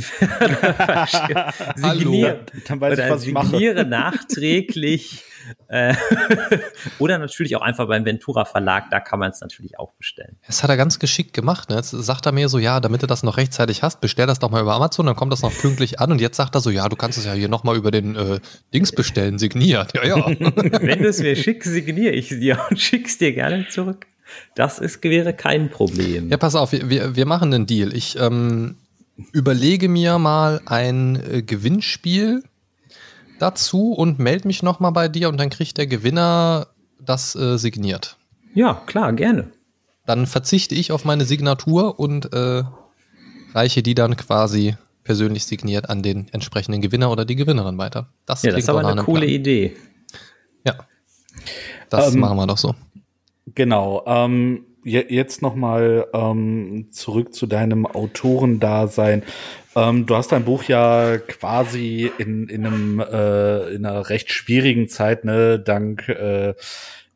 signiere, 1.76 2.46
Dann 2.66 2.80
weiß 2.80 2.98
ich, 2.98 3.10
was 3.10 3.26
ich 3.26 3.34
signiere 3.34 3.84
nachträglich. 3.84 5.24
Äh, 5.68 5.94
oder 6.98 7.18
natürlich 7.18 7.56
auch 7.56 7.60
einfach 7.60 7.86
beim 7.86 8.04
Ventura 8.04 8.44
Verlag, 8.44 8.90
da 8.90 9.00
kann 9.00 9.18
man 9.18 9.30
es 9.30 9.40
natürlich 9.40 9.78
auch 9.78 9.92
bestellen. 9.94 10.36
Das 10.46 10.62
hat 10.62 10.70
er 10.70 10.76
ganz 10.76 10.98
geschickt 10.98 11.34
gemacht. 11.34 11.70
Ne? 11.70 11.76
Jetzt 11.76 11.90
sagt 11.90 12.26
er 12.26 12.32
mir 12.32 12.48
so, 12.48 12.58
ja, 12.58 12.80
damit 12.80 13.02
du 13.02 13.06
das 13.06 13.22
noch 13.22 13.36
rechtzeitig 13.36 13.82
hast, 13.82 14.00
bestell 14.00 14.26
das 14.26 14.38
doch 14.38 14.50
mal 14.50 14.62
über 14.62 14.74
Amazon, 14.74 15.06
dann 15.06 15.16
kommt 15.16 15.32
das 15.32 15.42
noch 15.42 15.52
pünktlich 15.52 16.00
an 16.00 16.10
und 16.12 16.20
jetzt 16.20 16.36
sagt 16.36 16.54
er 16.54 16.60
so, 16.60 16.70
ja, 16.70 16.88
du 16.88 16.96
kannst 16.96 17.18
es 17.18 17.26
ja 17.26 17.32
hier 17.32 17.48
nochmal 17.48 17.76
über 17.76 17.90
den 17.90 18.16
äh, 18.16 18.40
Dings 18.74 18.92
bestellen, 18.92 19.38
signiert. 19.38 19.92
Ja, 19.94 20.04
ja. 20.04 20.26
Wenn 20.36 21.02
du 21.02 21.08
es 21.08 21.20
mir 21.20 21.36
schickst, 21.36 21.70
signiere 21.70 22.12
ich 22.12 22.28
dir 22.28 22.58
und 22.70 22.80
schick's 22.80 23.18
dir 23.18 23.32
gerne 23.32 23.68
zurück. 23.68 24.06
Das 24.54 24.78
ist, 24.78 25.02
wäre 25.04 25.32
kein 25.32 25.70
Problem. 25.70 26.28
Ja, 26.28 26.36
pass 26.36 26.54
auf, 26.54 26.72
wir, 26.72 27.14
wir 27.14 27.26
machen 27.26 27.54
einen 27.54 27.66
Deal. 27.66 27.94
Ich 27.94 28.18
ähm, 28.18 28.76
überlege 29.32 29.88
mir 29.88 30.18
mal 30.18 30.60
ein 30.66 31.16
äh, 31.16 31.42
Gewinnspiel 31.42 32.42
dazu 33.38 33.92
und 33.92 34.18
melde 34.18 34.46
mich 34.46 34.62
nochmal 34.62 34.92
bei 34.92 35.08
dir 35.08 35.28
und 35.28 35.38
dann 35.38 35.50
kriegt 35.50 35.78
der 35.78 35.86
Gewinner 35.86 36.68
das 36.98 37.34
äh, 37.34 37.58
signiert. 37.58 38.16
Ja, 38.54 38.82
klar, 38.86 39.12
gerne. 39.12 39.48
Dann 40.06 40.26
verzichte 40.26 40.74
ich 40.74 40.92
auf 40.92 41.04
meine 41.04 41.24
Signatur 41.24 41.98
und 41.98 42.32
äh, 42.32 42.62
reiche 43.54 43.82
die 43.82 43.94
dann 43.94 44.16
quasi 44.16 44.76
persönlich 45.04 45.44
signiert 45.44 45.88
an 45.88 46.02
den 46.02 46.28
entsprechenden 46.32 46.80
Gewinner 46.80 47.10
oder 47.10 47.24
die 47.24 47.36
Gewinnerin 47.36 47.78
weiter. 47.78 48.08
Das, 48.24 48.42
ja, 48.42 48.50
das 48.50 48.60
ist 48.60 48.68
aber 48.68 48.86
eine 48.86 49.02
coole 49.02 49.20
Plan. 49.20 49.32
Idee. 49.32 49.76
Ja, 50.64 50.74
das 51.90 52.14
ähm, 52.14 52.20
machen 52.20 52.36
wir 52.36 52.46
doch 52.46 52.58
so. 52.58 52.74
Genau. 53.54 54.02
Ähm, 54.06 54.64
jetzt 54.86 55.42
nochmal 55.42 56.06
ähm, 56.14 56.88
zurück 56.92 57.34
zu 57.34 57.46
deinem 57.46 57.86
Autorendasein. 57.86 59.22
Ähm, 59.74 60.06
du 60.06 60.14
hast 60.14 60.32
dein 60.32 60.44
Buch 60.44 60.64
ja 60.64 61.18
quasi 61.18 62.10
in, 62.18 62.48
in, 62.48 62.66
einem, 62.66 63.00
äh, 63.00 63.74
in 63.74 63.84
einer 63.84 64.08
recht 64.08 64.30
schwierigen 64.30 64.88
Zeit, 64.88 65.24
ne, 65.24 65.58
dank, 65.58 66.08
äh, 66.08 66.54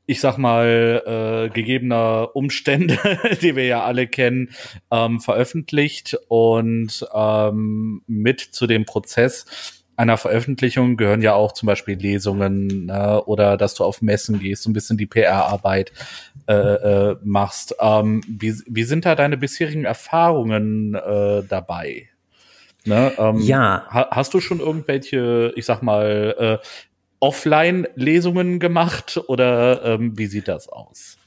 ich 0.06 0.20
sag 0.20 0.38
mal, 0.38 1.02
äh, 1.06 1.54
gegebener 1.54 2.30
Umstände, 2.34 2.98
die 3.42 3.54
wir 3.54 3.66
ja 3.66 3.84
alle 3.84 4.08
kennen, 4.08 4.50
ähm, 4.90 5.20
veröffentlicht 5.20 6.18
und 6.26 7.06
ähm, 7.14 8.02
mit 8.08 8.40
zu 8.40 8.66
dem 8.66 8.84
Prozess 8.84 9.79
einer 10.00 10.16
Veröffentlichung 10.16 10.96
gehören 10.96 11.20
ja 11.20 11.34
auch 11.34 11.52
zum 11.52 11.66
Beispiel 11.66 11.96
Lesungen 11.96 12.86
ne, 12.86 13.22
oder 13.24 13.58
dass 13.58 13.74
du 13.74 13.84
auf 13.84 14.00
Messen 14.00 14.40
gehst, 14.40 14.62
so 14.62 14.70
ein 14.70 14.72
bisschen 14.72 14.96
die 14.96 15.06
PR-Arbeit 15.06 15.92
äh, 16.48 16.54
äh, 16.54 17.16
machst. 17.22 17.74
Ähm, 17.80 18.22
wie, 18.26 18.54
wie 18.66 18.84
sind 18.84 19.04
da 19.04 19.14
deine 19.14 19.36
bisherigen 19.36 19.84
Erfahrungen 19.84 20.94
äh, 20.94 21.42
dabei? 21.46 22.08
Ne, 22.86 23.12
ähm, 23.18 23.40
ja. 23.40 23.84
Ha 23.90 24.08
hast 24.10 24.32
du 24.32 24.40
schon 24.40 24.60
irgendwelche, 24.60 25.52
ich 25.54 25.66
sag 25.66 25.82
mal, 25.82 26.60
äh, 26.62 26.66
Offline-Lesungen 27.20 28.58
gemacht 28.58 29.20
oder 29.28 29.84
ähm, 29.84 30.16
wie 30.16 30.26
sieht 30.26 30.48
das 30.48 30.68
aus? 30.70 31.19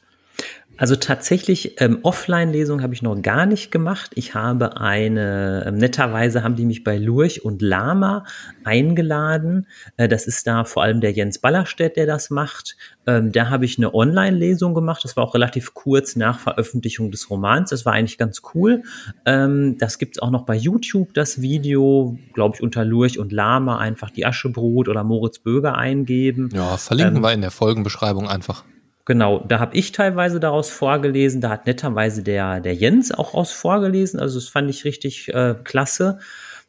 Also 0.76 0.96
tatsächlich 0.96 1.80
ähm, 1.82 2.00
Offline-Lesung 2.02 2.82
habe 2.82 2.96
ich 2.96 3.04
noch 3.04 3.22
gar 3.22 3.46
nicht 3.46 3.72
gemacht. 3.72 4.12
Ich 4.16 4.34
habe 4.34 4.78
eine, 4.78 5.66
ähm, 5.68 5.78
netterweise 5.78 6.44
haben 6.44 6.56
die 6.56 6.66
mich 6.66 6.84
bei 6.84 6.98
Lurch 6.98 7.46
und 7.46 7.62
Lama 7.62 8.26
eingeladen. 8.64 9.68
Äh, 9.98 10.08
das 10.08 10.26
ist 10.26 10.48
da 10.48 10.66
vor 10.66 10.82
allem 10.82 11.00
der 11.00 11.12
Jens 11.12 11.38
Ballerstedt, 11.38 11.96
der 11.96 12.08
das 12.08 12.32
macht. 12.32 12.76
Ähm, 13.06 13.32
da 13.32 13.50
habe 13.50 13.66
ich 13.66 13.78
eine 13.78 13.94
Online-Lesung 13.94 14.74
gemacht. 14.74 15.04
Das 15.04 15.16
war 15.16 15.24
auch 15.24 15.36
relativ 15.36 15.76
kurz 15.76 16.16
nach 16.16 16.40
Veröffentlichung 16.40 17.12
des 17.12 17.30
Romans. 17.30 17.70
Das 17.70 17.86
war 17.86 17.94
eigentlich 17.94 18.18
ganz 18.18 18.42
cool. 18.56 18.82
Ähm, 19.26 19.78
das 19.78 20.00
gibt's 20.00 20.20
auch 20.20 20.32
noch 20.32 20.44
bei 20.44 20.56
YouTube, 20.56 21.14
das 21.14 21.42
Video, 21.42 22.18
glaube 22.34 22.56
ich, 22.56 22.64
unter 22.64 22.84
Lurch 22.84 23.20
und 23.20 23.32
Lama 23.32 23.78
einfach 23.78 24.10
die 24.10 24.26
Aschebrut 24.26 24.90
oder 24.90 25.04
Moritz 25.04 25.38
Böger 25.38 25.78
eingeben. 25.78 26.50
Ja, 26.52 26.78
verlinken 26.78 27.18
ähm, 27.18 27.24
wir 27.24 27.32
in 27.32 27.42
der 27.42 27.52
Folgenbeschreibung 27.52 28.28
einfach. 28.28 28.64
Genau, 29.06 29.40
da 29.40 29.60
habe 29.60 29.76
ich 29.76 29.92
teilweise 29.92 30.40
daraus 30.40 30.70
vorgelesen, 30.70 31.42
da 31.42 31.50
hat 31.50 31.68
netterweise 31.68 32.24
der, 32.24 32.62
der 32.62 32.74
Jens 32.74 33.12
auch 33.12 33.34
aus 33.34 33.52
vorgelesen, 33.52 34.18
also 34.18 34.40
das 34.40 34.48
fand 34.48 34.70
ich 34.70 34.86
richtig 34.86 35.28
äh, 35.34 35.56
klasse. 35.62 36.20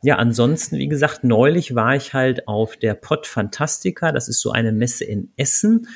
Ja, 0.03 0.17
ansonsten, 0.17 0.77
wie 0.79 0.89
gesagt, 0.89 1.23
neulich 1.23 1.77
war 1.77 1.95
ich 1.95 2.13
halt 2.13 2.49
auf 2.49 2.77
der 2.77 2.95
Pod 2.95 3.27
Fantastica, 3.27 4.11
das 4.11 4.29
ist 4.29 4.41
so 4.41 4.51
eine 4.51 4.73
Messe 4.73 5.05
in 5.05 5.33
Essen 5.37 5.87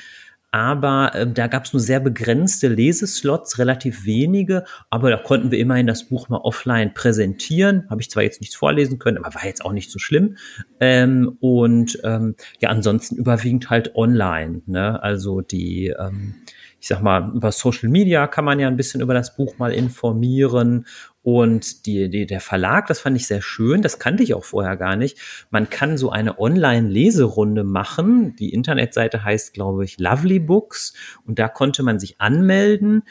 aber 0.51 1.13
äh, 1.13 1.27
da 1.31 1.47
gab 1.47 1.65
es 1.65 1.73
nur 1.73 1.79
sehr 1.79 1.99
begrenzte 1.99 2.67
Leseslots, 2.67 3.59
relativ 3.59 4.05
wenige, 4.05 4.63
aber 4.89 5.09
da 5.09 5.17
konnten 5.17 5.51
wir 5.51 5.59
immerhin 5.59 5.87
das 5.87 6.05
Buch 6.05 6.29
mal 6.29 6.37
offline 6.37 6.93
präsentieren. 6.93 7.85
Habe 7.89 8.01
ich 8.01 8.09
zwar 8.09 8.23
jetzt 8.23 8.41
nichts 8.41 8.55
vorlesen 8.55 8.99
können, 8.99 9.17
aber 9.17 9.35
war 9.35 9.45
jetzt 9.45 9.63
auch 9.63 9.73
nicht 9.73 9.91
so 9.91 9.99
schlimm. 9.99 10.37
Ähm, 10.79 11.37
und 11.39 11.99
ähm, 12.03 12.35
ja, 12.59 12.69
ansonsten 12.69 13.15
überwiegend 13.15 13.69
halt 13.69 13.95
online. 13.95 14.61
Ne? 14.65 15.01
Also 15.01 15.41
die 15.41 15.87
ähm, 15.87 16.35
ich 16.81 16.87
sag 16.87 17.01
mal, 17.01 17.31
über 17.35 17.51
Social 17.51 17.89
Media 17.89 18.27
kann 18.27 18.45
man 18.45 18.59
ja 18.59 18.67
ein 18.67 18.77
bisschen 18.77 19.01
über 19.01 19.13
das 19.13 19.35
Buch 19.35 19.57
mal 19.57 19.73
informieren. 19.73 20.85
Und 21.21 21.85
die, 21.85 22.09
die, 22.09 22.25
der 22.25 22.39
Verlag, 22.39 22.87
das 22.87 23.01
fand 23.01 23.17
ich 23.17 23.27
sehr 23.27 23.41
schön, 23.41 23.81
das 23.81 23.99
kannte 23.99 24.23
ich 24.23 24.33
auch 24.33 24.45
vorher 24.45 24.77
gar 24.77 24.95
nicht. 24.95 25.17
Man 25.49 25.69
kann 25.69 25.97
so 25.97 26.11
eine 26.11 26.39
Online-Leserunde 26.39 27.63
machen. 27.63 28.35
Die 28.37 28.53
Internetseite 28.53 29.23
heißt, 29.23 29.53
glaube 29.53 29.83
ich, 29.83 29.99
Lovely 29.99 30.39
Books. 30.39 30.93
Und 31.25 31.37
da 31.37 31.49
konnte 31.49 31.83
man 31.83 31.99
sich 31.99 32.21
anmelden. 32.21 33.03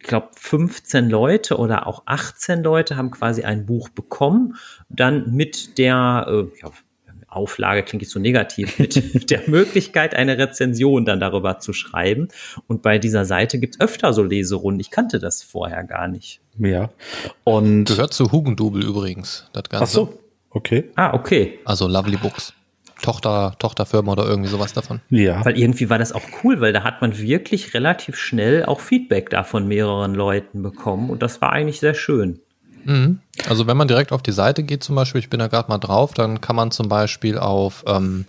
Ich 0.00 0.08
glaube, 0.08 0.30
15 0.34 1.10
Leute 1.10 1.58
oder 1.58 1.86
auch 1.86 2.02
18 2.06 2.62
Leute 2.62 2.96
haben 2.96 3.10
quasi 3.10 3.44
ein 3.44 3.66
Buch 3.66 3.90
bekommen. 3.90 4.56
Dann 4.88 5.32
mit 5.32 5.78
der, 5.78 6.26
äh, 6.28 6.60
ja, 6.60 6.70
Auflage 7.36 7.82
klingt 7.82 8.02
jetzt 8.02 8.12
so 8.12 8.20
negativ, 8.20 8.78
mit 8.78 9.30
der 9.30 9.42
Möglichkeit, 9.46 10.14
eine 10.14 10.38
Rezension 10.38 11.04
dann 11.04 11.20
darüber 11.20 11.58
zu 11.58 11.72
schreiben. 11.72 12.28
Und 12.66 12.82
bei 12.82 12.98
dieser 12.98 13.24
Seite 13.24 13.58
gibt's 13.58 13.80
öfter 13.80 14.12
so 14.12 14.22
Leserunden. 14.22 14.80
Ich 14.80 14.90
kannte 14.90 15.18
das 15.18 15.42
vorher 15.42 15.84
gar 15.84 16.08
nicht. 16.08 16.40
Ja. 16.58 16.90
Und 17.44 17.84
gehört 17.84 18.12
zu 18.12 18.32
Hugendubel 18.32 18.84
übrigens, 18.84 19.48
das 19.52 19.64
Ganze. 19.64 19.84
Ach 19.84 19.88
so, 19.88 20.18
okay. 20.50 20.90
Ah, 20.94 21.14
okay. 21.14 21.58
Also 21.64 21.88
Lovely 21.88 22.16
Books. 22.16 22.54
Tochter, 23.02 23.56
Tochterfirma 23.58 24.12
oder 24.12 24.26
irgendwie 24.26 24.48
sowas 24.48 24.72
davon. 24.72 25.00
Ja. 25.10 25.44
Weil 25.44 25.58
irgendwie 25.58 25.90
war 25.90 25.98
das 25.98 26.12
auch 26.12 26.22
cool, 26.42 26.60
weil 26.60 26.72
da 26.72 26.84
hat 26.84 27.00
man 27.02 27.18
wirklich 27.18 27.74
relativ 27.74 28.16
schnell 28.16 28.64
auch 28.64 28.80
Feedback 28.80 29.28
da 29.28 29.42
von 29.42 29.66
mehreren 29.66 30.14
Leuten 30.14 30.62
bekommen 30.62 31.10
und 31.10 31.20
das 31.20 31.40
war 31.40 31.52
eigentlich 31.52 31.80
sehr 31.80 31.94
schön. 31.94 32.38
Mhm. 32.84 33.20
Also 33.48 33.66
wenn 33.66 33.76
man 33.76 33.88
direkt 33.88 34.12
auf 34.12 34.22
die 34.22 34.32
Seite 34.32 34.62
geht 34.62 34.82
zum 34.84 34.94
Beispiel, 34.94 35.20
ich 35.20 35.30
bin 35.30 35.40
da 35.40 35.48
gerade 35.48 35.68
mal 35.68 35.78
drauf, 35.78 36.14
dann 36.14 36.40
kann 36.40 36.56
man 36.56 36.70
zum 36.70 36.88
Beispiel 36.88 37.38
auf 37.38 37.84
ähm, 37.86 38.26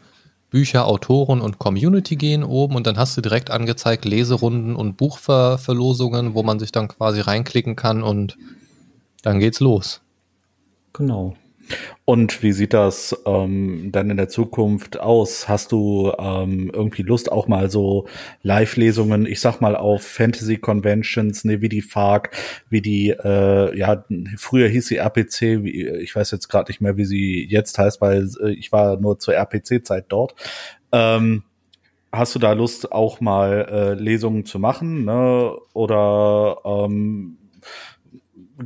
Bücher, 0.49 0.85
Autoren 0.85 1.41
und 1.41 1.57
Community 1.57 2.15
gehen 2.15 2.43
oben 2.43 2.75
und 2.75 2.85
dann 2.85 2.97
hast 2.97 3.17
du 3.17 3.21
direkt 3.21 3.49
angezeigt 3.49 4.05
Leserunden 4.05 4.75
und 4.75 4.97
Buchverlosungen, 4.97 6.35
wo 6.35 6.43
man 6.43 6.59
sich 6.59 6.71
dann 6.71 6.87
quasi 6.87 7.21
reinklicken 7.21 7.75
kann 7.75 8.03
und 8.03 8.37
dann 9.23 9.39
geht's 9.39 9.59
los. 9.59 10.01
Genau. 10.93 11.35
Und 12.05 12.43
wie 12.43 12.51
sieht 12.51 12.73
das 12.73 13.17
ähm, 13.25 13.89
dann 13.93 14.09
in 14.09 14.17
der 14.17 14.27
Zukunft 14.27 14.99
aus? 14.99 15.47
Hast 15.47 15.71
du 15.71 16.11
ähm, 16.19 16.69
irgendwie 16.73 17.01
Lust, 17.01 17.31
auch 17.31 17.47
mal 17.47 17.69
so 17.69 18.07
Live-Lesungen, 18.41 19.25
ich 19.25 19.39
sag 19.39 19.61
mal, 19.61 19.77
auf 19.77 20.03
Fantasy-Conventions, 20.03 21.45
ne, 21.45 21.61
wie 21.61 21.69
die 21.69 21.81
FARC, 21.81 22.31
wie 22.69 22.81
die, 22.81 23.11
äh, 23.11 23.77
ja, 23.77 24.03
früher 24.37 24.67
hieß 24.67 24.87
sie 24.87 24.97
RPC, 24.97 25.63
wie, 25.63 25.87
ich 25.87 26.13
weiß 26.13 26.31
jetzt 26.31 26.49
gerade 26.49 26.69
nicht 26.69 26.81
mehr, 26.81 26.97
wie 26.97 27.05
sie 27.05 27.47
jetzt 27.49 27.79
heißt, 27.79 28.01
weil 28.01 28.29
äh, 28.41 28.51
ich 28.51 28.73
war 28.73 28.97
nur 28.99 29.19
zur 29.19 29.35
RPC-Zeit 29.35 30.07
dort. 30.09 30.35
Ähm, 30.91 31.43
hast 32.11 32.35
du 32.35 32.39
da 32.39 32.51
Lust, 32.51 32.91
auch 32.91 33.21
mal 33.21 33.67
äh, 33.71 33.93
Lesungen 33.93 34.45
zu 34.45 34.59
machen? 34.59 35.05
Ne? 35.05 35.55
Oder 35.71 36.57
ähm, 36.65 37.37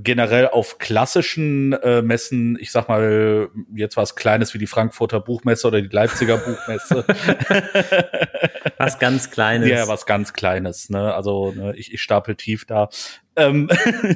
generell 0.04 0.48
auf 0.48 0.78
klassischen 0.78 1.74
äh, 1.74 2.02
Messen, 2.02 2.58
ich 2.60 2.72
sag 2.72 2.88
mal, 2.88 3.50
jetzt 3.74 3.98
was 3.98 4.16
Kleines 4.16 4.54
wie 4.54 4.58
die 4.58 4.68
Frankfurter 4.68 5.20
Buchmesse 5.20 5.68
oder 5.68 5.82
die 5.82 5.90
Leipziger 5.90 6.38
Buchmesse. 6.38 7.06
was 8.78 9.00
ganz 9.00 9.32
Kleines. 9.32 9.70
Ja, 9.70 9.88
was 9.88 10.06
ganz 10.06 10.34
Kleines. 10.34 10.90
Ne? 10.90 11.14
Also 11.14 11.52
ne, 11.52 11.76
ich, 11.76 11.94
ich 11.94 12.02
stapel 12.02 12.36
tief 12.36 12.66
da. 12.66 12.90
Ähm, 13.36 13.70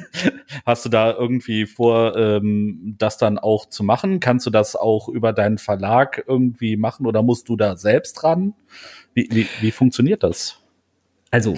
hast 0.66 0.84
du 0.84 0.88
da 0.88 1.12
irgendwie 1.12 1.66
vor, 1.66 2.16
ähm, 2.16 2.96
das 2.98 3.18
dann 3.18 3.38
auch 3.38 3.66
zu 3.66 3.84
machen? 3.84 4.20
Kannst 4.20 4.46
du 4.46 4.50
das 4.50 4.76
auch 4.76 5.08
über 5.08 5.32
deinen 5.32 5.58
Verlag 5.58 6.24
irgendwie 6.26 6.76
machen 6.76 7.06
oder 7.06 7.22
musst 7.22 7.48
du 7.48 7.56
da 7.56 7.76
selbst 7.76 8.24
ran? 8.24 8.54
Wie, 9.14 9.28
wie, 9.30 9.46
wie 9.60 9.70
funktioniert 9.70 10.22
das? 10.22 10.61
Also 11.32 11.56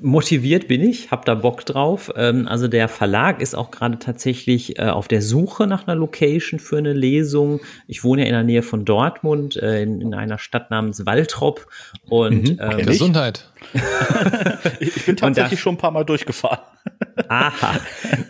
motiviert 0.00 0.66
bin 0.66 0.82
ich, 0.82 1.10
hab 1.10 1.26
da 1.26 1.34
Bock 1.34 1.66
drauf. 1.66 2.10
Ähm, 2.16 2.48
also 2.48 2.68
der 2.68 2.88
Verlag 2.88 3.42
ist 3.42 3.54
auch 3.54 3.70
gerade 3.70 3.98
tatsächlich 3.98 4.78
äh, 4.78 4.88
auf 4.88 5.08
der 5.08 5.20
Suche 5.20 5.66
nach 5.66 5.86
einer 5.86 5.94
Location 5.94 6.58
für 6.58 6.78
eine 6.78 6.94
Lesung. 6.94 7.60
Ich 7.86 8.02
wohne 8.02 8.22
ja 8.22 8.28
in 8.28 8.32
der 8.32 8.44
Nähe 8.44 8.62
von 8.62 8.86
Dortmund, 8.86 9.56
äh, 9.56 9.82
in, 9.82 10.00
in 10.00 10.14
einer 10.14 10.38
Stadt 10.38 10.70
namens 10.70 11.04
Waltrop. 11.04 11.66
Und 12.08 12.52
mhm, 12.52 12.58
ähm, 12.62 12.86
Gesundheit. 12.86 13.50
ich 14.80 15.04
bin 15.04 15.16
tatsächlich 15.16 15.60
da, 15.60 15.62
schon 15.62 15.74
ein 15.74 15.78
paar 15.78 15.90
Mal 15.90 16.04
durchgefahren. 16.04 16.60
Aha. 17.28 17.78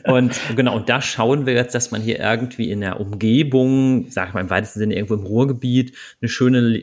Und 0.06 0.40
genau, 0.56 0.74
und 0.74 0.88
da 0.88 1.00
schauen 1.00 1.46
wir 1.46 1.54
jetzt, 1.54 1.76
dass 1.76 1.92
man 1.92 2.02
hier 2.02 2.18
irgendwie 2.18 2.68
in 2.68 2.80
der 2.80 2.98
Umgebung, 2.98 4.06
sag 4.10 4.28
ich 4.28 4.34
mal 4.34 4.40
im 4.40 4.50
weitesten 4.50 4.80
Sinne 4.80 4.96
irgendwo 4.96 5.14
im 5.14 5.24
Ruhrgebiet, 5.24 5.96
eine 6.20 6.28
schöne 6.28 6.82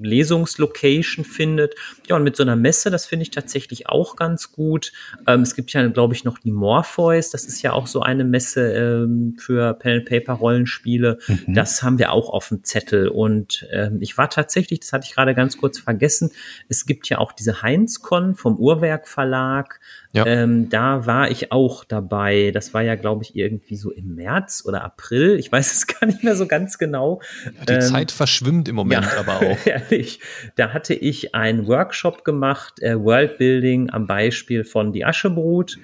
Lesungslocation 0.00 1.24
findet. 1.24 1.74
Ja, 2.08 2.16
und 2.16 2.24
mit 2.24 2.36
so 2.36 2.42
einer 2.42 2.56
Messe, 2.56 2.90
das 2.90 3.06
finde 3.06 3.24
ich 3.24 3.30
tatsächlich 3.30 3.88
auch 3.88 4.16
ganz 4.16 4.52
gut. 4.52 4.92
Ähm, 5.26 5.42
es 5.42 5.54
gibt 5.54 5.72
ja, 5.72 5.86
glaube 5.88 6.14
ich, 6.14 6.24
noch 6.24 6.38
die 6.38 6.50
Morpheus. 6.50 7.30
Das 7.30 7.44
ist 7.44 7.62
ja 7.62 7.72
auch 7.72 7.86
so 7.86 8.00
eine 8.00 8.24
Messe 8.24 8.72
ähm, 8.72 9.36
für 9.38 9.74
Pen 9.74 9.98
and 9.98 10.08
Paper 10.08 10.34
Rollenspiele. 10.34 11.18
Mhm. 11.26 11.54
Das 11.54 11.82
haben 11.82 11.98
wir 11.98 12.12
auch 12.12 12.30
auf 12.30 12.48
dem 12.48 12.64
Zettel. 12.64 13.08
Und 13.08 13.66
ähm, 13.70 13.98
ich 14.00 14.18
war 14.18 14.30
tatsächlich, 14.30 14.80
das 14.80 14.92
hatte 14.92 15.06
ich 15.08 15.14
gerade 15.14 15.34
ganz 15.34 15.56
kurz 15.56 15.78
vergessen, 15.78 16.30
es 16.68 16.86
gibt 16.86 17.08
ja 17.08 17.18
auch 17.18 17.32
diese 17.32 17.62
Heinz-Con 17.62 18.34
vom 18.34 18.56
Uhrwerk 18.56 19.08
Verlag. 19.08 19.80
Ja. 20.14 20.24
Ähm, 20.26 20.68
da 20.68 21.06
war 21.06 21.28
ich 21.32 21.50
auch 21.50 21.82
dabei. 21.82 22.52
Das 22.54 22.72
war 22.72 22.82
ja, 22.82 22.94
glaube 22.94 23.24
ich, 23.24 23.34
irgendwie 23.34 23.74
so 23.74 23.90
im 23.90 24.14
März 24.14 24.62
oder 24.64 24.84
April. 24.84 25.36
Ich 25.40 25.50
weiß 25.50 25.72
es 25.72 25.86
gar 26.00 26.06
nicht 26.06 26.22
mehr 26.22 26.36
so 26.36 26.46
ganz 26.46 26.78
genau. 26.78 27.20
Ja, 27.44 27.64
die 27.64 27.72
ähm, 27.72 27.80
Zeit 27.80 28.12
verschwimmt 28.12 28.68
im 28.68 28.76
Moment 28.76 29.04
ja, 29.04 29.18
aber 29.18 29.36
auch. 29.46 29.66
Ehrlich. 29.66 30.20
Da 30.54 30.72
hatte 30.72 30.94
ich 30.94 31.34
einen 31.34 31.66
Workshop 31.66 32.24
gemacht, 32.24 32.80
äh, 32.80 32.96
Worldbuilding 32.96 33.90
am 33.90 34.06
Beispiel 34.06 34.62
von 34.62 34.92
Die 34.92 35.04
Aschebrut. 35.04 35.78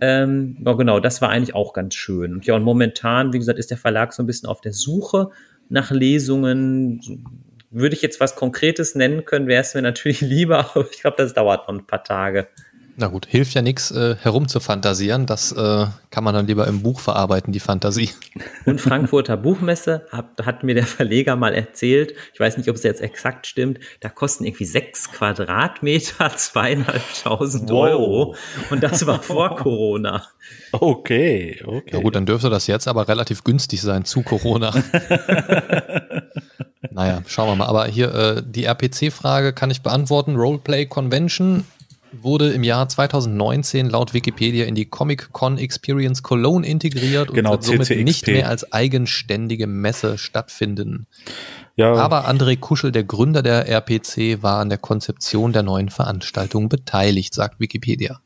Ähm, 0.00 0.56
ja, 0.64 0.72
genau, 0.72 0.98
das 0.98 1.20
war 1.20 1.28
eigentlich 1.28 1.54
auch 1.54 1.74
ganz 1.74 1.94
schön. 1.94 2.32
Und 2.36 2.46
ja, 2.46 2.54
und 2.54 2.62
momentan, 2.62 3.34
wie 3.34 3.38
gesagt, 3.38 3.58
ist 3.58 3.70
der 3.70 3.78
Verlag 3.78 4.14
so 4.14 4.22
ein 4.22 4.26
bisschen 4.26 4.48
auf 4.48 4.62
der 4.62 4.72
Suche 4.72 5.28
nach 5.68 5.90
Lesungen. 5.90 7.02
Würde 7.70 7.94
ich 7.94 8.00
jetzt 8.00 8.18
was 8.18 8.34
Konkretes 8.34 8.94
nennen 8.94 9.26
können, 9.26 9.46
wäre 9.46 9.60
es 9.60 9.74
mir 9.74 9.82
natürlich 9.82 10.20
lieber, 10.22 10.70
aber 10.74 10.86
ich 10.90 11.02
glaube, 11.02 11.18
das 11.18 11.34
dauert 11.34 11.68
noch 11.68 11.74
ein 11.74 11.86
paar 11.86 12.02
Tage. 12.02 12.48
Na 12.96 13.08
gut, 13.08 13.26
hilft 13.26 13.54
ja 13.54 13.62
nichts 13.62 13.90
äh, 13.90 14.14
herumzufantasieren. 14.22 15.26
Das 15.26 15.50
äh, 15.50 15.86
kann 16.10 16.22
man 16.22 16.32
dann 16.32 16.46
lieber 16.46 16.68
im 16.68 16.82
Buch 16.82 17.00
verarbeiten, 17.00 17.52
die 17.52 17.58
Fantasie. 17.58 18.10
Und 18.66 18.80
Frankfurter 18.80 19.36
Buchmesse 19.36 20.06
hat, 20.12 20.26
hat 20.44 20.62
mir 20.62 20.76
der 20.76 20.86
Verleger 20.86 21.34
mal 21.34 21.54
erzählt, 21.54 22.14
ich 22.32 22.38
weiß 22.38 22.56
nicht, 22.56 22.68
ob 22.68 22.76
es 22.76 22.84
jetzt 22.84 23.00
exakt 23.00 23.48
stimmt, 23.48 23.80
da 23.98 24.08
kosten 24.08 24.44
irgendwie 24.44 24.64
sechs 24.64 25.10
Quadratmeter 25.10 26.30
zweieinhalbtausend 26.36 27.68
wow. 27.68 27.88
Euro. 27.88 28.36
Und 28.70 28.84
das 28.84 29.04
war 29.06 29.22
vor 29.22 29.56
Corona. 29.56 30.24
Okay, 30.72 31.62
okay. 31.64 31.90
Ja 31.96 32.00
gut, 32.00 32.14
dann 32.16 32.26
dürfte 32.26 32.50
das 32.50 32.66
jetzt 32.66 32.86
aber 32.86 33.08
relativ 33.08 33.44
günstig 33.44 33.80
sein 33.80 34.04
zu 34.04 34.22
Corona. 34.22 34.74
naja, 36.90 37.22
schauen 37.26 37.48
wir 37.48 37.56
mal. 37.56 37.66
Aber 37.66 37.86
hier 37.86 38.14
äh, 38.14 38.42
die 38.44 38.64
RPC-Frage 38.64 39.54
kann 39.54 39.70
ich 39.70 39.80
beantworten. 39.80 40.36
Roleplay 40.36 40.84
Convention 40.84 41.64
wurde 42.22 42.52
im 42.52 42.62
Jahr 42.62 42.88
2019 42.88 43.88
laut 43.88 44.14
Wikipedia 44.14 44.66
in 44.66 44.74
die 44.74 44.86
Comic-Con 44.86 45.58
Experience 45.58 46.22
Cologne 46.22 46.66
integriert 46.66 47.28
und 47.30 47.34
genau, 47.34 47.52
wird 47.52 47.64
somit 47.64 47.86
CCXP. 47.86 48.04
nicht 48.04 48.26
mehr 48.26 48.48
als 48.48 48.72
eigenständige 48.72 49.66
Messe 49.66 50.18
stattfinden. 50.18 51.06
Ja. 51.76 51.94
Aber 51.94 52.28
André 52.28 52.58
Kuschel, 52.58 52.92
der 52.92 53.04
Gründer 53.04 53.42
der 53.42 53.68
RPC, 53.68 54.42
war 54.42 54.60
an 54.60 54.68
der 54.68 54.78
Konzeption 54.78 55.52
der 55.52 55.62
neuen 55.62 55.88
Veranstaltung 55.88 56.68
beteiligt, 56.68 57.34
sagt 57.34 57.58
Wikipedia. 57.58 58.20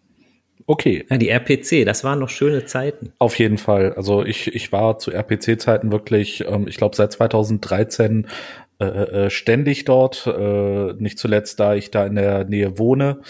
Okay. 0.66 1.06
Ja, 1.08 1.16
die 1.16 1.30
RPC, 1.30 1.86
das 1.86 2.04
waren 2.04 2.18
noch 2.18 2.28
schöne 2.28 2.66
Zeiten. 2.66 3.12
Auf 3.18 3.38
jeden 3.38 3.56
Fall. 3.56 3.94
Also 3.94 4.22
ich, 4.22 4.54
ich 4.54 4.70
war 4.70 4.98
zu 4.98 5.10
RPC-Zeiten 5.10 5.90
wirklich, 5.90 6.44
ähm, 6.46 6.68
ich 6.68 6.76
glaube 6.76 6.94
seit 6.94 7.10
2013 7.12 8.26
äh, 8.80 8.84
äh, 8.84 9.30
ständig 9.30 9.86
dort. 9.86 10.26
Äh, 10.26 10.92
nicht 10.98 11.18
zuletzt, 11.18 11.58
da 11.58 11.74
ich 11.74 11.90
da 11.90 12.06
in 12.06 12.16
der 12.16 12.44
Nähe 12.44 12.78
wohne. 12.78 13.20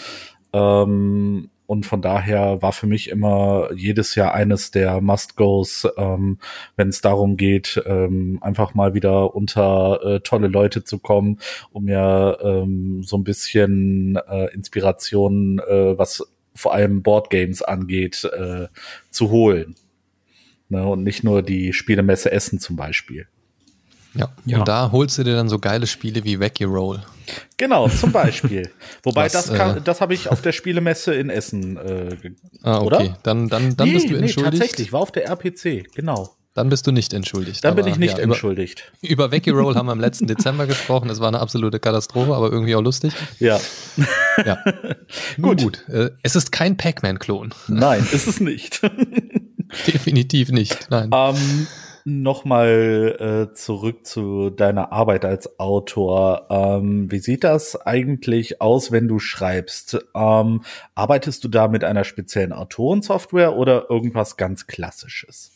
Ähm, 0.53 1.49
und 1.69 1.85
von 1.85 2.01
daher 2.01 2.63
war 2.63 2.71
für 2.71 2.87
mich 2.87 3.09
immer 3.09 3.69
jedes 3.75 4.15
Jahr 4.15 4.33
eines 4.33 4.71
der 4.71 5.01
Must-Goes, 5.01 5.87
ähm, 5.97 6.39
wenn 6.75 6.89
es 6.89 7.01
darum 7.01 7.37
geht, 7.37 7.79
ähm, 7.85 8.39
einfach 8.41 8.73
mal 8.73 8.95
wieder 8.95 9.35
unter 9.35 9.99
äh, 10.03 10.19
tolle 10.21 10.47
Leute 10.47 10.83
zu 10.83 10.97
kommen, 10.97 11.37
um 11.71 11.83
mir 11.83 12.39
ähm, 12.41 13.03
so 13.03 13.17
ein 13.17 13.23
bisschen 13.23 14.15
äh, 14.15 14.51
Inspiration, 14.51 15.59
äh, 15.59 15.95
was 15.95 16.27
vor 16.55 16.73
allem 16.73 17.03
Boardgames 17.03 17.61
angeht, 17.61 18.23
äh, 18.23 18.67
zu 19.11 19.29
holen. 19.29 19.75
Ne? 20.69 20.87
Und 20.87 21.03
nicht 21.03 21.23
nur 21.23 21.43
die 21.43 21.73
Spielemesse 21.73 22.31
Essen 22.31 22.59
zum 22.59 22.77
Beispiel. 22.77 23.27
Ja. 24.19 24.29
ja. 24.45 24.59
Und 24.59 24.67
da 24.67 24.91
holst 24.91 25.17
du 25.17 25.23
dir 25.23 25.35
dann 25.35 25.49
so 25.49 25.59
geile 25.59 25.87
Spiele 25.87 26.23
wie 26.25 26.39
Wacky 26.39 26.65
Roll. 26.65 27.01
Genau, 27.57 27.87
zum 27.87 28.11
Beispiel. 28.11 28.69
Wobei 29.03 29.29
das 29.29 29.53
kann, 29.53 29.77
äh, 29.77 29.81
das 29.81 30.01
habe 30.01 30.13
ich 30.13 30.29
auf 30.29 30.41
der 30.41 30.51
Spielemesse 30.51 31.13
in 31.13 31.29
Essen, 31.29 31.77
äh, 31.77 32.31
ah, 32.63 32.77
okay. 32.77 32.85
oder? 32.85 33.17
Dann, 33.23 33.47
dann, 33.47 33.77
dann 33.77 33.87
nee, 33.87 33.93
bist 33.93 34.09
du 34.09 34.15
entschuldigt. 34.15 34.53
Nee, 34.53 34.59
tatsächlich, 34.59 34.93
war 34.93 35.01
auf 35.01 35.11
der 35.11 35.27
RPC, 35.27 35.93
genau. 35.95 36.35
Dann 36.55 36.67
bist 36.67 36.85
du 36.87 36.91
nicht 36.91 37.13
entschuldigt. 37.13 37.63
Dann 37.63 37.73
aber, 37.73 37.83
bin 37.83 37.93
ich 37.93 37.99
nicht 37.99 38.17
ja, 38.17 38.23
entschuldigt. 38.23 38.91
Über, 39.01 39.25
über 39.25 39.31
Wacky 39.31 39.51
Roll 39.51 39.75
haben 39.75 39.85
wir 39.85 39.93
im 39.93 39.99
letzten 39.99 40.27
Dezember 40.27 40.67
gesprochen. 40.67 41.07
Das 41.07 41.21
war 41.21 41.29
eine 41.29 41.39
absolute 41.39 41.79
Katastrophe, 41.79 42.35
aber 42.35 42.51
irgendwie 42.51 42.75
auch 42.75 42.81
lustig. 42.81 43.13
Ja. 43.39 43.59
ja. 44.45 44.57
gut. 45.41 45.61
gut. 45.61 45.87
Äh, 45.87 46.09
es 46.23 46.35
ist 46.35 46.51
kein 46.51 46.75
Pac-Man-Klon. 46.75 47.53
Nein, 47.67 48.05
ist 48.11 48.27
es 48.27 48.39
nicht. 48.41 48.81
Definitiv 49.87 50.49
nicht. 50.51 50.89
Nein. 50.89 51.11
Ähm, 51.13 51.67
Nochmal 52.09 53.49
äh, 53.51 53.53
zurück 53.53 54.07
zu 54.07 54.49
deiner 54.49 54.91
Arbeit 54.91 55.25
als 55.25 55.59
Autor. 55.59 56.47
Ähm, 56.49 57.11
wie 57.11 57.19
sieht 57.19 57.43
das 57.43 57.75
eigentlich 57.75 58.61
aus, 58.61 58.91
wenn 58.91 59.07
du 59.07 59.19
schreibst? 59.19 60.03
Ähm, 60.15 60.63
arbeitest 60.95 61.43
du 61.43 61.49
da 61.49 61.67
mit 61.67 61.83
einer 61.83 62.03
speziellen 62.03 62.51
Autorensoftware 62.51 63.55
oder 63.55 63.91
irgendwas 63.91 64.37
ganz 64.37 64.65
Klassisches? 64.65 65.51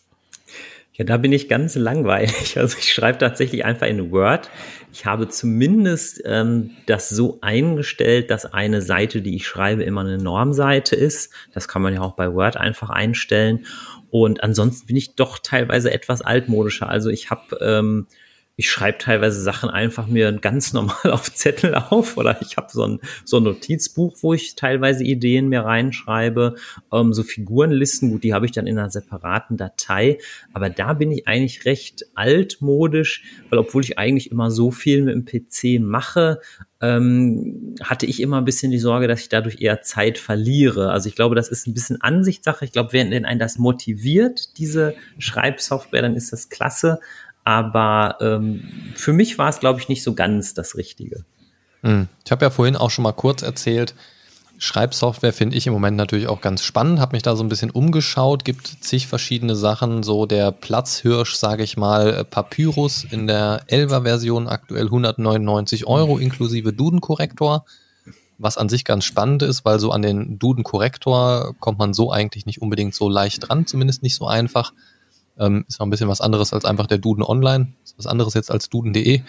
Ja, 0.93 1.05
da 1.05 1.17
bin 1.17 1.31
ich 1.31 1.49
ganz 1.49 1.75
langweilig. 1.75 2.55
Also 2.57 2.77
ich 2.77 2.93
schreibe 2.93 3.17
tatsächlich 3.17 3.65
einfach 3.65 3.87
in 3.87 4.11
Word. 4.11 4.51
Ich 4.91 5.07
habe 5.07 5.27
zumindest 5.27 6.21
ähm, 6.23 6.69
das 6.85 7.09
so 7.09 7.39
eingestellt, 7.41 8.29
dass 8.29 8.45
eine 8.45 8.83
Seite, 8.83 9.23
die 9.23 9.35
ich 9.35 9.47
schreibe, 9.47 9.81
immer 9.81 10.01
eine 10.01 10.19
Normseite 10.19 10.95
ist. 10.95 11.33
Das 11.51 11.67
kann 11.67 11.81
man 11.81 11.95
ja 11.95 12.01
auch 12.01 12.13
bei 12.13 12.31
Word 12.31 12.57
einfach 12.57 12.91
einstellen. 12.91 13.65
Und 14.13 14.43
ansonsten 14.43 14.85
bin 14.85 14.95
ich 14.95 15.15
doch 15.15 15.39
teilweise 15.39 15.91
etwas 15.91 16.21
altmodischer. 16.21 16.87
Also 16.87 17.09
ich 17.09 17.31
habe 17.31 17.57
ähm, 17.61 18.05
ich 18.55 18.69
schreibe 18.69 18.99
teilweise 18.99 19.41
Sachen 19.41 19.69
einfach 19.69 20.05
mir 20.05 20.31
ganz 20.31 20.73
normal 20.73 20.95
auf 21.11 21.33
Zettel 21.33 21.73
auf 21.73 22.17
oder 22.17 22.39
ich 22.41 22.55
habe 22.57 22.67
so 22.71 22.85
ein, 22.85 22.99
so 23.25 23.37
ein 23.37 23.43
Notizbuch, 23.43 24.17
wo 24.21 24.33
ich 24.33 24.55
teilweise 24.55 25.03
Ideen 25.03 25.49
mir 25.49 25.61
reinschreibe. 25.61 26.55
Ähm, 26.91 27.13
so 27.13 27.23
Figurenlisten, 27.23 28.11
gut, 28.11 28.23
die 28.23 28.33
habe 28.33 28.45
ich 28.45 28.51
dann 28.51 28.67
in 28.67 28.77
einer 28.77 28.91
separaten 28.91 29.57
Datei. 29.57 30.19
Aber 30.53 30.69
da 30.69 30.93
bin 30.93 31.11
ich 31.11 31.27
eigentlich 31.27 31.65
recht 31.65 32.05
altmodisch, 32.13 33.23
weil 33.49 33.57
obwohl 33.57 33.83
ich 33.83 33.97
eigentlich 33.97 34.31
immer 34.31 34.51
so 34.51 34.69
viel 34.69 35.01
mit 35.01 35.15
dem 35.15 35.25
PC 35.25 35.81
mache, 35.81 36.39
ähm, 36.79 37.75
hatte 37.81 38.05
ich 38.05 38.21
immer 38.21 38.37
ein 38.37 38.45
bisschen 38.45 38.71
die 38.71 38.77
Sorge, 38.77 39.07
dass 39.07 39.21
ich 39.21 39.29
dadurch 39.29 39.61
eher 39.61 39.81
Zeit 39.81 40.19
verliere. 40.19 40.91
Also 40.91 41.09
ich 41.09 41.15
glaube, 41.15 41.33
das 41.33 41.49
ist 41.49 41.65
ein 41.65 41.73
bisschen 41.73 42.01
Ansichtssache. 42.01 42.65
Ich 42.65 42.71
glaube, 42.71 42.93
wenn, 42.93 43.25
einen 43.25 43.39
das 43.39 43.57
motiviert, 43.57 44.57
diese 44.59 44.93
Schreibsoftware, 45.17 46.03
dann 46.03 46.15
ist 46.15 46.33
das 46.33 46.49
klasse. 46.49 46.99
Aber 47.43 48.17
ähm, 48.21 48.63
für 48.95 49.13
mich 49.13 49.37
war 49.37 49.49
es, 49.49 49.59
glaube 49.59 49.79
ich, 49.79 49.89
nicht 49.89 50.03
so 50.03 50.13
ganz 50.13 50.53
das 50.53 50.75
Richtige. 50.75 51.25
Hm. 51.81 52.07
Ich 52.25 52.31
habe 52.31 52.45
ja 52.45 52.49
vorhin 52.49 52.75
auch 52.75 52.89
schon 52.89 53.03
mal 53.03 53.11
kurz 53.11 53.41
erzählt, 53.41 53.93
Schreibsoftware 54.63 55.33
finde 55.33 55.57
ich 55.57 55.67
im 55.67 55.73
Moment 55.73 55.97
natürlich 55.97 56.27
auch 56.27 56.39
ganz 56.39 56.63
spannend, 56.63 56.99
habe 56.99 57.15
mich 57.15 57.23
da 57.23 57.35
so 57.35 57.43
ein 57.43 57.49
bisschen 57.49 57.69
umgeschaut, 57.69 58.45
gibt 58.45 58.65
zig 58.67 59.07
verschiedene 59.07 59.57
Sachen, 59.57 60.03
so 60.03 60.25
der 60.25 60.51
Platzhirsch, 60.51 61.35
sage 61.35 61.63
ich 61.63 61.75
mal, 61.75 62.23
Papyrus 62.23 63.03
in 63.03 63.27
der 63.27 63.63
11er 63.67 64.03
Version 64.03 64.47
aktuell 64.47 64.85
199 64.85 65.85
Euro 65.85 66.17
inklusive 66.17 66.71
Duden-Korrektor, 66.71 67.65
was 68.37 68.57
an 68.57 68.69
sich 68.69 68.85
ganz 68.85 69.03
spannend 69.03 69.41
ist, 69.41 69.65
weil 69.65 69.79
so 69.79 69.91
an 69.91 70.01
den 70.01 70.39
Duden-Korrektor 70.39 71.55
kommt 71.59 71.79
man 71.79 71.93
so 71.93 72.11
eigentlich 72.11 72.45
nicht 72.45 72.61
unbedingt 72.61 72.95
so 72.95 73.09
leicht 73.09 73.49
dran, 73.49 73.65
zumindest 73.65 74.01
nicht 74.01 74.15
so 74.15 74.27
einfach. 74.27 74.71
Ähm, 75.37 75.65
ist 75.67 75.79
noch 75.79 75.87
ein 75.87 75.89
bisschen 75.89 76.09
was 76.09 76.21
anderes 76.21 76.53
als 76.53 76.65
einfach 76.65 76.87
der 76.87 76.97
Duden 76.99 77.23
online. 77.23 77.73
Ist 77.83 77.97
was 77.97 78.07
anderes 78.07 78.33
jetzt 78.33 78.51
als 78.51 78.69
duden.de. 78.69 79.21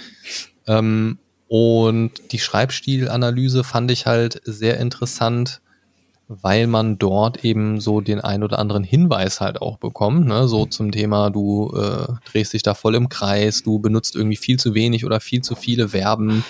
Ähm, 0.66 1.18
und 1.48 2.32
die 2.32 2.38
Schreibstilanalyse 2.38 3.64
fand 3.64 3.90
ich 3.90 4.06
halt 4.06 4.40
sehr 4.44 4.78
interessant, 4.78 5.60
weil 6.26 6.66
man 6.66 6.98
dort 6.98 7.44
eben 7.44 7.80
so 7.80 8.00
den 8.00 8.20
ein 8.20 8.42
oder 8.42 8.58
anderen 8.58 8.82
Hinweis 8.82 9.40
halt 9.40 9.60
auch 9.60 9.76
bekommt, 9.78 10.26
ne? 10.26 10.48
so 10.48 10.64
zum 10.64 10.90
Thema, 10.90 11.30
du 11.30 11.70
äh, 11.76 12.12
drehst 12.30 12.54
dich 12.54 12.62
da 12.62 12.74
voll 12.74 12.94
im 12.94 13.10
Kreis, 13.10 13.62
du 13.62 13.78
benutzt 13.78 14.16
irgendwie 14.16 14.36
viel 14.36 14.58
zu 14.58 14.74
wenig 14.74 15.04
oder 15.04 15.20
viel 15.20 15.42
zu 15.42 15.54
viele 15.54 15.90
Verben 15.90 16.44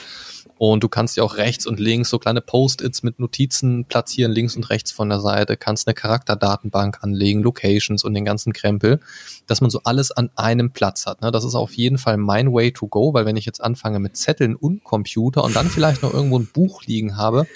und 0.56 0.84
du 0.84 0.88
kannst 0.88 1.16
ja 1.16 1.24
auch 1.24 1.36
rechts 1.36 1.66
und 1.66 1.80
links 1.80 2.10
so 2.10 2.18
kleine 2.18 2.40
Post-its 2.40 3.02
mit 3.02 3.18
Notizen 3.18 3.86
platzieren, 3.86 4.30
links 4.30 4.54
und 4.54 4.70
rechts 4.70 4.92
von 4.92 5.08
der 5.08 5.20
Seite, 5.20 5.56
kannst 5.56 5.88
eine 5.88 5.94
Charakterdatenbank 5.94 6.98
anlegen, 7.02 7.42
Locations 7.42 8.04
und 8.04 8.14
den 8.14 8.24
ganzen 8.24 8.52
Krempel, 8.52 9.00
dass 9.46 9.60
man 9.60 9.70
so 9.70 9.80
alles 9.82 10.12
an 10.12 10.30
einem 10.36 10.70
Platz 10.70 11.06
hat. 11.06 11.22
Ne? 11.22 11.32
Das 11.32 11.44
ist 11.44 11.56
auf 11.56 11.72
jeden 11.74 11.98
Fall 11.98 12.16
mein 12.18 12.52
Way 12.52 12.72
to 12.72 12.86
go, 12.86 13.12
weil 13.14 13.26
wenn 13.26 13.36
ich 13.36 13.46
jetzt 13.46 13.62
anfange 13.62 13.98
mit 13.98 14.16
Zetteln 14.16 14.54
und 14.54 14.84
Computer 14.84 15.42
und 15.42 15.56
dann 15.56 15.68
vielleicht 15.68 16.02
noch 16.02 16.14
irgendwo 16.14 16.38
ein 16.38 16.46
Buch 16.46 16.84
liegen 16.84 17.16
habe, 17.16 17.46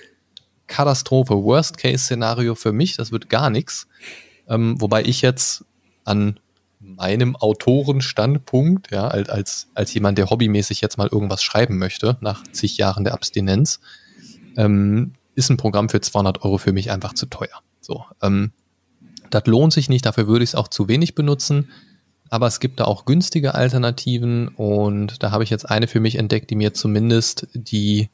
Katastrophe, 0.66 1.34
Worst-Case-Szenario 1.34 2.54
für 2.54 2.72
mich, 2.72 2.96
das 2.96 3.12
wird 3.12 3.30
gar 3.30 3.48
nichts. 3.48 3.86
Ähm, 4.48 4.80
wobei 4.80 5.02
ich 5.02 5.22
jetzt 5.22 5.64
an 6.04 6.40
meinem 6.96 7.36
Autorenstandpunkt, 7.36 8.90
ja, 8.90 9.08
als, 9.08 9.68
als, 9.74 9.94
jemand, 9.94 10.18
der 10.18 10.30
hobbymäßig 10.30 10.80
jetzt 10.80 10.98
mal 10.98 11.08
irgendwas 11.08 11.42
schreiben 11.42 11.78
möchte, 11.78 12.16
nach 12.20 12.42
zig 12.52 12.76
Jahren 12.78 13.04
der 13.04 13.14
Abstinenz, 13.14 13.80
ähm, 14.56 15.12
ist 15.34 15.50
ein 15.50 15.56
Programm 15.56 15.88
für 15.88 16.00
200 16.00 16.42
Euro 16.42 16.58
für 16.58 16.72
mich 16.72 16.90
einfach 16.90 17.14
zu 17.14 17.26
teuer. 17.26 17.62
So, 17.80 18.04
ähm, 18.22 18.52
das 19.30 19.46
lohnt 19.46 19.72
sich 19.72 19.88
nicht, 19.88 20.06
dafür 20.06 20.26
würde 20.26 20.42
ich 20.42 20.50
es 20.50 20.54
auch 20.54 20.68
zu 20.68 20.88
wenig 20.88 21.14
benutzen. 21.14 21.70
Aber 22.30 22.46
es 22.46 22.60
gibt 22.60 22.80
da 22.80 22.84
auch 22.84 23.06
günstige 23.06 23.54
Alternativen 23.54 24.48
und 24.48 25.22
da 25.22 25.30
habe 25.30 25.44
ich 25.44 25.50
jetzt 25.50 25.68
eine 25.68 25.86
für 25.88 26.00
mich 26.00 26.16
entdeckt, 26.16 26.50
die 26.50 26.56
mir 26.56 26.74
zumindest 26.74 27.46
die 27.54 28.10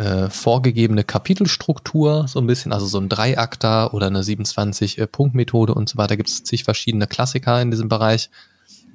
äh, 0.00 0.30
vorgegebene 0.30 1.04
Kapitelstruktur, 1.04 2.26
so 2.26 2.40
ein 2.40 2.46
bisschen, 2.46 2.72
also 2.72 2.86
so 2.86 2.98
ein 2.98 3.10
Dreiakter 3.10 3.92
oder 3.92 4.06
eine 4.06 4.22
27-Punkt-Methode 4.22 5.74
und 5.74 5.90
so 5.90 5.98
weiter. 5.98 6.16
Gibt 6.16 6.30
es 6.30 6.42
zig 6.42 6.64
verschiedene 6.64 7.06
Klassiker 7.06 7.60
in 7.60 7.70
diesem 7.70 7.90
Bereich. 7.90 8.30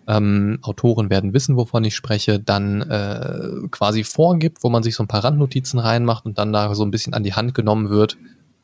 Ähm, 0.07 0.57
Autoren 0.63 1.11
werden 1.11 1.33
wissen, 1.33 1.57
wovon 1.57 1.83
ich 1.83 1.95
spreche, 1.95 2.39
dann 2.39 2.81
äh, 2.81 3.67
quasi 3.69 4.03
vorgibt, 4.03 4.63
wo 4.63 4.69
man 4.69 4.81
sich 4.81 4.95
so 4.95 5.03
ein 5.03 5.07
paar 5.07 5.23
Randnotizen 5.23 5.77
reinmacht 5.79 6.25
und 6.25 6.39
dann 6.39 6.51
da 6.51 6.73
so 6.73 6.83
ein 6.83 6.91
bisschen 6.91 7.13
an 7.13 7.23
die 7.23 7.33
Hand 7.33 7.53
genommen 7.53 7.89
wird, 7.89 8.17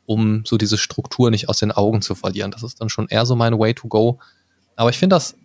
um 0.04 0.42
so 0.44 0.56
diese 0.56 0.78
Struktur 0.78 1.30
nicht 1.30 1.48
aus 1.48 1.58
den 1.58 1.70
Augen 1.70 2.02
zu 2.02 2.16
verlieren. 2.16 2.50
Das 2.50 2.64
ist 2.64 2.80
dann 2.80 2.88
schon 2.88 3.06
eher 3.06 3.24
so 3.24 3.36
mein 3.36 3.56
Way 3.56 3.74
to 3.74 3.86
go. 3.86 4.18
Aber 4.74 4.90
ich 4.90 4.98
finde 4.98 5.14
das 5.14 5.36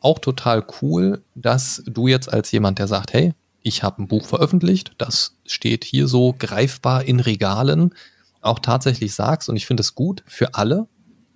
auch 0.00 0.18
total 0.18 0.64
cool, 0.82 1.22
dass 1.36 1.84
du 1.86 2.08
jetzt 2.08 2.32
als 2.32 2.50
jemand, 2.50 2.80
der 2.80 2.88
sagt, 2.88 3.12
hey, 3.12 3.34
ich 3.62 3.82
habe 3.82 4.02
ein 4.02 4.08
Buch 4.08 4.26
veröffentlicht, 4.26 4.92
das 4.98 5.36
steht 5.46 5.84
hier 5.84 6.08
so 6.08 6.34
greifbar 6.38 7.04
in 7.04 7.20
Regalen, 7.20 7.94
auch 8.40 8.58
tatsächlich 8.58 9.14
sagst, 9.14 9.48
und 9.48 9.56
ich 9.56 9.66
finde 9.66 9.82
es 9.82 9.94
gut 9.94 10.22
für 10.26 10.54
alle, 10.54 10.86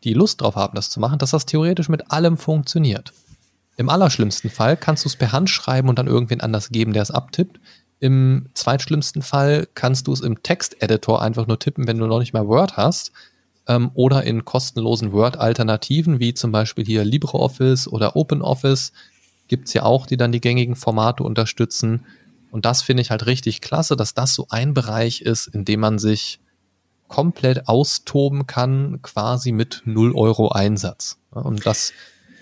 die 0.04 0.14
Lust 0.14 0.40
drauf 0.40 0.56
haben, 0.56 0.74
das 0.74 0.90
zu 0.90 1.00
machen, 1.00 1.18
dass 1.18 1.30
das 1.30 1.46
theoretisch 1.46 1.88
mit 1.88 2.10
allem 2.10 2.36
funktioniert. 2.36 3.12
Im 3.76 3.88
allerschlimmsten 3.88 4.50
Fall 4.50 4.76
kannst 4.76 5.04
du 5.04 5.08
es 5.08 5.16
per 5.16 5.32
Hand 5.32 5.50
schreiben 5.50 5.88
und 5.88 5.98
dann 5.98 6.06
irgendwen 6.06 6.40
anders 6.40 6.70
geben, 6.70 6.92
der 6.92 7.02
es 7.02 7.10
abtippt. 7.10 7.58
Im 8.00 8.46
zweitschlimmsten 8.54 9.22
Fall 9.22 9.66
kannst 9.74 10.06
du 10.06 10.12
es 10.12 10.20
im 10.20 10.42
Texteditor 10.42 11.22
einfach 11.22 11.46
nur 11.46 11.58
tippen, 11.58 11.86
wenn 11.86 11.98
du 11.98 12.06
noch 12.06 12.20
nicht 12.20 12.32
mal 12.32 12.46
Word 12.46 12.76
hast. 12.76 13.12
Ähm, 13.66 13.90
oder 13.94 14.24
in 14.24 14.44
kostenlosen 14.44 15.12
Word-Alternativen, 15.12 16.20
wie 16.20 16.34
zum 16.34 16.52
Beispiel 16.52 16.84
hier 16.84 17.04
LibreOffice 17.04 17.88
oder 17.88 18.14
OpenOffice 18.14 18.92
gibt's 19.48 19.74
ja 19.74 19.82
auch, 19.82 20.06
die 20.06 20.16
dann 20.16 20.32
die 20.32 20.40
gängigen 20.40 20.76
Formate 20.76 21.22
unterstützen. 21.22 22.06
Und 22.50 22.64
das 22.64 22.82
finde 22.82 23.02
ich 23.02 23.10
halt 23.10 23.26
richtig 23.26 23.60
klasse, 23.60 23.96
dass 23.96 24.14
das 24.14 24.34
so 24.34 24.46
ein 24.50 24.74
Bereich 24.74 25.22
ist, 25.22 25.48
in 25.48 25.64
dem 25.64 25.80
man 25.80 25.98
sich 25.98 26.40
komplett 27.08 27.68
austoben 27.68 28.46
kann, 28.46 29.00
quasi 29.02 29.52
mit 29.52 29.82
0 29.84 30.14
Euro 30.14 30.48
Einsatz. 30.48 31.18
Und 31.30 31.66
das 31.66 31.92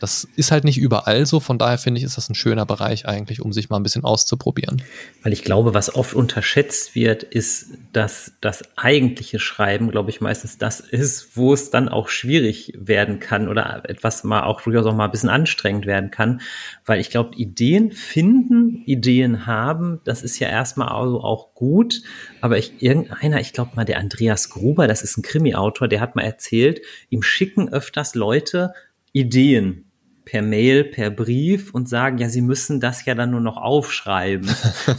das 0.03 0.27
ist 0.35 0.51
halt 0.51 0.65
nicht 0.65 0.79
überall 0.79 1.27
so, 1.27 1.39
von 1.39 1.59
daher 1.59 1.79
finde 1.79 1.99
ich, 1.99 2.05
ist 2.05 2.16
das 2.16 2.29
ein 2.29 2.35
schöner 2.35 2.66
Bereich 2.66 3.07
eigentlich, 3.07 3.41
um 3.41 3.53
sich 3.53 3.70
mal 3.70 3.77
ein 3.77 3.85
bisschen 3.85 4.03
auszuprobieren. 4.03 4.83
Weil 5.23 5.33
ich 5.33 5.45
glaube, 5.45 5.74
was 5.74 5.95
oft 5.95 6.15
unterschätzt 6.15 6.97
wird, 6.97 7.23
ist, 7.23 7.69
dass 7.93 8.33
das 8.41 8.65
eigentliche 8.74 9.39
Schreiben, 9.39 9.93
glaube 9.93 10.11
ich, 10.11 10.20
meistens 10.20 10.59
das 10.59 10.81
ist, 10.81 11.37
wo 11.37 11.55
es 11.55 11.70
dann 11.70 11.89
auch 11.89 12.09
schwierig 12.09 12.73
werden 12.77 13.20
kann 13.20 13.49
oder 13.49 13.89
etwas 13.89 14.24
mal 14.24 14.43
auch 14.43 14.62
durchaus 14.62 14.87
auch 14.87 14.95
mal 14.95 15.05
ein 15.05 15.12
bisschen 15.12 15.29
anstrengend 15.29 15.87
werden 15.87 16.11
kann. 16.11 16.41
Weil 16.85 16.99
ich 16.99 17.11
glaube, 17.11 17.37
Ideen 17.37 17.93
finden, 17.93 18.83
Ideen 18.85 19.47
haben, 19.47 20.01
das 20.03 20.24
ist 20.24 20.41
ja 20.41 20.49
erstmal 20.49 20.89
also 20.89 21.20
auch 21.20 21.55
gut. 21.55 22.03
Aber 22.41 22.59
ich, 22.59 22.83
irgendeiner, 22.83 23.41
ich 23.41 23.53
glaube 23.53 23.77
mal, 23.77 23.85
der 23.85 24.01
Andreas 24.01 24.51
Gruber, 24.51 24.89
das 24.89 25.03
ist 25.03 25.16
ein 25.16 25.23
Krimi-Autor, 25.23 25.87
der 25.87 26.01
hat 26.01 26.16
mal 26.16 26.23
erzählt, 26.23 26.81
ihm 27.09 27.23
schicken 27.23 27.73
öfters 27.73 28.16
Leute 28.16 28.74
Ideen 29.12 29.91
per 30.24 30.43
Mail, 30.43 30.85
per 30.85 31.11
Brief 31.11 31.74
und 31.74 31.89
sagen, 31.89 32.19
ja, 32.19 32.28
sie 32.28 32.43
müssen 32.43 32.81
das 32.81 33.05
ja 33.05 33.15
dann 33.15 33.31
nur 33.31 33.40
noch 33.40 33.57
aufschreiben. 33.57 34.49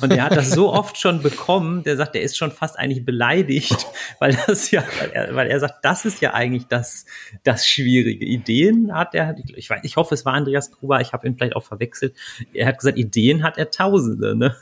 Und 0.02 0.12
er 0.12 0.26
hat 0.26 0.36
das 0.36 0.52
so 0.52 0.72
oft 0.74 0.98
schon 0.98 1.22
bekommen, 1.22 1.84
der 1.84 1.96
sagt, 1.96 2.16
er 2.16 2.22
ist 2.22 2.38
schon 2.38 2.52
fast 2.52 2.78
eigentlich 2.78 3.06
beleidigt, 3.06 3.86
weil 4.20 4.38
das 4.48 4.72
ja, 4.72 4.84
weil 5.00 5.12
er, 5.12 5.36
weil 5.36 5.48
er 5.48 5.60
sagt, 5.60 5.84
das 5.84 6.06
ist 6.06 6.22
ja 6.22 6.34
eigentlich 6.34 6.68
das, 6.68 7.06
das 7.44 7.66
schwierige. 7.66 8.26
Ideen 8.26 8.94
hat 8.94 9.16
er, 9.16 9.36
ich 9.56 9.70
weiß, 9.70 9.82
ich 9.84 9.96
hoffe, 9.96 10.14
es 10.14 10.26
war 10.26 10.34
Andreas 10.34 10.72
Gruber, 10.72 11.00
ich 11.00 11.14
habe 11.14 11.26
ihn 11.28 11.36
vielleicht 11.36 11.56
auch 11.56 11.64
verwechselt. 11.64 12.16
Er 12.54 12.68
hat 12.68 12.80
gesagt, 12.80 12.98
Ideen 12.98 13.44
hat 13.44 13.58
er 13.58 13.72
Tausende, 13.72 14.36
ne? 14.36 14.56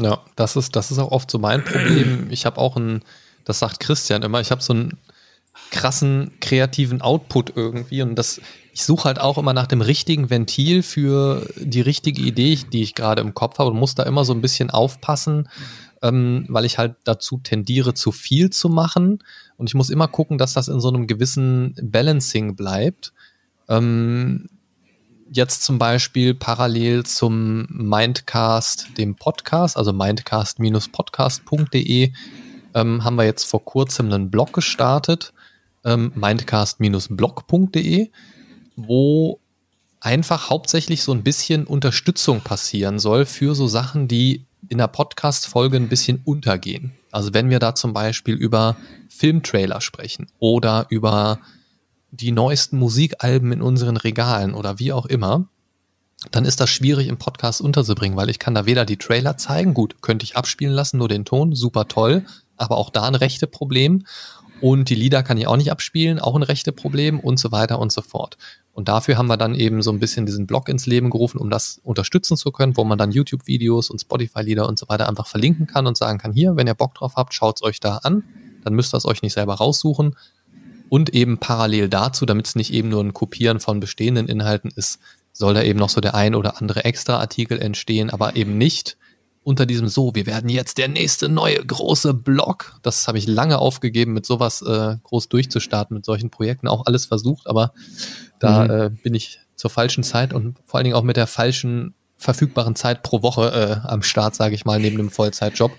Ja, 0.00 0.20
das 0.36 0.56
ist, 0.56 0.76
das 0.76 0.90
ist 0.90 0.98
auch 0.98 1.10
oft 1.10 1.30
so 1.30 1.38
mein 1.38 1.64
Problem. 1.64 2.28
Ich 2.30 2.46
habe 2.46 2.58
auch 2.58 2.76
ein, 2.76 3.02
das 3.44 3.58
sagt 3.58 3.80
Christian 3.80 4.22
immer, 4.22 4.40
ich 4.40 4.50
habe 4.50 4.62
so 4.62 4.72
einen 4.72 4.98
krassen 5.70 6.32
kreativen 6.40 7.02
Output 7.02 7.52
irgendwie 7.56 8.02
und 8.02 8.14
das 8.14 8.40
ich 8.76 8.84
suche 8.84 9.04
halt 9.04 9.20
auch 9.22 9.38
immer 9.38 9.54
nach 9.54 9.66
dem 9.66 9.80
richtigen 9.80 10.28
Ventil 10.28 10.82
für 10.82 11.48
die 11.56 11.80
richtige 11.80 12.20
Idee, 12.20 12.58
die 12.70 12.82
ich 12.82 12.94
gerade 12.94 13.22
im 13.22 13.32
Kopf 13.32 13.58
habe 13.58 13.70
und 13.70 13.78
muss 13.78 13.94
da 13.94 14.02
immer 14.02 14.26
so 14.26 14.34
ein 14.34 14.42
bisschen 14.42 14.68
aufpassen, 14.68 15.48
ähm, 16.02 16.44
weil 16.50 16.66
ich 16.66 16.76
halt 16.76 16.96
dazu 17.04 17.40
tendiere, 17.42 17.94
zu 17.94 18.12
viel 18.12 18.50
zu 18.50 18.68
machen. 18.68 19.24
Und 19.56 19.70
ich 19.70 19.74
muss 19.74 19.88
immer 19.88 20.08
gucken, 20.08 20.36
dass 20.36 20.52
das 20.52 20.68
in 20.68 20.78
so 20.78 20.88
einem 20.88 21.06
gewissen 21.06 21.74
Balancing 21.82 22.54
bleibt. 22.54 23.14
Ähm, 23.66 24.50
jetzt 25.32 25.62
zum 25.62 25.78
Beispiel 25.78 26.34
parallel 26.34 27.04
zum 27.04 27.66
Mindcast, 27.70 28.88
dem 28.98 29.16
Podcast, 29.16 29.78
also 29.78 29.94
mindcast-podcast.de, 29.94 32.12
ähm, 32.74 33.04
haben 33.04 33.16
wir 33.16 33.24
jetzt 33.24 33.44
vor 33.44 33.64
kurzem 33.64 34.12
einen 34.12 34.30
Blog 34.30 34.52
gestartet, 34.52 35.32
ähm, 35.86 36.12
mindcast-blog.de 36.14 38.10
wo 38.76 39.40
einfach 40.00 40.50
hauptsächlich 40.50 41.02
so 41.02 41.12
ein 41.12 41.22
bisschen 41.22 41.66
Unterstützung 41.66 42.42
passieren 42.42 42.98
soll 42.98 43.26
für 43.26 43.54
so 43.54 43.66
Sachen, 43.66 44.06
die 44.06 44.44
in 44.68 44.78
der 44.78 44.88
Podcast-Folge 44.88 45.76
ein 45.76 45.88
bisschen 45.88 46.20
untergehen. 46.24 46.92
Also 47.10 47.32
wenn 47.32 47.50
wir 47.50 47.58
da 47.58 47.74
zum 47.74 47.92
Beispiel 47.92 48.34
über 48.34 48.76
Filmtrailer 49.08 49.80
sprechen 49.80 50.26
oder 50.38 50.86
über 50.90 51.40
die 52.10 52.32
neuesten 52.32 52.78
Musikalben 52.78 53.52
in 53.52 53.62
unseren 53.62 53.96
Regalen 53.96 54.54
oder 54.54 54.78
wie 54.78 54.92
auch 54.92 55.06
immer, 55.06 55.48
dann 56.30 56.44
ist 56.44 56.60
das 56.60 56.70
schwierig 56.70 57.08
im 57.08 57.18
Podcast 57.18 57.60
unterzubringen, 57.60 58.16
weil 58.16 58.30
ich 58.30 58.38
kann 58.38 58.54
da 58.54 58.66
weder 58.66 58.84
die 58.84 58.96
Trailer 58.96 59.36
zeigen, 59.36 59.74
gut, 59.74 60.02
könnte 60.02 60.24
ich 60.24 60.36
abspielen 60.36 60.74
lassen, 60.74 60.98
nur 60.98 61.08
den 61.08 61.24
Ton, 61.24 61.54
super 61.54 61.88
toll, 61.88 62.24
aber 62.56 62.76
auch 62.76 62.90
da 62.90 63.02
ein 63.04 63.14
rechte 63.14 63.46
Problem. 63.46 64.04
Und 64.60 64.88
die 64.88 64.94
Lieder 64.94 65.22
kann 65.22 65.36
ich 65.36 65.46
auch 65.46 65.56
nicht 65.56 65.70
abspielen, 65.70 66.18
auch 66.18 66.34
ein 66.34 66.42
rechte 66.42 66.72
Problem 66.72 67.20
und 67.20 67.38
so 67.38 67.52
weiter 67.52 67.78
und 67.78 67.92
so 67.92 68.00
fort. 68.00 68.38
Und 68.72 68.88
dafür 68.88 69.16
haben 69.16 69.26
wir 69.26 69.36
dann 69.36 69.54
eben 69.54 69.82
so 69.82 69.90
ein 69.90 70.00
bisschen 70.00 70.26
diesen 70.26 70.46
Blog 70.46 70.68
ins 70.68 70.86
Leben 70.86 71.10
gerufen, 71.10 71.38
um 71.38 71.50
das 71.50 71.80
unterstützen 71.82 72.36
zu 72.36 72.52
können, 72.52 72.76
wo 72.76 72.84
man 72.84 72.98
dann 72.98 73.10
YouTube-Videos 73.10 73.90
und 73.90 74.00
Spotify-Lieder 74.00 74.66
und 74.68 74.78
so 74.78 74.88
weiter 74.88 75.08
einfach 75.08 75.26
verlinken 75.26 75.66
kann 75.66 75.86
und 75.86 75.96
sagen 75.96 76.18
kann, 76.18 76.32
hier, 76.32 76.56
wenn 76.56 76.66
ihr 76.66 76.74
Bock 76.74 76.94
drauf 76.94 77.14
habt, 77.16 77.34
schaut's 77.34 77.62
euch 77.62 77.80
da 77.80 77.98
an, 77.98 78.24
dann 78.64 78.74
müsst 78.74 78.94
ihr 78.94 78.98
es 78.98 79.06
euch 79.06 79.22
nicht 79.22 79.34
selber 79.34 79.54
raussuchen. 79.54 80.16
Und 80.88 81.14
eben 81.14 81.38
parallel 81.38 81.88
dazu, 81.88 82.26
damit 82.26 82.46
es 82.46 82.54
nicht 82.54 82.72
eben 82.72 82.88
nur 82.88 83.02
ein 83.02 83.12
Kopieren 83.12 83.60
von 83.60 83.80
bestehenden 83.80 84.28
Inhalten 84.28 84.70
ist, 84.74 85.00
soll 85.32 85.54
da 85.54 85.62
eben 85.62 85.78
noch 85.78 85.90
so 85.90 86.00
der 86.00 86.14
ein 86.14 86.34
oder 86.34 86.60
andere 86.60 86.84
Extra-Artikel 86.84 87.60
entstehen, 87.60 88.10
aber 88.10 88.36
eben 88.36 88.56
nicht 88.56 88.96
unter 89.46 89.64
diesem 89.64 89.86
so, 89.86 90.12
wir 90.16 90.26
werden 90.26 90.50
jetzt 90.50 90.76
der 90.76 90.88
nächste 90.88 91.28
neue 91.28 91.64
große 91.64 92.14
Blog. 92.14 92.80
Das 92.82 93.06
habe 93.06 93.18
ich 93.18 93.28
lange 93.28 93.60
aufgegeben, 93.60 94.12
mit 94.12 94.26
sowas 94.26 94.60
äh, 94.60 94.96
groß 95.04 95.28
durchzustarten, 95.28 95.94
mit 95.94 96.04
solchen 96.04 96.30
Projekten, 96.30 96.66
auch 96.66 96.84
alles 96.86 97.06
versucht, 97.06 97.46
aber 97.46 97.72
da 98.40 98.64
mhm. 98.64 98.70
äh, 98.70 98.90
bin 99.04 99.14
ich 99.14 99.38
zur 99.54 99.70
falschen 99.70 100.02
Zeit 100.02 100.32
und 100.32 100.58
vor 100.64 100.78
allen 100.78 100.84
Dingen 100.84 100.96
auch 100.96 101.04
mit 101.04 101.16
der 101.16 101.28
falschen 101.28 101.94
verfügbaren 102.16 102.74
Zeit 102.74 103.04
pro 103.04 103.22
Woche 103.22 103.80
äh, 103.84 103.88
am 103.88 104.02
Start, 104.02 104.34
sage 104.34 104.56
ich 104.56 104.64
mal, 104.64 104.80
neben 104.80 104.96
dem 104.96 105.10
Vollzeitjob. 105.10 105.70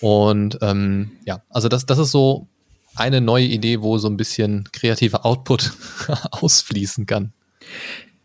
Und 0.00 0.58
ähm, 0.62 1.10
ja, 1.24 1.42
also 1.50 1.68
das, 1.68 1.86
das 1.86 1.98
ist 1.98 2.12
so 2.12 2.46
eine 2.94 3.20
neue 3.20 3.46
Idee, 3.46 3.82
wo 3.82 3.98
so 3.98 4.08
ein 4.08 4.16
bisschen 4.16 4.68
kreativer 4.70 5.26
Output 5.26 5.72
ausfließen 6.30 7.04
kann. 7.06 7.32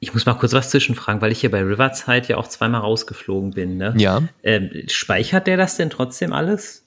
Ich 0.04 0.16
muss 0.16 0.26
mal 0.26 0.34
kurz 0.34 0.52
was 0.54 0.72
zwischenfragen, 0.72 1.22
weil 1.22 1.32
ich 1.32 1.42
hier 1.42 1.52
bei 1.52 1.62
Riverside 1.62 2.28
ja 2.28 2.38
auch 2.38 2.48
zweimal 2.48 2.82
rausgeflogen 2.82 3.52
bin. 3.52 3.78
Ne? 3.78 3.94
Ja. 3.98 4.24
Ähm, 4.42 4.72
speichert 4.88 5.46
der 5.46 5.58
das 5.58 5.78
denn 5.78 5.92
trotzdem 5.92 6.34
alles? 6.34 6.84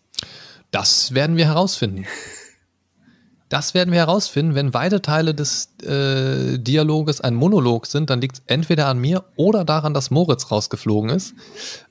Das 0.72 1.14
werden 1.14 1.36
wir 1.36 1.46
herausfinden. 1.46 2.06
Das 3.48 3.72
werden 3.72 3.92
wir 3.92 4.00
herausfinden. 4.00 4.56
Wenn 4.56 4.74
weite 4.74 5.00
Teile 5.00 5.32
des 5.32 5.76
äh, 5.84 6.58
Dialoges 6.58 7.20
ein 7.20 7.34
Monolog 7.34 7.86
sind, 7.86 8.10
dann 8.10 8.20
liegt 8.20 8.36
es 8.36 8.42
entweder 8.48 8.88
an 8.88 8.98
mir 8.98 9.22
oder 9.36 9.64
daran, 9.64 9.94
dass 9.94 10.10
Moritz 10.10 10.50
rausgeflogen 10.50 11.10
ist. 11.10 11.34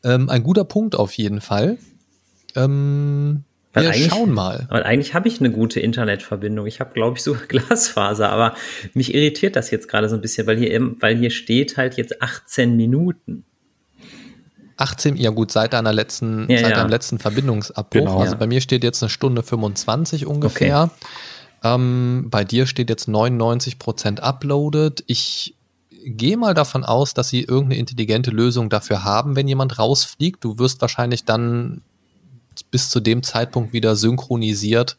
Ähm, 0.04 0.30
ein 0.30 0.44
guter 0.44 0.66
Punkt 0.66 0.98
auf 0.98 1.14
jeden 1.14 1.40
Fall. 1.40 1.78
Ähm, 2.58 3.46
weil 3.74 3.86
wir 3.86 4.10
schauen 4.10 4.32
mal. 4.32 4.68
Weil 4.70 4.84
eigentlich 4.84 5.14
habe 5.14 5.28
ich 5.28 5.40
eine 5.40 5.52
gute 5.52 5.80
Internetverbindung. 5.80 6.68
Ich 6.68 6.80
habe, 6.80 6.94
glaube 6.94 7.18
ich, 7.18 7.24
so 7.24 7.36
Glasfaser, 7.48 8.30
aber 8.30 8.56
mich 8.94 9.14
irritiert 9.14 9.56
das 9.56 9.72
jetzt 9.72 9.88
gerade 9.88 10.10
so 10.10 10.16
ein 10.16 10.22
bisschen, 10.22 10.48
weil 10.48 10.58
hier, 10.58 10.80
weil 11.00 11.18
hier 11.18 11.32
steht 11.32 11.78
halt 11.78 11.98
jetzt 11.98 12.22
18 12.22 12.76
Minuten. 12.76 13.46
18, 14.78 15.18
ja 15.18 15.30
gut, 15.30 15.52
seit 15.52 15.74
deiner 15.74 15.94
letzten, 15.94 16.50
ja, 16.50 16.60
seit 16.60 16.72
ja. 16.72 16.78
deinem 16.78 16.90
letzten 16.90 17.20
Verbindungsabbruch. 17.20 17.92
Genau. 17.92 18.20
Also 18.20 18.34
ja. 18.34 18.38
bei 18.38 18.48
mir 18.48 18.62
steht 18.62 18.84
jetzt 18.84 19.02
eine 19.04 19.10
Stunde 19.10 19.44
25 19.44 20.26
ungefähr. 20.26 20.84
Okay. 20.84 21.76
Ähm, 21.76 22.28
bei 22.30 22.44
dir 22.44 22.66
steht 22.66 22.90
jetzt 22.90 23.08
99 23.08 23.80
Prozent 23.80 24.22
uploaded. 24.22 25.04
Ich 25.08 25.56
gehe 26.06 26.38
mal 26.38 26.54
davon 26.54 26.84
aus, 26.84 27.14
dass 27.14 27.30
sie 27.30 27.42
irgendeine 27.42 27.78
intelligente 27.78 28.32
Lösung 28.32 28.70
dafür 28.70 29.04
haben, 29.04 29.36
wenn 29.36 29.48
jemand 29.48 29.80
rausfliegt. 29.80 30.44
Du 30.44 30.60
wirst 30.60 30.82
wahrscheinlich 30.82 31.24
dann 31.24 31.82
bis 32.72 32.90
zu 32.90 33.00
dem 33.00 33.24
Zeitpunkt 33.24 33.74
wieder 33.74 33.96
synchronisiert, 33.96 34.98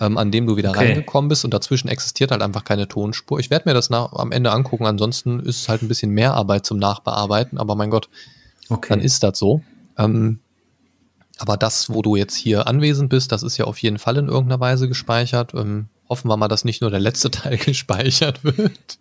ähm, 0.00 0.18
an 0.18 0.30
dem 0.30 0.46
du 0.46 0.56
wieder 0.56 0.70
okay. 0.70 0.86
reingekommen 0.86 1.28
bist 1.28 1.44
und 1.44 1.54
dazwischen 1.54 1.88
existiert 1.88 2.30
halt 2.30 2.42
einfach 2.42 2.64
keine 2.64 2.88
Tonspur. 2.88 3.38
Ich 3.38 3.50
werde 3.50 3.68
mir 3.68 3.74
das 3.74 3.90
nach, 3.90 4.12
am 4.12 4.32
Ende 4.32 4.52
angucken, 4.52 4.86
ansonsten 4.86 5.40
ist 5.40 5.62
es 5.62 5.68
halt 5.68 5.82
ein 5.82 5.88
bisschen 5.88 6.10
mehr 6.10 6.34
Arbeit 6.34 6.66
zum 6.66 6.78
Nachbearbeiten, 6.78 7.58
aber 7.58 7.74
mein 7.74 7.90
Gott, 7.90 8.08
okay. 8.68 8.88
dann 8.90 9.00
ist 9.00 9.22
das 9.22 9.38
so. 9.38 9.62
Ähm, 9.96 10.40
aber 11.38 11.56
das, 11.56 11.90
wo 11.90 12.02
du 12.02 12.16
jetzt 12.16 12.36
hier 12.36 12.66
anwesend 12.66 13.08
bist, 13.08 13.32
das 13.32 13.42
ist 13.42 13.56
ja 13.56 13.64
auf 13.64 13.78
jeden 13.78 13.98
Fall 13.98 14.16
in 14.16 14.28
irgendeiner 14.28 14.60
Weise 14.60 14.88
gespeichert. 14.88 15.52
Ähm, 15.54 15.88
hoffen 16.08 16.28
wir 16.28 16.36
mal, 16.36 16.48
dass 16.48 16.64
nicht 16.64 16.80
nur 16.80 16.90
der 16.90 17.00
letzte 17.00 17.30
Teil 17.30 17.56
gespeichert 17.56 18.44
wird. 18.44 18.98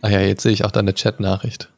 Ah 0.00 0.10
ja, 0.10 0.20
jetzt 0.20 0.42
sehe 0.42 0.52
ich 0.52 0.64
auch 0.64 0.70
deine 0.70 0.94
Chat-Nachricht. 0.94 1.70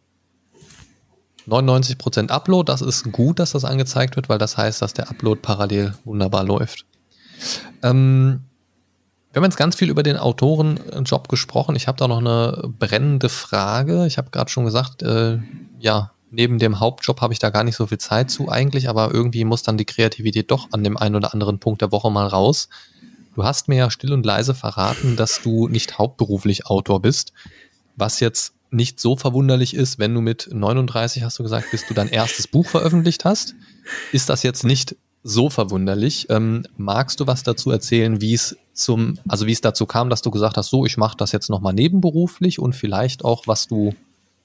99% 1.48 2.30
Upload, 2.30 2.70
das 2.70 2.82
ist 2.82 3.10
gut, 3.12 3.38
dass 3.38 3.52
das 3.52 3.64
angezeigt 3.64 4.16
wird, 4.16 4.28
weil 4.28 4.38
das 4.38 4.56
heißt, 4.56 4.82
dass 4.82 4.92
der 4.92 5.10
Upload 5.10 5.40
parallel 5.40 5.94
wunderbar 6.04 6.44
läuft. 6.44 6.84
Ähm, 7.82 8.42
wir 9.32 9.40
haben 9.40 9.44
jetzt 9.44 9.56
ganz 9.56 9.76
viel 9.76 9.90
über 9.90 10.02
den 10.02 10.16
Autorenjob 10.16 11.28
gesprochen. 11.28 11.76
Ich 11.76 11.86
habe 11.86 11.98
da 11.98 12.08
noch 12.08 12.18
eine 12.18 12.68
brennende 12.78 13.28
Frage. 13.28 14.06
Ich 14.06 14.18
habe 14.18 14.30
gerade 14.30 14.50
schon 14.50 14.64
gesagt, 14.64 15.02
äh, 15.02 15.38
ja, 15.78 16.10
neben 16.30 16.58
dem 16.58 16.80
Hauptjob 16.80 17.20
habe 17.20 17.32
ich 17.32 17.38
da 17.38 17.50
gar 17.50 17.64
nicht 17.64 17.76
so 17.76 17.86
viel 17.86 17.98
Zeit 17.98 18.30
zu 18.30 18.48
eigentlich, 18.48 18.88
aber 18.88 19.12
irgendwie 19.12 19.44
muss 19.44 19.62
dann 19.62 19.76
die 19.76 19.84
Kreativität 19.84 20.50
doch 20.50 20.68
an 20.72 20.82
dem 20.84 20.96
einen 20.96 21.14
oder 21.14 21.32
anderen 21.32 21.58
Punkt 21.58 21.80
der 21.80 21.92
Woche 21.92 22.10
mal 22.10 22.26
raus. 22.26 22.68
Du 23.34 23.44
hast 23.44 23.68
mir 23.68 23.76
ja 23.76 23.90
still 23.90 24.12
und 24.12 24.26
leise 24.26 24.54
verraten, 24.54 25.16
dass 25.16 25.40
du 25.42 25.68
nicht 25.68 25.98
hauptberuflich 25.98 26.66
Autor 26.66 27.00
bist, 27.00 27.32
was 27.96 28.20
jetzt 28.20 28.54
nicht 28.70 29.00
so 29.00 29.16
verwunderlich 29.16 29.74
ist, 29.74 29.98
wenn 29.98 30.14
du 30.14 30.20
mit 30.20 30.48
39, 30.52 31.22
hast 31.22 31.38
du 31.38 31.42
gesagt, 31.42 31.70
bis 31.70 31.86
du 31.86 31.94
dein 31.94 32.08
erstes 32.08 32.46
Buch 32.46 32.66
veröffentlicht 32.66 33.24
hast. 33.24 33.54
Ist 34.12 34.28
das 34.28 34.42
jetzt 34.42 34.64
nicht 34.64 34.96
so 35.22 35.50
verwunderlich? 35.50 36.28
Ähm, 36.30 36.64
magst 36.76 37.20
du 37.20 37.26
was 37.26 37.42
dazu 37.42 37.70
erzählen, 37.70 38.20
wie 38.20 38.34
es 38.34 38.56
zum, 38.72 39.18
also 39.28 39.46
wie 39.46 39.52
es 39.52 39.60
dazu 39.60 39.86
kam, 39.86 40.10
dass 40.10 40.22
du 40.22 40.30
gesagt 40.30 40.56
hast, 40.56 40.70
so, 40.70 40.86
ich 40.86 40.96
mache 40.96 41.16
das 41.16 41.32
jetzt 41.32 41.50
nochmal 41.50 41.74
nebenberuflich 41.74 42.58
und 42.58 42.74
vielleicht 42.74 43.24
auch, 43.24 43.46
was 43.46 43.66
du, 43.66 43.88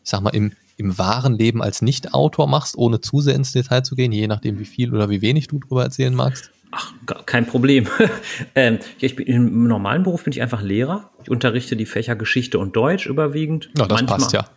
ich 0.03 0.09
sag 0.09 0.21
mal, 0.21 0.31
im, 0.31 0.53
im 0.77 0.97
wahren 0.97 1.33
Leben 1.33 1.61
als 1.61 1.81
Nicht-Autor 1.81 2.47
machst, 2.47 2.77
ohne 2.77 3.01
zu 3.01 3.21
sehr 3.21 3.35
ins 3.35 3.53
Detail 3.53 3.83
zu 3.83 3.95
gehen, 3.95 4.11
je 4.11 4.27
nachdem, 4.27 4.59
wie 4.59 4.65
viel 4.65 4.93
oder 4.93 5.09
wie 5.09 5.21
wenig 5.21 5.47
du 5.47 5.59
darüber 5.59 5.83
erzählen 5.83 6.13
magst? 6.13 6.51
Ach, 6.77 6.93
kein 7.25 7.45
Problem. 7.45 7.87
ähm, 8.55 8.79
ja, 8.99 9.05
ich 9.05 9.15
bin, 9.15 9.25
Im 9.27 9.67
normalen 9.67 10.03
Beruf 10.03 10.25
bin 10.25 10.33
ich 10.33 10.41
einfach 10.41 10.61
Lehrer. 10.61 11.09
Ich 11.23 11.29
unterrichte 11.29 11.77
die 11.77 11.85
Fächer 11.85 12.17
Geschichte 12.17 12.59
und 12.59 12.75
Deutsch 12.75 13.05
überwiegend. 13.05 13.69
Ja, 13.77 13.85
das 13.85 14.01
manchmal, 14.01 14.19
passt 14.19 14.33
ja. 14.33 14.49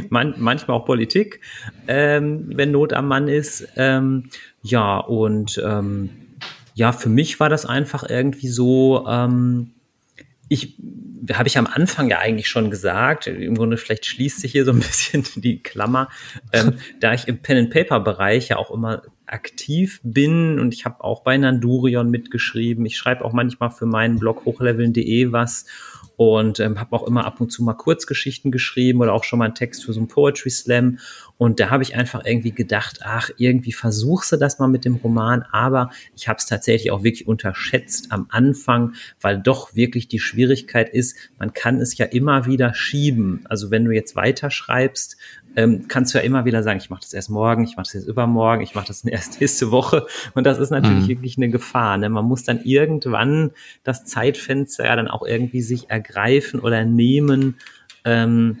man, 0.10 0.34
manchmal 0.38 0.76
auch 0.76 0.84
Politik, 0.84 1.40
ähm, 1.88 2.52
wenn 2.54 2.70
Not 2.70 2.92
am 2.92 3.08
Mann 3.08 3.26
ist. 3.26 3.66
Ähm, 3.76 4.30
ja, 4.62 4.98
und 4.98 5.60
ähm, 5.64 6.10
ja, 6.74 6.92
für 6.92 7.08
mich 7.08 7.40
war 7.40 7.48
das 7.48 7.66
einfach 7.66 8.08
irgendwie 8.08 8.48
so, 8.48 9.04
ähm, 9.08 9.72
ich 10.48 10.76
habe 11.32 11.48
ich 11.48 11.58
am 11.58 11.66
Anfang 11.66 12.10
ja 12.10 12.18
eigentlich 12.18 12.48
schon 12.48 12.70
gesagt, 12.70 13.26
im 13.26 13.56
Grunde 13.56 13.76
vielleicht 13.76 14.06
schließt 14.06 14.40
sich 14.40 14.52
hier 14.52 14.64
so 14.64 14.70
ein 14.70 14.78
bisschen 14.78 15.24
die 15.36 15.62
Klammer, 15.62 16.10
ähm, 16.52 16.78
da 17.00 17.12
ich 17.12 17.26
im 17.26 17.38
Pen-and-Paper-Bereich 17.38 18.48
ja 18.50 18.56
auch 18.56 18.70
immer 18.70 19.02
aktiv 19.32 20.00
bin 20.02 20.58
und 20.58 20.74
ich 20.74 20.84
habe 20.84 21.02
auch 21.02 21.22
bei 21.22 21.36
Nandurion 21.36 22.10
mitgeschrieben. 22.10 22.84
Ich 22.86 22.96
schreibe 22.96 23.24
auch 23.24 23.32
manchmal 23.32 23.70
für 23.70 23.86
meinen 23.86 24.18
Blog 24.18 24.44
hochleveln.de 24.44 25.32
was 25.32 25.66
und 26.16 26.60
ähm, 26.60 26.78
habe 26.78 26.94
auch 26.94 27.06
immer 27.06 27.24
ab 27.24 27.40
und 27.40 27.50
zu 27.50 27.62
mal 27.62 27.74
Kurzgeschichten 27.74 28.52
geschrieben 28.52 29.00
oder 29.00 29.12
auch 29.12 29.24
schon 29.24 29.38
mal 29.38 29.46
einen 29.46 29.54
Text 29.54 29.84
für 29.84 29.92
so 29.92 30.00
einen 30.00 30.08
Poetry 30.08 30.50
Slam. 30.50 30.98
Und 31.38 31.58
da 31.58 31.70
habe 31.70 31.82
ich 31.82 31.96
einfach 31.96 32.24
irgendwie 32.24 32.52
gedacht, 32.52 33.00
ach, 33.02 33.30
irgendwie 33.38 33.72
versuchst 33.72 34.30
du 34.30 34.36
das 34.36 34.58
mal 34.58 34.68
mit 34.68 34.84
dem 34.84 34.96
Roman, 34.96 35.42
aber 35.50 35.90
ich 36.14 36.28
habe 36.28 36.36
es 36.38 36.46
tatsächlich 36.46 36.92
auch 36.92 37.02
wirklich 37.02 37.26
unterschätzt 37.26 38.12
am 38.12 38.26
Anfang, 38.30 38.94
weil 39.20 39.40
doch 39.40 39.74
wirklich 39.74 40.08
die 40.08 40.20
Schwierigkeit 40.20 40.88
ist, 40.90 41.16
man 41.38 41.52
kann 41.52 41.80
es 41.80 41.96
ja 41.98 42.06
immer 42.06 42.46
wieder 42.46 42.74
schieben. 42.74 43.44
Also 43.48 43.70
wenn 43.70 43.84
du 43.84 43.90
jetzt 43.90 44.14
weiterschreibst, 44.14 45.16
ähm, 45.56 45.86
kannst 45.88 46.14
du 46.14 46.18
ja 46.18 46.24
immer 46.24 46.44
wieder 46.44 46.62
sagen, 46.62 46.78
ich 46.78 46.90
mache 46.90 47.02
das 47.02 47.12
erst 47.12 47.30
morgen, 47.30 47.64
ich 47.64 47.76
mache 47.76 47.84
das 47.84 47.92
jetzt 47.94 48.08
übermorgen, 48.08 48.62
ich 48.62 48.74
mache 48.74 48.86
das 48.86 49.04
erst 49.04 49.40
nächste 49.40 49.70
Woche. 49.70 50.06
Und 50.34 50.44
das 50.44 50.58
ist 50.58 50.70
natürlich 50.70 51.04
mhm. 51.04 51.08
wirklich 51.08 51.36
eine 51.36 51.50
Gefahr. 51.50 51.98
Ne? 51.98 52.08
Man 52.08 52.24
muss 52.24 52.44
dann 52.44 52.60
irgendwann 52.64 53.50
das 53.84 54.04
Zeitfenster 54.04 54.86
ja 54.86 54.96
dann 54.96 55.08
auch 55.08 55.26
irgendwie 55.26 55.62
sich 55.62 55.90
ergreifen 55.90 56.60
oder 56.60 56.84
nehmen. 56.84 57.56
Ähm, 58.04 58.58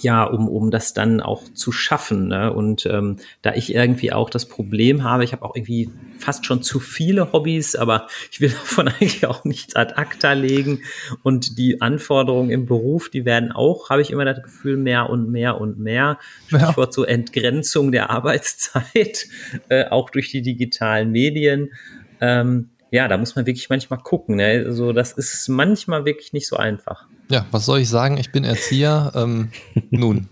ja, 0.00 0.24
um, 0.24 0.48
um 0.48 0.70
das 0.70 0.94
dann 0.94 1.20
auch 1.20 1.44
zu 1.52 1.72
schaffen. 1.72 2.28
Ne? 2.28 2.52
Und 2.52 2.86
ähm, 2.86 3.16
da 3.42 3.54
ich 3.54 3.74
irgendwie 3.74 4.12
auch 4.12 4.30
das 4.30 4.46
Problem 4.46 5.04
habe, 5.04 5.24
ich 5.24 5.32
habe 5.32 5.44
auch 5.44 5.54
irgendwie 5.54 5.90
fast 6.18 6.46
schon 6.46 6.62
zu 6.62 6.80
viele 6.80 7.32
Hobbys, 7.32 7.76
aber 7.76 8.06
ich 8.30 8.40
will 8.40 8.50
davon 8.62 8.88
eigentlich 8.88 9.26
auch 9.26 9.44
nichts 9.44 9.76
ad 9.76 9.94
acta 9.96 10.32
legen. 10.32 10.82
Und 11.22 11.58
die 11.58 11.80
Anforderungen 11.80 12.50
im 12.50 12.66
Beruf, 12.66 13.10
die 13.10 13.24
werden 13.24 13.52
auch, 13.52 13.90
habe 13.90 14.02
ich 14.02 14.10
immer 14.10 14.24
das 14.24 14.42
Gefühl, 14.42 14.76
mehr 14.76 15.10
und 15.10 15.30
mehr 15.30 15.60
und 15.60 15.78
mehr. 15.78 16.18
Stichwort 16.46 16.88
ja. 16.88 16.92
so 16.92 17.04
Entgrenzung 17.04 17.92
der 17.92 18.10
Arbeitszeit, 18.10 19.26
äh, 19.68 19.86
auch 19.86 20.10
durch 20.10 20.30
die 20.30 20.42
digitalen 20.42 21.10
Medien. 21.10 21.72
Ähm, 22.20 22.70
ja, 22.90 23.08
da 23.08 23.16
muss 23.16 23.36
man 23.36 23.46
wirklich 23.46 23.70
manchmal 23.70 24.00
gucken. 24.00 24.36
Ne? 24.36 24.64
Also 24.66 24.92
das 24.92 25.12
ist 25.12 25.48
manchmal 25.48 26.04
wirklich 26.04 26.32
nicht 26.32 26.46
so 26.46 26.56
einfach. 26.56 27.06
Ja, 27.28 27.46
was 27.50 27.66
soll 27.66 27.80
ich 27.80 27.88
sagen? 27.88 28.18
Ich 28.18 28.32
bin 28.32 28.44
Erzieher. 28.44 29.12
ähm, 29.14 29.50
nun. 29.90 30.28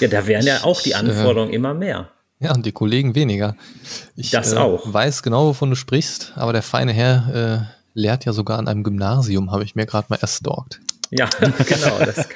Ja, 0.00 0.08
da 0.08 0.26
wären 0.26 0.46
ja 0.46 0.64
auch 0.64 0.80
die 0.80 0.94
Anforderungen 0.94 1.50
ich, 1.50 1.54
äh, 1.54 1.56
immer 1.56 1.74
mehr. 1.74 2.08
Ja, 2.40 2.54
und 2.54 2.64
die 2.64 2.72
Kollegen 2.72 3.14
weniger. 3.14 3.56
Ich 4.16 4.30
das 4.30 4.52
äh, 4.52 4.56
auch. 4.56 4.92
weiß 4.92 5.22
genau, 5.22 5.46
wovon 5.46 5.70
du 5.70 5.76
sprichst, 5.76 6.32
aber 6.36 6.52
der 6.52 6.62
feine 6.62 6.92
Herr 6.92 7.34
äh, 7.34 7.98
lehrt 7.98 8.24
ja 8.24 8.32
sogar 8.32 8.58
an 8.58 8.68
einem 8.68 8.84
Gymnasium, 8.84 9.50
habe 9.50 9.64
ich 9.64 9.74
mir 9.74 9.86
gerade 9.86 10.06
mal 10.08 10.18
erstalkt. 10.20 10.80
Ja, 11.10 11.28
genau, 11.40 11.98
das 12.04 12.28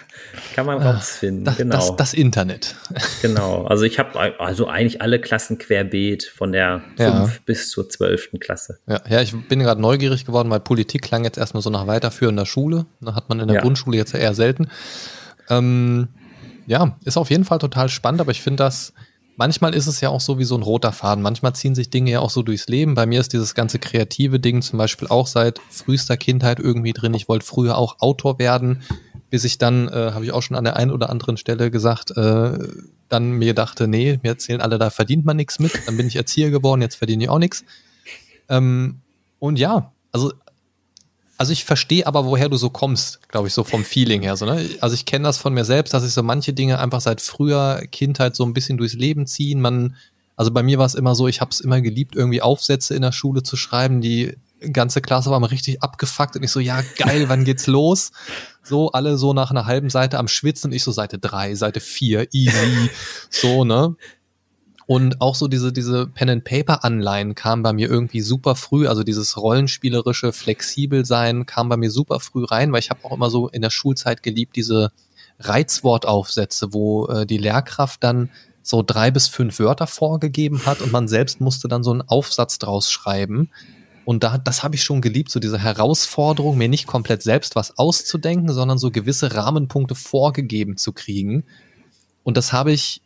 kann 0.55 0.67
man 0.67 0.81
ah, 0.81 0.93
rausfinden. 0.93 1.45
Das, 1.45 1.57
genau. 1.57 1.77
Das, 1.77 1.97
das, 1.97 2.15
Internet. 2.15 2.75
Genau, 3.21 3.65
also 3.65 3.85
ich 3.85 3.99
habe 3.99 4.41
also 4.41 4.67
eigentlich 4.67 5.03
alle 5.03 5.21
Klassen 5.21 5.59
querbeet 5.59 6.25
von 6.25 6.53
der 6.53 6.83
5 6.97 6.99
ja. 6.99 7.31
bis 7.45 7.71
zur 7.71 7.89
12. 7.89 8.31
Klasse. 8.41 8.79
Ja, 8.87 9.01
ja 9.09 9.21
ich 9.21 9.35
bin 9.49 9.61
gerade 9.61 9.81
neugierig 9.81 10.25
geworden, 10.25 10.51
weil 10.51 10.61
Politik 10.61 11.03
klang 11.03 11.25
jetzt 11.25 11.39
erstmal 11.39 11.63
so 11.63 11.71
nach 11.71 11.87
weiterführender 11.87 12.47
Schule. 12.47 12.87
Da 13.01 13.15
hat 13.15 13.29
man 13.29 13.41
in 13.41 13.49
der 13.49 13.57
ja. 13.57 13.63
Grundschule 13.63 13.97
jetzt 13.97 14.15
eher 14.15 14.35
selten. 14.35 14.69
Ähm, 15.51 16.09
ja, 16.67 16.97
ist 17.05 17.17
auf 17.17 17.31
jeden 17.31 17.45
Fall 17.45 17.59
total 17.59 17.89
spannend, 17.89 18.21
aber 18.21 18.31
ich 18.31 18.41
finde 18.41 18.63
das, 18.63 18.93
manchmal 19.43 19.75
ist 19.75 19.89
es 19.89 20.01
ja 20.01 20.09
auch 20.09 20.21
so 20.21 20.39
wie 20.39 20.45
so 20.45 20.55
ein 20.57 20.63
roter 20.63 20.93
Faden. 20.93 21.21
Manchmal 21.21 21.53
ziehen 21.53 21.75
sich 21.75 21.91
Dinge 21.91 22.13
ja 22.13 22.21
auch 22.21 22.31
so 22.31 22.45
durchs 22.45 22.69
Leben. 22.69 22.95
Bei 22.95 23.07
mir 23.07 23.19
ist 23.19 23.33
dieses 23.33 23.57
ganze 23.57 23.81
kreative 23.81 24.39
Ding 24.39 24.63
zum 24.63 24.79
Beispiel 24.79 25.09
auch 25.09 25.27
seit 25.27 25.61
frühester 25.69 26.17
Kindheit 26.17 26.61
irgendwie 26.61 26.93
drin. 26.93 27.13
Ich 27.15 27.29
wollte 27.29 27.45
früher 27.45 27.77
auch 27.77 27.97
Autor 27.99 28.39
werden, 28.39 28.83
bis 29.31 29.43
ich 29.43 29.59
dann, 29.59 29.89
äh, 29.89 30.13
habe 30.13 30.25
ich 30.25 30.31
auch 30.31 30.43
schon 30.43 30.57
an 30.57 30.63
der 30.63 30.77
einen 30.77 30.93
oder 30.93 31.11
anderen 31.11 31.37
Stelle 31.37 31.73
gesagt, 31.73 32.17
äh, 32.17 32.57
dann 33.09 33.33
mir 33.33 33.53
dachte, 33.53 33.89
nee, 33.89 34.21
mir 34.23 34.29
erzählen 34.29 34.61
alle, 34.61 34.79
da 34.79 34.91
verdient 34.91 35.25
man 35.25 35.37
nichts 35.37 35.59
mit. 35.59 35.73
Dann 35.87 35.97
bin 35.97 36.07
ich 36.07 36.15
Erzieher 36.15 36.53
geworden, 36.53 36.81
jetzt 36.81 36.95
verdiene 36.95 37.25
ich 37.25 37.29
auch 37.29 37.41
nichts. 37.41 37.65
Ähm, 38.49 39.01
und 39.41 39.59
ja, 39.59 39.91
also 40.13 40.33
also 41.43 41.53
ich 41.53 41.65
verstehe 41.65 42.07
aber, 42.07 42.25
woher 42.25 42.49
du 42.49 42.57
so 42.57 42.71
kommst, 42.71 43.29
glaube 43.29 43.49
ich, 43.49 43.53
so 43.53 43.65
vom 43.65 43.83
Feeling 43.83 44.23
her. 44.23 44.37
So, 44.37 44.47
ne? 44.47 44.65
Also 44.81 44.95
ich 44.95 45.07
kenne 45.07 45.25
das 45.25 45.39
von 45.39 45.53
mir 45.53 45.65
selbst, 45.65 45.93
dass 45.93 46.05
ich 46.05 46.13
so 46.13 46.23
manche 46.23 46.53
Dinge 46.53 46.79
einfach 46.79 47.01
seit 47.01 47.21
früher 47.21 47.83
Kindheit 47.91 48.37
so 48.37 48.45
ein 48.45 48.55
bisschen 48.55 48.79
durchs 48.79 48.95
Leben 48.95 49.27
ziehen. 49.27 49.61
Man, 49.61 49.97
also 50.37 50.53
bei 50.53 50.63
mir 50.63 50.79
war 50.79 50.87
es 50.87 50.95
immer 50.95 51.17
so, 51.17 51.27
ich 51.27 51.41
habe 51.41 51.51
es 51.51 51.59
immer 51.59 51.81
geliebt, 51.81 52.15
irgendwie 52.15 52.43
Aufsätze 52.43 52.95
in 52.95 53.03
der 53.03 53.11
Schule 53.11 53.43
zu 53.43 53.57
schreiben. 53.57 54.01
Die 54.01 54.37
ganze 54.73 55.01
Klasse 55.01 55.33
war 55.33 55.41
mal 55.41 55.49
richtig 55.49 55.83
abgefuckt 55.83 56.37
und 56.37 56.45
ich 56.45 56.53
so, 56.53 56.61
ja 56.61 56.81
geil, 56.97 57.29
wann 57.29 57.43
geht's 57.43 57.67
los? 57.67 58.13
So, 58.63 58.93
alle 58.93 59.19
so 59.19 59.33
nach 59.33 59.51
einer 59.51 59.67
halben 59.67 59.91
Seite 59.91 60.21
am 60.21 60.29
Schwitzen 60.29 60.71
und 60.71 60.77
ich 60.77 60.85
so 60.85 60.93
Seite 60.93 61.19
drei, 61.19 61.57
Seite 61.57 61.81
vier, 61.81 62.29
easy, 62.31 62.89
so, 63.31 63.65
ne? 63.65 63.97
Und 64.93 65.23
auch 65.23 65.35
so 65.35 65.49
diese, 65.49 65.73
diese 65.73 66.07
Pen-and-Paper-Anleihen 66.07 67.35
kamen 67.35 67.63
bei 67.63 67.73
mir 67.73 67.89
irgendwie 67.89 68.21
super 68.21 68.55
früh, 68.55 68.87
also 68.87 69.05
dieses 69.05 69.39
rollenspielerische 69.39 70.35
Flexibelsein 70.35 71.47
kam 71.47 71.71
bei 71.71 71.79
mir 71.79 71.91
super 71.91 72.21
früh 72.21 72.45
rein, 72.45 72.73
weil 72.73 72.81
ich 72.81 72.91
habe 72.91 73.03
auch 73.03 73.13
immer 73.13 73.31
so 73.31 73.49
in 73.49 73.63
der 73.63 73.71
Schulzeit 73.71 74.23
geliebt, 74.23 74.55
diese 74.55 74.93
Reizwortaufsätze, 75.39 76.75
wo 76.75 77.07
äh, 77.07 77.25
die 77.25 77.39
Lehrkraft 77.39 78.05
dann 78.05 78.29
so 78.63 78.83
drei 78.87 79.11
bis 79.11 79.29
fünf 79.29 79.61
Wörter 79.61 79.87
vorgegeben 79.87 80.67
hat 80.67 80.83
und 80.83 80.93
man 80.93 81.09
selbst 81.09 81.41
musste 81.41 81.69
dann 81.69 81.83
so 81.83 81.93
einen 81.93 82.03
Aufsatz 82.03 82.59
draus 82.59 82.91
schreiben. 82.93 83.49
Und 84.05 84.25
da, 84.25 84.37
das 84.37 84.63
habe 84.63 84.75
ich 84.75 84.85
schon 84.85 85.01
geliebt, 85.01 85.31
so 85.31 85.41
diese 85.41 85.59
Herausforderung, 85.59 86.59
mir 86.59 86.69
nicht 86.69 86.87
komplett 86.87 87.23
selbst 87.23 87.57
was 87.57 87.79
auszudenken, 87.79 88.53
sondern 88.53 88.77
so 88.77 88.91
gewisse 88.91 89.35
Rahmenpunkte 89.35 89.95
vorgegeben 89.95 90.77
zu 90.77 90.93
kriegen. 90.93 91.45
Und 92.25 92.37
das 92.37 92.53
habe 92.53 92.73
ich 92.73 93.01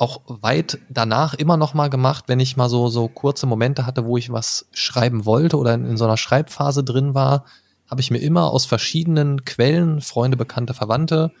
auch 0.00 0.22
weit 0.26 0.78
danach 0.88 1.34
immer 1.34 1.56
noch 1.56 1.74
mal 1.74 1.88
gemacht, 1.88 2.24
wenn 2.26 2.40
ich 2.40 2.56
mal 2.56 2.70
so, 2.70 2.88
so 2.88 3.06
kurze 3.08 3.46
Momente 3.46 3.84
hatte, 3.84 4.06
wo 4.06 4.16
ich 4.16 4.32
was 4.32 4.66
schreiben 4.72 5.26
wollte 5.26 5.58
oder 5.58 5.74
in, 5.74 5.84
in 5.84 5.96
so 5.98 6.04
einer 6.04 6.16
Schreibphase 6.16 6.82
drin 6.82 7.14
war, 7.14 7.44
habe 7.86 8.00
ich 8.00 8.10
mir 8.10 8.18
immer 8.18 8.50
aus 8.50 8.64
verschiedenen 8.64 9.44
Quellen, 9.44 10.00
Freunde, 10.00 10.38
Bekannte, 10.38 10.72
Verwandte, 10.72 11.32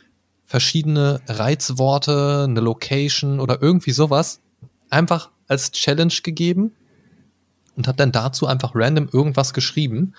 verschiedene 0.44 1.20
Reizworte, 1.26 2.46
eine 2.48 2.60
Location 2.60 3.40
oder 3.40 3.62
irgendwie 3.62 3.92
sowas 3.92 4.40
einfach 4.90 5.30
als 5.48 5.70
Challenge 5.70 6.12
gegeben 6.22 6.72
und 7.76 7.88
habe 7.88 7.96
dann 7.96 8.12
dazu 8.12 8.46
einfach 8.46 8.72
random 8.74 9.08
irgendwas 9.10 9.54
geschrieben 9.54 10.14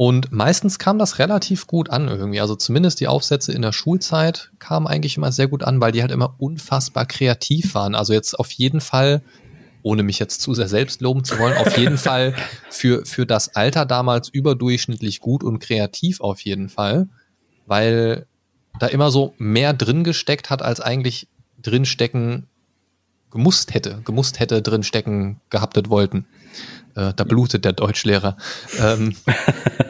und 0.00 0.30
meistens 0.30 0.78
kam 0.78 0.96
das 1.00 1.18
relativ 1.18 1.66
gut 1.66 1.90
an 1.90 2.06
irgendwie. 2.06 2.40
Also 2.40 2.54
zumindest 2.54 3.00
die 3.00 3.08
Aufsätze 3.08 3.50
in 3.50 3.62
der 3.62 3.72
Schulzeit 3.72 4.52
kamen 4.60 4.86
eigentlich 4.86 5.16
immer 5.16 5.32
sehr 5.32 5.48
gut 5.48 5.64
an, 5.64 5.80
weil 5.80 5.90
die 5.90 6.02
halt 6.02 6.12
immer 6.12 6.36
unfassbar 6.38 7.04
kreativ 7.04 7.74
waren. 7.74 7.96
Also 7.96 8.12
jetzt 8.12 8.38
auf 8.38 8.52
jeden 8.52 8.80
Fall, 8.80 9.22
ohne 9.82 10.04
mich 10.04 10.20
jetzt 10.20 10.40
zu 10.40 10.54
sehr 10.54 10.68
selbst 10.68 11.00
loben 11.00 11.24
zu 11.24 11.36
wollen, 11.40 11.56
auf 11.56 11.76
jeden 11.76 11.98
Fall 11.98 12.36
für, 12.70 13.04
für 13.06 13.26
das 13.26 13.56
Alter 13.56 13.86
damals 13.86 14.28
überdurchschnittlich 14.28 15.18
gut 15.18 15.42
und 15.42 15.58
kreativ 15.58 16.20
auf 16.20 16.42
jeden 16.42 16.68
Fall, 16.68 17.08
weil 17.66 18.28
da 18.78 18.86
immer 18.86 19.10
so 19.10 19.34
mehr 19.36 19.72
drin 19.72 20.04
gesteckt 20.04 20.48
hat, 20.48 20.62
als 20.62 20.80
eigentlich 20.80 21.26
drinstecken 21.60 22.46
gemusst 23.32 23.74
hätte, 23.74 24.00
gemusst 24.04 24.38
hätte 24.38 24.62
drinstecken 24.62 25.40
gehabtet 25.50 25.90
wollten. 25.90 26.26
Äh, 26.98 27.14
da 27.14 27.22
blutet 27.22 27.64
der 27.64 27.72
Deutschlehrer. 27.72 28.36
Ähm. 28.80 29.14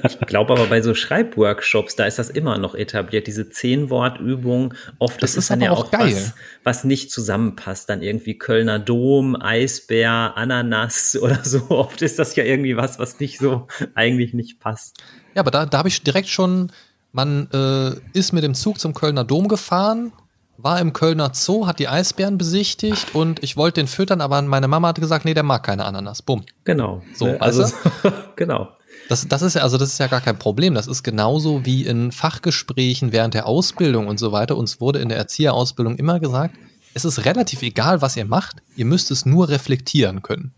Ich 0.04 0.20
glaube 0.20 0.52
aber 0.52 0.66
bei 0.66 0.80
so 0.80 0.94
Schreibworkshops, 0.94 1.96
da 1.96 2.04
ist 2.04 2.20
das 2.20 2.30
immer 2.30 2.56
noch 2.56 2.74
etabliert, 2.74 3.26
diese 3.26 3.50
Zehn-Wort-Übung. 3.50 4.74
Oft 4.98 5.22
das 5.22 5.30
ist, 5.30 5.38
ist 5.38 5.50
dann 5.50 5.60
ja 5.60 5.72
auch, 5.72 5.90
geil. 5.90 6.14
Was, 6.14 6.34
was 6.62 6.84
nicht 6.84 7.10
zusammenpasst. 7.10 7.88
Dann 7.88 8.00
irgendwie 8.00 8.38
Kölner 8.38 8.78
Dom, 8.78 9.34
Eisbär, 9.34 10.34
Ananas 10.36 11.16
oder 11.20 11.40
so. 11.42 11.68
Oft 11.70 12.00
ist 12.02 12.18
das 12.18 12.36
ja 12.36 12.44
irgendwie 12.44 12.76
was, 12.76 12.98
was 13.00 13.18
nicht 13.18 13.38
so 13.38 13.66
eigentlich 13.94 14.34
nicht 14.34 14.60
passt. 14.60 14.98
Ja, 15.34 15.40
aber 15.40 15.50
da, 15.50 15.66
da 15.66 15.78
habe 15.78 15.88
ich 15.88 16.02
direkt 16.02 16.28
schon, 16.28 16.70
man 17.12 17.48
äh, 17.52 18.16
ist 18.16 18.32
mit 18.32 18.44
dem 18.44 18.54
Zug 18.54 18.78
zum 18.78 18.94
Kölner 18.94 19.24
Dom 19.24 19.48
gefahren, 19.48 20.12
war 20.58 20.80
im 20.80 20.92
Kölner 20.92 21.30
Zoo, 21.34 21.66
hat 21.66 21.78
die 21.78 21.88
Eisbären 21.88 22.36
besichtigt 22.36 23.14
und 23.14 23.42
ich 23.44 23.56
wollte 23.56 23.80
den 23.80 23.86
füttern, 23.86 24.20
aber 24.20 24.42
meine 24.42 24.66
Mama 24.66 24.88
hat 24.88 25.00
gesagt, 25.00 25.24
nee, 25.24 25.32
der 25.32 25.44
mag 25.44 25.62
keine 25.62 25.84
Ananas. 25.84 26.20
Bumm. 26.20 26.44
Genau. 26.64 27.02
So, 27.14 27.26
also, 27.38 27.62
also 27.62 27.74
genau. 28.36 28.68
Das, 29.08 29.26
das 29.28 29.42
ist 29.42 29.54
ja, 29.54 29.62
also 29.62 29.78
das 29.78 29.90
ist 29.90 29.98
ja 29.98 30.08
gar 30.08 30.20
kein 30.20 30.38
Problem. 30.38 30.74
Das 30.74 30.88
ist 30.88 31.04
genauso 31.04 31.64
wie 31.64 31.86
in 31.86 32.10
Fachgesprächen 32.10 33.12
während 33.12 33.34
der 33.34 33.46
Ausbildung 33.46 34.08
und 34.08 34.18
so 34.18 34.32
weiter. 34.32 34.56
Uns 34.56 34.80
wurde 34.80 34.98
in 34.98 35.08
der 35.08 35.16
Erzieherausbildung 35.16 35.96
immer 35.96 36.18
gesagt, 36.18 36.56
es 36.92 37.04
ist 37.04 37.24
relativ 37.24 37.62
egal, 37.62 38.02
was 38.02 38.16
ihr 38.16 38.24
macht, 38.24 38.56
ihr 38.74 38.84
müsst 38.84 39.12
es 39.12 39.24
nur 39.24 39.48
reflektieren 39.48 40.22
können. 40.22 40.52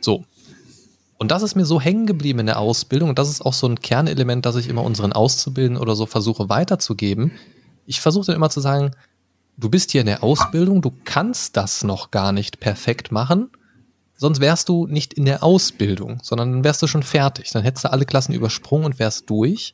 So. 0.00 0.24
Und 1.16 1.30
das 1.30 1.42
ist 1.42 1.54
mir 1.54 1.64
so 1.64 1.80
hängen 1.80 2.06
geblieben 2.06 2.40
in 2.40 2.46
der 2.46 2.58
Ausbildung 2.58 3.08
und 3.08 3.18
das 3.18 3.30
ist 3.30 3.40
auch 3.40 3.54
so 3.54 3.66
ein 3.66 3.80
Kernelement, 3.80 4.44
das 4.44 4.56
ich 4.56 4.68
immer 4.68 4.84
unseren 4.84 5.12
Auszubildenden 5.12 5.82
oder 5.82 5.96
so 5.96 6.04
versuche 6.06 6.48
weiterzugeben 6.48 7.32
ich 7.88 8.00
versuche 8.00 8.32
immer 8.32 8.50
zu 8.50 8.60
sagen, 8.60 8.90
du 9.56 9.70
bist 9.70 9.90
hier 9.92 10.02
in 10.02 10.06
der 10.06 10.22
Ausbildung, 10.22 10.82
du 10.82 10.92
kannst 11.04 11.56
das 11.56 11.82
noch 11.82 12.10
gar 12.10 12.32
nicht 12.32 12.60
perfekt 12.60 13.10
machen, 13.10 13.50
sonst 14.14 14.40
wärst 14.40 14.68
du 14.68 14.86
nicht 14.86 15.14
in 15.14 15.24
der 15.24 15.42
Ausbildung, 15.42 16.18
sondern 16.22 16.52
dann 16.52 16.64
wärst 16.64 16.82
du 16.82 16.86
schon 16.86 17.02
fertig. 17.02 17.50
Dann 17.50 17.62
hättest 17.62 17.86
du 17.86 17.90
alle 17.90 18.04
Klassen 18.04 18.34
übersprungen 18.34 18.84
und 18.84 18.98
wärst 18.98 19.30
durch. 19.30 19.72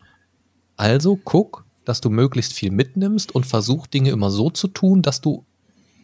Also 0.76 1.18
guck, 1.22 1.64
dass 1.84 2.00
du 2.00 2.08
möglichst 2.08 2.52
viel 2.52 2.70
mitnimmst 2.70 3.34
und 3.34 3.46
versuch 3.46 3.88
Dinge 3.88 4.10
immer 4.10 4.30
so 4.30 4.48
zu 4.48 4.68
tun, 4.68 5.02
dass 5.02 5.20
du 5.20 5.44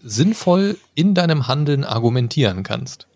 sinnvoll 0.02 0.78
in 0.96 1.14
deinem 1.14 1.46
Handeln 1.46 1.84
argumentieren 1.84 2.64
kannst. 2.64 3.06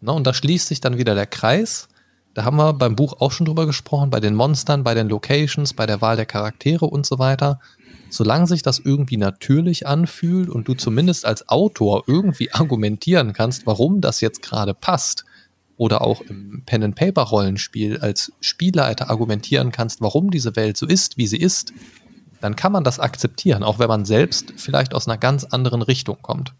Na, 0.00 0.12
und 0.12 0.26
da 0.26 0.34
schließt 0.34 0.66
sich 0.66 0.80
dann 0.80 0.98
wieder 0.98 1.14
der 1.14 1.26
Kreis. 1.26 1.88
Da 2.34 2.44
haben 2.44 2.56
wir 2.56 2.72
beim 2.72 2.96
Buch 2.96 3.20
auch 3.20 3.30
schon 3.30 3.46
drüber 3.46 3.66
gesprochen, 3.66 4.10
bei 4.10 4.18
den 4.18 4.34
Monstern, 4.34 4.82
bei 4.82 4.94
den 4.94 5.08
Locations, 5.08 5.74
bei 5.74 5.86
der 5.86 6.00
Wahl 6.00 6.16
der 6.16 6.26
Charaktere 6.26 6.86
und 6.86 7.06
so 7.06 7.18
weiter 7.18 7.60
solange 8.10 8.46
sich 8.46 8.62
das 8.62 8.78
irgendwie 8.78 9.16
natürlich 9.16 9.86
anfühlt 9.86 10.48
und 10.48 10.68
du 10.68 10.74
zumindest 10.74 11.24
als 11.24 11.48
Autor 11.48 12.04
irgendwie 12.06 12.52
argumentieren 12.52 13.32
kannst, 13.32 13.66
warum 13.66 14.00
das 14.00 14.20
jetzt 14.20 14.42
gerade 14.42 14.74
passt, 14.74 15.24
oder 15.80 16.02
auch 16.02 16.20
im 16.20 16.62
Pen-and-Paper-Rollenspiel 16.66 18.00
als 18.00 18.32
Spielleiter 18.42 19.08
argumentieren 19.08 19.72
kannst, 19.72 20.02
warum 20.02 20.30
diese 20.30 20.54
Welt 20.54 20.76
so 20.76 20.86
ist, 20.86 21.16
wie 21.16 21.26
sie 21.26 21.38
ist, 21.38 21.72
dann 22.42 22.54
kann 22.54 22.70
man 22.70 22.84
das 22.84 23.00
akzeptieren, 23.00 23.62
auch 23.62 23.78
wenn 23.78 23.88
man 23.88 24.04
selbst 24.04 24.52
vielleicht 24.58 24.92
aus 24.92 25.08
einer 25.08 25.16
ganz 25.16 25.44
anderen 25.44 25.80
Richtung 25.80 26.18
kommt. 26.20 26.52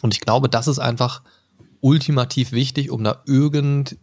Und 0.00 0.14
ich 0.14 0.20
glaube, 0.20 0.48
das 0.48 0.66
ist 0.66 0.80
einfach 0.80 1.22
ultimativ 1.80 2.50
wichtig, 2.50 2.90
um 2.90 3.04
da 3.04 3.22
irgend 3.24 3.96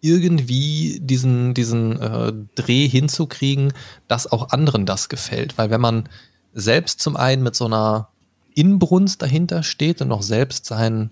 irgendwie 0.00 0.98
diesen, 1.02 1.54
diesen 1.54 2.00
äh, 2.00 2.32
Dreh 2.54 2.88
hinzukriegen, 2.88 3.72
dass 4.08 4.30
auch 4.30 4.50
anderen 4.50 4.86
das 4.86 5.08
gefällt. 5.08 5.58
Weil 5.58 5.70
wenn 5.70 5.80
man 5.80 6.08
selbst 6.52 7.00
zum 7.00 7.16
einen 7.16 7.42
mit 7.42 7.54
so 7.54 7.66
einer 7.66 8.08
Inbrunst 8.54 9.22
dahinter 9.22 9.62
steht 9.62 10.00
und 10.00 10.10
auch 10.12 10.22
selbst 10.22 10.66
sein 10.66 11.10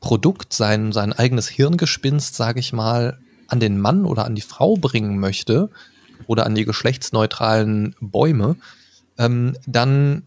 Produkt, 0.00 0.52
sein, 0.52 0.92
sein 0.92 1.12
eigenes 1.12 1.48
Hirngespinst, 1.48 2.34
sage 2.34 2.60
ich 2.60 2.72
mal, 2.72 3.18
an 3.48 3.60
den 3.60 3.80
Mann 3.80 4.04
oder 4.04 4.24
an 4.24 4.34
die 4.34 4.42
Frau 4.42 4.76
bringen 4.76 5.18
möchte 5.18 5.70
oder 6.26 6.46
an 6.46 6.54
die 6.54 6.64
geschlechtsneutralen 6.64 7.94
Bäume, 8.00 8.56
ähm, 9.18 9.56
dann 9.66 10.24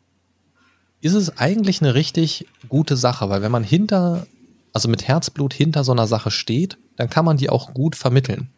ist 1.02 1.14
es 1.14 1.38
eigentlich 1.38 1.82
eine 1.82 1.94
richtig 1.94 2.48
gute 2.70 2.98
Sache, 2.98 3.30
weil 3.30 3.42
wenn 3.42 3.52
man 3.52 3.64
hinter, 3.64 4.26
also 4.74 4.90
mit 4.90 5.08
Herzblut 5.08 5.54
hinter 5.54 5.84
so 5.84 5.92
einer 5.92 6.08
Sache 6.08 6.32
steht, 6.32 6.78
dann 6.98 7.10
kann 7.10 7.24
man 7.24 7.38
die 7.38 7.50
auch 7.50 7.74
gut 7.74 7.96
vermitteln. 7.96 8.50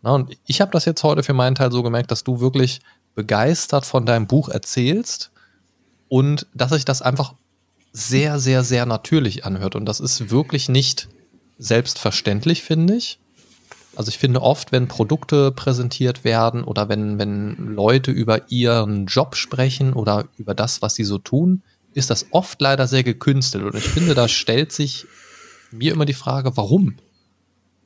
Na, 0.00 0.14
und 0.14 0.36
ich 0.46 0.60
habe 0.60 0.72
das 0.72 0.84
jetzt 0.84 1.02
heute 1.04 1.22
für 1.22 1.34
meinen 1.34 1.54
Teil 1.54 1.70
so 1.70 1.82
gemerkt, 1.82 2.10
dass 2.10 2.24
du 2.24 2.40
wirklich 2.40 2.80
begeistert 3.14 3.84
von 3.84 4.06
deinem 4.06 4.26
Buch 4.26 4.48
erzählst 4.48 5.30
und 6.08 6.46
dass 6.54 6.72
sich 6.72 6.84
das 6.84 7.02
einfach 7.02 7.34
sehr, 7.92 8.38
sehr, 8.38 8.64
sehr 8.64 8.86
natürlich 8.86 9.44
anhört. 9.44 9.76
Und 9.76 9.84
das 9.84 10.00
ist 10.00 10.30
wirklich 10.30 10.68
nicht 10.68 11.08
selbstverständlich, 11.58 12.62
finde 12.62 12.96
ich. 12.96 13.18
Also 13.94 14.08
ich 14.08 14.18
finde 14.18 14.40
oft, 14.40 14.72
wenn 14.72 14.88
Produkte 14.88 15.52
präsentiert 15.52 16.24
werden 16.24 16.64
oder 16.64 16.88
wenn, 16.88 17.18
wenn 17.18 17.74
Leute 17.74 18.10
über 18.10 18.50
ihren 18.50 19.06
Job 19.06 19.36
sprechen 19.36 19.92
oder 19.92 20.24
über 20.38 20.54
das, 20.54 20.80
was 20.80 20.94
sie 20.94 21.04
so 21.04 21.18
tun, 21.18 21.62
ist 21.92 22.08
das 22.08 22.26
oft 22.30 22.60
leider 22.60 22.88
sehr 22.88 23.04
gekünstelt. 23.04 23.64
Und 23.64 23.74
ich 23.74 23.84
finde, 23.84 24.14
da 24.14 24.28
stellt 24.28 24.72
sich 24.72 25.06
mir 25.70 25.92
immer 25.92 26.06
die 26.06 26.14
Frage, 26.14 26.56
warum? 26.56 26.96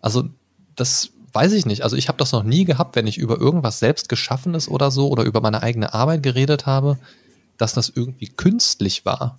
Also 0.06 0.28
das 0.74 1.10
weiß 1.32 1.52
ich 1.52 1.66
nicht. 1.66 1.82
Also 1.82 1.96
ich 1.96 2.08
habe 2.08 2.18
das 2.18 2.32
noch 2.32 2.42
nie 2.42 2.64
gehabt, 2.64 2.96
wenn 2.96 3.06
ich 3.06 3.18
über 3.18 3.38
irgendwas 3.38 3.78
selbst 3.78 4.08
geschaffenes 4.08 4.68
oder 4.68 4.90
so 4.90 5.08
oder 5.08 5.24
über 5.24 5.40
meine 5.40 5.62
eigene 5.62 5.92
Arbeit 5.92 6.22
geredet 6.22 6.64
habe, 6.64 6.98
dass 7.58 7.74
das 7.74 7.90
irgendwie 7.94 8.28
künstlich 8.28 9.04
war 9.04 9.38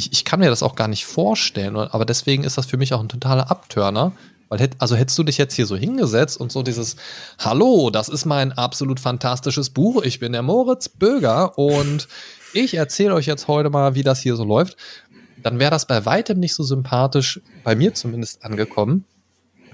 ich, 0.00 0.12
ich 0.12 0.24
kann 0.24 0.40
mir 0.40 0.48
das 0.48 0.62
auch 0.62 0.74
gar 0.74 0.88
nicht 0.88 1.04
vorstellen, 1.04 1.76
aber 1.76 2.04
deswegen 2.04 2.44
ist 2.44 2.58
das 2.58 2.66
für 2.66 2.76
mich 2.78 2.94
auch 2.94 3.00
ein 3.00 3.08
totaler 3.08 3.50
Abtörner. 3.50 4.12
Weil 4.48 4.58
hätt, 4.58 4.72
also 4.78 4.96
hättest 4.96 5.16
du 5.16 5.22
dich 5.22 5.38
jetzt 5.38 5.54
hier 5.54 5.66
so 5.66 5.76
hingesetzt 5.76 6.40
und 6.40 6.50
so 6.50 6.64
dieses 6.64 6.96
Hallo, 7.38 7.90
das 7.90 8.08
ist 8.08 8.24
mein 8.24 8.50
absolut 8.50 8.98
fantastisches 8.98 9.70
Buch. 9.70 10.02
Ich 10.02 10.18
bin 10.18 10.32
der 10.32 10.42
Moritz 10.42 10.88
Böger 10.88 11.56
und 11.56 12.08
ich 12.52 12.74
erzähle 12.74 13.14
euch 13.14 13.26
jetzt 13.26 13.46
heute 13.46 13.70
mal, 13.70 13.94
wie 13.94 14.02
das 14.02 14.20
hier 14.20 14.34
so 14.34 14.42
läuft. 14.42 14.76
Dann 15.40 15.60
wäre 15.60 15.70
das 15.70 15.86
bei 15.86 16.04
weitem 16.04 16.40
nicht 16.40 16.54
so 16.54 16.64
sympathisch, 16.64 17.40
bei 17.62 17.76
mir 17.76 17.94
zumindest 17.94 18.44
angekommen, 18.44 19.04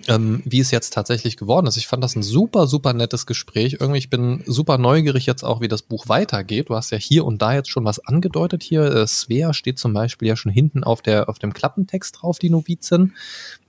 ähm, 0.09 0.43
wie 0.45 0.61
es 0.61 0.71
jetzt 0.71 0.93
tatsächlich 0.93 1.37
geworden 1.37 1.67
ist. 1.67 1.77
Ich 1.77 1.87
fand 1.87 2.03
das 2.03 2.17
ein 2.17 2.23
super, 2.23 2.67
super 2.67 2.93
nettes 2.93 3.27
Gespräch. 3.27 3.79
Irgendwie, 3.81 3.99
ich 3.99 4.11
bin 4.11 4.43
super 4.47 4.79
neugierig 4.79 5.27
jetzt 5.27 5.43
auch, 5.43 5.61
wie 5.61 5.69
das 5.69 5.83
Buch 5.83 6.09
weitergeht. 6.09 6.69
Du 6.69 6.75
hast 6.75 6.91
ja 6.91 6.99
hier 6.99 7.25
und 7.25 7.43
da 7.43 7.55
jetzt 7.55 7.71
schon 7.71 7.85
was 7.85 7.99
angedeutet 7.99 8.63
hier. 8.63 8.85
Äh, 8.85 9.07
Svea 9.07 9.55
steht 9.55 9.79
zum 9.79 9.93
Beispiel 9.93 10.29
ja 10.29 10.37
schon 10.37 10.53
hinten 10.53 10.85
auf, 10.85 11.03
der, 11.03 11.29
auf 11.29 11.39
dem 11.39 11.53
Klappentext 11.53 12.19
drauf, 12.21 12.39
die 12.39 12.51
Novizin. 12.51 13.15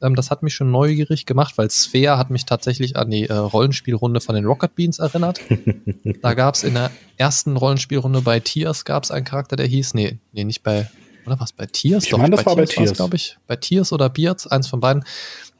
Ähm, 0.01 0.15
das 0.15 0.31
hat 0.31 0.43
mich 0.43 0.53
schon 0.53 0.71
neugierig 0.71 1.25
gemacht, 1.25 1.57
weil 1.57 1.69
Svea 1.69 2.17
hat 2.17 2.29
mich 2.29 2.45
tatsächlich 2.45 2.95
an 2.95 3.09
die 3.09 3.27
äh, 3.27 3.33
Rollenspielrunde 3.33 4.21
von 4.21 4.35
den 4.35 4.45
Rocket 4.45 4.75
Beans 4.75 4.99
erinnert. 4.99 5.41
da 6.21 6.33
gab 6.33 6.55
es 6.55 6.63
in 6.63 6.75
der 6.75 6.91
ersten 7.17 7.57
Rollenspielrunde 7.57 8.21
bei 8.21 8.39
Tiers 8.39 8.85
gab 8.85 9.03
es 9.03 9.11
einen 9.11 9.25
Charakter, 9.25 9.55
der 9.55 9.67
hieß, 9.67 9.93
nee, 9.93 10.19
nee, 10.31 10.43
nicht 10.43 10.63
bei, 10.63 10.89
oder 11.25 11.39
was, 11.39 11.51
bei 11.51 11.65
Tiers? 11.65 12.05
Ich 12.05 12.15
meine, 12.15 12.35
das 12.35 12.45
bei 12.45 12.51
war 12.51 12.55
Tiers, 12.55 12.69
bei 12.69 12.83
Tiers. 12.83 12.93
glaube 12.93 13.15
ich. 13.15 13.37
Bei 13.47 13.55
Tiers 13.55 13.91
oder 13.91 14.09
Beards, 14.09 14.47
eins 14.47 14.67
von 14.67 14.79
beiden. 14.79 15.03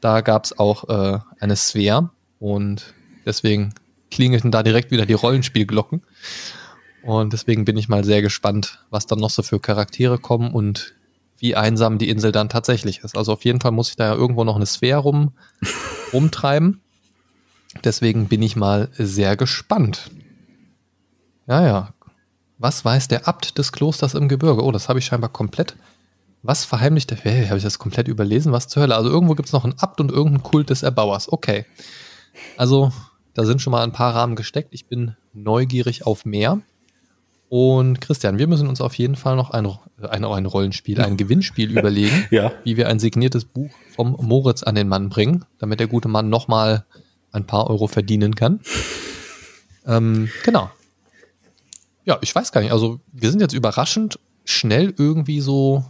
Da 0.00 0.20
gab 0.20 0.44
es 0.44 0.58
auch 0.58 0.88
äh, 0.88 1.18
eine 1.40 1.56
Sphere 1.56 2.10
und 2.38 2.94
deswegen 3.26 3.74
klingelten 4.10 4.50
da 4.50 4.62
direkt 4.62 4.90
wieder 4.90 5.06
die 5.06 5.14
Rollenspielglocken. 5.14 6.02
Und 7.02 7.32
deswegen 7.32 7.64
bin 7.64 7.76
ich 7.76 7.88
mal 7.88 8.04
sehr 8.04 8.22
gespannt, 8.22 8.84
was 8.90 9.06
dann 9.06 9.18
noch 9.18 9.30
so 9.30 9.42
für 9.42 9.60
Charaktere 9.60 10.18
kommen 10.18 10.52
und 10.52 10.94
wie 11.38 11.54
einsam 11.54 11.98
die 11.98 12.08
Insel 12.08 12.32
dann 12.32 12.48
tatsächlich 12.48 13.00
ist. 13.00 13.16
Also 13.16 13.32
auf 13.32 13.44
jeden 13.44 13.60
Fall 13.60 13.70
muss 13.70 13.90
ich 13.90 13.96
da 13.96 14.06
ja 14.06 14.14
irgendwo 14.14 14.44
noch 14.44 14.56
eine 14.56 14.66
Sphäre 14.66 15.00
rum, 15.00 15.32
rumtreiben. 16.12 16.80
Deswegen 17.84 18.28
bin 18.28 18.42
ich 18.42 18.56
mal 18.56 18.88
sehr 18.94 19.36
gespannt. 19.36 20.10
Ja, 21.46 21.64
ja. 21.64 21.94
Was 22.58 22.84
weiß 22.84 23.06
der 23.06 23.28
Abt 23.28 23.56
des 23.56 23.70
Klosters 23.70 24.14
im 24.14 24.28
Gebirge? 24.28 24.64
Oh, 24.64 24.72
das 24.72 24.88
habe 24.88 24.98
ich 24.98 25.06
scheinbar 25.06 25.30
komplett 25.30 25.76
was 26.42 26.64
verheimlicht 26.64 27.10
der? 27.10 27.18
Hey, 27.18 27.46
habe 27.46 27.58
ich 27.58 27.64
das 27.64 27.78
komplett 27.78 28.08
überlesen? 28.08 28.52
Was 28.52 28.68
zur 28.68 28.82
Hölle? 28.82 28.96
Also 28.96 29.10
irgendwo 29.10 29.34
gibt 29.34 29.48
es 29.48 29.52
noch 29.52 29.64
einen 29.64 29.78
Abt 29.78 30.00
und 30.00 30.10
irgendeinen 30.10 30.42
Kult 30.42 30.70
des 30.70 30.82
Erbauers. 30.82 31.30
Okay. 31.32 31.66
Also, 32.56 32.92
da 33.34 33.44
sind 33.44 33.60
schon 33.60 33.72
mal 33.72 33.82
ein 33.82 33.92
paar 33.92 34.14
Rahmen 34.14 34.36
gesteckt. 34.36 34.68
Ich 34.72 34.86
bin 34.86 35.16
neugierig 35.32 36.06
auf 36.06 36.24
mehr. 36.24 36.60
Und 37.48 38.00
Christian, 38.00 38.38
wir 38.38 38.46
müssen 38.46 38.68
uns 38.68 38.80
auf 38.80 38.94
jeden 38.94 39.16
Fall 39.16 39.34
noch 39.34 39.50
ein, 39.50 39.66
ein, 40.02 40.24
ein 40.24 40.46
Rollenspiel, 40.46 41.00
ein 41.00 41.16
Gewinnspiel 41.16 41.76
überlegen, 41.76 42.26
ja. 42.30 42.52
wie 42.62 42.76
wir 42.76 42.88
ein 42.88 42.98
signiertes 42.98 43.46
Buch 43.46 43.70
vom 43.96 44.16
Moritz 44.20 44.62
an 44.62 44.74
den 44.74 44.88
Mann 44.88 45.08
bringen, 45.08 45.44
damit 45.58 45.80
der 45.80 45.86
gute 45.86 46.08
Mann 46.08 46.28
nochmal 46.28 46.84
ein 47.32 47.46
paar 47.46 47.68
Euro 47.70 47.86
verdienen 47.86 48.34
kann. 48.34 48.60
Ähm, 49.86 50.28
genau. 50.44 50.70
Ja, 52.04 52.18
ich 52.20 52.34
weiß 52.34 52.52
gar 52.52 52.60
nicht. 52.60 52.72
Also 52.72 53.00
wir 53.12 53.30
sind 53.30 53.40
jetzt 53.40 53.54
überraschend 53.54 54.18
schnell 54.44 54.94
irgendwie 54.96 55.40
so 55.40 55.84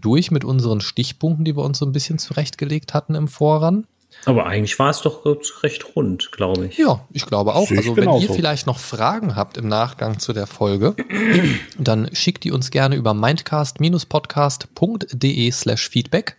durch 0.00 0.30
mit 0.30 0.44
unseren 0.44 0.80
Stichpunkten, 0.80 1.44
die 1.44 1.56
wir 1.56 1.64
uns 1.64 1.78
so 1.78 1.86
ein 1.86 1.92
bisschen 1.92 2.18
zurechtgelegt 2.18 2.94
hatten 2.94 3.14
im 3.14 3.28
Voran. 3.28 3.86
Aber 4.24 4.46
eigentlich 4.46 4.78
war 4.78 4.88
es 4.90 5.02
doch 5.02 5.26
recht 5.62 5.94
rund, 5.94 6.32
glaube 6.32 6.66
ich. 6.66 6.78
Ja, 6.78 7.04
ich 7.12 7.26
glaube 7.26 7.54
auch. 7.54 7.70
also 7.70 7.96
wenn 7.96 8.12
ihr 8.14 8.30
vielleicht 8.30 8.66
noch 8.66 8.78
Fragen 8.78 9.36
habt 9.36 9.58
im 9.58 9.68
Nachgang 9.68 10.18
zu 10.18 10.32
der 10.32 10.46
Folge, 10.46 10.96
dann 11.78 12.08
schickt 12.14 12.44
die 12.44 12.50
uns 12.50 12.70
gerne 12.70 12.96
über 12.96 13.12
mindcast-podcast.de 13.14 15.50
slash 15.50 15.88
feedback 15.88 16.36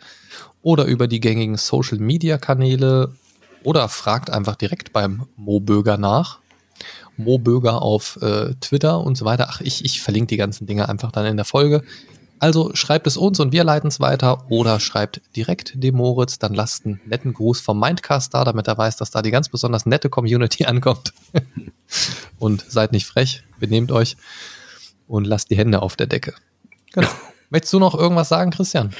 oder 0.63 0.85
über 0.85 1.07
die 1.07 1.19
gängigen 1.19 1.57
Social 1.57 1.99
Media 1.99 2.37
Kanäle 2.37 3.13
oder 3.63 3.87
fragt 3.89 4.31
einfach 4.31 4.55
direkt 4.55 4.91
beim 4.91 5.27
Moböger 5.35 5.97
nach. 5.97 6.39
Moböger 7.15 7.81
auf 7.81 8.19
äh, 8.21 8.53
Twitter 8.61 8.99
und 8.99 9.17
so 9.17 9.25
weiter. 9.25 9.47
Ach, 9.49 9.61
ich, 9.61 9.83
ich 9.85 10.01
verlinke 10.01 10.27
die 10.27 10.37
ganzen 10.37 10.67
Dinge 10.67 10.87
einfach 10.87 11.11
dann 11.11 11.25
in 11.25 11.35
der 11.35 11.45
Folge. 11.45 11.83
Also 12.39 12.71
schreibt 12.75 13.07
es 13.07 13.17
uns 13.17 13.39
und 13.39 13.51
wir 13.51 13.63
leiten 13.63 13.87
es 13.87 13.99
weiter 13.99 14.45
oder 14.49 14.79
schreibt 14.79 15.21
direkt 15.35 15.81
dem 15.81 15.95
Moritz, 15.95 16.37
dann 16.39 16.53
lasst 16.53 16.85
einen 16.85 17.01
netten 17.05 17.33
Gruß 17.33 17.61
vom 17.61 17.79
Mindcast 17.79 18.33
da, 18.33 18.43
damit 18.43 18.67
er 18.67 18.77
weiß, 18.77 18.97
dass 18.97 19.11
da 19.11 19.21
die 19.21 19.31
ganz 19.31 19.49
besonders 19.49 19.85
nette 19.85 20.09
Community 20.09 20.65
ankommt. 20.65 21.13
und 22.39 22.61
seid 22.67 22.91
nicht 22.91 23.05
frech, 23.05 23.43
benehmt 23.59 23.91
euch 23.91 24.17
und 25.07 25.25
lasst 25.25 25.49
die 25.49 25.57
Hände 25.57 25.81
auf 25.81 25.95
der 25.95 26.07
Decke. 26.07 26.33
Genau. 26.93 27.07
Möchtest 27.49 27.71
du 27.73 27.79
noch 27.79 27.95
irgendwas 27.95 28.27
sagen, 28.27 28.51
Christian? 28.51 28.93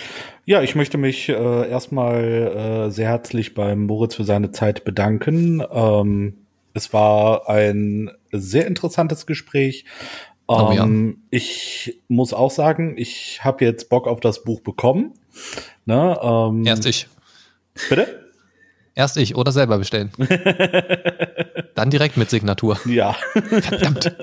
Ja, 0.46 0.62
ich 0.62 0.74
möchte 0.74 0.98
mich 0.98 1.28
äh, 1.28 1.70
erstmal 1.70 2.24
äh, 2.24 2.90
sehr 2.90 3.10
herzlich 3.10 3.54
beim 3.54 3.86
Moritz 3.86 4.16
für 4.16 4.24
seine 4.24 4.52
Zeit 4.52 4.86
bedanken. 4.86 5.62
Ähm, 5.70 6.38
es 6.74 6.94
war 6.94 7.50
ein 7.50 8.10
sehr 8.32 8.66
interessantes 8.68 9.26
Gespräch. 9.26 9.84
Oh, 10.48 10.72
ja. 10.74 10.84
Ähm, 10.84 11.24
ich 11.30 12.02
muss 12.08 12.34
auch 12.34 12.52
sagen, 12.52 12.96
ich 12.98 13.44
habe 13.44 13.66
jetzt 13.66 13.90
Bock 13.90 14.08
auf 14.08 14.20
das 14.20 14.44
Buch 14.44 14.62
bekommen. 14.62 15.14
Ne, 15.86 16.18
ähm, 16.22 16.66
Erst 16.66 16.86
ich. 16.86 17.08
Bitte? 17.90 18.28
Erst 18.96 19.18
ich 19.18 19.36
oder 19.36 19.52
selber 19.52 19.78
bestellen. 19.78 20.12
Dann 21.76 21.92
direkt 21.92 22.18
mit 22.18 22.30
Signatur. 22.30 22.80
Ja. 22.86 23.14
Verdammt. 23.34 24.16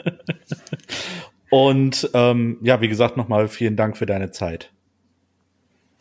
Und 1.51 2.10
ähm, 2.14 2.59
ja, 2.62 2.80
wie 2.80 2.88
gesagt, 2.88 3.16
nochmal 3.16 3.46
vielen 3.46 3.76
Dank 3.76 3.96
für 3.96 4.06
deine 4.06 4.32
Zeit. 4.32 4.72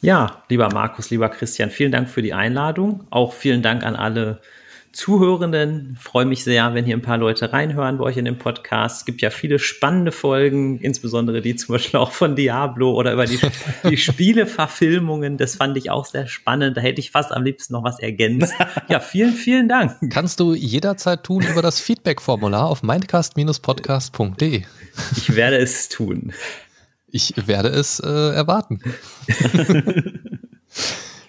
Ja, 0.01 0.43
lieber 0.49 0.69
Markus, 0.73 1.11
lieber 1.11 1.29
Christian, 1.29 1.69
vielen 1.69 1.91
Dank 1.91 2.09
für 2.09 2.23
die 2.23 2.33
Einladung. 2.33 3.05
Auch 3.11 3.33
vielen 3.33 3.61
Dank 3.61 3.83
an 3.83 3.95
alle 3.95 4.41
Zuhörenden. 4.93 5.97
Freue 5.99 6.25
mich 6.25 6.43
sehr, 6.43 6.73
wenn 6.75 6.85
hier 6.85 6.95
ein 6.95 7.01
paar 7.01 7.17
Leute 7.17 7.51
reinhören 7.51 7.97
bei 7.97 8.03
euch 8.03 8.17
in 8.17 8.25
dem 8.25 8.37
Podcast. 8.37 8.99
Es 8.99 9.05
gibt 9.05 9.21
ja 9.21 9.31
viele 9.31 9.57
spannende 9.57 10.11
Folgen, 10.11 10.77
insbesondere 10.79 11.41
die 11.41 11.55
zum 11.55 11.73
Beispiel 11.73 11.99
auch 11.99 12.11
von 12.11 12.35
Diablo 12.35 12.93
oder 12.93 13.13
über 13.13 13.25
die, 13.25 13.39
die 13.89 13.97
Spieleverfilmungen. 13.97 15.37
Das 15.37 15.55
fand 15.55 15.75
ich 15.77 15.89
auch 15.89 16.05
sehr 16.05 16.27
spannend. 16.27 16.77
Da 16.77 16.81
hätte 16.81 17.01
ich 17.01 17.09
fast 17.09 17.31
am 17.31 17.43
liebsten 17.43 17.73
noch 17.73 17.83
was 17.83 17.99
ergänzt. 17.99 18.53
Ja, 18.89 18.99
vielen, 18.99 19.33
vielen 19.33 19.69
Dank. 19.69 19.95
Kannst 20.11 20.39
du 20.39 20.53
jederzeit 20.53 21.23
tun 21.23 21.43
über 21.49 21.61
das 21.61 21.79
Feedback-Formular 21.79 22.67
auf 22.67 22.83
mindcast-podcast.de. 22.83 24.63
Ich 25.15 25.35
werde 25.35 25.57
es 25.57 25.89
tun. 25.89 26.33
Ich 27.07 27.33
werde 27.47 27.69
es 27.69 27.99
äh, 27.99 28.07
erwarten. 28.07 28.79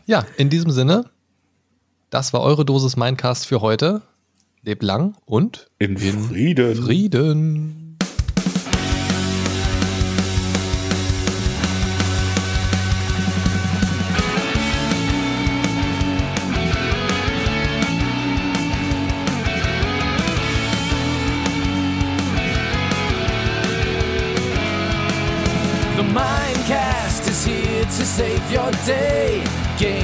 ja, 0.06 0.26
in 0.36 0.50
diesem 0.50 0.70
Sinne, 0.70 1.04
das 2.10 2.32
war 2.32 2.42
eure 2.42 2.64
Dosis 2.64 2.96
Mindcast 2.96 3.46
für 3.46 3.60
heute. 3.60 4.02
Lebt 4.62 4.82
lang 4.82 5.14
und 5.26 5.68
in, 5.78 5.96
in 5.96 6.18
Frieden. 6.18 6.74
Frieden. 6.76 7.98
The 25.96 26.02
Mindcast 26.02 27.28
is 27.28 27.44
here 27.44 27.84
to 27.84 27.90
save 27.90 28.50
your 28.50 28.70
day. 28.86 29.42
Games, 29.78 30.03